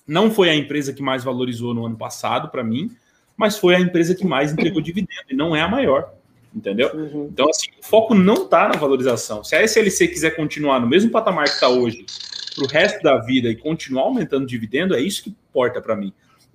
não 0.05 0.29
foi 0.29 0.47
a 0.47 0.55
empresa 0.55 0.93
que 0.93 1.01
mais 1.01 1.23
valorizou 1.23 1.73
no 1.73 1.87
ano 1.87 1.97
passado, 1.97 2.49
para 2.49 2.63
mim, 2.63 2.91
mas 3.35 3.57
foi 3.57 3.75
a 3.75 3.79
empresa 3.79 4.13
que 4.13 4.27
mais 4.27 4.53
entregou 4.53 4.79
dividendo, 4.79 5.25
e 5.31 5.35
não 5.35 5.55
é 5.55 5.61
a 5.61 5.67
maior. 5.67 6.13
Entendeu? 6.55 6.91
Uhum. 6.93 7.29
Então, 7.33 7.49
assim, 7.49 7.69
o 7.81 7.83
foco 7.83 8.13
não 8.13 8.43
está 8.43 8.69
na 8.69 8.75
valorização. 8.75 9.43
Se 9.43 9.55
a 9.55 9.63
SLC 9.63 10.07
quiser 10.07 10.35
continuar 10.35 10.79
no 10.79 10.87
mesmo 10.87 11.09
patamar 11.09 11.45
que 11.45 11.55
está 11.55 11.67
hoje, 11.67 12.05
para 12.53 12.63
o 12.63 12.67
resto 12.67 13.01
da 13.01 13.17
vida 13.17 13.49
e 13.49 13.55
continuar 13.55 14.03
aumentando 14.03 14.45
dividendo, 14.45 14.95
é 14.95 15.01
isso 15.01 15.23
que 15.23 15.31
importa 15.31 15.81
para 15.81 15.95
mim. 15.95 16.13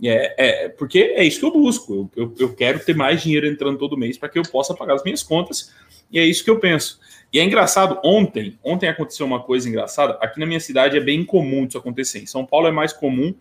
É, 0.09 0.35
é, 0.37 0.69
porque 0.69 0.99
é 1.15 1.25
isso 1.25 1.39
que 1.39 1.47
eu 1.47 1.53
busco. 1.53 2.11
Eu, 2.17 2.25
eu, 2.25 2.35
eu 2.39 2.55
quero 2.55 2.81
ter 2.81 2.95
mais 2.95 3.23
dinheiro 3.23 3.47
entrando 3.47 3.79
todo 3.79 3.97
mês 3.97 4.19
para 4.19 4.29
que 4.29 4.39
eu 4.39 4.43
possa 4.43 4.75
pagar 4.75 4.95
as 4.95 5.05
minhas 5.05 5.23
contas. 5.23 5.73
E 6.11 6.19
é 6.19 6.25
isso 6.25 6.45
que 6.45 6.51
eu 6.51 6.59
penso. 6.59 7.01
E 7.33 7.39
é 7.39 7.45
engraçado, 7.45 7.99
ontem, 8.05 8.59
ontem 8.63 8.89
aconteceu 8.89 9.25
uma 9.25 9.41
coisa 9.41 9.69
engraçada. 9.69 10.19
Aqui 10.21 10.39
na 10.39 10.47
minha 10.47 10.61
cidade 10.61 10.97
é 10.97 11.01
bem 11.01 11.25
comum 11.25 11.65
isso 11.65 11.79
acontecer. 11.79 12.19
Em 12.19 12.27
São 12.27 12.45
Paulo 12.45 12.67
é 12.67 12.73
mais 12.73 12.93
comum 12.93 13.35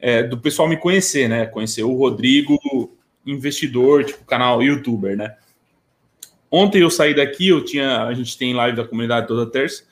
é, 0.00 0.22
do 0.22 0.38
pessoal 0.38 0.68
me 0.68 0.76
conhecer, 0.76 1.28
né? 1.28 1.46
Conhecer 1.46 1.84
o 1.84 1.94
Rodrigo, 1.94 2.58
investidor, 3.24 4.04
tipo, 4.04 4.24
canal 4.24 4.62
youtuber, 4.62 5.16
né? 5.16 5.36
ontem 6.52 6.82
eu 6.82 6.90
saí 6.90 7.14
daqui, 7.14 7.48
eu 7.48 7.64
tinha, 7.64 8.04
a 8.04 8.12
gente 8.12 8.36
tem 8.36 8.52
live 8.52 8.76
da 8.76 8.86
comunidade 8.86 9.26
toda 9.26 9.50
terça, 9.50 9.84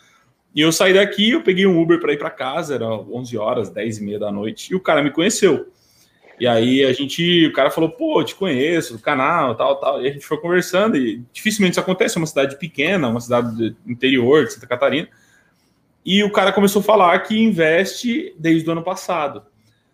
e 0.54 0.60
eu 0.60 0.70
saí 0.70 0.92
daqui, 0.92 1.30
eu 1.30 1.42
peguei 1.42 1.66
um 1.66 1.80
Uber 1.80 1.98
para 1.98 2.12
ir 2.12 2.18
para 2.18 2.28
casa, 2.28 2.74
era 2.74 2.86
11 2.86 3.38
horas, 3.38 3.70
10 3.70 3.98
e 3.98 4.04
meia 4.04 4.18
da 4.18 4.30
noite, 4.30 4.72
e 4.72 4.76
o 4.76 4.80
cara 4.80 5.02
me 5.02 5.10
conheceu. 5.10 5.72
E 6.40 6.46
aí 6.46 6.82
a 6.86 6.92
gente, 6.94 7.46
o 7.46 7.52
cara 7.52 7.70
falou, 7.70 7.90
pô, 7.90 8.24
te 8.24 8.34
conheço, 8.34 8.94
do 8.94 8.98
canal, 8.98 9.54
tal, 9.54 9.76
tal. 9.78 10.02
E 10.02 10.08
a 10.08 10.12
gente 10.12 10.24
foi 10.24 10.38
conversando, 10.38 10.96
e 10.96 11.22
dificilmente 11.34 11.72
isso 11.72 11.80
acontece, 11.80 12.16
é 12.16 12.20
uma 12.20 12.26
cidade 12.26 12.58
pequena, 12.58 13.08
uma 13.08 13.20
cidade 13.20 13.54
do 13.54 13.76
interior 13.86 14.46
de 14.46 14.54
Santa 14.54 14.66
Catarina. 14.66 15.06
E 16.02 16.24
o 16.24 16.32
cara 16.32 16.50
começou 16.50 16.80
a 16.80 16.82
falar 16.82 17.18
que 17.20 17.38
investe 17.38 18.34
desde 18.38 18.66
o 18.66 18.72
ano 18.72 18.82
passado. 18.82 19.42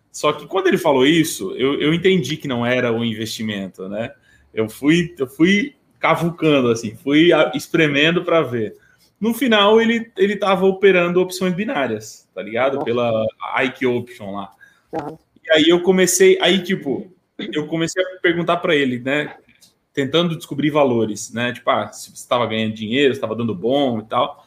Só 0.09 0.31
que 0.31 0.47
quando 0.47 0.67
ele 0.67 0.77
falou 0.77 1.05
isso, 1.05 1.51
eu, 1.57 1.81
eu 1.81 1.93
entendi 1.93 2.37
que 2.37 2.47
não 2.47 2.65
era 2.65 2.93
o 2.93 3.03
investimento, 3.03 3.89
né? 3.89 4.13
Eu 4.53 4.69
fui, 4.69 5.13
eu 5.19 5.27
fui 5.27 5.75
cavucando, 5.99 6.71
assim, 6.71 6.95
fui 6.95 7.31
espremendo 7.53 8.23
para 8.23 8.41
ver. 8.41 8.73
No 9.19 9.33
final, 9.33 9.81
ele 9.81 10.11
ele 10.15 10.33
estava 10.35 10.65
operando 10.65 11.19
opções 11.19 11.53
binárias, 11.53 12.27
tá 12.33 12.41
ligado? 12.41 12.83
Pela 12.85 13.25
Ike 13.63 13.85
Option 13.85 14.31
lá. 14.31 14.51
Uhum. 14.93 15.17
E 15.47 15.51
aí 15.51 15.69
eu 15.69 15.81
comecei, 15.81 16.37
aí 16.41 16.61
tipo, 16.61 17.11
eu 17.37 17.67
comecei 17.67 18.03
a 18.03 18.19
perguntar 18.21 18.57
para 18.57 18.75
ele, 18.75 18.99
né? 18.99 19.37
Tentando 19.93 20.35
descobrir 20.35 20.69
valores, 20.69 21.31
né? 21.31 21.53
Tipo, 21.53 21.69
ah, 21.69 21.87
se 21.87 22.09
você 22.09 22.15
estava 22.15 22.45
ganhando 22.45 22.73
dinheiro, 22.73 23.13
estava 23.13 23.35
dando 23.35 23.55
bom 23.55 23.99
e 23.99 24.03
tal. 24.03 24.45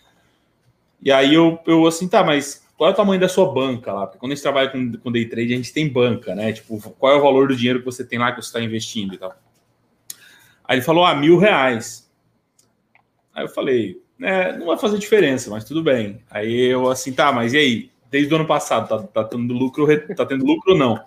E 1.02 1.10
aí 1.10 1.32
eu, 1.34 1.58
eu 1.66 1.86
assim, 1.86 2.06
tá, 2.06 2.22
mas 2.22 2.66
qual 2.76 2.90
é 2.90 2.92
o 2.92 2.96
tamanho 2.96 3.20
da 3.20 3.28
sua 3.28 3.50
banca 3.50 3.92
lá? 3.92 4.06
Porque 4.06 4.18
quando 4.18 4.32
a 4.32 4.34
gente 4.34 4.42
trabalha 4.42 4.68
com, 4.68 4.92
com 4.92 5.10
day 5.10 5.24
trade, 5.24 5.54
a 5.54 5.56
gente 5.56 5.72
tem 5.72 5.88
banca, 5.88 6.34
né? 6.34 6.52
Tipo, 6.52 6.78
qual 6.98 7.14
é 7.14 7.16
o 7.16 7.22
valor 7.22 7.48
do 7.48 7.56
dinheiro 7.56 7.78
que 7.78 7.84
você 7.86 8.04
tem 8.04 8.18
lá 8.18 8.32
que 8.32 8.42
você 8.42 8.48
está 8.48 8.60
investindo 8.60 9.14
e 9.14 9.18
tal. 9.18 9.34
Aí 10.64 10.76
ele 10.76 10.82
falou, 10.82 11.04
ah, 11.04 11.14
mil 11.14 11.38
reais. 11.38 12.10
Aí 13.34 13.44
eu 13.44 13.48
falei, 13.48 14.00
é, 14.20 14.56
não 14.56 14.66
vai 14.66 14.78
fazer 14.78 14.98
diferença, 14.98 15.50
mas 15.50 15.64
tudo 15.64 15.82
bem. 15.82 16.22
Aí 16.30 16.66
eu 16.66 16.88
assim, 16.90 17.12
tá, 17.12 17.32
mas 17.32 17.54
e 17.54 17.58
aí? 17.58 17.90
Desde 18.10 18.32
o 18.32 18.36
ano 18.36 18.46
passado, 18.46 18.88
tá, 18.88 18.98
tá 18.98 19.24
tendo 19.24 19.54
lucro, 19.54 19.86
tá 20.14 20.26
tendo 20.26 20.44
lucro 20.44 20.72
ou 20.72 20.78
não? 20.78 21.00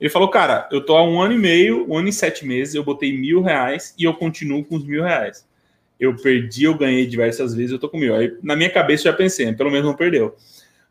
Ele 0.00 0.10
falou, 0.10 0.28
cara, 0.28 0.68
eu 0.72 0.84
tô 0.84 0.96
há 0.96 1.04
um 1.04 1.20
ano 1.20 1.34
e 1.34 1.38
meio, 1.38 1.88
um 1.88 1.96
ano 1.96 2.08
e 2.08 2.12
sete 2.12 2.44
meses, 2.44 2.74
eu 2.74 2.84
botei 2.84 3.16
mil 3.16 3.40
reais 3.40 3.94
e 3.98 4.04
eu 4.04 4.14
continuo 4.14 4.64
com 4.64 4.76
os 4.76 4.84
mil 4.84 5.02
reais. 5.02 5.46
Eu 5.98 6.16
perdi, 6.16 6.64
eu 6.64 6.76
ganhei 6.76 7.06
diversas 7.06 7.54
vezes, 7.54 7.72
eu 7.72 7.78
tô 7.78 7.88
com 7.88 7.98
mil. 7.98 8.14
Aí 8.14 8.36
na 8.42 8.56
minha 8.56 8.70
cabeça 8.70 9.08
eu 9.08 9.12
já 9.12 9.16
pensei, 9.16 9.52
pelo 9.52 9.70
menos 9.70 9.86
não 9.86 9.94
perdeu. 9.94 10.34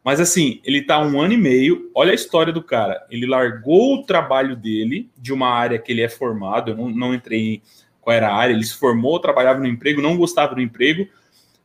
Mas 0.03 0.19
assim, 0.19 0.61
ele 0.63 0.81
tá 0.81 0.99
um 0.99 1.19
ano 1.21 1.33
e 1.33 1.37
meio. 1.37 1.89
Olha 1.93 2.11
a 2.11 2.15
história 2.15 2.51
do 2.51 2.61
cara. 2.61 3.05
Ele 3.09 3.25
largou 3.25 3.95
o 3.95 4.03
trabalho 4.03 4.55
dele 4.55 5.09
de 5.17 5.31
uma 5.31 5.49
área 5.49 5.79
que 5.79 5.91
ele 5.91 6.01
é 6.01 6.09
formado. 6.09 6.71
Eu 6.71 6.77
não, 6.77 6.89
não 6.89 7.13
entrei 7.13 7.61
qual 8.03 8.13
era 8.13 8.27
a 8.27 8.35
área, 8.35 8.53
ele 8.53 8.65
se 8.65 8.75
formou, 8.75 9.17
trabalhava 9.17 9.61
no 9.61 9.67
emprego, 9.67 10.01
não 10.01 10.17
gostava 10.17 10.53
do 10.53 10.61
emprego, 10.61 11.07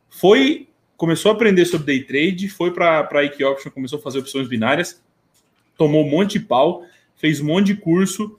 foi, 0.09 0.68
começou 0.99 1.31
a 1.31 1.33
aprender 1.33 1.65
sobre 1.65 1.85
day 1.87 2.03
trade, 2.03 2.49
foi 2.49 2.73
para 2.73 3.07
a 3.09 3.23
Ike 3.23 3.41
Option, 3.41 3.71
começou 3.71 3.97
a 3.99 4.01
fazer 4.01 4.19
opções 4.19 4.49
binárias, 4.49 5.01
tomou 5.77 6.05
um 6.05 6.09
monte 6.09 6.37
de 6.37 6.41
pau, 6.41 6.83
fez 7.15 7.39
um 7.39 7.45
monte 7.45 7.67
de 7.67 7.75
curso 7.77 8.37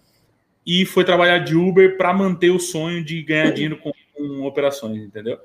e 0.66 0.84
foi 0.84 1.02
trabalhar 1.02 1.38
de 1.38 1.56
Uber 1.56 1.96
para 1.96 2.12
manter 2.12 2.50
o 2.50 2.60
sonho 2.60 3.02
de 3.02 3.22
ganhar 3.22 3.50
dinheiro 3.50 3.78
com, 3.78 3.90
com, 4.12 4.42
operações, 4.42 5.02
entendeu? 5.02 5.38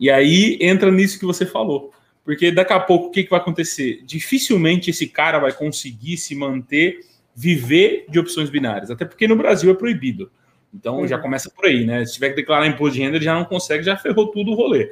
E 0.00 0.10
aí 0.10 0.56
entra 0.58 0.90
nisso 0.90 1.18
que 1.18 1.26
você 1.26 1.44
falou. 1.44 1.92
Porque 2.24 2.50
daqui 2.50 2.72
a 2.72 2.80
pouco 2.80 3.08
o 3.08 3.10
que, 3.10 3.22
que 3.22 3.30
vai 3.30 3.38
acontecer? 3.38 4.00
Dificilmente 4.04 4.88
esse 4.88 5.06
cara 5.06 5.38
vai 5.38 5.52
conseguir 5.52 6.16
se 6.16 6.34
manter, 6.34 7.00
viver 7.34 8.06
de 8.08 8.18
opções 8.18 8.48
binárias. 8.48 8.90
Até 8.90 9.04
porque 9.04 9.28
no 9.28 9.36
Brasil 9.36 9.70
é 9.70 9.74
proibido. 9.74 10.30
Então 10.74 11.00
uhum. 11.00 11.06
já 11.06 11.18
começa 11.18 11.50
por 11.50 11.66
aí, 11.66 11.84
né? 11.84 12.04
Se 12.06 12.14
tiver 12.14 12.30
que 12.30 12.36
declarar 12.36 12.66
imposto 12.66 12.94
de 12.94 13.02
renda, 13.02 13.16
ele 13.16 13.24
já 13.26 13.34
não 13.34 13.44
consegue, 13.44 13.84
já 13.84 13.96
ferrou 13.96 14.28
tudo 14.28 14.52
o 14.52 14.54
rolê. 14.54 14.90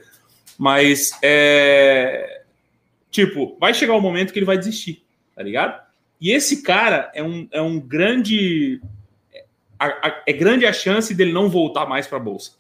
Mas 0.58 1.12
é. 1.22 2.42
Tipo, 3.10 3.56
vai 3.60 3.72
chegar 3.72 3.94
o 3.94 3.98
um 3.98 4.00
momento 4.00 4.32
que 4.32 4.38
ele 4.38 4.46
vai 4.46 4.58
desistir, 4.58 5.04
tá 5.34 5.42
ligado? 5.42 5.80
E 6.20 6.30
esse 6.32 6.62
cara 6.62 7.10
é 7.14 7.22
um, 7.22 7.48
é 7.52 7.60
um 7.60 7.78
grande. 7.78 8.80
É, 9.80 10.22
é 10.26 10.32
grande 10.32 10.66
a 10.66 10.72
chance 10.72 11.14
dele 11.14 11.32
não 11.32 11.48
voltar 11.48 11.86
mais 11.86 12.06
para 12.06 12.18
a 12.18 12.22
bolsa. 12.22 12.52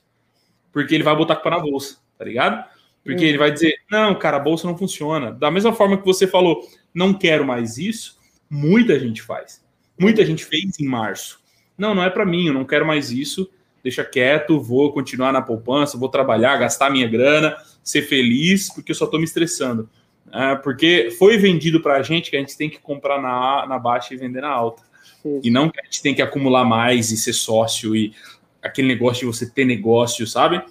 Porque 0.72 0.94
ele 0.94 1.04
vai 1.04 1.16
botar 1.16 1.36
para 1.36 1.56
a 1.56 1.60
bolsa, 1.60 1.98
tá 2.18 2.24
ligado? 2.24 2.64
Porque 3.04 3.22
uhum. 3.22 3.28
ele 3.28 3.38
vai 3.38 3.50
dizer: 3.50 3.74
não, 3.90 4.14
cara, 4.14 4.36
a 4.36 4.40
bolsa 4.40 4.66
não 4.66 4.76
funciona. 4.76 5.32
Da 5.32 5.50
mesma 5.50 5.72
forma 5.72 5.96
que 5.96 6.04
você 6.04 6.26
falou, 6.26 6.60
não 6.92 7.14
quero 7.14 7.44
mais 7.44 7.78
isso, 7.78 8.18
muita 8.48 8.98
gente 8.98 9.22
faz. 9.22 9.62
Muita 9.98 10.24
gente 10.24 10.44
fez 10.44 10.78
em 10.80 10.86
março 10.86 11.44
não, 11.76 11.94
não 11.94 12.02
é 12.02 12.10
para 12.10 12.24
mim, 12.24 12.46
eu 12.46 12.54
não 12.54 12.64
quero 12.64 12.86
mais 12.86 13.10
isso, 13.10 13.50
deixa 13.82 14.04
quieto, 14.04 14.60
vou 14.60 14.92
continuar 14.92 15.32
na 15.32 15.42
poupança, 15.42 15.98
vou 15.98 16.08
trabalhar, 16.08 16.56
gastar 16.56 16.90
minha 16.90 17.08
grana, 17.08 17.56
ser 17.84 18.02
feliz, 18.02 18.72
porque 18.72 18.90
eu 18.90 18.96
só 18.96 19.04
estou 19.04 19.20
me 19.20 19.26
estressando. 19.26 19.88
É, 20.32 20.56
porque 20.56 21.14
foi 21.18 21.36
vendido 21.36 21.80
para 21.80 21.96
a 21.96 22.02
gente 22.02 22.30
que 22.30 22.36
a 22.36 22.40
gente 22.40 22.56
tem 22.56 22.68
que 22.68 22.80
comprar 22.80 23.20
na, 23.20 23.66
na 23.68 23.78
baixa 23.78 24.14
e 24.14 24.16
vender 24.16 24.40
na 24.40 24.48
alta. 24.48 24.82
Sim. 25.22 25.40
E 25.44 25.50
não 25.50 25.68
que 25.68 25.80
a 25.80 25.84
gente 25.84 26.02
tem 26.02 26.14
que 26.14 26.22
acumular 26.22 26.64
mais 26.64 27.10
e 27.10 27.16
ser 27.16 27.34
sócio 27.34 27.94
e 27.94 28.12
aquele 28.62 28.88
negócio 28.88 29.20
de 29.20 29.26
você 29.26 29.48
ter 29.48 29.64
negócio, 29.64 30.26
sabe? 30.26 30.62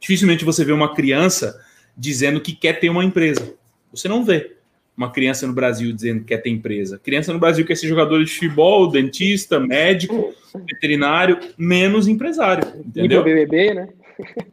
Dificilmente 0.00 0.44
você 0.44 0.64
vê 0.64 0.72
uma 0.72 0.94
criança 0.94 1.60
dizendo 1.96 2.40
que 2.40 2.52
quer 2.52 2.80
ter 2.80 2.88
uma 2.88 3.04
empresa. 3.04 3.54
Você 3.92 4.08
não 4.08 4.24
vê 4.24 4.56
uma 4.96 5.10
criança 5.10 5.46
no 5.46 5.52
Brasil 5.52 5.92
dizendo 5.92 6.20
que 6.20 6.26
quer 6.26 6.38
ter 6.38 6.50
empresa. 6.50 6.98
Criança 6.98 7.32
no 7.32 7.38
Brasil 7.38 7.64
quer 7.64 7.76
ser 7.76 7.88
jogador 7.88 8.22
de 8.22 8.30
futebol, 8.30 8.90
dentista, 8.90 9.58
médico, 9.58 10.34
veterinário, 10.66 11.38
menos 11.56 12.06
empresário. 12.06 12.68
Entendeu? 12.84 13.22
E 13.22 13.24
BBB, 13.24 13.74
né? 13.74 13.88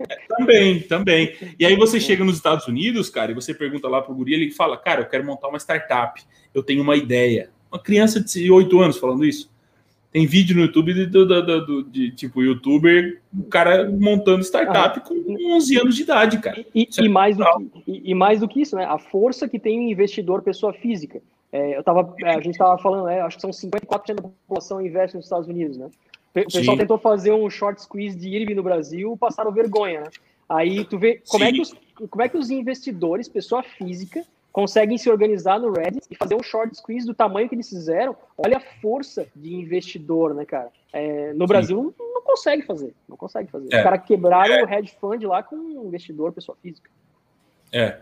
É, 0.09 0.15
também, 0.27 0.79
também. 0.81 1.33
E 1.59 1.65
aí 1.65 1.75
você 1.75 1.99
chega 1.99 2.23
nos 2.23 2.35
Estados 2.35 2.67
Unidos, 2.67 3.09
cara, 3.09 3.31
e 3.31 3.35
você 3.35 3.53
pergunta 3.53 3.87
lá 3.87 4.01
pro 4.01 4.15
guri, 4.15 4.33
ele 4.33 4.51
fala, 4.51 4.77
cara, 4.77 5.01
eu 5.01 5.05
quero 5.05 5.25
montar 5.25 5.47
uma 5.47 5.59
startup, 5.59 6.21
eu 6.53 6.63
tenho 6.63 6.81
uma 6.81 6.95
ideia. 6.95 7.49
Uma 7.71 7.81
criança 7.81 8.21
de 8.21 8.49
8 8.49 8.79
anos 8.79 8.97
falando 8.97 9.25
isso. 9.25 9.49
Tem 10.11 10.25
vídeo 10.25 10.55
no 10.55 10.63
YouTube 10.63 10.93
de, 10.93 11.05
de, 11.05 11.25
de, 11.25 11.83
de 11.91 12.11
tipo, 12.11 12.41
youtuber, 12.41 13.21
o 13.37 13.43
cara 13.43 13.89
montando 13.91 14.43
startup 14.43 14.97
ah, 14.97 15.01
com 15.01 15.55
11 15.55 15.79
anos 15.79 15.95
de 15.95 16.03
idade, 16.03 16.39
cara. 16.39 16.65
E, 16.73 16.87
e, 16.89 17.05
é 17.05 17.09
mais 17.09 17.37
do 17.37 17.43
que, 17.43 17.81
e, 17.85 18.11
e, 18.11 18.13
mais 18.15 18.39
do 18.39 18.47
que 18.47 18.61
isso, 18.61 18.75
né? 18.75 18.85
A 18.85 18.97
força 18.97 19.47
que 19.47 19.59
tem 19.59 19.79
um 19.79 19.89
investidor, 19.89 20.41
pessoa 20.41 20.73
física. 20.73 21.21
É, 21.51 21.77
eu 21.77 21.83
tava, 21.83 22.15
é, 22.23 22.31
a 22.31 22.39
gente 22.39 22.51
estava 22.51 22.77
falando, 22.77 23.05
né, 23.05 23.21
acho 23.21 23.37
que 23.37 23.41
são 23.41 23.51
54% 23.51 24.15
da 24.15 24.21
população 24.23 24.81
investe 24.81 25.15
nos 25.15 25.25
Estados 25.25 25.47
Unidos, 25.47 25.77
né? 25.77 25.89
O 26.41 26.45
pessoal 26.45 26.75
Sim. 26.75 26.81
tentou 26.81 26.97
fazer 26.97 27.31
um 27.31 27.49
short 27.49 27.81
squeeze 27.81 28.17
de 28.17 28.29
IRB 28.29 28.55
no 28.55 28.63
Brasil, 28.63 29.15
passaram 29.17 29.51
vergonha, 29.51 30.01
né? 30.01 30.07
Aí 30.49 30.85
tu 30.85 30.97
vê 30.97 31.21
como 31.27 31.43
é, 31.43 31.51
que 31.51 31.61
os, 31.61 31.73
como 32.09 32.21
é 32.21 32.29
que 32.29 32.37
os 32.37 32.49
investidores, 32.49 33.27
pessoa 33.27 33.61
física, 33.63 34.23
conseguem 34.51 34.97
se 34.97 35.09
organizar 35.09 35.59
no 35.59 35.71
Reddit 35.71 36.07
e 36.09 36.15
fazer 36.15 36.35
um 36.35 36.41
short 36.41 36.75
squeeze 36.75 37.05
do 37.05 37.13
tamanho 37.13 37.47
que 37.47 37.55
eles 37.55 37.69
fizeram. 37.69 38.15
Olha 38.37 38.57
a 38.57 38.81
força 38.81 39.27
de 39.35 39.53
investidor, 39.53 40.33
né, 40.33 40.45
cara? 40.45 40.71
É, 40.91 41.33
no 41.33 41.45
Brasil 41.45 41.93
não, 41.99 42.13
não, 42.13 42.21
consegue 42.23 42.63
fazer, 42.63 42.93
não 43.07 43.17
consegue 43.17 43.51
fazer. 43.51 43.67
É. 43.71 43.77
Os 43.77 43.83
caras 43.83 44.03
quebraram 44.05 44.55
é. 44.55 44.63
o 44.63 44.69
hedge 44.69 44.95
fund 44.99 45.21
lá 45.23 45.43
com 45.43 45.55
um 45.55 45.85
investidor, 45.85 46.31
pessoa 46.31 46.57
física. 46.61 46.89
É. 47.71 47.97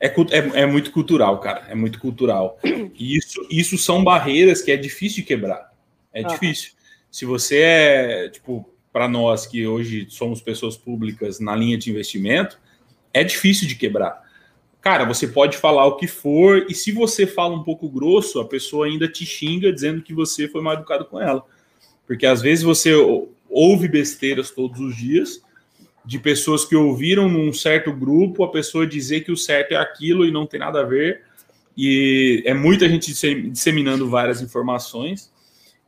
É, 0.00 0.08
é, 0.08 0.62
é, 0.62 0.66
muito 0.66 0.90
cultural, 0.90 1.40
cara. 1.40 1.64
É 1.70 1.74
muito 1.74 1.98
cultural. 1.98 2.58
E 2.96 3.16
isso, 3.16 3.44
isso 3.50 3.78
são 3.78 4.04
barreiras 4.04 4.62
que 4.62 4.70
é 4.70 4.76
difícil 4.76 5.16
de 5.16 5.22
quebrar. 5.22 5.72
É 6.12 6.20
ah. 6.20 6.28
difícil. 6.28 6.72
Se 7.14 7.24
você 7.24 7.58
é, 7.60 8.28
tipo, 8.28 8.68
para 8.92 9.06
nós 9.06 9.46
que 9.46 9.66
hoje 9.66 10.06
somos 10.08 10.40
pessoas 10.40 10.76
públicas 10.76 11.38
na 11.38 11.54
linha 11.54 11.78
de 11.78 11.90
investimento, 11.90 12.58
é 13.12 13.22
difícil 13.22 13.68
de 13.68 13.76
quebrar 13.76 14.24
cara, 14.84 15.06
você 15.06 15.26
pode 15.26 15.56
falar 15.56 15.86
o 15.86 15.96
que 15.96 16.06
for, 16.06 16.66
e 16.68 16.74
se 16.74 16.92
você 16.92 17.26
fala 17.26 17.54
um 17.54 17.62
pouco 17.62 17.88
grosso, 17.88 18.38
a 18.38 18.46
pessoa 18.46 18.84
ainda 18.84 19.08
te 19.08 19.24
xinga 19.24 19.72
dizendo 19.72 20.02
que 20.02 20.12
você 20.12 20.46
foi 20.46 20.60
mal 20.60 20.74
educado 20.74 21.06
com 21.06 21.18
ela. 21.18 21.42
Porque 22.06 22.26
às 22.26 22.42
vezes 22.42 22.62
você 22.62 22.92
ouve 23.48 23.88
besteiras 23.88 24.50
todos 24.50 24.78
os 24.80 24.94
dias 24.94 25.42
de 26.04 26.18
pessoas 26.18 26.66
que 26.66 26.76
ouviram 26.76 27.30
num 27.30 27.50
certo 27.50 27.94
grupo 27.94 28.44
a 28.44 28.50
pessoa 28.50 28.86
dizer 28.86 29.22
que 29.22 29.32
o 29.32 29.36
certo 29.38 29.72
é 29.72 29.76
aquilo 29.76 30.26
e 30.26 30.30
não 30.30 30.46
tem 30.46 30.60
nada 30.60 30.80
a 30.80 30.84
ver. 30.84 31.22
E 31.74 32.42
é 32.44 32.52
muita 32.52 32.86
gente 32.86 33.10
disseminando 33.50 34.10
várias 34.10 34.42
informações 34.42 35.32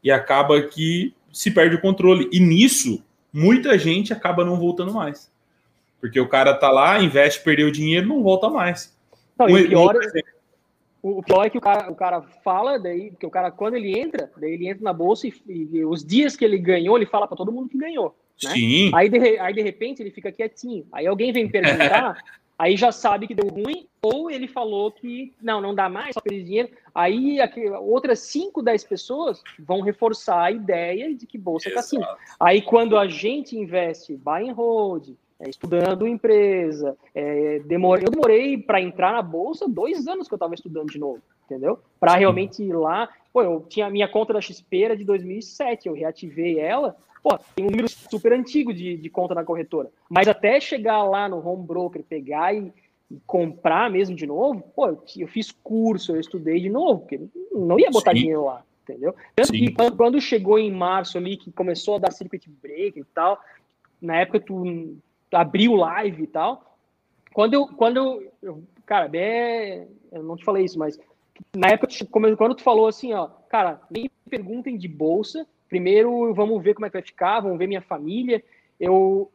e 0.03 0.11
acaba 0.11 0.63
que 0.63 1.13
se 1.37 1.51
perde 1.51 1.77
o 1.77 1.81
controle. 1.81 2.31
E 2.33 2.41
nisso, 2.41 3.05
muita 3.31 3.79
gente 3.79 4.11
acaba 4.11 4.43
não 4.43 4.59
voltando 4.59 4.95
mais. 4.95 5.31
Porque 6.01 6.19
o 6.19 6.27
cara 6.27 6.55
tá 6.55 6.71
lá, 6.71 6.99
investe, 7.03 7.45
perdeu 7.45 7.71
dinheiro, 7.71 8.07
não 8.07 8.23
volta 8.23 8.49
mais. 8.49 8.97
Não, 9.39 9.47
um, 9.47 9.55
o, 9.55 9.69
pior, 9.69 9.97
é, 9.97 10.23
o 11.03 11.23
pior 11.23 11.45
é 11.45 11.51
que 11.51 11.59
o 11.59 11.61
cara, 11.61 11.93
o 11.93 11.95
cara 11.95 12.23
fala, 12.43 12.79
daí, 12.79 13.13
que 13.21 13.27
o 13.27 13.31
cara, 13.31 13.51
quando 13.51 13.75
ele 13.75 13.99
entra, 13.99 14.31
daí 14.39 14.55
ele 14.55 14.67
entra 14.67 14.83
na 14.83 14.95
bolsa 14.95 15.29
e, 15.29 15.35
e 15.47 15.85
os 15.85 16.03
dias 16.03 16.35
que 16.35 16.45
ele 16.45 16.57
ganhou, 16.57 16.97
ele 16.97 17.05
fala 17.05 17.29
para 17.29 17.37
todo 17.37 17.53
mundo 17.53 17.69
que 17.69 17.77
ganhou. 17.77 18.17
Né? 18.43 18.51
Sim. 18.53 18.91
Aí 18.95 19.11
de, 19.11 19.39
aí, 19.39 19.53
de 19.53 19.61
repente, 19.61 20.03
ele 20.03 20.11
fica 20.11 20.33
quietinho. 20.33 20.87
Aí 20.91 21.07
alguém 21.07 21.33
vem 21.33 21.51
perguntar, 21.51 22.17
aí 22.59 22.77
já 22.77 22.91
sabe 22.93 23.27
que 23.27 23.35
deu 23.35 23.49
ruim, 23.49 23.87
ou 24.03 24.31
ele 24.31 24.49
falou 24.49 24.91
que 24.91 25.35
não, 25.43 25.61
não 25.61 25.75
dá 25.75 25.89
mais, 25.89 26.15
só 26.15 26.21
perdi 26.21 26.45
dinheiro. 26.45 26.71
Aí 26.95 27.41
aqui, 27.41 27.69
outras 27.69 28.21
5, 28.21 28.63
10 28.63 28.85
pessoas 28.85 29.43
vão 29.59 29.81
reforçar 29.81 30.45
a 30.45 30.51
ideia 30.51 31.15
de 31.15 31.27
que 31.27 31.37
bolsa 31.39 31.69
está 31.69 31.81
assim. 31.81 32.01
Aí 32.39 32.63
quando 32.63 32.97
a 32.97 33.07
gente 33.07 33.57
investe 33.57 34.17
buy 34.17 34.49
and 34.49 34.55
hold, 34.55 35.15
é, 35.39 35.51
estudando 35.51 36.07
empresa. 36.07 36.97
É, 37.15 37.59
demorei, 37.61 38.05
eu 38.07 38.11
demorei 38.11 38.59
para 38.59 38.81
entrar 38.81 39.13
na 39.13 39.23
bolsa 39.23 39.69
dois 39.69 40.07
anos 40.07 40.29
que 40.29 40.35
eu 40.35 40.37
estava 40.37 40.55
estudando 40.55 40.91
de 40.91 40.99
novo, 40.99 41.21
entendeu? 41.45 41.79
Para 42.01 42.15
realmente 42.15 42.63
ir 42.63 42.73
lá. 42.73 43.09
Pô, 43.33 43.43
eu 43.43 43.65
tinha 43.69 43.87
a 43.87 43.91
minha 43.91 44.09
conta 44.09 44.33
da 44.33 44.41
XP 44.41 44.83
era 44.83 44.97
de 44.97 45.05
2007, 45.05 45.89
eu 45.89 45.95
reativei 45.95 46.59
ela. 46.59 46.97
Pô, 47.27 47.37
tem 47.57 47.65
um 47.65 47.71
número 47.71 47.89
super 47.89 48.33
antigo 48.33 48.73
de, 48.73 48.97
de 48.97 49.11
conta 49.11 49.35
na 49.35 49.43
corretora. 49.43 49.91
Mas 50.09 50.29
até 50.29 50.61
chegar 50.61 51.03
lá 51.03 51.29
no 51.29 51.45
home 51.45 51.67
broker, 51.67 52.05
pegar 52.05 52.55
e, 52.55 52.73
e 53.11 53.19
comprar 53.27 53.91
mesmo 53.91 54.15
de 54.15 54.25
novo, 54.25 54.61
pô, 54.77 54.87
eu, 54.87 55.03
eu, 55.17 55.27
fiz 55.27 55.51
curso, 55.51 56.13
eu 56.13 56.21
estudei 56.21 56.61
de 56.61 56.71
novo, 56.71 57.01
porque 57.01 57.21
não 57.51 57.81
ia 57.81 57.91
botar 57.91 58.13
Sim. 58.13 58.19
dinheiro 58.19 58.45
lá, 58.45 58.63
entendeu? 58.85 59.13
Tanto 59.35 59.49
Sim. 59.49 59.59
que 59.59 59.73
quando, 59.73 59.97
quando, 59.97 60.21
chegou 60.21 60.57
em 60.57 60.71
março 60.71 61.19
ali, 61.19 61.37
que 61.37 61.51
começou 61.51 61.97
a 61.97 61.99
dar 61.99 62.13
circuit 62.13 62.49
break 62.63 63.01
e 63.01 63.05
tal, 63.07 63.41
na 64.01 64.19
época 64.19 64.39
tu 64.39 64.97
abriu 65.33 65.75
live 65.75 66.23
e 66.23 66.29
tal, 66.29 66.79
quando 67.35 67.55
eu, 67.55 67.67
quando 67.67 67.97
eu, 67.97 68.33
eu 68.41 68.63
cara, 68.85 69.09
bem, 69.09 69.89
eu 70.13 70.23
não 70.23 70.37
te 70.37 70.45
falei 70.45 70.65
isso, 70.65 70.79
mas 70.79 70.97
na 71.57 71.71
época, 71.71 71.93
quando 72.37 72.55
tu 72.55 72.63
falou 72.63 72.87
assim, 72.87 73.13
ó, 73.15 73.27
cara, 73.49 73.81
nem 73.91 74.09
perguntem 74.31 74.79
de 74.79 74.87
bolsa, 74.87 75.45
primeiro 75.69 76.33
vamos 76.35 76.63
ver 76.63 76.75
como 76.75 76.87
é 76.87 76.91
que 76.91 76.97
vai 76.97 77.03
ficar, 77.03 77.41
vamos 77.41 77.59
ver 77.59 77.67
minha 77.67 77.83
família, 77.83 78.43
eu, 78.79 79.31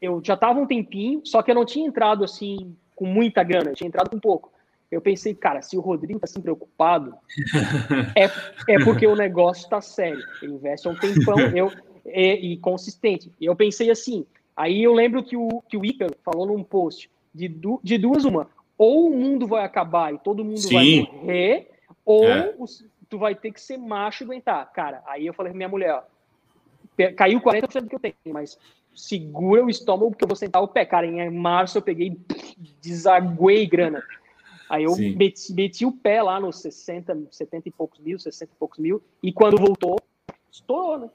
eu 0.00 0.20
já 0.24 0.36
tava 0.36 0.60
um 0.60 0.66
tempinho, 0.66 1.20
só 1.24 1.42
que 1.42 1.50
eu 1.50 1.54
não 1.54 1.64
tinha 1.64 1.86
entrado 1.86 2.24
assim 2.24 2.74
com 2.94 3.06
muita 3.06 3.42
grana, 3.42 3.70
eu 3.70 3.74
tinha 3.74 3.88
entrado 3.88 4.10
com 4.10 4.18
pouco. 4.18 4.50
Eu 4.90 5.00
pensei, 5.00 5.34
cara, 5.34 5.62
se 5.62 5.76
o 5.76 5.80
Rodrigo 5.80 6.20
tá 6.20 6.24
assim 6.24 6.40
preocupado, 6.40 7.14
é, 8.16 8.24
é 8.72 8.84
porque 8.84 9.06
o 9.06 9.16
negócio 9.16 9.68
tá 9.68 9.80
sério. 9.80 10.24
Ele 10.40 10.54
investe 10.54 10.86
há 10.86 10.90
um 10.90 10.96
tempão 10.96 11.38
eu, 11.54 11.72
e, 12.06 12.52
e 12.52 12.56
consistente. 12.58 13.32
E 13.40 13.44
eu 13.46 13.56
pensei 13.56 13.90
assim, 13.90 14.24
aí 14.56 14.82
eu 14.82 14.94
lembro 14.94 15.22
que 15.22 15.36
o, 15.36 15.62
que 15.68 15.76
o 15.76 15.84
Iker 15.84 16.10
falou 16.24 16.46
num 16.46 16.62
post, 16.62 17.10
de, 17.34 17.48
du, 17.48 17.80
de 17.82 17.98
duas 17.98 18.24
uma, 18.24 18.48
ou 18.78 19.08
o 19.08 19.16
mundo 19.16 19.46
vai 19.46 19.64
acabar 19.64 20.14
e 20.14 20.18
todo 20.18 20.44
mundo 20.44 20.58
Sim. 20.58 20.74
vai 20.74 21.12
morrer, 21.12 21.70
ou 22.04 22.24
é. 22.24 22.54
os, 22.58 22.84
tu 23.08 23.18
vai 23.18 23.34
ter 23.34 23.52
que 23.52 23.60
ser 23.60 23.76
macho 23.76 24.22
e 24.22 24.24
aguentar. 24.24 24.70
Cara, 24.72 25.02
aí 25.06 25.26
eu 25.26 25.34
falei 25.34 25.50
pra 25.50 25.56
minha 25.56 25.68
mulher, 25.68 25.94
ó, 25.94 26.02
caiu 27.16 27.40
40% 27.40 27.82
do 27.82 27.88
que 27.88 27.96
eu 27.96 28.00
tenho, 28.00 28.14
mas 28.26 28.58
segura 28.94 29.64
o 29.64 29.70
estômago 29.70 30.10
porque 30.10 30.24
eu 30.24 30.28
vou 30.28 30.36
sentar 30.36 30.62
o 30.62 30.68
pé. 30.68 30.84
Cara, 30.84 31.06
em 31.06 31.30
março 31.30 31.78
eu 31.78 31.82
peguei, 31.82 32.16
desaguei 32.80 33.66
grana. 33.66 34.02
Aí 34.68 34.84
eu 34.84 34.96
meti, 34.96 35.52
meti, 35.52 35.86
o 35.86 35.92
pé 35.92 36.22
lá 36.22 36.40
nos 36.40 36.60
60, 36.60 37.28
70 37.30 37.68
e 37.68 37.72
poucos 37.72 38.00
mil, 38.00 38.18
60 38.18 38.50
e 38.52 38.58
poucos 38.58 38.78
mil, 38.78 39.00
e 39.22 39.32
quando 39.32 39.56
voltou, 39.56 39.96
estourou, 40.50 40.98
né? 40.98 41.10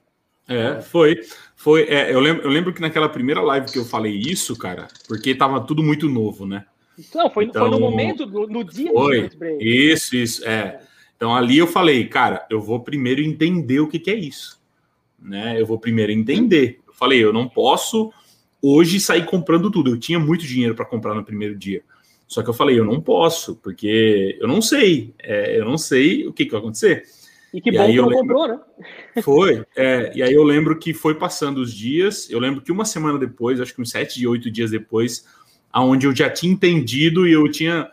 É, 0.47 0.81
foi. 0.81 1.21
Foi. 1.55 1.83
É, 1.83 2.13
eu, 2.13 2.19
lembro, 2.19 2.43
eu 2.43 2.49
lembro 2.49 2.73
que 2.73 2.81
naquela 2.81 3.09
primeira 3.09 3.41
live 3.41 3.71
que 3.71 3.77
eu 3.77 3.85
falei 3.85 4.13
isso, 4.13 4.57
cara, 4.57 4.87
porque 5.07 5.35
tava 5.35 5.61
tudo 5.61 5.83
muito 5.83 6.07
novo, 6.07 6.45
né? 6.45 6.65
Não, 7.13 7.29
foi, 7.29 7.45
então, 7.45 7.61
foi 7.61 7.71
no 7.71 7.77
então, 7.77 7.89
momento, 7.89 8.25
no, 8.25 8.47
no 8.47 8.63
dia 8.63 8.91
foi, 8.91 9.29
do. 9.29 9.45
Isso, 9.61 10.15
isso, 10.15 10.47
é. 10.47 10.81
Então 11.22 11.36
ali 11.36 11.59
eu 11.59 11.67
falei, 11.67 12.07
cara, 12.07 12.47
eu 12.49 12.59
vou 12.59 12.80
primeiro 12.80 13.22
entender 13.22 13.80
o 13.80 13.88
que, 13.88 13.99
que 13.99 14.09
é 14.09 14.15
isso. 14.15 14.59
Né? 15.22 15.61
Eu 15.61 15.67
vou 15.67 15.78
primeiro 15.78 16.11
entender. 16.11 16.80
Eu 16.88 16.95
falei, 16.95 17.24
eu 17.24 17.32
não 17.32 17.47
posso 17.47 18.11
hoje 18.59 18.99
sair 18.99 19.24
comprando 19.24 19.69
tudo. 19.69 19.91
Eu 19.91 19.99
tinha 19.99 20.17
muito 20.17 20.47
dinheiro 20.47 20.74
para 20.74 20.84
comprar 20.84 21.13
no 21.13 21.24
primeiro 21.24 21.55
dia. 21.55 21.84
Só 22.28 22.41
que 22.41 22.49
eu 22.49 22.55
falei, 22.55 22.80
eu 22.80 22.84
não 22.84 22.99
posso, 22.99 23.55
porque 23.57 24.36
eu 24.41 24.47
não 24.47 24.63
sei. 24.63 25.13
É, 25.22 25.59
eu 25.59 25.63
não 25.63 25.78
sei 25.78 26.26
o 26.26 26.34
que, 26.34 26.43
que 26.43 26.51
vai 26.53 26.59
acontecer. 26.59 27.03
E 27.53 27.61
que 27.61 27.69
e 27.69 27.78
bom 27.78 27.86
que 27.86 27.97
não 27.97 28.07
lembro... 28.07 28.36
comprou, 28.36 28.47
né? 28.47 28.59
Foi. 29.22 29.63
É, 29.76 30.11
e 30.15 30.24
aí 30.24 30.34
eu 30.34 30.43
lembro 30.43 30.80
que 30.80 30.91
foi 30.91 31.13
passando 31.13 31.59
os 31.59 31.72
dias. 31.72 32.32
Eu 32.32 32.39
lembro 32.39 32.61
que 32.61 32.72
uma 32.72 32.84
semana 32.84 33.19
depois, 33.19 33.61
acho 33.61 33.76
que 33.76 33.82
uns 33.84 33.91
sete, 33.91 34.26
oito 34.26 34.49
dias 34.49 34.72
depois, 34.72 35.28
aonde 35.72 36.07
eu 36.07 36.15
já 36.15 36.32
tinha 36.32 36.51
entendido 36.51 37.28
e 37.28 37.34
eu 37.34 37.47
tinha 37.51 37.91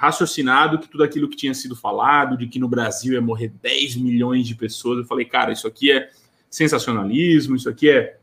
raciocinado 0.00 0.78
que 0.78 0.88
tudo 0.88 1.04
aquilo 1.04 1.28
que 1.28 1.36
tinha 1.36 1.52
sido 1.52 1.76
falado, 1.76 2.34
de 2.34 2.46
que 2.46 2.58
no 2.58 2.66
Brasil 2.66 3.12
ia 3.12 3.20
morrer 3.20 3.52
10 3.60 3.96
milhões 3.96 4.48
de 4.48 4.54
pessoas, 4.54 5.00
eu 5.00 5.04
falei, 5.04 5.26
cara, 5.26 5.52
isso 5.52 5.66
aqui 5.66 5.92
é 5.92 6.08
sensacionalismo, 6.48 7.54
isso 7.54 7.68
aqui 7.68 7.90
é, 7.90 8.16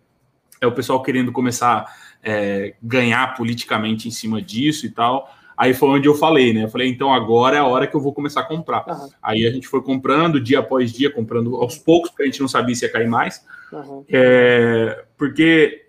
é 0.60 0.66
o 0.66 0.72
pessoal 0.72 1.04
querendo 1.04 1.32
começar 1.32 1.84
a 1.84 1.94
é, 2.24 2.74
ganhar 2.82 3.36
politicamente 3.36 4.08
em 4.08 4.12
cima 4.12 4.42
disso 4.42 4.88
e 4.88 4.90
tal. 4.90 5.32
Aí 5.56 5.76
foi 5.76 5.90
onde 5.90 6.08
eu 6.08 6.16
falei, 6.16 6.52
né? 6.52 6.64
Eu 6.64 6.70
falei, 6.70 6.90
então 6.90 7.14
agora 7.14 7.58
é 7.58 7.60
a 7.60 7.66
hora 7.66 7.86
que 7.86 7.96
eu 7.96 8.02
vou 8.02 8.12
começar 8.12 8.42
a 8.42 8.46
comprar. 8.46 8.84
Uhum. 8.88 9.10
Aí 9.22 9.46
a 9.46 9.52
gente 9.52 9.68
foi 9.68 9.84
comprando 9.84 10.42
dia 10.42 10.58
após 10.58 10.92
dia, 10.92 11.12
comprando 11.12 11.58
aos 11.58 11.78
poucos, 11.78 12.10
porque 12.10 12.24
a 12.24 12.26
gente 12.26 12.42
não 12.42 12.48
sabia 12.48 12.74
se 12.74 12.86
ia 12.86 12.92
cair 12.92 13.08
mais. 13.08 13.46
Uhum. 13.72 14.04
É, 14.10 15.06
porque 15.16 15.86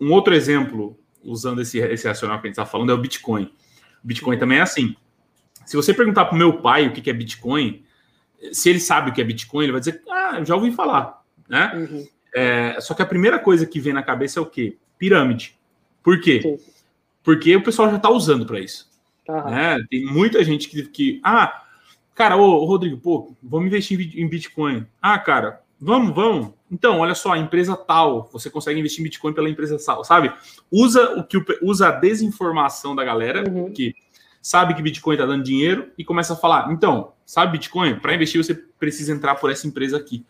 um 0.00 0.10
outro 0.10 0.34
exemplo, 0.34 0.98
usando 1.22 1.60
esse, 1.60 1.78
esse 1.78 2.08
racional 2.08 2.40
que 2.40 2.48
a 2.48 2.48
gente 2.48 2.58
está 2.58 2.66
falando, 2.66 2.90
é 2.90 2.94
o 2.94 2.98
Bitcoin. 2.98 3.48
Bitcoin 4.06 4.38
também 4.38 4.58
é 4.58 4.62
assim. 4.62 4.94
Se 5.64 5.76
você 5.76 5.92
perguntar 5.92 6.26
para 6.26 6.34
o 6.34 6.38
meu 6.38 6.60
pai 6.60 6.86
o 6.86 6.92
que 6.92 7.10
é 7.10 7.12
Bitcoin, 7.12 7.84
se 8.52 8.70
ele 8.70 8.80
sabe 8.80 9.10
o 9.10 9.12
que 9.12 9.20
é 9.20 9.24
Bitcoin, 9.24 9.64
ele 9.64 9.72
vai 9.72 9.80
dizer, 9.80 10.02
ah, 10.10 10.42
já 10.44 10.54
ouvi 10.54 10.70
falar, 10.72 11.22
né? 11.48 11.72
Uhum. 11.74 12.06
É, 12.34 12.80
só 12.80 12.94
que 12.94 13.02
a 13.02 13.06
primeira 13.06 13.38
coisa 13.38 13.66
que 13.66 13.80
vem 13.80 13.92
na 13.92 14.02
cabeça 14.02 14.38
é 14.38 14.42
o 14.42 14.46
quê? 14.46 14.76
Pirâmide. 14.98 15.56
Por 16.02 16.20
quê? 16.20 16.40
Sim 16.42 16.76
porque 17.26 17.56
o 17.56 17.62
pessoal 17.64 17.90
já 17.90 17.96
está 17.96 18.08
usando 18.08 18.46
para 18.46 18.60
isso. 18.60 18.88
Uhum. 19.28 19.50
Né? 19.50 19.84
Tem 19.90 20.06
muita 20.06 20.44
gente 20.44 20.68
que, 20.68 20.84
que 20.84 21.20
ah, 21.24 21.64
cara, 22.14 22.36
ô, 22.36 22.64
Rodrigo, 22.64 22.98
pô, 22.98 23.34
vamos 23.42 23.66
investir 23.66 24.16
em 24.16 24.28
Bitcoin. 24.28 24.86
Ah, 25.02 25.18
cara, 25.18 25.60
vamos, 25.80 26.14
vamos. 26.14 26.50
Então, 26.70 26.98
olha 26.98 27.14
só, 27.14 27.32
a 27.32 27.38
empresa 27.38 27.76
tal, 27.76 28.28
você 28.32 28.50
consegue 28.50 28.80
investir 28.80 29.00
em 29.00 29.04
Bitcoin 29.04 29.32
pela 29.32 29.48
empresa 29.48 29.76
tal, 29.84 30.04
sabe? 30.04 30.32
Usa 30.70 31.18
o 31.18 31.24
que 31.24 31.38
usa 31.62 31.88
a 31.88 31.92
desinformação 31.92 32.94
da 32.94 33.04
galera 33.04 33.48
uhum. 33.48 33.72
que 33.72 33.94
sabe 34.42 34.74
que 34.74 34.82
Bitcoin 34.82 35.14
está 35.14 35.26
dando 35.26 35.44
dinheiro 35.44 35.88
e 35.96 36.04
começa 36.04 36.32
a 36.32 36.36
falar, 36.36 36.72
então, 36.72 37.12
sabe 37.24 37.52
Bitcoin? 37.52 38.00
Para 38.00 38.14
investir 38.14 38.42
você 38.42 38.54
precisa 38.54 39.12
entrar 39.12 39.36
por 39.36 39.50
essa 39.50 39.66
empresa 39.66 39.96
aqui. 39.96 40.24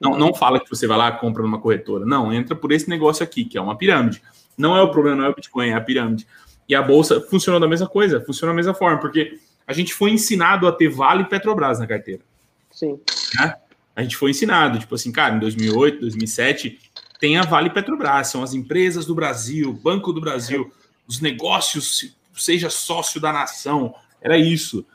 Não, 0.00 0.16
não 0.16 0.32
fala 0.32 0.60
que 0.60 0.70
você 0.70 0.86
vai 0.86 0.96
lá 0.96 1.10
compra 1.10 1.42
numa 1.42 1.60
corretora. 1.60 2.06
Não, 2.06 2.32
entra 2.32 2.54
por 2.54 2.70
esse 2.70 2.88
negócio 2.88 3.24
aqui, 3.24 3.44
que 3.44 3.58
é 3.58 3.60
uma 3.60 3.76
pirâmide. 3.76 4.22
Não 4.56 4.76
é 4.76 4.82
o 4.82 4.90
problema, 4.92 5.16
não 5.16 5.24
é 5.24 5.28
o 5.28 5.34
Bitcoin, 5.34 5.70
é 5.70 5.74
a 5.74 5.80
pirâmide. 5.80 6.24
E 6.68 6.74
a 6.74 6.82
bolsa 6.82 7.20
funcionou 7.20 7.60
da 7.60 7.66
mesma 7.66 7.88
coisa, 7.88 8.20
funciona 8.20 8.52
da 8.52 8.56
mesma 8.56 8.74
forma, 8.74 9.00
porque 9.00 9.38
a 9.66 9.72
gente 9.72 9.92
foi 9.92 10.10
ensinado 10.10 10.68
a 10.68 10.72
ter 10.72 10.88
Vale 10.88 11.22
e 11.22 11.26
Petrobras 11.26 11.80
na 11.80 11.86
carteira. 11.86 12.22
Sim. 12.70 13.00
Né? 13.38 13.54
A 13.98 14.02
gente 14.04 14.16
foi 14.16 14.30
ensinado, 14.30 14.78
tipo 14.78 14.94
assim, 14.94 15.10
cara, 15.10 15.34
em 15.34 15.40
2008, 15.40 16.02
2007, 16.02 16.78
tem 17.18 17.36
a 17.36 17.42
Vale 17.42 17.68
Petrobras, 17.68 18.28
são 18.28 18.44
as 18.44 18.54
empresas 18.54 19.04
do 19.04 19.12
Brasil, 19.12 19.72
Banco 19.72 20.12
do 20.12 20.20
Brasil, 20.20 20.72
os 21.04 21.20
negócios, 21.20 22.14
seja 22.32 22.70
sócio 22.70 23.20
da 23.20 23.32
nação, 23.32 23.92
era 24.22 24.38
isso. 24.38 24.86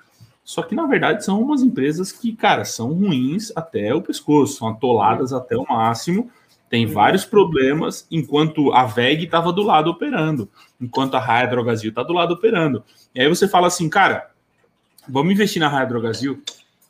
Só 0.41 0.63
que, 0.63 0.73
na 0.73 0.85
verdade, 0.85 1.25
são 1.25 1.41
umas 1.41 1.61
empresas 1.61 2.13
que, 2.13 2.33
cara, 2.33 2.63
são 2.63 2.93
ruins 2.93 3.51
até 3.57 3.93
o 3.93 4.01
pescoço, 4.01 4.59
são 4.59 4.69
atoladas 4.69 5.33
até 5.33 5.57
o 5.57 5.65
máximo, 5.67 6.31
tem 6.69 6.85
vários 6.85 7.25
problemas, 7.25 8.07
enquanto 8.09 8.71
a 8.71 8.85
VEG 8.85 9.25
estava 9.25 9.51
do 9.51 9.63
lado 9.63 9.89
operando, 9.89 10.49
enquanto 10.79 11.15
a 11.15 11.19
Raia 11.19 11.47
Drogazil 11.47 11.89
está 11.89 12.03
do 12.03 12.13
lado 12.13 12.35
operando. 12.35 12.81
E 13.13 13.19
aí 13.19 13.27
você 13.27 13.49
fala 13.49 13.67
assim, 13.67 13.89
cara, 13.89 14.31
vamos 15.09 15.33
investir 15.33 15.59
na 15.59 15.67
Raia 15.67 15.87
Drogazil? 15.87 16.41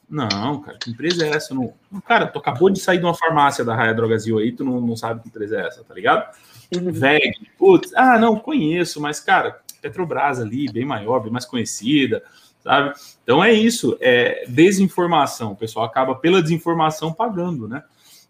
Não, 0.09 0.61
cara, 0.61 0.77
que 0.77 0.91
empresa 0.91 1.25
é 1.25 1.30
essa? 1.30 1.53
Não... 1.53 1.73
Cara, 2.05 2.27
tu 2.27 2.38
acabou 2.38 2.69
de 2.69 2.80
sair 2.80 2.99
de 2.99 3.05
uma 3.05 3.15
farmácia 3.15 3.63
da 3.63 3.75
Raia 3.75 3.93
Drogazil 3.93 4.38
aí, 4.38 4.51
tu 4.51 4.63
não, 4.63 4.80
não 4.80 4.95
sabe 4.95 5.21
que 5.21 5.30
empresa 5.30 5.59
é 5.59 5.67
essa, 5.67 5.84
tá 5.84 5.93
ligado? 5.93 6.35
Uhum. 6.75 6.91
VEG, 6.91 7.49
putz, 7.57 7.93
ah, 7.95 8.19
não, 8.19 8.39
conheço, 8.39 9.01
mas, 9.01 9.19
cara, 9.19 9.61
Petrobras 9.81 10.39
ali, 10.39 10.71
bem 10.71 10.85
maior, 10.85 11.19
bem 11.19 11.31
mais 11.31 11.45
conhecida, 11.45 12.23
sabe? 12.63 12.93
Então 13.23 13.43
é 13.43 13.51
isso, 13.51 13.97
é 13.99 14.45
desinformação. 14.47 15.51
O 15.51 15.55
pessoal 15.55 15.85
acaba 15.85 16.15
pela 16.15 16.41
desinformação 16.41 17.13
pagando, 17.13 17.67
né? 17.67 17.84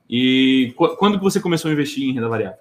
E 0.09 0.73
quando 0.97 1.17
que 1.17 1.23
você 1.23 1.39
começou 1.39 1.69
a 1.69 1.73
investir 1.73 2.03
em 2.03 2.13
renda 2.13 2.27
variável? 2.27 2.59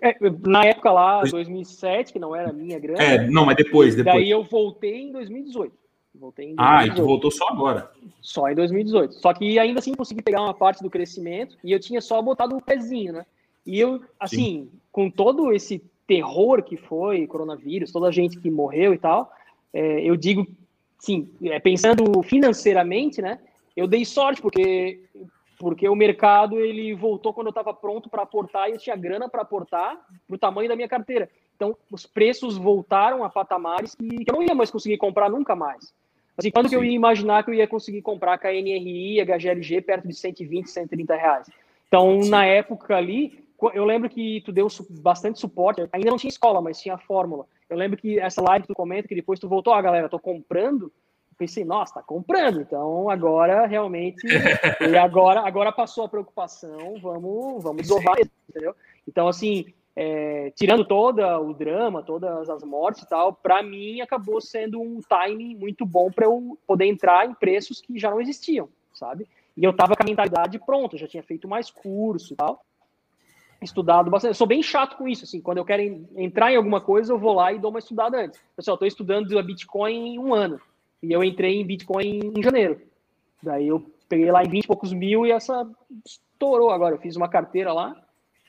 É, 0.00 0.16
na 0.46 0.64
época 0.64 0.92
lá, 0.92 1.22
2007, 1.22 2.12
que 2.12 2.18
não 2.18 2.34
era 2.34 2.52
minha 2.52 2.78
grana. 2.78 3.02
É, 3.02 3.26
não, 3.26 3.46
mas 3.46 3.56
depois, 3.56 3.96
depois. 3.96 4.16
Daí 4.16 4.30
eu 4.30 4.44
voltei 4.44 5.02
em 5.02 5.12
2018. 5.12 5.72
Voltei 6.14 6.46
em 6.46 6.54
2018. 6.54 6.58
Ah, 6.58 6.86
e 6.86 6.94
tu 6.94 7.04
voltou 7.04 7.30
só 7.30 7.48
agora? 7.48 7.90
Só 8.20 8.48
em 8.48 8.54
2018. 8.54 9.14
Só 9.14 9.32
que 9.32 9.58
ainda 9.58 9.78
assim 9.78 9.94
consegui 9.94 10.22
pegar 10.22 10.42
uma 10.42 10.54
parte 10.54 10.82
do 10.82 10.90
crescimento 10.90 11.56
e 11.62 11.72
eu 11.72 11.78
tinha 11.78 12.00
só 12.00 12.20
botado 12.20 12.54
o 12.54 12.58
um 12.58 12.60
pezinho, 12.60 13.12
né? 13.12 13.26
E 13.66 13.78
eu, 13.78 14.02
assim, 14.18 14.36
Sim. 14.36 14.70
com 14.90 15.10
todo 15.10 15.52
esse 15.52 15.82
terror 16.06 16.62
que 16.62 16.76
foi, 16.76 17.26
coronavírus, 17.26 17.92
toda 17.92 18.08
a 18.08 18.10
gente 18.10 18.40
que 18.40 18.50
morreu 18.50 18.94
e 18.94 18.98
tal, 18.98 19.30
é, 19.72 20.00
eu 20.00 20.16
digo, 20.16 20.46
sim, 20.98 21.28
é, 21.42 21.60
pensando 21.60 22.22
financeiramente, 22.22 23.20
né? 23.20 23.38
Eu 23.76 23.86
dei 23.86 24.04
sorte, 24.04 24.40
porque 24.40 25.00
porque 25.58 25.88
o 25.88 25.94
mercado 25.94 26.60
ele 26.60 26.94
voltou 26.94 27.34
quando 27.34 27.48
eu 27.48 27.50
estava 27.50 27.74
pronto 27.74 28.08
para 28.08 28.22
aportar 28.22 28.68
e 28.68 28.72
eu 28.72 28.78
tinha 28.78 28.94
grana 28.94 29.28
para 29.28 29.42
aportar 29.42 29.98
para 30.26 30.34
o 30.34 30.38
tamanho 30.38 30.68
da 30.68 30.76
minha 30.76 30.88
carteira. 30.88 31.28
Então, 31.56 31.76
os 31.90 32.06
preços 32.06 32.56
voltaram 32.56 33.24
a 33.24 33.28
patamares 33.28 33.94
que, 33.94 34.24
eu 34.26 34.32
não 34.32 34.42
ia 34.42 34.54
mais 34.54 34.70
conseguir 34.70 34.96
comprar 34.96 35.28
nunca 35.28 35.56
mais. 35.56 35.92
Assim, 36.36 36.52
quando 36.52 36.68
que 36.68 36.76
eu 36.76 36.84
ia 36.84 36.92
imaginar 36.92 37.42
que 37.42 37.50
eu 37.50 37.54
ia 37.54 37.66
conseguir 37.66 38.00
comprar 38.00 38.38
KNRI 38.38 39.14
e 39.14 39.20
a 39.20 39.24
HGLG 39.24 39.80
perto 39.80 40.06
de 40.06 40.14
120, 40.14 40.70
130 40.70 41.16
reais? 41.16 41.50
Então, 41.88 42.22
Sim. 42.22 42.30
na 42.30 42.44
época 42.44 42.96
ali, 42.96 43.44
eu 43.74 43.84
lembro 43.84 44.08
que 44.08 44.40
tu 44.42 44.52
deu 44.52 44.68
bastante 44.88 45.40
suporte, 45.40 45.82
ainda 45.92 46.10
não 46.10 46.16
tinha 46.16 46.28
escola, 46.28 46.60
mas 46.60 46.80
tinha 46.80 46.94
a 46.94 46.98
fórmula. 46.98 47.44
Eu 47.68 47.76
lembro 47.76 47.98
que 47.98 48.20
essa 48.20 48.40
live 48.40 48.62
que 48.62 48.68
tu 48.68 48.76
comenta, 48.76 49.08
que 49.08 49.16
depois 49.16 49.40
tu 49.40 49.48
voltou, 49.48 49.72
ah, 49.72 49.82
galera, 49.82 50.08
tô 50.08 50.20
comprando, 50.20 50.92
pensei, 51.38 51.64
nossa, 51.64 51.94
tá 51.94 52.02
comprando, 52.02 52.60
então 52.60 53.08
agora 53.08 53.64
realmente, 53.64 54.26
e 54.26 54.96
agora, 54.96 55.40
agora 55.46 55.70
passou 55.70 56.04
a 56.04 56.08
preocupação, 56.08 56.98
vamos, 57.00 57.62
vamos 57.62 57.82
desovar, 57.82 58.16
entendeu? 58.48 58.74
Então, 59.06 59.28
assim, 59.28 59.72
é, 59.94 60.52
tirando 60.56 60.84
todo 60.84 61.20
o 61.22 61.54
drama, 61.54 62.02
todas 62.02 62.50
as 62.50 62.62
mortes 62.64 63.04
e 63.04 63.08
tal, 63.08 63.32
para 63.32 63.62
mim 63.62 64.00
acabou 64.00 64.40
sendo 64.40 64.80
um 64.80 65.00
timing 65.00 65.54
muito 65.54 65.86
bom 65.86 66.10
para 66.10 66.26
eu 66.26 66.58
poder 66.66 66.86
entrar 66.86 67.26
em 67.26 67.34
preços 67.34 67.80
que 67.80 67.98
já 67.98 68.10
não 68.10 68.20
existiam, 68.20 68.68
sabe? 68.92 69.26
E 69.56 69.64
eu 69.64 69.72
tava 69.72 69.96
com 69.96 70.02
a 70.02 70.06
mentalidade 70.06 70.58
pronta, 70.58 70.98
já 70.98 71.06
tinha 71.06 71.22
feito 71.22 71.48
mais 71.48 71.70
curso 71.70 72.32
e 72.32 72.36
tal, 72.36 72.64
estudado 73.62 74.10
bastante. 74.10 74.30
Eu 74.30 74.34
sou 74.34 74.46
bem 74.46 74.62
chato 74.62 74.96
com 74.96 75.08
isso, 75.08 75.24
assim, 75.24 75.40
quando 75.40 75.58
eu 75.58 75.64
quero 75.64 75.82
entrar 76.16 76.52
em 76.52 76.56
alguma 76.56 76.80
coisa, 76.80 77.12
eu 77.12 77.18
vou 77.18 77.32
lá 77.32 77.52
e 77.52 77.58
dou 77.58 77.70
uma 77.70 77.80
estudada 77.80 78.20
antes. 78.20 78.40
Pessoal, 78.56 78.74
estou 78.74 78.88
estudando 78.88 79.38
a 79.38 79.42
Bitcoin 79.42 80.14
em 80.14 80.18
um 80.18 80.34
ano, 80.34 80.60
e 81.02 81.12
eu 81.12 81.22
entrei 81.22 81.60
em 81.60 81.66
Bitcoin 81.66 82.32
em 82.36 82.42
janeiro. 82.42 82.80
Daí 83.42 83.68
eu 83.68 83.84
peguei 84.08 84.30
lá 84.30 84.42
em 84.42 84.48
20 84.48 84.64
e 84.64 84.66
poucos 84.66 84.92
mil 84.92 85.26
e 85.26 85.30
essa 85.30 85.68
estourou 86.04 86.70
agora. 86.70 86.94
Eu 86.94 87.00
fiz 87.00 87.16
uma 87.16 87.28
carteira 87.28 87.72
lá 87.72 87.94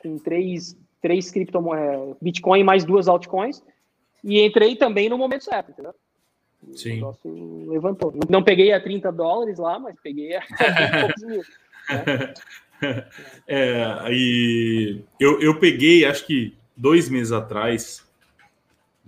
com 0.01 0.17
três 0.17 0.75
três 1.01 1.31
criptomoedas, 1.31 2.15
Bitcoin 2.21 2.63
mais 2.63 2.83
duas 2.83 3.07
altcoins, 3.07 3.63
e 4.23 4.45
entrei 4.45 4.75
também 4.75 5.09
no 5.09 5.17
momento 5.17 5.45
certo, 5.45 5.71
entendeu? 5.71 5.93
Sim. 6.73 6.91
O 6.91 6.95
negócio 6.95 7.69
levantou. 7.71 8.13
Não 8.29 8.43
peguei 8.43 8.73
a 8.73 8.81
30 8.81 9.11
dólares 9.11 9.57
lá, 9.57 9.79
mas 9.79 9.95
peguei 10.01 10.35
a 10.35 10.41
poucos 11.01 11.23
mil. 11.23 11.41
Né? 11.89 12.33
É, 13.45 14.07
e 14.09 15.01
eu, 15.19 15.41
eu 15.41 15.59
peguei, 15.59 16.05
acho 16.05 16.25
que 16.25 16.55
dois 16.77 17.09
meses 17.09 17.33
atrás, 17.33 18.08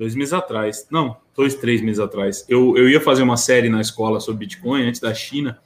dois 0.01 0.15
meses 0.15 0.33
atrás, 0.33 0.87
não, 0.89 1.15
dois, 1.35 1.53
três 1.53 1.79
meses 1.79 1.99
atrás, 1.99 2.43
eu, 2.49 2.75
eu 2.75 2.89
ia 2.89 2.99
fazer 2.99 3.21
uma 3.21 3.37
série 3.37 3.69
na 3.69 3.79
escola 3.79 4.19
sobre 4.19 4.47
Bitcoin 4.47 4.81
antes 4.81 4.99
da 4.99 5.13
China, 5.13 5.59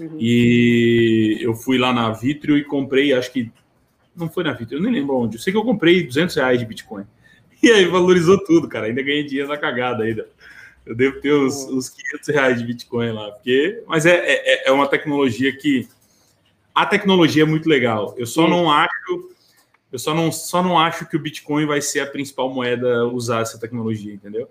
uhum. 0.00 0.16
e 0.18 1.36
eu 1.42 1.54
fui 1.54 1.76
lá 1.76 1.92
na 1.92 2.10
Vitrio 2.10 2.56
e 2.56 2.64
comprei, 2.64 3.12
acho 3.12 3.30
que 3.30 3.52
não 4.16 4.26
foi 4.26 4.42
na 4.42 4.54
Vitro, 4.54 4.78
eu 4.78 4.82
nem 4.82 4.90
lembro 4.90 5.16
onde. 5.16 5.36
Eu 5.36 5.40
sei 5.40 5.52
que 5.52 5.58
eu 5.58 5.64
comprei 5.64 6.02
200 6.02 6.34
reais 6.34 6.58
de 6.58 6.66
Bitcoin. 6.66 7.04
E 7.62 7.70
aí 7.70 7.86
valorizou 7.86 8.38
tudo, 8.44 8.68
cara. 8.68 8.88
Ainda 8.88 9.00
ganhei 9.00 9.24
dinheiro 9.24 9.48
na 9.48 9.56
cagada 9.56 10.04
ainda. 10.04 10.28
Eu 10.84 10.94
devo 10.94 11.18
ter 11.22 11.32
os, 11.32 11.64
os 11.70 11.88
500 11.88 12.28
reais 12.28 12.58
de 12.58 12.66
Bitcoin 12.66 13.12
lá. 13.12 13.30
Porque... 13.30 13.82
Mas 13.86 14.04
é, 14.04 14.18
é, 14.18 14.68
é 14.68 14.70
uma 14.70 14.86
tecnologia 14.86 15.50
que... 15.56 15.88
A 16.74 16.84
tecnologia 16.84 17.42
é 17.42 17.46
muito 17.46 17.66
legal. 17.66 18.14
Eu 18.18 18.26
só 18.26 18.44
Sim. 18.44 18.50
não 18.50 18.70
acho... 18.70 19.30
Eu 19.94 19.98
só 19.98 20.12
não, 20.12 20.32
só 20.32 20.60
não 20.60 20.76
acho 20.76 21.08
que 21.08 21.16
o 21.16 21.20
Bitcoin 21.20 21.66
vai 21.66 21.80
ser 21.80 22.00
a 22.00 22.06
principal 22.06 22.52
moeda 22.52 23.02
a 23.02 23.06
usar 23.06 23.42
essa 23.42 23.60
tecnologia, 23.60 24.12
entendeu? 24.12 24.48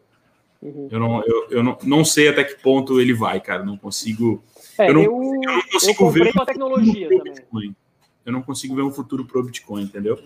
Uhum. 0.61 0.87
Eu, 0.89 0.99
não, 0.99 1.23
eu, 1.25 1.47
eu 1.49 1.63
não, 1.63 1.77
não 1.83 2.05
sei 2.05 2.29
até 2.29 2.45
que 2.45 2.61
ponto 2.61 3.01
ele 3.01 3.13
vai, 3.13 3.41
cara. 3.41 3.63
Não 3.65 3.77
consigo... 3.77 4.41
É, 4.77 4.89
eu, 4.89 4.93
não, 4.93 5.03
eu, 5.03 5.11
eu 5.11 5.53
não 5.53 5.61
consigo 5.61 6.09
ver... 6.09 6.31
a 6.39 6.45
tecnologia. 6.45 7.09
Bitcoin 7.09 7.75
eu 8.25 8.31
não 8.31 8.41
consigo 8.41 8.73
ver 8.73 8.83
um 8.83 8.91
futuro 8.91 9.25
para 9.25 9.37
o 9.39 9.43
Bitcoin, 9.43 9.83
entendeu? 9.83 10.17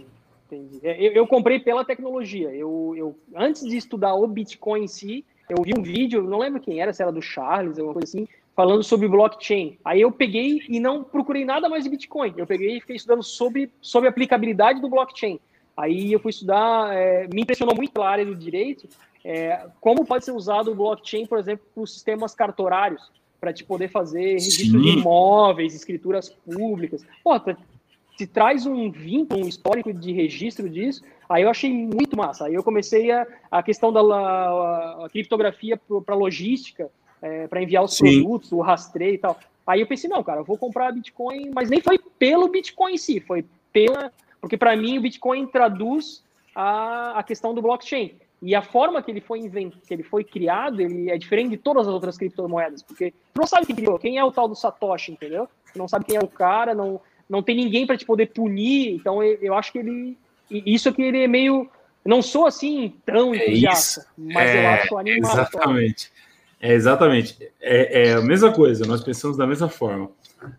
Entendi. 0.45 0.79
É, 0.83 1.03
eu, 1.03 1.13
eu, 1.13 1.27
comprei 1.27 1.59
pela 1.59 1.83
tecnologia. 1.83 2.49
Eu, 2.53 2.93
eu, 2.95 3.19
antes 3.35 3.63
de 3.63 3.75
estudar 3.75 4.13
o 4.13 4.27
Bitcoin 4.27 4.83
em 4.83 4.87
si, 4.87 5.25
eu 5.49 5.63
vi 5.63 5.73
um 5.75 5.81
vídeo, 5.81 6.21
não 6.23 6.37
lembro 6.37 6.61
quem 6.61 6.79
era, 6.79 6.93
se 6.93 7.01
era 7.01 7.11
do 7.11 7.21
Charles, 7.21 7.79
alguma 7.79 7.93
coisa 7.95 8.07
assim, 8.07 8.27
falando 8.57 8.81
sobre 8.81 9.07
blockchain. 9.07 9.77
Aí 9.85 10.01
eu 10.01 10.11
peguei 10.11 10.63
e 10.67 10.79
não 10.79 11.03
procurei 11.03 11.45
nada 11.45 11.69
mais 11.69 11.83
de 11.83 11.91
Bitcoin. 11.91 12.33
Eu 12.35 12.47
peguei 12.47 12.77
e 12.77 12.81
fiquei 12.81 12.95
estudando 12.95 13.21
sobre, 13.21 13.71
sobre 13.79 14.07
a 14.07 14.09
aplicabilidade 14.09 14.81
do 14.81 14.89
blockchain. 14.89 15.39
Aí 15.77 16.11
eu 16.11 16.19
fui 16.19 16.31
estudar, 16.31 16.91
é, 16.91 17.27
me 17.31 17.43
impressionou 17.43 17.75
muito 17.75 18.01
a 18.01 18.09
área 18.09 18.25
do 18.25 18.33
direito, 18.33 18.89
é, 19.23 19.67
como 19.79 20.03
pode 20.03 20.25
ser 20.25 20.31
usado 20.31 20.71
o 20.71 20.75
blockchain, 20.75 21.27
por 21.27 21.37
exemplo, 21.37 21.67
para 21.71 21.83
os 21.83 21.93
sistemas 21.93 22.33
cartorários, 22.33 23.11
para 23.39 23.53
te 23.53 23.63
poder 23.63 23.89
fazer 23.89 24.33
registro 24.33 24.81
de 24.81 24.89
imóveis, 24.89 25.75
escrituras 25.75 26.27
públicas. 26.27 27.05
Pô, 27.23 27.39
se 28.17 28.25
traz 28.25 28.65
um 28.65 28.89
vínculo, 28.89 29.45
um 29.45 29.47
histórico 29.47 29.93
de 29.93 30.11
registro 30.11 30.67
disso, 30.67 31.03
aí 31.29 31.43
eu 31.43 31.49
achei 31.51 31.71
muito 31.71 32.17
massa. 32.17 32.47
Aí 32.47 32.55
eu 32.55 32.63
comecei 32.63 33.11
a, 33.11 33.27
a 33.51 33.61
questão 33.61 33.93
da 33.93 34.01
a, 34.01 35.05
a 35.05 35.09
criptografia 35.11 35.79
para 36.03 36.15
logística, 36.15 36.89
é, 37.21 37.47
para 37.47 37.61
enviar 37.61 37.83
os 37.83 37.95
Sim. 37.95 38.21
produtos, 38.21 38.51
o 38.51 38.61
rastreio 38.61 39.15
e 39.15 39.17
tal. 39.17 39.39
Aí 39.65 39.81
eu 39.81 39.87
pensei, 39.87 40.09
não, 40.09 40.23
cara, 40.23 40.39
eu 40.39 40.45
vou 40.45 40.57
comprar 40.57 40.93
Bitcoin, 40.93 41.51
mas 41.53 41.69
nem 41.69 41.81
foi 41.81 41.99
pelo 42.17 42.47
Bitcoin 42.47 42.93
em 42.93 42.97
si, 42.97 43.19
foi 43.19 43.45
pela. 43.73 44.11
Porque 44.39 44.55
para 44.55 44.75
mim 44.75 44.97
o 44.97 45.01
Bitcoin 45.01 45.45
traduz 45.47 46.23
a, 46.55 47.19
a 47.19 47.23
questão 47.23 47.53
do 47.53 47.61
blockchain. 47.61 48.13
E 48.41 48.53
a 48.53 48.61
forma 48.61 49.01
que 49.01 49.09
ele 49.09 49.19
foi 49.19 49.39
invent... 49.39 49.73
que 49.85 49.93
ele 49.93 50.03
foi 50.03 50.23
criado, 50.23 50.79
ele 50.79 51.09
é 51.09 51.17
diferente 51.17 51.49
de 51.49 51.57
todas 51.57 51.87
as 51.87 51.93
outras 51.93 52.17
criptomoedas, 52.17 52.83
porque 52.83 53.11
tu 53.33 53.39
não 53.39 53.47
sabe 53.47 53.65
quem 53.65 53.75
criou, 53.75 53.97
quem 53.97 54.17
é 54.17 54.23
o 54.23 54.31
tal 54.31 54.47
do 54.47 54.55
Satoshi, 54.55 55.11
entendeu? 55.11 55.49
Tu 55.73 55.79
não 55.79 55.87
sabe 55.87 56.05
quem 56.05 56.17
é 56.17 56.19
o 56.19 56.27
cara, 56.27 56.75
não, 56.75 57.01
não 57.27 57.41
tem 57.41 57.55
ninguém 57.55 57.85
para 57.85 57.97
te 57.97 58.05
poder 58.05 58.27
punir. 58.27 58.93
Então 58.93 59.23
eu, 59.23 59.53
acho 59.55 59.71
que 59.71 59.79
ele. 59.79 60.17
Isso 60.49 60.93
que 60.93 61.01
ele 61.01 61.23
é 61.23 61.27
meio. 61.27 61.69
Não 62.05 62.21
sou 62.21 62.45
assim 62.45 62.93
tão 63.05 63.33
é 63.33 63.37
entusiasta, 63.37 64.07
mas 64.17 64.49
é, 64.49 64.63
eu 64.63 64.69
acho 64.69 64.97
animado. 64.97 65.33
Exatamente. 65.33 66.11
É, 66.59 66.73
exatamente. 66.73 67.37
É, 67.61 68.09
é, 68.09 68.13
a 68.13 68.21
mesma 68.21 68.51
coisa, 68.51 68.85
nós 68.85 69.03
pensamos 69.03 69.37
da 69.37 69.45
mesma 69.45 69.69
forma. 69.69 70.09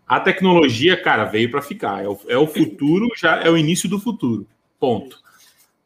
A 0.07 0.19
tecnologia, 0.19 1.01
cara, 1.01 1.25
veio 1.25 1.51
para 1.51 1.61
ficar. 1.61 2.03
É 2.03 2.07
o, 2.07 2.17
é 2.27 2.37
o 2.37 2.47
futuro, 2.47 3.09
já 3.17 3.41
é 3.41 3.49
o 3.49 3.57
início 3.57 3.89
do 3.89 3.99
futuro. 3.99 4.47
Ponto. 4.79 5.19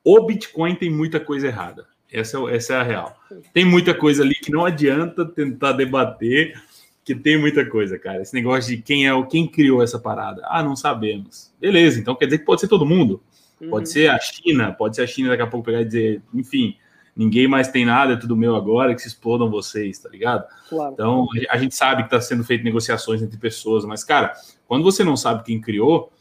O 0.04 0.22
Bitcoin 0.26 0.76
tem 0.76 0.90
muita 0.90 1.20
coisa 1.20 1.48
errada. 1.48 1.86
Essa, 2.12 2.38
é 2.38 2.56
essa 2.56 2.74
é 2.74 2.78
a 2.78 2.84
real. 2.84 3.18
Tem 3.54 3.66
muita 3.66 3.94
coisa 3.94 4.22
ali 4.22 4.36
que 4.36 4.52
não 4.52 4.66
adianta 4.66 5.26
tentar 5.26 5.72
debater 5.72 6.54
que 7.04 7.16
tem 7.16 7.38
muita 7.38 7.66
coisa, 7.66 7.98
cara. 8.00 8.22
Esse 8.22 8.34
negócio 8.34 8.76
de 8.76 8.82
quem 8.82 9.06
é 9.06 9.14
o 9.14 9.26
quem 9.26 9.48
criou 9.48 9.84
essa 9.84 10.00
parada. 10.00 10.42
Ah, 10.46 10.64
não 10.64 10.76
sabemos. 10.76 11.52
Beleza, 11.60 12.00
então 12.00 12.16
quer 12.16 12.26
dizer 12.26 12.40
que 12.40 12.46
pode 12.46 12.62
ser 12.62 12.68
todo 12.68 12.86
mundo. 12.86 13.22
Uhum. 13.60 13.70
Pode 13.70 13.90
ser 13.90 14.10
a 14.10 14.20
China, 14.20 14.72
pode 14.72 14.96
ser 14.96 15.02
a 15.02 15.08
China 15.08 15.30
daqui 15.30 15.42
a 15.42 15.48
pouco 15.48 15.66
pegar 15.66 15.82
e 15.82 15.86
dizer, 15.86 16.22
enfim, 16.34 16.78
ninguém 17.16 17.48
mais 17.48 17.68
tem 17.68 17.86
nada, 17.86 18.14
é 18.14 18.18
tudo 18.18 18.36
meu 18.36 18.56
agora, 18.56 18.94
que 18.94 19.02
se 19.02 19.08
explodam 19.08 19.50
vocês, 19.50 20.00
tá 20.00 20.10
ligado? 20.10 20.46
Claro. 20.70 20.94
Então, 20.94 21.28
a 21.50 21.58
gente 21.58 21.76
sabe 21.76 22.04
que 22.04 22.08
está 22.08 22.22
sendo 22.22 22.44
feito 22.44 22.64
negociações 22.64 23.22
entre 23.22 23.38
pessoas, 23.38 23.86
mas, 23.86 24.04
cara, 24.04 24.34
quando 24.68 24.84
você 24.84 25.04
não 25.04 25.16
sabe 25.16 25.44
quem 25.44 25.62
criou, 25.62 26.12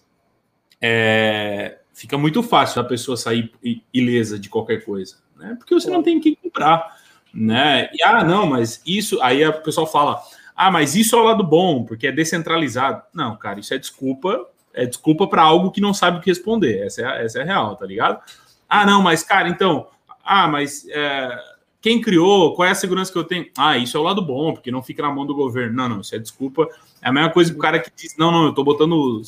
é... 0.80 1.78
fica 1.92 2.18
muito 2.18 2.42
fácil 2.42 2.80
a 2.80 2.84
pessoa 2.84 3.16
sair 3.16 3.52
ilesa 3.92 4.38
de 4.38 4.48
qualquer 4.48 4.84
coisa, 4.84 5.16
né? 5.36 5.54
Porque 5.58 5.74
você 5.74 5.90
não 5.90 6.02
tem 6.02 6.20
quem 6.20 6.34
comprar, 6.34 6.96
né? 7.32 7.88
E, 7.92 8.02
ah, 8.02 8.22
não, 8.22 8.46
mas 8.46 8.82
isso... 8.86 9.20
Aí 9.22 9.46
o 9.46 9.62
pessoal 9.62 9.86
fala 9.86 10.22
ah, 10.54 10.70
mas 10.70 10.94
isso 10.94 11.16
é 11.16 11.18
o 11.18 11.24
lado 11.24 11.42
bom, 11.42 11.84
porque 11.84 12.06
é 12.06 12.12
descentralizado. 12.12 13.02
Não, 13.12 13.36
cara, 13.36 13.60
isso 13.60 13.72
é 13.74 13.78
desculpa. 13.78 14.46
É 14.74 14.86
desculpa 14.86 15.26
para 15.26 15.42
algo 15.42 15.70
que 15.70 15.80
não 15.80 15.92
sabe 15.92 16.18
o 16.18 16.20
que 16.20 16.30
responder. 16.30 16.86
Essa 16.86 17.02
é, 17.02 17.24
essa 17.24 17.38
é 17.38 17.42
a 17.42 17.44
real, 17.44 17.76
tá 17.76 17.86
ligado? 17.86 18.20
Ah, 18.68 18.86
não, 18.86 19.02
mas, 19.02 19.22
cara, 19.22 19.48
então. 19.48 19.88
Ah, 20.24 20.48
mas 20.48 20.86
é, 20.88 21.38
quem 21.80 22.00
criou? 22.00 22.54
Qual 22.54 22.66
é 22.66 22.70
a 22.70 22.76
segurança 22.76 23.12
que 23.12 23.18
eu 23.18 23.24
tenho? 23.24 23.46
Ah, 23.56 23.76
isso 23.76 23.96
é 23.96 24.00
o 24.00 24.04
lado 24.04 24.22
bom, 24.24 24.54
porque 24.54 24.70
não 24.70 24.82
fica 24.82 25.02
na 25.02 25.12
mão 25.12 25.26
do 25.26 25.34
governo. 25.34 25.74
Não, 25.74 25.88
não, 25.88 26.00
isso 26.00 26.14
é 26.14 26.18
desculpa. 26.18 26.68
É 27.02 27.08
a 27.08 27.12
mesma 27.12 27.30
coisa 27.30 27.50
que 27.50 27.58
o 27.58 27.60
cara 27.60 27.80
que 27.80 27.90
diz: 27.94 28.16
não, 28.16 28.30
não, 28.30 28.44
eu 28.46 28.54
tô 28.54 28.62
botando. 28.62 29.20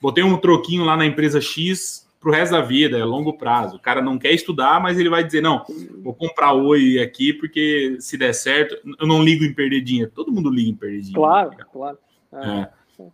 Botei 0.00 0.24
um 0.24 0.36
troquinho 0.38 0.84
lá 0.84 0.96
na 0.96 1.04
empresa 1.04 1.40
X 1.40 2.06
para 2.18 2.30
o 2.30 2.32
resto 2.32 2.52
da 2.52 2.62
vida, 2.62 2.98
é 2.98 3.04
longo 3.04 3.34
prazo. 3.34 3.76
O 3.76 3.80
cara 3.80 4.00
não 4.00 4.18
quer 4.18 4.32
estudar, 4.32 4.80
mas 4.80 4.98
ele 4.98 5.10
vai 5.10 5.22
dizer: 5.22 5.42
não, 5.42 5.64
vou 6.02 6.14
comprar 6.14 6.54
Oi 6.54 6.98
aqui, 6.98 7.32
porque 7.32 7.96
se 8.00 8.16
der 8.16 8.32
certo, 8.32 8.76
eu 8.98 9.06
não 9.06 9.22
ligo 9.22 9.44
em 9.44 9.52
perder 9.52 9.82
dinheiro. 9.82 10.10
Todo 10.14 10.32
mundo 10.32 10.50
liga 10.50 10.70
em 10.70 10.74
perder 10.74 11.00
dinheiro. 11.00 11.20
Claro, 11.20 11.50
tá 11.50 11.64
claro. 11.64 11.98
É. 12.32 12.68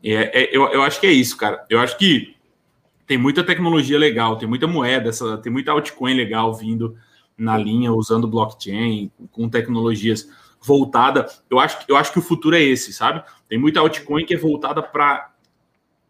É, 0.04 0.42
é, 0.42 0.56
eu, 0.56 0.68
eu 0.68 0.82
acho 0.82 1.00
que 1.00 1.06
é 1.06 1.12
isso, 1.12 1.36
cara. 1.36 1.64
Eu 1.68 1.80
acho 1.80 1.98
que 1.98 2.36
tem 3.06 3.18
muita 3.18 3.44
tecnologia 3.44 3.98
legal, 3.98 4.36
tem 4.36 4.48
muita 4.48 4.66
moeda, 4.66 5.08
essa, 5.08 5.38
tem 5.38 5.52
muita 5.52 5.72
altcoin 5.72 6.14
legal 6.14 6.54
vindo 6.54 6.96
na 7.36 7.56
linha, 7.56 7.92
usando 7.92 8.28
blockchain, 8.28 9.10
com 9.30 9.48
tecnologias 9.48 10.28
voltada. 10.60 11.26
Eu 11.50 11.58
acho, 11.58 11.84
eu 11.88 11.96
acho 11.96 12.12
que 12.12 12.18
o 12.18 12.22
futuro 12.22 12.56
é 12.56 12.62
esse, 12.62 12.92
sabe? 12.92 13.22
Tem 13.48 13.58
muita 13.58 13.80
altcoin 13.80 14.24
que 14.24 14.34
é 14.34 14.38
voltada 14.38 14.82
para 14.82 15.32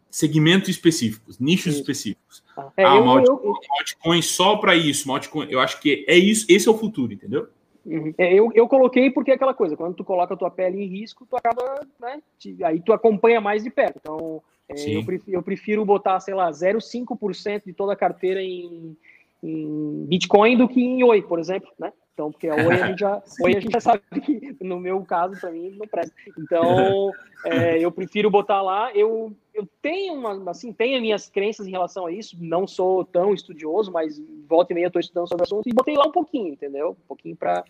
segmentos 0.09 0.69
específicos, 0.69 1.39
nichos 1.39 1.75
específicos. 1.75 2.43
Ah, 2.55 2.71
é, 2.77 2.85
ah, 2.85 2.95
eu, 2.95 3.01
uma, 3.01 3.19
altcoin, 3.19 3.37
eu, 3.43 3.51
uma 3.51 3.79
altcoin 3.79 4.21
só 4.21 4.57
para 4.57 4.75
isso, 4.75 5.09
uma 5.09 5.15
altcoin, 5.17 5.47
eu 5.49 5.59
acho 5.59 5.81
que 5.81 6.05
é 6.07 6.15
isso, 6.15 6.45
esse 6.47 6.67
é 6.67 6.71
o 6.71 6.77
futuro, 6.77 7.11
entendeu? 7.11 7.47
Uhum. 7.83 8.13
É, 8.17 8.31
eu, 8.33 8.51
eu 8.53 8.67
coloquei 8.67 9.09
porque 9.09 9.31
é 9.31 9.33
aquela 9.33 9.53
coisa, 9.53 9.75
quando 9.75 9.95
tu 9.95 10.03
coloca 10.03 10.33
a 10.33 10.37
tua 10.37 10.51
pele 10.51 10.83
em 10.83 10.87
risco, 10.87 11.25
tu 11.27 11.35
acaba, 11.35 11.85
né, 11.99 12.21
te, 12.37 12.63
aí 12.63 12.79
tu 12.79 12.93
acompanha 12.93 13.41
mais 13.41 13.63
de 13.63 13.69
perto. 13.69 13.97
Então, 13.99 14.41
eu, 14.75 15.05
prefiro, 15.05 15.37
eu, 15.37 15.43
prefiro, 15.43 15.85
botar, 15.85 16.19
sei 16.19 16.33
lá, 16.33 16.49
0,5% 16.51 17.63
de 17.65 17.73
toda 17.73 17.93
a 17.93 17.95
carteira 17.95 18.41
em, 18.41 18.95
em 19.41 20.05
Bitcoin 20.05 20.57
do 20.57 20.67
que 20.67 20.81
em 20.81 21.03
Oi, 21.03 21.21
por 21.21 21.39
exemplo, 21.39 21.69
né? 21.79 21.91
Então, 22.13 22.31
porque 22.31 22.47
a 22.47 22.55
Oi 22.55 22.73
a 22.81 22.87
gente 22.87 22.99
já, 22.99 23.21
Oi 23.41 23.55
a 23.55 23.59
gente 23.59 23.71
já 23.71 23.79
sabe 23.79 24.01
que, 24.23 24.55
no 24.61 24.79
meu 24.79 25.01
caso, 25.03 25.39
para 25.39 25.51
mim, 25.51 25.71
não 25.71 25.87
presta. 25.87 26.13
Então, 26.37 27.11
é, 27.45 27.79
eu 27.79 27.91
prefiro 27.91 28.29
botar 28.29 28.61
lá. 28.61 28.91
Eu, 28.93 29.33
eu 29.53 29.67
tenho 29.81 30.13
uma, 30.13 30.51
assim, 30.51 30.71
tenho 30.71 31.01
minhas 31.01 31.27
crenças 31.27 31.65
em 31.65 31.71
relação 31.71 32.05
a 32.05 32.11
isso. 32.11 32.37
Não 32.39 32.67
sou 32.67 33.03
tão 33.03 33.33
estudioso, 33.33 33.91
mas 33.91 34.21
volta 34.47 34.73
e 34.73 34.75
meia 34.75 34.87
estou 34.87 34.99
estudando 34.99 35.27
sobre 35.27 35.41
o 35.41 35.45
assunto 35.45 35.67
e 35.67 35.73
botei 35.73 35.97
lá 35.97 36.05
um 36.05 36.11
pouquinho, 36.11 36.53
entendeu? 36.53 36.91
Um 36.91 37.07
pouquinho 37.07 37.35
para. 37.35 37.63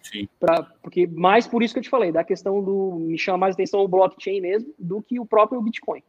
Porque 0.81 1.07
mais 1.07 1.47
por 1.47 1.63
isso 1.63 1.73
que 1.73 1.80
eu 1.80 1.84
te 1.84 1.89
falei, 1.89 2.11
da 2.11 2.23
questão 2.23 2.61
do. 2.61 2.97
Me 2.99 3.17
chama 3.17 3.38
mais 3.38 3.55
atenção 3.55 3.80
o 3.80 3.88
blockchain 3.88 4.41
mesmo 4.41 4.73
do 4.77 5.01
que 5.01 5.21
o 5.21 5.25
próprio 5.25 5.61
Bitcoin? 5.61 6.03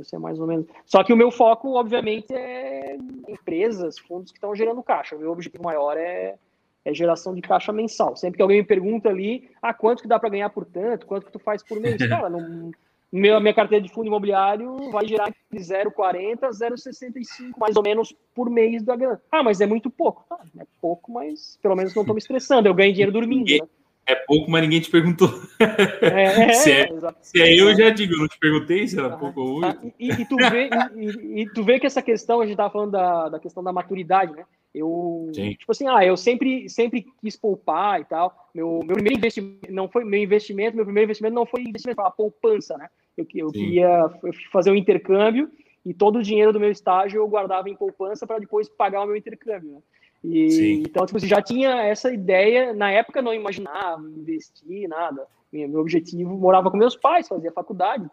Esse 0.00 0.16
é 0.16 0.18
mais 0.18 0.38
ou 0.38 0.46
menos. 0.46 0.66
Só 0.84 1.02
que 1.02 1.12
o 1.12 1.16
meu 1.16 1.30
foco, 1.30 1.74
obviamente, 1.74 2.32
é 2.32 2.96
empresas, 3.28 3.98
fundos 3.98 4.30
que 4.30 4.38
estão 4.38 4.54
gerando 4.54 4.82
caixa. 4.82 5.16
O 5.16 5.18
meu 5.18 5.32
objetivo 5.32 5.64
maior 5.64 5.96
é 5.96 6.36
é 6.84 6.92
geração 6.92 7.34
de 7.34 7.40
caixa 7.40 7.72
mensal. 7.72 8.14
Sempre 8.14 8.36
que 8.36 8.42
alguém 8.42 8.58
me 8.58 8.66
pergunta 8.66 9.08
ali, 9.08 9.48
ah, 9.62 9.72
quanto 9.72 10.02
que 10.02 10.08
dá 10.08 10.18
para 10.18 10.28
ganhar 10.28 10.50
por 10.50 10.66
tanto, 10.66 11.06
quanto 11.06 11.26
que 11.26 11.32
tu 11.32 11.38
faz 11.38 11.62
por 11.62 11.80
mês? 11.80 11.96
Cara, 12.06 12.28
no, 12.28 12.72
meu, 13.10 13.40
minha 13.40 13.54
carteira 13.54 13.82
de 13.82 13.92
fundo 13.92 14.08
imobiliário 14.08 14.90
vai 14.90 15.06
gerar 15.06 15.30
de 15.30 15.58
0,40 15.58 16.42
a 16.42 16.50
0,65 16.50 17.56
mais 17.56 17.76
ou 17.76 17.82
menos 17.82 18.14
por 18.34 18.50
mês 18.50 18.82
da 18.82 18.96
grana. 18.96 19.22
Ah, 19.30 19.42
mas 19.42 19.60
é 19.60 19.66
muito 19.66 19.88
pouco. 19.88 20.24
Ah, 20.30 20.40
é 20.58 20.66
pouco, 20.80 21.12
mas 21.12 21.58
pelo 21.62 21.76
menos 21.76 21.94
não 21.94 22.02
estou 22.02 22.14
me 22.14 22.18
estressando. 22.18 22.68
Eu 22.68 22.74
ganho 22.74 22.92
dinheiro 22.92 23.12
dormindo. 23.12 23.48
Né? 23.50 23.60
É 24.06 24.14
pouco, 24.14 24.50
mas 24.50 24.62
ninguém 24.62 24.80
te 24.80 24.90
perguntou. 24.90 25.28
É, 25.58 26.52
se, 26.52 26.72
é, 26.72 26.88
se 27.20 27.40
é 27.40 27.58
eu, 27.58 27.74
já 27.74 27.90
digo, 27.90 28.16
não 28.16 28.28
te 28.28 28.38
perguntei 28.38 28.86
se 28.86 28.98
era 28.98 29.14
ah, 29.14 29.16
pouco 29.16 29.40
ou 29.40 29.60
muito. 29.60 29.92
E, 29.98 30.10
e, 30.10 30.26
tu 30.26 30.36
vê, 30.36 30.68
e, 30.94 31.42
e, 31.42 31.50
tu 31.50 31.64
vê 31.64 31.80
que 31.80 31.86
essa 31.86 32.02
questão, 32.02 32.40
a 32.40 32.44
gente 32.44 32.52
estava 32.52 32.70
falando 32.70 32.92
da, 32.92 33.28
da 33.30 33.38
questão 33.38 33.62
da 33.62 33.72
maturidade, 33.72 34.32
né? 34.32 34.44
Eu, 34.74 35.30
Sim. 35.32 35.54
tipo 35.54 35.70
assim, 35.70 35.86
ah, 35.88 36.04
eu 36.04 36.16
sempre, 36.16 36.68
sempre 36.68 37.06
quis 37.20 37.36
poupar 37.36 38.00
e 38.00 38.04
tal. 38.04 38.50
Meu, 38.54 38.80
meu 38.84 38.94
primeiro 38.94 39.16
investimento 39.16 39.72
não 39.72 39.88
foi 39.88 40.04
meu 40.04 40.20
investimento, 40.20 40.76
meu 40.76 40.84
primeiro 40.84 41.06
investimento 41.06 41.34
não 41.34 41.46
foi 41.46 41.62
investimento, 41.62 41.96
foi 41.96 42.04
uma 42.04 42.10
poupança, 42.10 42.76
né? 42.76 42.88
Eu, 43.16 43.26
eu 43.34 43.52
queria 43.52 44.10
fazer 44.52 44.70
um 44.70 44.74
intercâmbio 44.74 45.48
e 45.86 45.94
todo 45.94 46.18
o 46.18 46.22
dinheiro 46.22 46.52
do 46.52 46.58
meu 46.58 46.70
estágio 46.70 47.18
eu 47.18 47.28
guardava 47.28 47.68
em 47.70 47.76
poupança 47.76 48.26
para 48.26 48.40
depois 48.40 48.68
pagar 48.68 49.02
o 49.02 49.06
meu 49.06 49.16
intercâmbio. 49.16 49.74
Né? 49.74 49.78
E, 50.24 50.50
Sim. 50.50 50.82
então, 50.86 51.04
tipo, 51.04 51.18
assim, 51.18 51.28
já 51.28 51.42
tinha 51.42 51.82
essa 51.82 52.10
ideia, 52.10 52.72
na 52.72 52.90
época 52.90 53.20
não 53.20 53.34
imaginava 53.34 54.02
investir, 54.08 54.88
nada. 54.88 55.26
Meu 55.52 55.80
objetivo, 55.80 56.36
morava 56.36 56.70
com 56.70 56.76
meus 56.76 56.96
pais, 56.96 57.28
fazia 57.28 57.52
faculdade, 57.52 58.10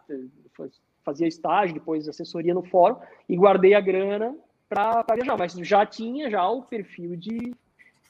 fazia 1.02 1.26
estágio, 1.26 1.74
depois 1.74 2.06
assessoria 2.08 2.54
no 2.54 2.62
fórum, 2.62 2.96
e 3.28 3.34
guardei 3.34 3.74
a 3.74 3.80
grana 3.80 4.36
para 4.68 5.04
viajar, 5.14 5.36
mas 5.36 5.52
já 5.54 5.84
tinha 5.84 6.30
já 6.30 6.48
o 6.48 6.62
perfil 6.62 7.16
de, 7.16 7.54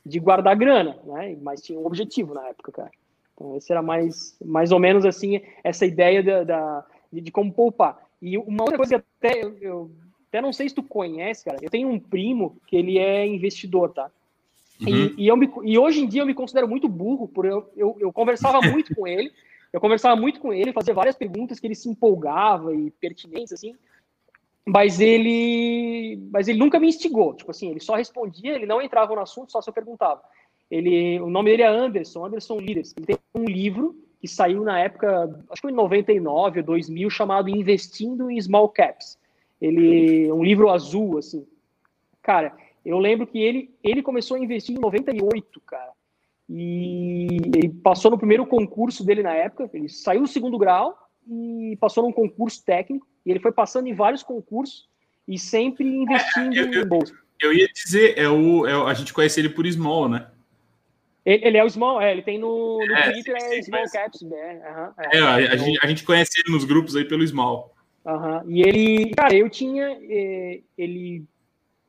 de 0.04 0.18
guardar 0.18 0.56
grana, 0.56 0.98
né? 1.04 1.36
Mas 1.40 1.62
tinha 1.62 1.78
um 1.78 1.86
objetivo 1.86 2.34
na 2.34 2.48
época, 2.48 2.72
cara. 2.72 2.90
Então, 3.34 3.56
esse 3.56 3.72
era 3.72 3.82
mais, 3.82 4.36
mais 4.44 4.72
ou 4.72 4.78
menos 4.78 5.06
assim, 5.06 5.40
essa 5.64 5.86
ideia 5.86 6.22
da, 6.22 6.44
da 6.44 6.86
de, 7.12 7.20
de, 7.20 7.30
como 7.30 7.52
poupar. 7.52 7.98
E 8.20 8.36
uma 8.36 8.62
outra 8.62 8.76
coisa 8.76 8.98
que 8.98 9.04
até 9.26 9.42
eu, 9.42 9.56
eu, 9.60 9.90
até 10.32 10.40
não 10.40 10.50
sei 10.50 10.66
se 10.66 10.74
tu 10.74 10.82
conhece, 10.82 11.44
cara, 11.44 11.58
eu 11.60 11.68
tenho 11.68 11.90
um 11.90 12.00
primo 12.00 12.56
que 12.66 12.74
ele 12.74 12.96
é 12.96 13.26
investidor, 13.26 13.92
tá? 13.92 14.10
Uhum. 14.80 14.88
E, 14.88 15.24
e, 15.24 15.28
eu 15.28 15.36
me, 15.36 15.52
e 15.62 15.78
hoje 15.78 16.00
em 16.00 16.08
dia 16.08 16.22
eu 16.22 16.26
me 16.26 16.32
considero 16.32 16.66
muito 16.66 16.88
burro, 16.88 17.28
por 17.28 17.44
eu, 17.44 17.70
eu, 17.76 17.94
eu 18.00 18.10
conversava 18.10 18.58
muito 18.66 18.94
com 18.94 19.06
ele, 19.06 19.30
eu 19.70 19.78
conversava 19.78 20.18
muito 20.18 20.40
com 20.40 20.50
ele, 20.50 20.72
fazia 20.72 20.94
várias 20.94 21.16
perguntas 21.16 21.60
que 21.60 21.66
ele 21.66 21.74
se 21.74 21.86
empolgava 21.86 22.74
e 22.74 22.90
pertinentes, 22.92 23.52
assim, 23.52 23.74
mas 24.64 25.00
ele 25.00 26.18
mas 26.32 26.48
ele 26.48 26.58
nunca 26.58 26.80
me 26.80 26.88
instigou 26.88 27.34
tipo 27.34 27.50
assim 27.50 27.70
ele 27.70 27.80
só 27.80 27.96
respondia 27.96 28.54
ele 28.54 28.64
não 28.64 28.80
entrava 28.80 29.12
no 29.12 29.20
assunto 29.20 29.50
só 29.50 29.60
se 29.60 29.68
eu 29.68 29.74
perguntava 29.74 30.22
ele 30.70 31.18
o 31.20 31.28
nome 31.28 31.50
dele 31.50 31.62
é 31.62 31.66
Anderson 31.66 32.26
Anderson 32.26 32.58
Leaders 32.58 32.94
ele 32.96 33.06
tem 33.06 33.18
um 33.34 33.44
livro 33.44 33.96
que 34.20 34.28
saiu 34.28 34.62
na 34.62 34.78
época 34.78 35.44
acho 35.50 35.62
que 35.62 35.68
em 35.68 35.74
99 35.74 36.60
ou 36.60 36.66
2000 36.66 37.10
chamado 37.10 37.50
Investindo 37.50 38.30
em 38.30 38.40
Small 38.40 38.68
Caps 38.68 39.18
ele 39.62 40.32
um 40.32 40.42
livro 40.42 40.68
azul 40.68 41.18
assim 41.18 41.46
cara 42.22 42.54
eu 42.84 42.98
lembro 42.98 43.26
que 43.26 43.38
ele 43.38 43.70
ele 43.82 44.02
começou 44.02 44.36
a 44.36 44.40
investir 44.40 44.76
em 44.76 44.80
98 44.80 45.60
cara 45.60 45.92
e 46.48 47.28
ele 47.54 47.68
passou 47.82 48.10
no 48.10 48.18
primeiro 48.18 48.44
concurso 48.44 49.04
dele 49.04 49.22
na 49.22 49.34
época 49.34 49.70
ele 49.72 49.88
saiu 49.88 50.22
do 50.22 50.28
segundo 50.28 50.58
grau 50.58 50.98
e 51.26 51.76
passou 51.80 52.02
num 52.04 52.12
concurso 52.12 52.64
técnico 52.64 53.06
e 53.24 53.30
ele 53.30 53.40
foi 53.40 53.52
passando 53.52 53.86
em 53.86 53.94
vários 53.94 54.22
concursos 54.22 54.88
e 55.26 55.38
sempre 55.38 55.86
investindo 55.86 56.56
é, 56.56 56.60
eu, 56.60 56.82
em 56.82 56.86
bolsa. 56.86 57.14
Eu 57.40 57.52
ia 57.52 57.68
dizer, 57.68 58.18
é 58.18 58.28
o, 58.28 58.66
é 58.66 58.72
a 58.90 58.94
gente 58.94 59.12
conhece 59.12 59.40
ele 59.40 59.48
por 59.48 59.66
Small, 59.66 60.08
né? 60.08 60.28
Ele, 61.24 61.46
ele 61.46 61.56
é 61.56 61.64
o 61.64 61.70
Small, 61.70 62.00
é, 62.00 62.10
ele 62.10 62.22
tem 62.22 62.38
no, 62.38 62.78
no 62.78 62.94
é, 62.94 63.12
Twitter, 63.12 63.40
sim, 63.40 63.48
sim, 63.48 63.54
é 63.54 63.62
Small 63.62 63.80
mas... 63.82 63.92
Caps. 63.92 64.22
Né? 64.22 64.54
Uhum, 64.54 64.92
é, 65.12 65.18
a, 65.20 65.34
a, 65.34 65.56
gente, 65.56 65.78
a 65.82 65.88
gente 65.88 66.04
conhece 66.04 66.40
ele 66.40 66.54
nos 66.54 66.64
grupos 66.64 66.96
aí 66.96 67.04
pelo 67.04 67.26
Small. 67.26 67.74
Uhum. 68.04 68.50
E 68.50 68.62
ele, 68.62 69.10
cara, 69.14 69.34
eu 69.34 69.48
tinha, 69.48 69.96
eh, 70.02 70.60
ele, 70.76 71.24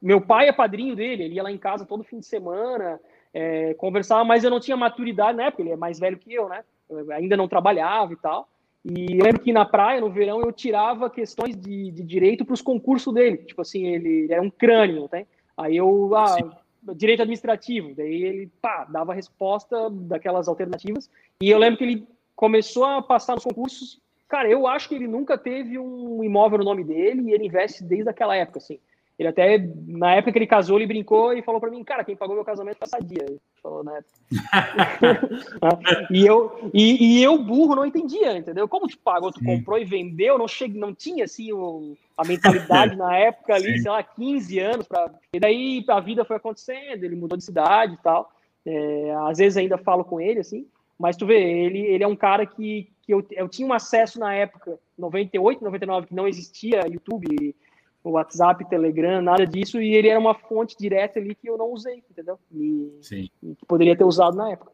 meu 0.02 0.22
pai 0.22 0.48
é 0.48 0.52
padrinho 0.52 0.96
dele, 0.96 1.24
ele 1.24 1.36
ia 1.36 1.44
lá 1.44 1.52
em 1.52 1.58
casa 1.58 1.86
todo 1.86 2.04
fim 2.04 2.20
de 2.20 2.26
semana, 2.26 3.00
é, 3.34 3.74
conversava, 3.74 4.24
mas 4.24 4.44
eu 4.44 4.52
não 4.52 4.60
tinha 4.60 4.78
maturidade 4.78 5.38
na 5.38 5.46
época, 5.46 5.64
ele 5.64 5.72
é 5.72 5.76
mais 5.76 6.00
velho 6.00 6.18
que 6.18 6.32
eu, 6.32 6.48
né? 6.48 6.64
Eu 6.90 7.12
ainda 7.12 7.36
não 7.36 7.48
trabalhava 7.48 8.14
e 8.14 8.18
tal. 8.18 8.48
E 8.86 9.18
eu 9.18 9.24
lembro 9.24 9.42
que 9.42 9.54
na 9.54 9.66
praia, 9.66 10.02
no 10.02 10.12
verão, 10.12 10.42
eu 10.42 10.52
tirava 10.52 11.10
questões 11.10 11.56
de, 11.56 11.90
de 11.92 12.04
direito 12.04 12.44
para 12.44 12.54
os 12.54 12.62
concursos 12.62 13.14
dele. 13.14 13.38
Tipo 13.38 13.62
assim, 13.62 13.88
ele, 13.88 14.10
ele, 14.10 14.34
era 14.34 14.42
um 14.42 14.50
crânio, 14.50 15.08
tem? 15.08 15.26
Aí 15.56 15.78
eu, 15.78 16.14
ah, 16.16 16.28
Sim. 16.28 16.52
direito 16.94 17.22
administrativo. 17.22 17.96
Daí 17.96 18.24
ele, 18.24 18.52
pá, 18.62 18.84
dava 18.84 19.14
a 19.14 19.16
resposta 19.16 19.90
daquelas 19.90 20.50
alternativas. 20.50 21.10
E 21.42 21.50
eu 21.50 21.58
lembro 21.58 21.78
que 21.78 21.84
ele 21.86 22.08
começou 22.36 22.84
a 22.84 23.02
passar 23.02 23.36
nos 23.36 23.46
concursos. 23.46 24.02
Cara, 24.28 24.50
eu 24.50 24.66
acho 24.68 24.90
que 24.90 24.96
ele 24.96 25.08
nunca 25.08 25.38
teve 25.38 25.78
um 25.78 26.24
imóvel 26.24 26.60
no 26.60 26.66
nome 26.66 26.84
dele 26.84 27.24
e 27.24 27.34
ele 27.34 27.46
investe 27.46 27.84
desde 27.84 28.10
aquela 28.10 28.36
época, 28.36 28.60
assim. 28.60 28.80
Ele 29.18 29.30
até, 29.30 29.60
na 29.88 30.16
época 30.16 30.32
que 30.32 30.40
ele 30.40 30.48
casou, 30.48 30.78
ele 30.78 30.88
brincou 30.88 31.34
e 31.34 31.44
falou 31.44 31.62
para 31.62 31.70
mim, 31.70 31.84
cara, 31.84 32.04
quem 32.04 32.16
pagou 32.16 32.36
meu 32.36 32.44
casamento 32.44 32.78
foi 32.78 32.86
a 32.86 32.90
Sadia. 32.90 33.24
Ele 33.28 33.40
falou, 33.62 33.84
né? 33.84 34.04
e, 36.10 36.26
eu, 36.26 36.72
e, 36.74 37.20
e, 37.20 37.24
eu, 37.24 37.38
burro, 37.38 37.76
não 37.76 37.86
entendia, 37.86 38.36
entendeu? 38.36 38.68
Como 38.68 38.88
tu 38.88 38.98
pagou? 38.98 39.32
Tu 39.32 39.40
Sim. 39.40 39.46
comprou 39.46 39.78
e 39.78 39.86
vendeu? 39.86 40.38
Não, 40.38 40.48
cheguei, 40.48 40.80
não 40.80 40.96
tinha, 40.96 41.26
assim, 41.26 41.54
o, 41.54 41.96
a 42.18 42.26
mentalidade 42.26 42.96
na 42.98 43.16
época 43.16 43.54
ali, 43.54 43.78
Sim. 43.78 43.84
sei 43.84 43.92
lá, 43.92 44.02
15 44.02 44.60
anos. 44.60 44.88
Pra... 44.88 45.12
E 45.32 45.40
daí 45.40 45.86
a 45.88 46.00
vida 46.00 46.26
foi 46.26 46.38
acontecendo, 46.38 47.04
ele 47.04 47.16
mudou 47.16 47.38
de 47.38 47.44
cidade 47.44 47.94
e 47.94 47.98
tal. 47.98 48.32
É, 48.66 49.14
às 49.28 49.38
vezes 49.38 49.58
ainda 49.58 49.78
falo 49.78 50.04
com 50.04 50.20
ele, 50.20 50.40
assim. 50.40 50.66
Mas 50.98 51.18
tu 51.18 51.26
vê, 51.26 51.42
ele, 51.42 51.80
ele 51.80 52.04
é 52.04 52.08
um 52.08 52.16
cara 52.16 52.46
que, 52.46 52.92
que 53.02 53.14
eu, 53.14 53.26
eu 53.32 53.50
tinha 53.50 53.68
um 53.68 53.74
acesso 53.74 54.20
na 54.20 54.34
época, 54.34 54.80
98, 54.98 55.64
99, 55.64 56.08
que 56.08 56.16
não 56.16 56.28
existia 56.28 56.88
YouTube 56.88 57.56
WhatsApp, 58.04 58.68
Telegram, 58.70 59.22
nada 59.22 59.48
disso, 59.48 59.82
e 59.82 59.94
ele 59.94 60.10
era 60.10 60.20
uma 60.20 60.34
fonte 60.34 60.76
direta 60.78 61.20
ali 61.20 61.34
que 61.36 61.50
eu 61.50 61.58
não 61.58 61.72
usei, 61.72 62.04
entendeu? 62.10 62.38
E, 62.52 62.98
Sim. 63.02 63.30
E 63.42 63.56
que 63.56 63.66
poderia 63.66 63.96
ter 63.96 64.04
usado 64.04 64.36
na 64.36 64.52
época. 64.52 64.72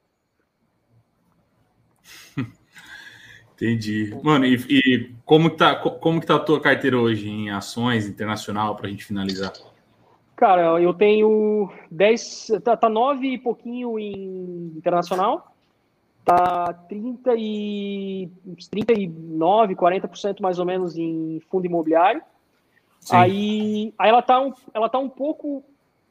Entendi. 3.55 4.17
Mano, 4.23 4.45
e, 4.45 4.55
e, 4.69 5.13
como, 5.25 5.49
que 5.49 5.57
tá, 5.57 5.75
como 5.75 6.19
que 6.19 6.25
tá 6.25 6.37
a 6.37 6.39
tua 6.39 6.61
carteira 6.61 6.97
hoje 6.97 7.29
em 7.29 7.49
ações 7.49 8.07
internacional 8.07 8.75
para 8.75 8.87
a 8.87 8.89
gente 8.89 9.05
finalizar? 9.05 9.51
Cara, 10.35 10.79
eu 10.81 10.93
tenho 10.93 11.69
10, 11.91 12.51
tá, 12.63 12.77
tá 12.77 12.87
9 12.87 13.27
e 13.27 13.37
pouquinho 13.37 13.99
em 13.99 14.71
internacional, 14.77 15.53
tá 16.29 16.73
30 16.87 17.35
e 17.37 18.29
39, 18.69 19.75
40% 19.75 20.41
mais 20.41 20.59
ou 20.59 20.65
menos 20.65 20.97
em 20.97 21.41
fundo 21.49 21.65
imobiliário, 21.65 22.21
Aí, 23.11 23.93
aí 23.97 24.09
ela 24.09 24.21
tá 24.21 24.39
um, 24.41 24.53
ela 24.73 24.89
tá 24.89 24.99
um 24.99 25.09
pouco. 25.09 25.63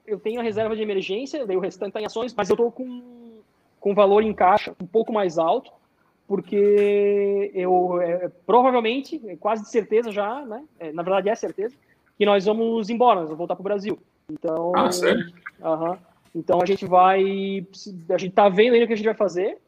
Eu 0.06 0.18
tenho 0.18 0.40
a 0.40 0.42
reserva 0.42 0.74
de 0.74 0.82
emergência, 0.82 1.46
daí 1.46 1.56
o 1.56 1.60
restante 1.60 1.92
tá 1.92 2.00
em 2.00 2.06
ações, 2.06 2.34
mas 2.34 2.48
eu 2.48 2.56
tô 2.56 2.70
com, 2.70 3.40
com 3.78 3.94
valor 3.94 4.22
em 4.22 4.32
caixa 4.32 4.74
um 4.80 4.86
pouco 4.86 5.12
mais 5.12 5.38
alto, 5.38 5.70
porque 6.26 7.50
eu 7.54 8.00
é, 8.00 8.30
provavelmente, 8.46 9.20
é 9.26 9.36
quase 9.36 9.62
de 9.62 9.68
certeza 9.68 10.10
já, 10.10 10.44
né? 10.46 10.64
É, 10.80 10.92
na 10.92 11.02
verdade 11.02 11.28
é 11.28 11.34
certeza, 11.34 11.74
que 12.16 12.24
nós 12.24 12.46
vamos 12.46 12.88
embora, 12.88 13.20
nós 13.20 13.28
vamos 13.28 13.38
voltar 13.38 13.54
para 13.54 13.60
o 13.60 13.64
Brasil. 13.64 13.98
Então, 14.30 14.72
ah, 14.74 14.90
sério? 14.90 15.30
Uh 15.60 15.64
-huh, 15.64 15.98
então 16.34 16.60
a 16.62 16.66
gente 16.66 16.86
vai. 16.86 17.66
A 18.10 18.18
gente 18.18 18.32
tá 18.32 18.48
vendo 18.48 18.72
ainda 18.72 18.84
o 18.84 18.88
que 18.88 18.94
a 18.94 18.96
gente 18.96 19.06
vai 19.06 19.14
fazer. 19.14 19.58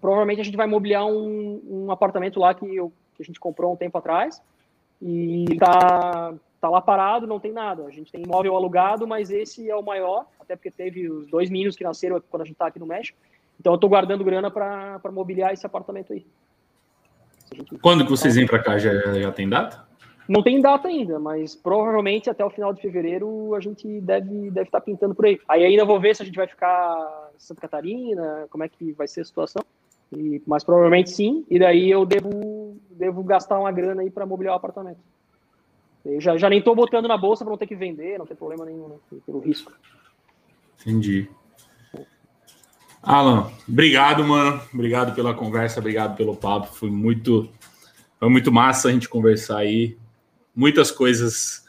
Provavelmente 0.00 0.40
a 0.40 0.44
gente 0.44 0.56
vai 0.56 0.66
mobiliar 0.66 1.04
um, 1.06 1.60
um 1.64 1.90
apartamento 1.90 2.40
lá 2.40 2.54
que, 2.54 2.64
eu, 2.64 2.92
que 3.14 3.22
a 3.22 3.24
gente 3.24 3.40
comprou 3.40 3.72
um 3.72 3.76
tempo 3.76 3.96
atrás 3.98 4.42
e 5.00 5.44
tá, 5.58 6.34
tá 6.60 6.68
lá 6.68 6.80
parado, 6.80 7.26
não 7.26 7.40
tem 7.40 7.52
nada. 7.52 7.84
A 7.84 7.90
gente 7.90 8.10
tem 8.10 8.22
imóvel 8.22 8.54
alugado, 8.56 9.06
mas 9.06 9.30
esse 9.30 9.68
é 9.68 9.76
o 9.76 9.82
maior, 9.82 10.26
até 10.40 10.56
porque 10.56 10.70
teve 10.70 11.08
os 11.08 11.26
dois 11.26 11.50
meninos 11.50 11.76
que 11.76 11.84
nasceram 11.84 12.22
quando 12.30 12.42
a 12.42 12.46
gente 12.46 12.56
tá 12.56 12.66
aqui 12.66 12.78
no 12.78 12.86
México. 12.86 13.18
Então 13.58 13.72
eu 13.72 13.78
tô 13.78 13.88
guardando 13.88 14.24
grana 14.24 14.50
para 14.50 15.00
mobiliar 15.12 15.52
esse 15.52 15.66
apartamento 15.66 16.12
aí. 16.12 16.26
Quando 17.80 18.04
que 18.04 18.10
vocês 18.10 18.34
vêm 18.34 18.46
para 18.46 18.62
cá? 18.62 18.78
Já, 18.78 18.92
já 19.12 19.30
tem 19.30 19.48
data? 19.48 19.86
Não 20.26 20.42
tem 20.42 20.60
data 20.60 20.88
ainda, 20.88 21.18
mas 21.18 21.54
provavelmente 21.54 22.30
até 22.30 22.42
o 22.44 22.50
final 22.50 22.72
de 22.72 22.80
fevereiro 22.80 23.54
a 23.54 23.60
gente 23.60 24.00
deve, 24.00 24.50
deve 24.50 24.68
estar 24.68 24.80
tá 24.80 24.84
pintando 24.84 25.14
por 25.14 25.26
aí. 25.26 25.38
Aí 25.46 25.64
ainda 25.64 25.84
vou 25.84 26.00
ver 26.00 26.16
se 26.16 26.22
a 26.22 26.26
gente 26.26 26.36
vai 26.36 26.46
ficar 26.46 27.30
em 27.34 27.38
Santa 27.38 27.60
Catarina, 27.60 28.46
como 28.48 28.64
é 28.64 28.68
que 28.68 28.92
vai 28.92 29.06
ser 29.06 29.20
a 29.20 29.24
situação. 29.24 29.62
E, 30.16 30.42
mas 30.46 30.62
provavelmente 30.62 31.10
sim, 31.10 31.44
e 31.50 31.58
daí 31.58 31.90
eu 31.90 32.06
devo, 32.06 32.76
devo 32.90 33.22
gastar 33.22 33.58
uma 33.58 33.72
grana 33.72 34.02
aí 34.02 34.10
para 34.10 34.26
mobiliar 34.26 34.54
o 34.54 34.58
apartamento. 34.58 35.00
Eu 36.04 36.20
já, 36.20 36.36
já 36.36 36.50
nem 36.50 36.58
estou 36.58 36.76
botando 36.76 37.08
na 37.08 37.16
bolsa 37.16 37.44
para 37.44 37.50
não 37.50 37.58
ter 37.58 37.66
que 37.66 37.74
vender, 37.74 38.18
não 38.18 38.26
tem 38.26 38.36
problema 38.36 38.64
nenhum, 38.64 38.88
né, 38.88 38.96
pelo 39.24 39.40
risco. 39.40 39.72
Entendi. 40.80 41.28
Alan, 43.02 43.50
obrigado, 43.68 44.24
mano. 44.24 44.60
Obrigado 44.72 45.14
pela 45.14 45.34
conversa, 45.34 45.80
obrigado 45.80 46.16
pelo 46.16 46.36
papo. 46.36 46.74
Foi 46.74 46.90
muito, 46.90 47.50
foi 48.18 48.28
muito 48.28 48.50
massa 48.50 48.88
a 48.88 48.92
gente 48.92 49.08
conversar 49.08 49.58
aí. 49.58 49.96
Muitas 50.54 50.90
coisas 50.90 51.64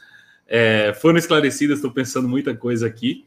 é, 0.48 0.94
foram 0.94 1.18
esclarecidas, 1.18 1.78
estou 1.78 1.92
pensando 1.92 2.28
muita 2.28 2.56
coisa 2.56 2.88
aqui. 2.88 3.26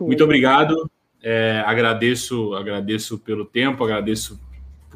Muito 0.00 0.22
obrigado. 0.22 0.90
É, 1.22 1.62
agradeço, 1.66 2.54
agradeço 2.54 3.18
pelo 3.18 3.44
tempo, 3.44 3.82
agradeço 3.82 4.38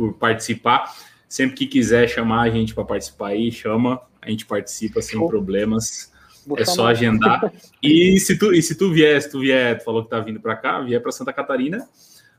por 0.00 0.14
participar. 0.14 0.94
Sempre 1.28 1.56
que 1.56 1.66
quiser 1.66 2.08
chamar 2.08 2.40
a 2.40 2.50
gente 2.50 2.74
para 2.74 2.84
participar 2.84 3.28
aí, 3.28 3.52
chama, 3.52 4.00
a 4.22 4.30
gente 4.30 4.46
participa 4.46 5.02
sem 5.02 5.18
problemas. 5.26 6.10
Vou 6.46 6.58
é 6.58 6.64
chamar. 6.64 6.74
só 6.74 6.86
agendar. 6.86 7.52
E 7.82 8.18
se 8.18 8.38
tu, 8.38 8.52
e 8.52 8.62
se 8.62 8.74
tu 8.74 8.90
vier, 8.90 9.20
se 9.20 9.30
tu 9.30 9.40
vier, 9.40 9.78
tu 9.78 9.84
falou 9.84 10.02
que 10.02 10.10
tá 10.10 10.20
vindo 10.20 10.40
para 10.40 10.56
cá, 10.56 10.80
vier 10.80 11.00
para 11.00 11.12
Santa 11.12 11.32
Catarina, 11.32 11.88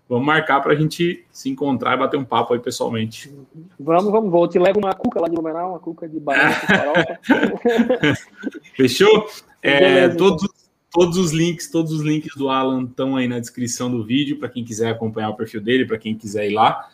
vamos 0.08 0.26
marcar 0.26 0.62
para 0.62 0.74
a 0.74 0.76
gente 0.76 1.26
se 1.32 1.50
encontrar 1.50 1.96
e 1.96 1.98
bater 1.98 2.18
um 2.18 2.24
papo 2.24 2.54
aí 2.54 2.60
pessoalmente. 2.60 3.34
Vamos, 3.80 4.12
vamos, 4.12 4.32
vou. 4.32 4.48
te 4.48 4.60
levo 4.60 4.80
uma 4.80 4.94
cuca 4.94 5.20
lá 5.20 5.28
de 5.28 5.34
Blumenau, 5.34 5.72
uma 5.72 5.80
cuca 5.80 6.08
de 6.08 6.20
banana 6.20 6.54
Fechou? 8.76 9.28
É, 9.64 10.10
todos, 10.10 10.48
todos 10.92 11.18
os 11.18 11.32
links, 11.32 11.72
todos 11.72 11.92
os 11.92 12.02
links 12.02 12.36
do 12.36 12.50
Alan 12.50 12.84
estão 12.84 13.16
aí 13.16 13.28
na 13.28 13.40
descrição 13.40 13.90
do 13.90 14.04
vídeo 14.04 14.38
para 14.38 14.50
quem 14.50 14.64
quiser 14.64 14.92
acompanhar 14.92 15.30
o 15.30 15.36
perfil 15.36 15.62
dele, 15.62 15.86
para 15.86 15.98
quem 15.98 16.16
quiser 16.16 16.50
ir 16.50 16.54
lá. 16.54 16.88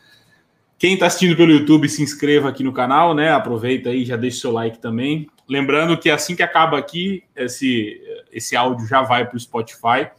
Quem 0.77 0.93
está 0.93 1.07
assistindo 1.07 1.35
pelo 1.35 1.51
YouTube, 1.51 1.89
se 1.89 2.03
inscreva 2.03 2.49
aqui 2.49 2.63
no 2.63 2.71
canal, 2.71 3.15
né? 3.15 3.31
Aproveita 3.31 3.89
aí, 3.89 4.05
já 4.05 4.15
deixa 4.15 4.37
o 4.37 4.41
seu 4.41 4.51
like 4.51 4.77
também. 4.79 5.27
Lembrando 5.49 5.97
que 5.97 6.09
assim 6.09 6.35
que 6.35 6.43
acaba 6.43 6.77
aqui, 6.77 7.23
esse, 7.35 7.99
esse 8.31 8.55
áudio 8.55 8.85
já 8.85 9.01
vai 9.01 9.25
para 9.25 9.35
o 9.35 9.39
Spotify. 9.39 10.09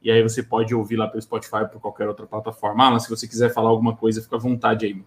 E 0.00 0.10
aí 0.10 0.22
você 0.22 0.42
pode 0.42 0.74
ouvir 0.74 0.96
lá 0.96 1.08
pelo 1.08 1.20
Spotify 1.20 1.62
ou 1.62 1.68
por 1.68 1.80
qualquer 1.80 2.06
outra 2.06 2.26
plataforma. 2.26 2.86
Alan, 2.86 3.00
se 3.00 3.10
você 3.10 3.26
quiser 3.26 3.52
falar 3.52 3.70
alguma 3.70 3.96
coisa, 3.96 4.22
fica 4.22 4.36
à 4.36 4.38
vontade 4.38 4.86
aí. 4.86 5.02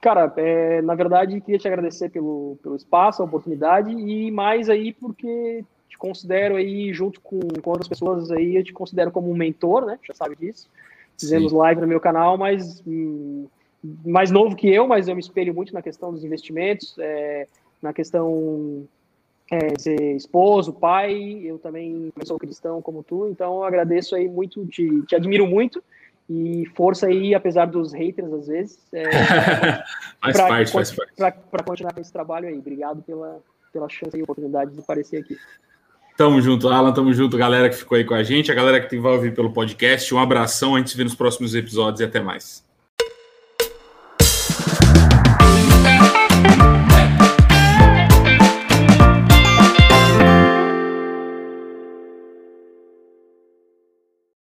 Cara, 0.00 0.32
é, 0.36 0.80
na 0.82 0.94
verdade, 0.94 1.40
queria 1.40 1.58
te 1.58 1.66
agradecer 1.66 2.10
pelo, 2.10 2.56
pelo 2.62 2.76
espaço, 2.76 3.22
a 3.22 3.24
oportunidade 3.24 3.90
e 3.90 4.30
mais 4.30 4.68
aí 4.68 4.92
porque 4.92 5.64
te 5.88 5.98
considero 5.98 6.54
aí, 6.54 6.92
junto 6.92 7.20
com, 7.20 7.40
com 7.40 7.70
outras 7.70 7.88
pessoas 7.88 8.30
aí, 8.30 8.56
eu 8.56 8.62
te 8.62 8.72
considero 8.72 9.10
como 9.10 9.28
um 9.30 9.36
mentor, 9.36 9.86
né? 9.86 9.98
Já 10.06 10.14
sabe 10.14 10.36
disso. 10.36 10.68
Fizemos 11.18 11.50
Sim. 11.50 11.58
live 11.58 11.80
no 11.80 11.86
meu 11.86 11.98
canal, 11.98 12.36
mas 12.36 12.82
hum, 12.86 13.48
mais 14.04 14.30
novo 14.30 14.56
que 14.56 14.68
eu, 14.68 14.86
mas 14.86 15.08
eu 15.08 15.14
me 15.14 15.20
espelho 15.20 15.54
muito 15.54 15.74
na 15.74 15.82
questão 15.82 16.12
dos 16.12 16.24
investimentos, 16.24 16.94
é, 16.98 17.46
na 17.82 17.92
questão 17.92 18.86
é, 19.50 19.68
de 19.68 19.82
ser 19.82 20.16
esposo, 20.16 20.72
pai. 20.72 21.40
Eu 21.44 21.58
também 21.58 22.12
sou 22.24 22.38
cristão 22.38 22.80
como 22.82 23.02
tu, 23.02 23.28
então 23.28 23.62
agradeço 23.62 24.14
aí 24.14 24.28
muito, 24.28 24.66
te, 24.66 25.02
te 25.02 25.14
admiro 25.14 25.46
muito 25.46 25.82
e 26.28 26.66
força 26.74 27.06
aí, 27.06 27.34
apesar 27.34 27.66
dos 27.66 27.92
haters 27.92 28.32
às 28.32 28.46
vezes. 28.48 28.78
É, 28.92 29.04
faz 30.20 30.36
pra, 30.36 30.48
parte, 30.48 30.72
faz 30.72 30.92
parte. 30.92 31.12
Para 31.50 31.64
continuar 31.64 31.92
com 31.92 32.00
esse 32.00 32.12
trabalho 32.12 32.48
aí. 32.48 32.58
Obrigado 32.58 33.02
pela, 33.02 33.40
pela 33.72 33.88
chance 33.88 34.16
e 34.16 34.22
oportunidade 34.22 34.72
de 34.72 34.80
aparecer 34.80 35.18
aqui. 35.18 35.36
Tamo 36.16 36.40
junto, 36.40 36.68
Alan, 36.68 36.94
tamo 36.94 37.12
junto, 37.12 37.36
galera 37.36 37.68
que 37.68 37.76
ficou 37.76 37.96
aí 37.96 38.04
com 38.04 38.14
a 38.14 38.22
gente, 38.22 38.50
a 38.50 38.54
galera 38.54 38.80
que 38.80 38.98
vai 38.98 39.12
ouvir 39.12 39.34
pelo 39.34 39.52
podcast. 39.52 40.12
Um 40.14 40.18
abração, 40.18 40.74
a 40.74 40.78
gente 40.78 40.90
se 40.90 40.96
vê 40.96 41.04
nos 41.04 41.14
próximos 41.14 41.54
episódios 41.54 42.00
e 42.00 42.04
até 42.04 42.20
mais. 42.20 42.65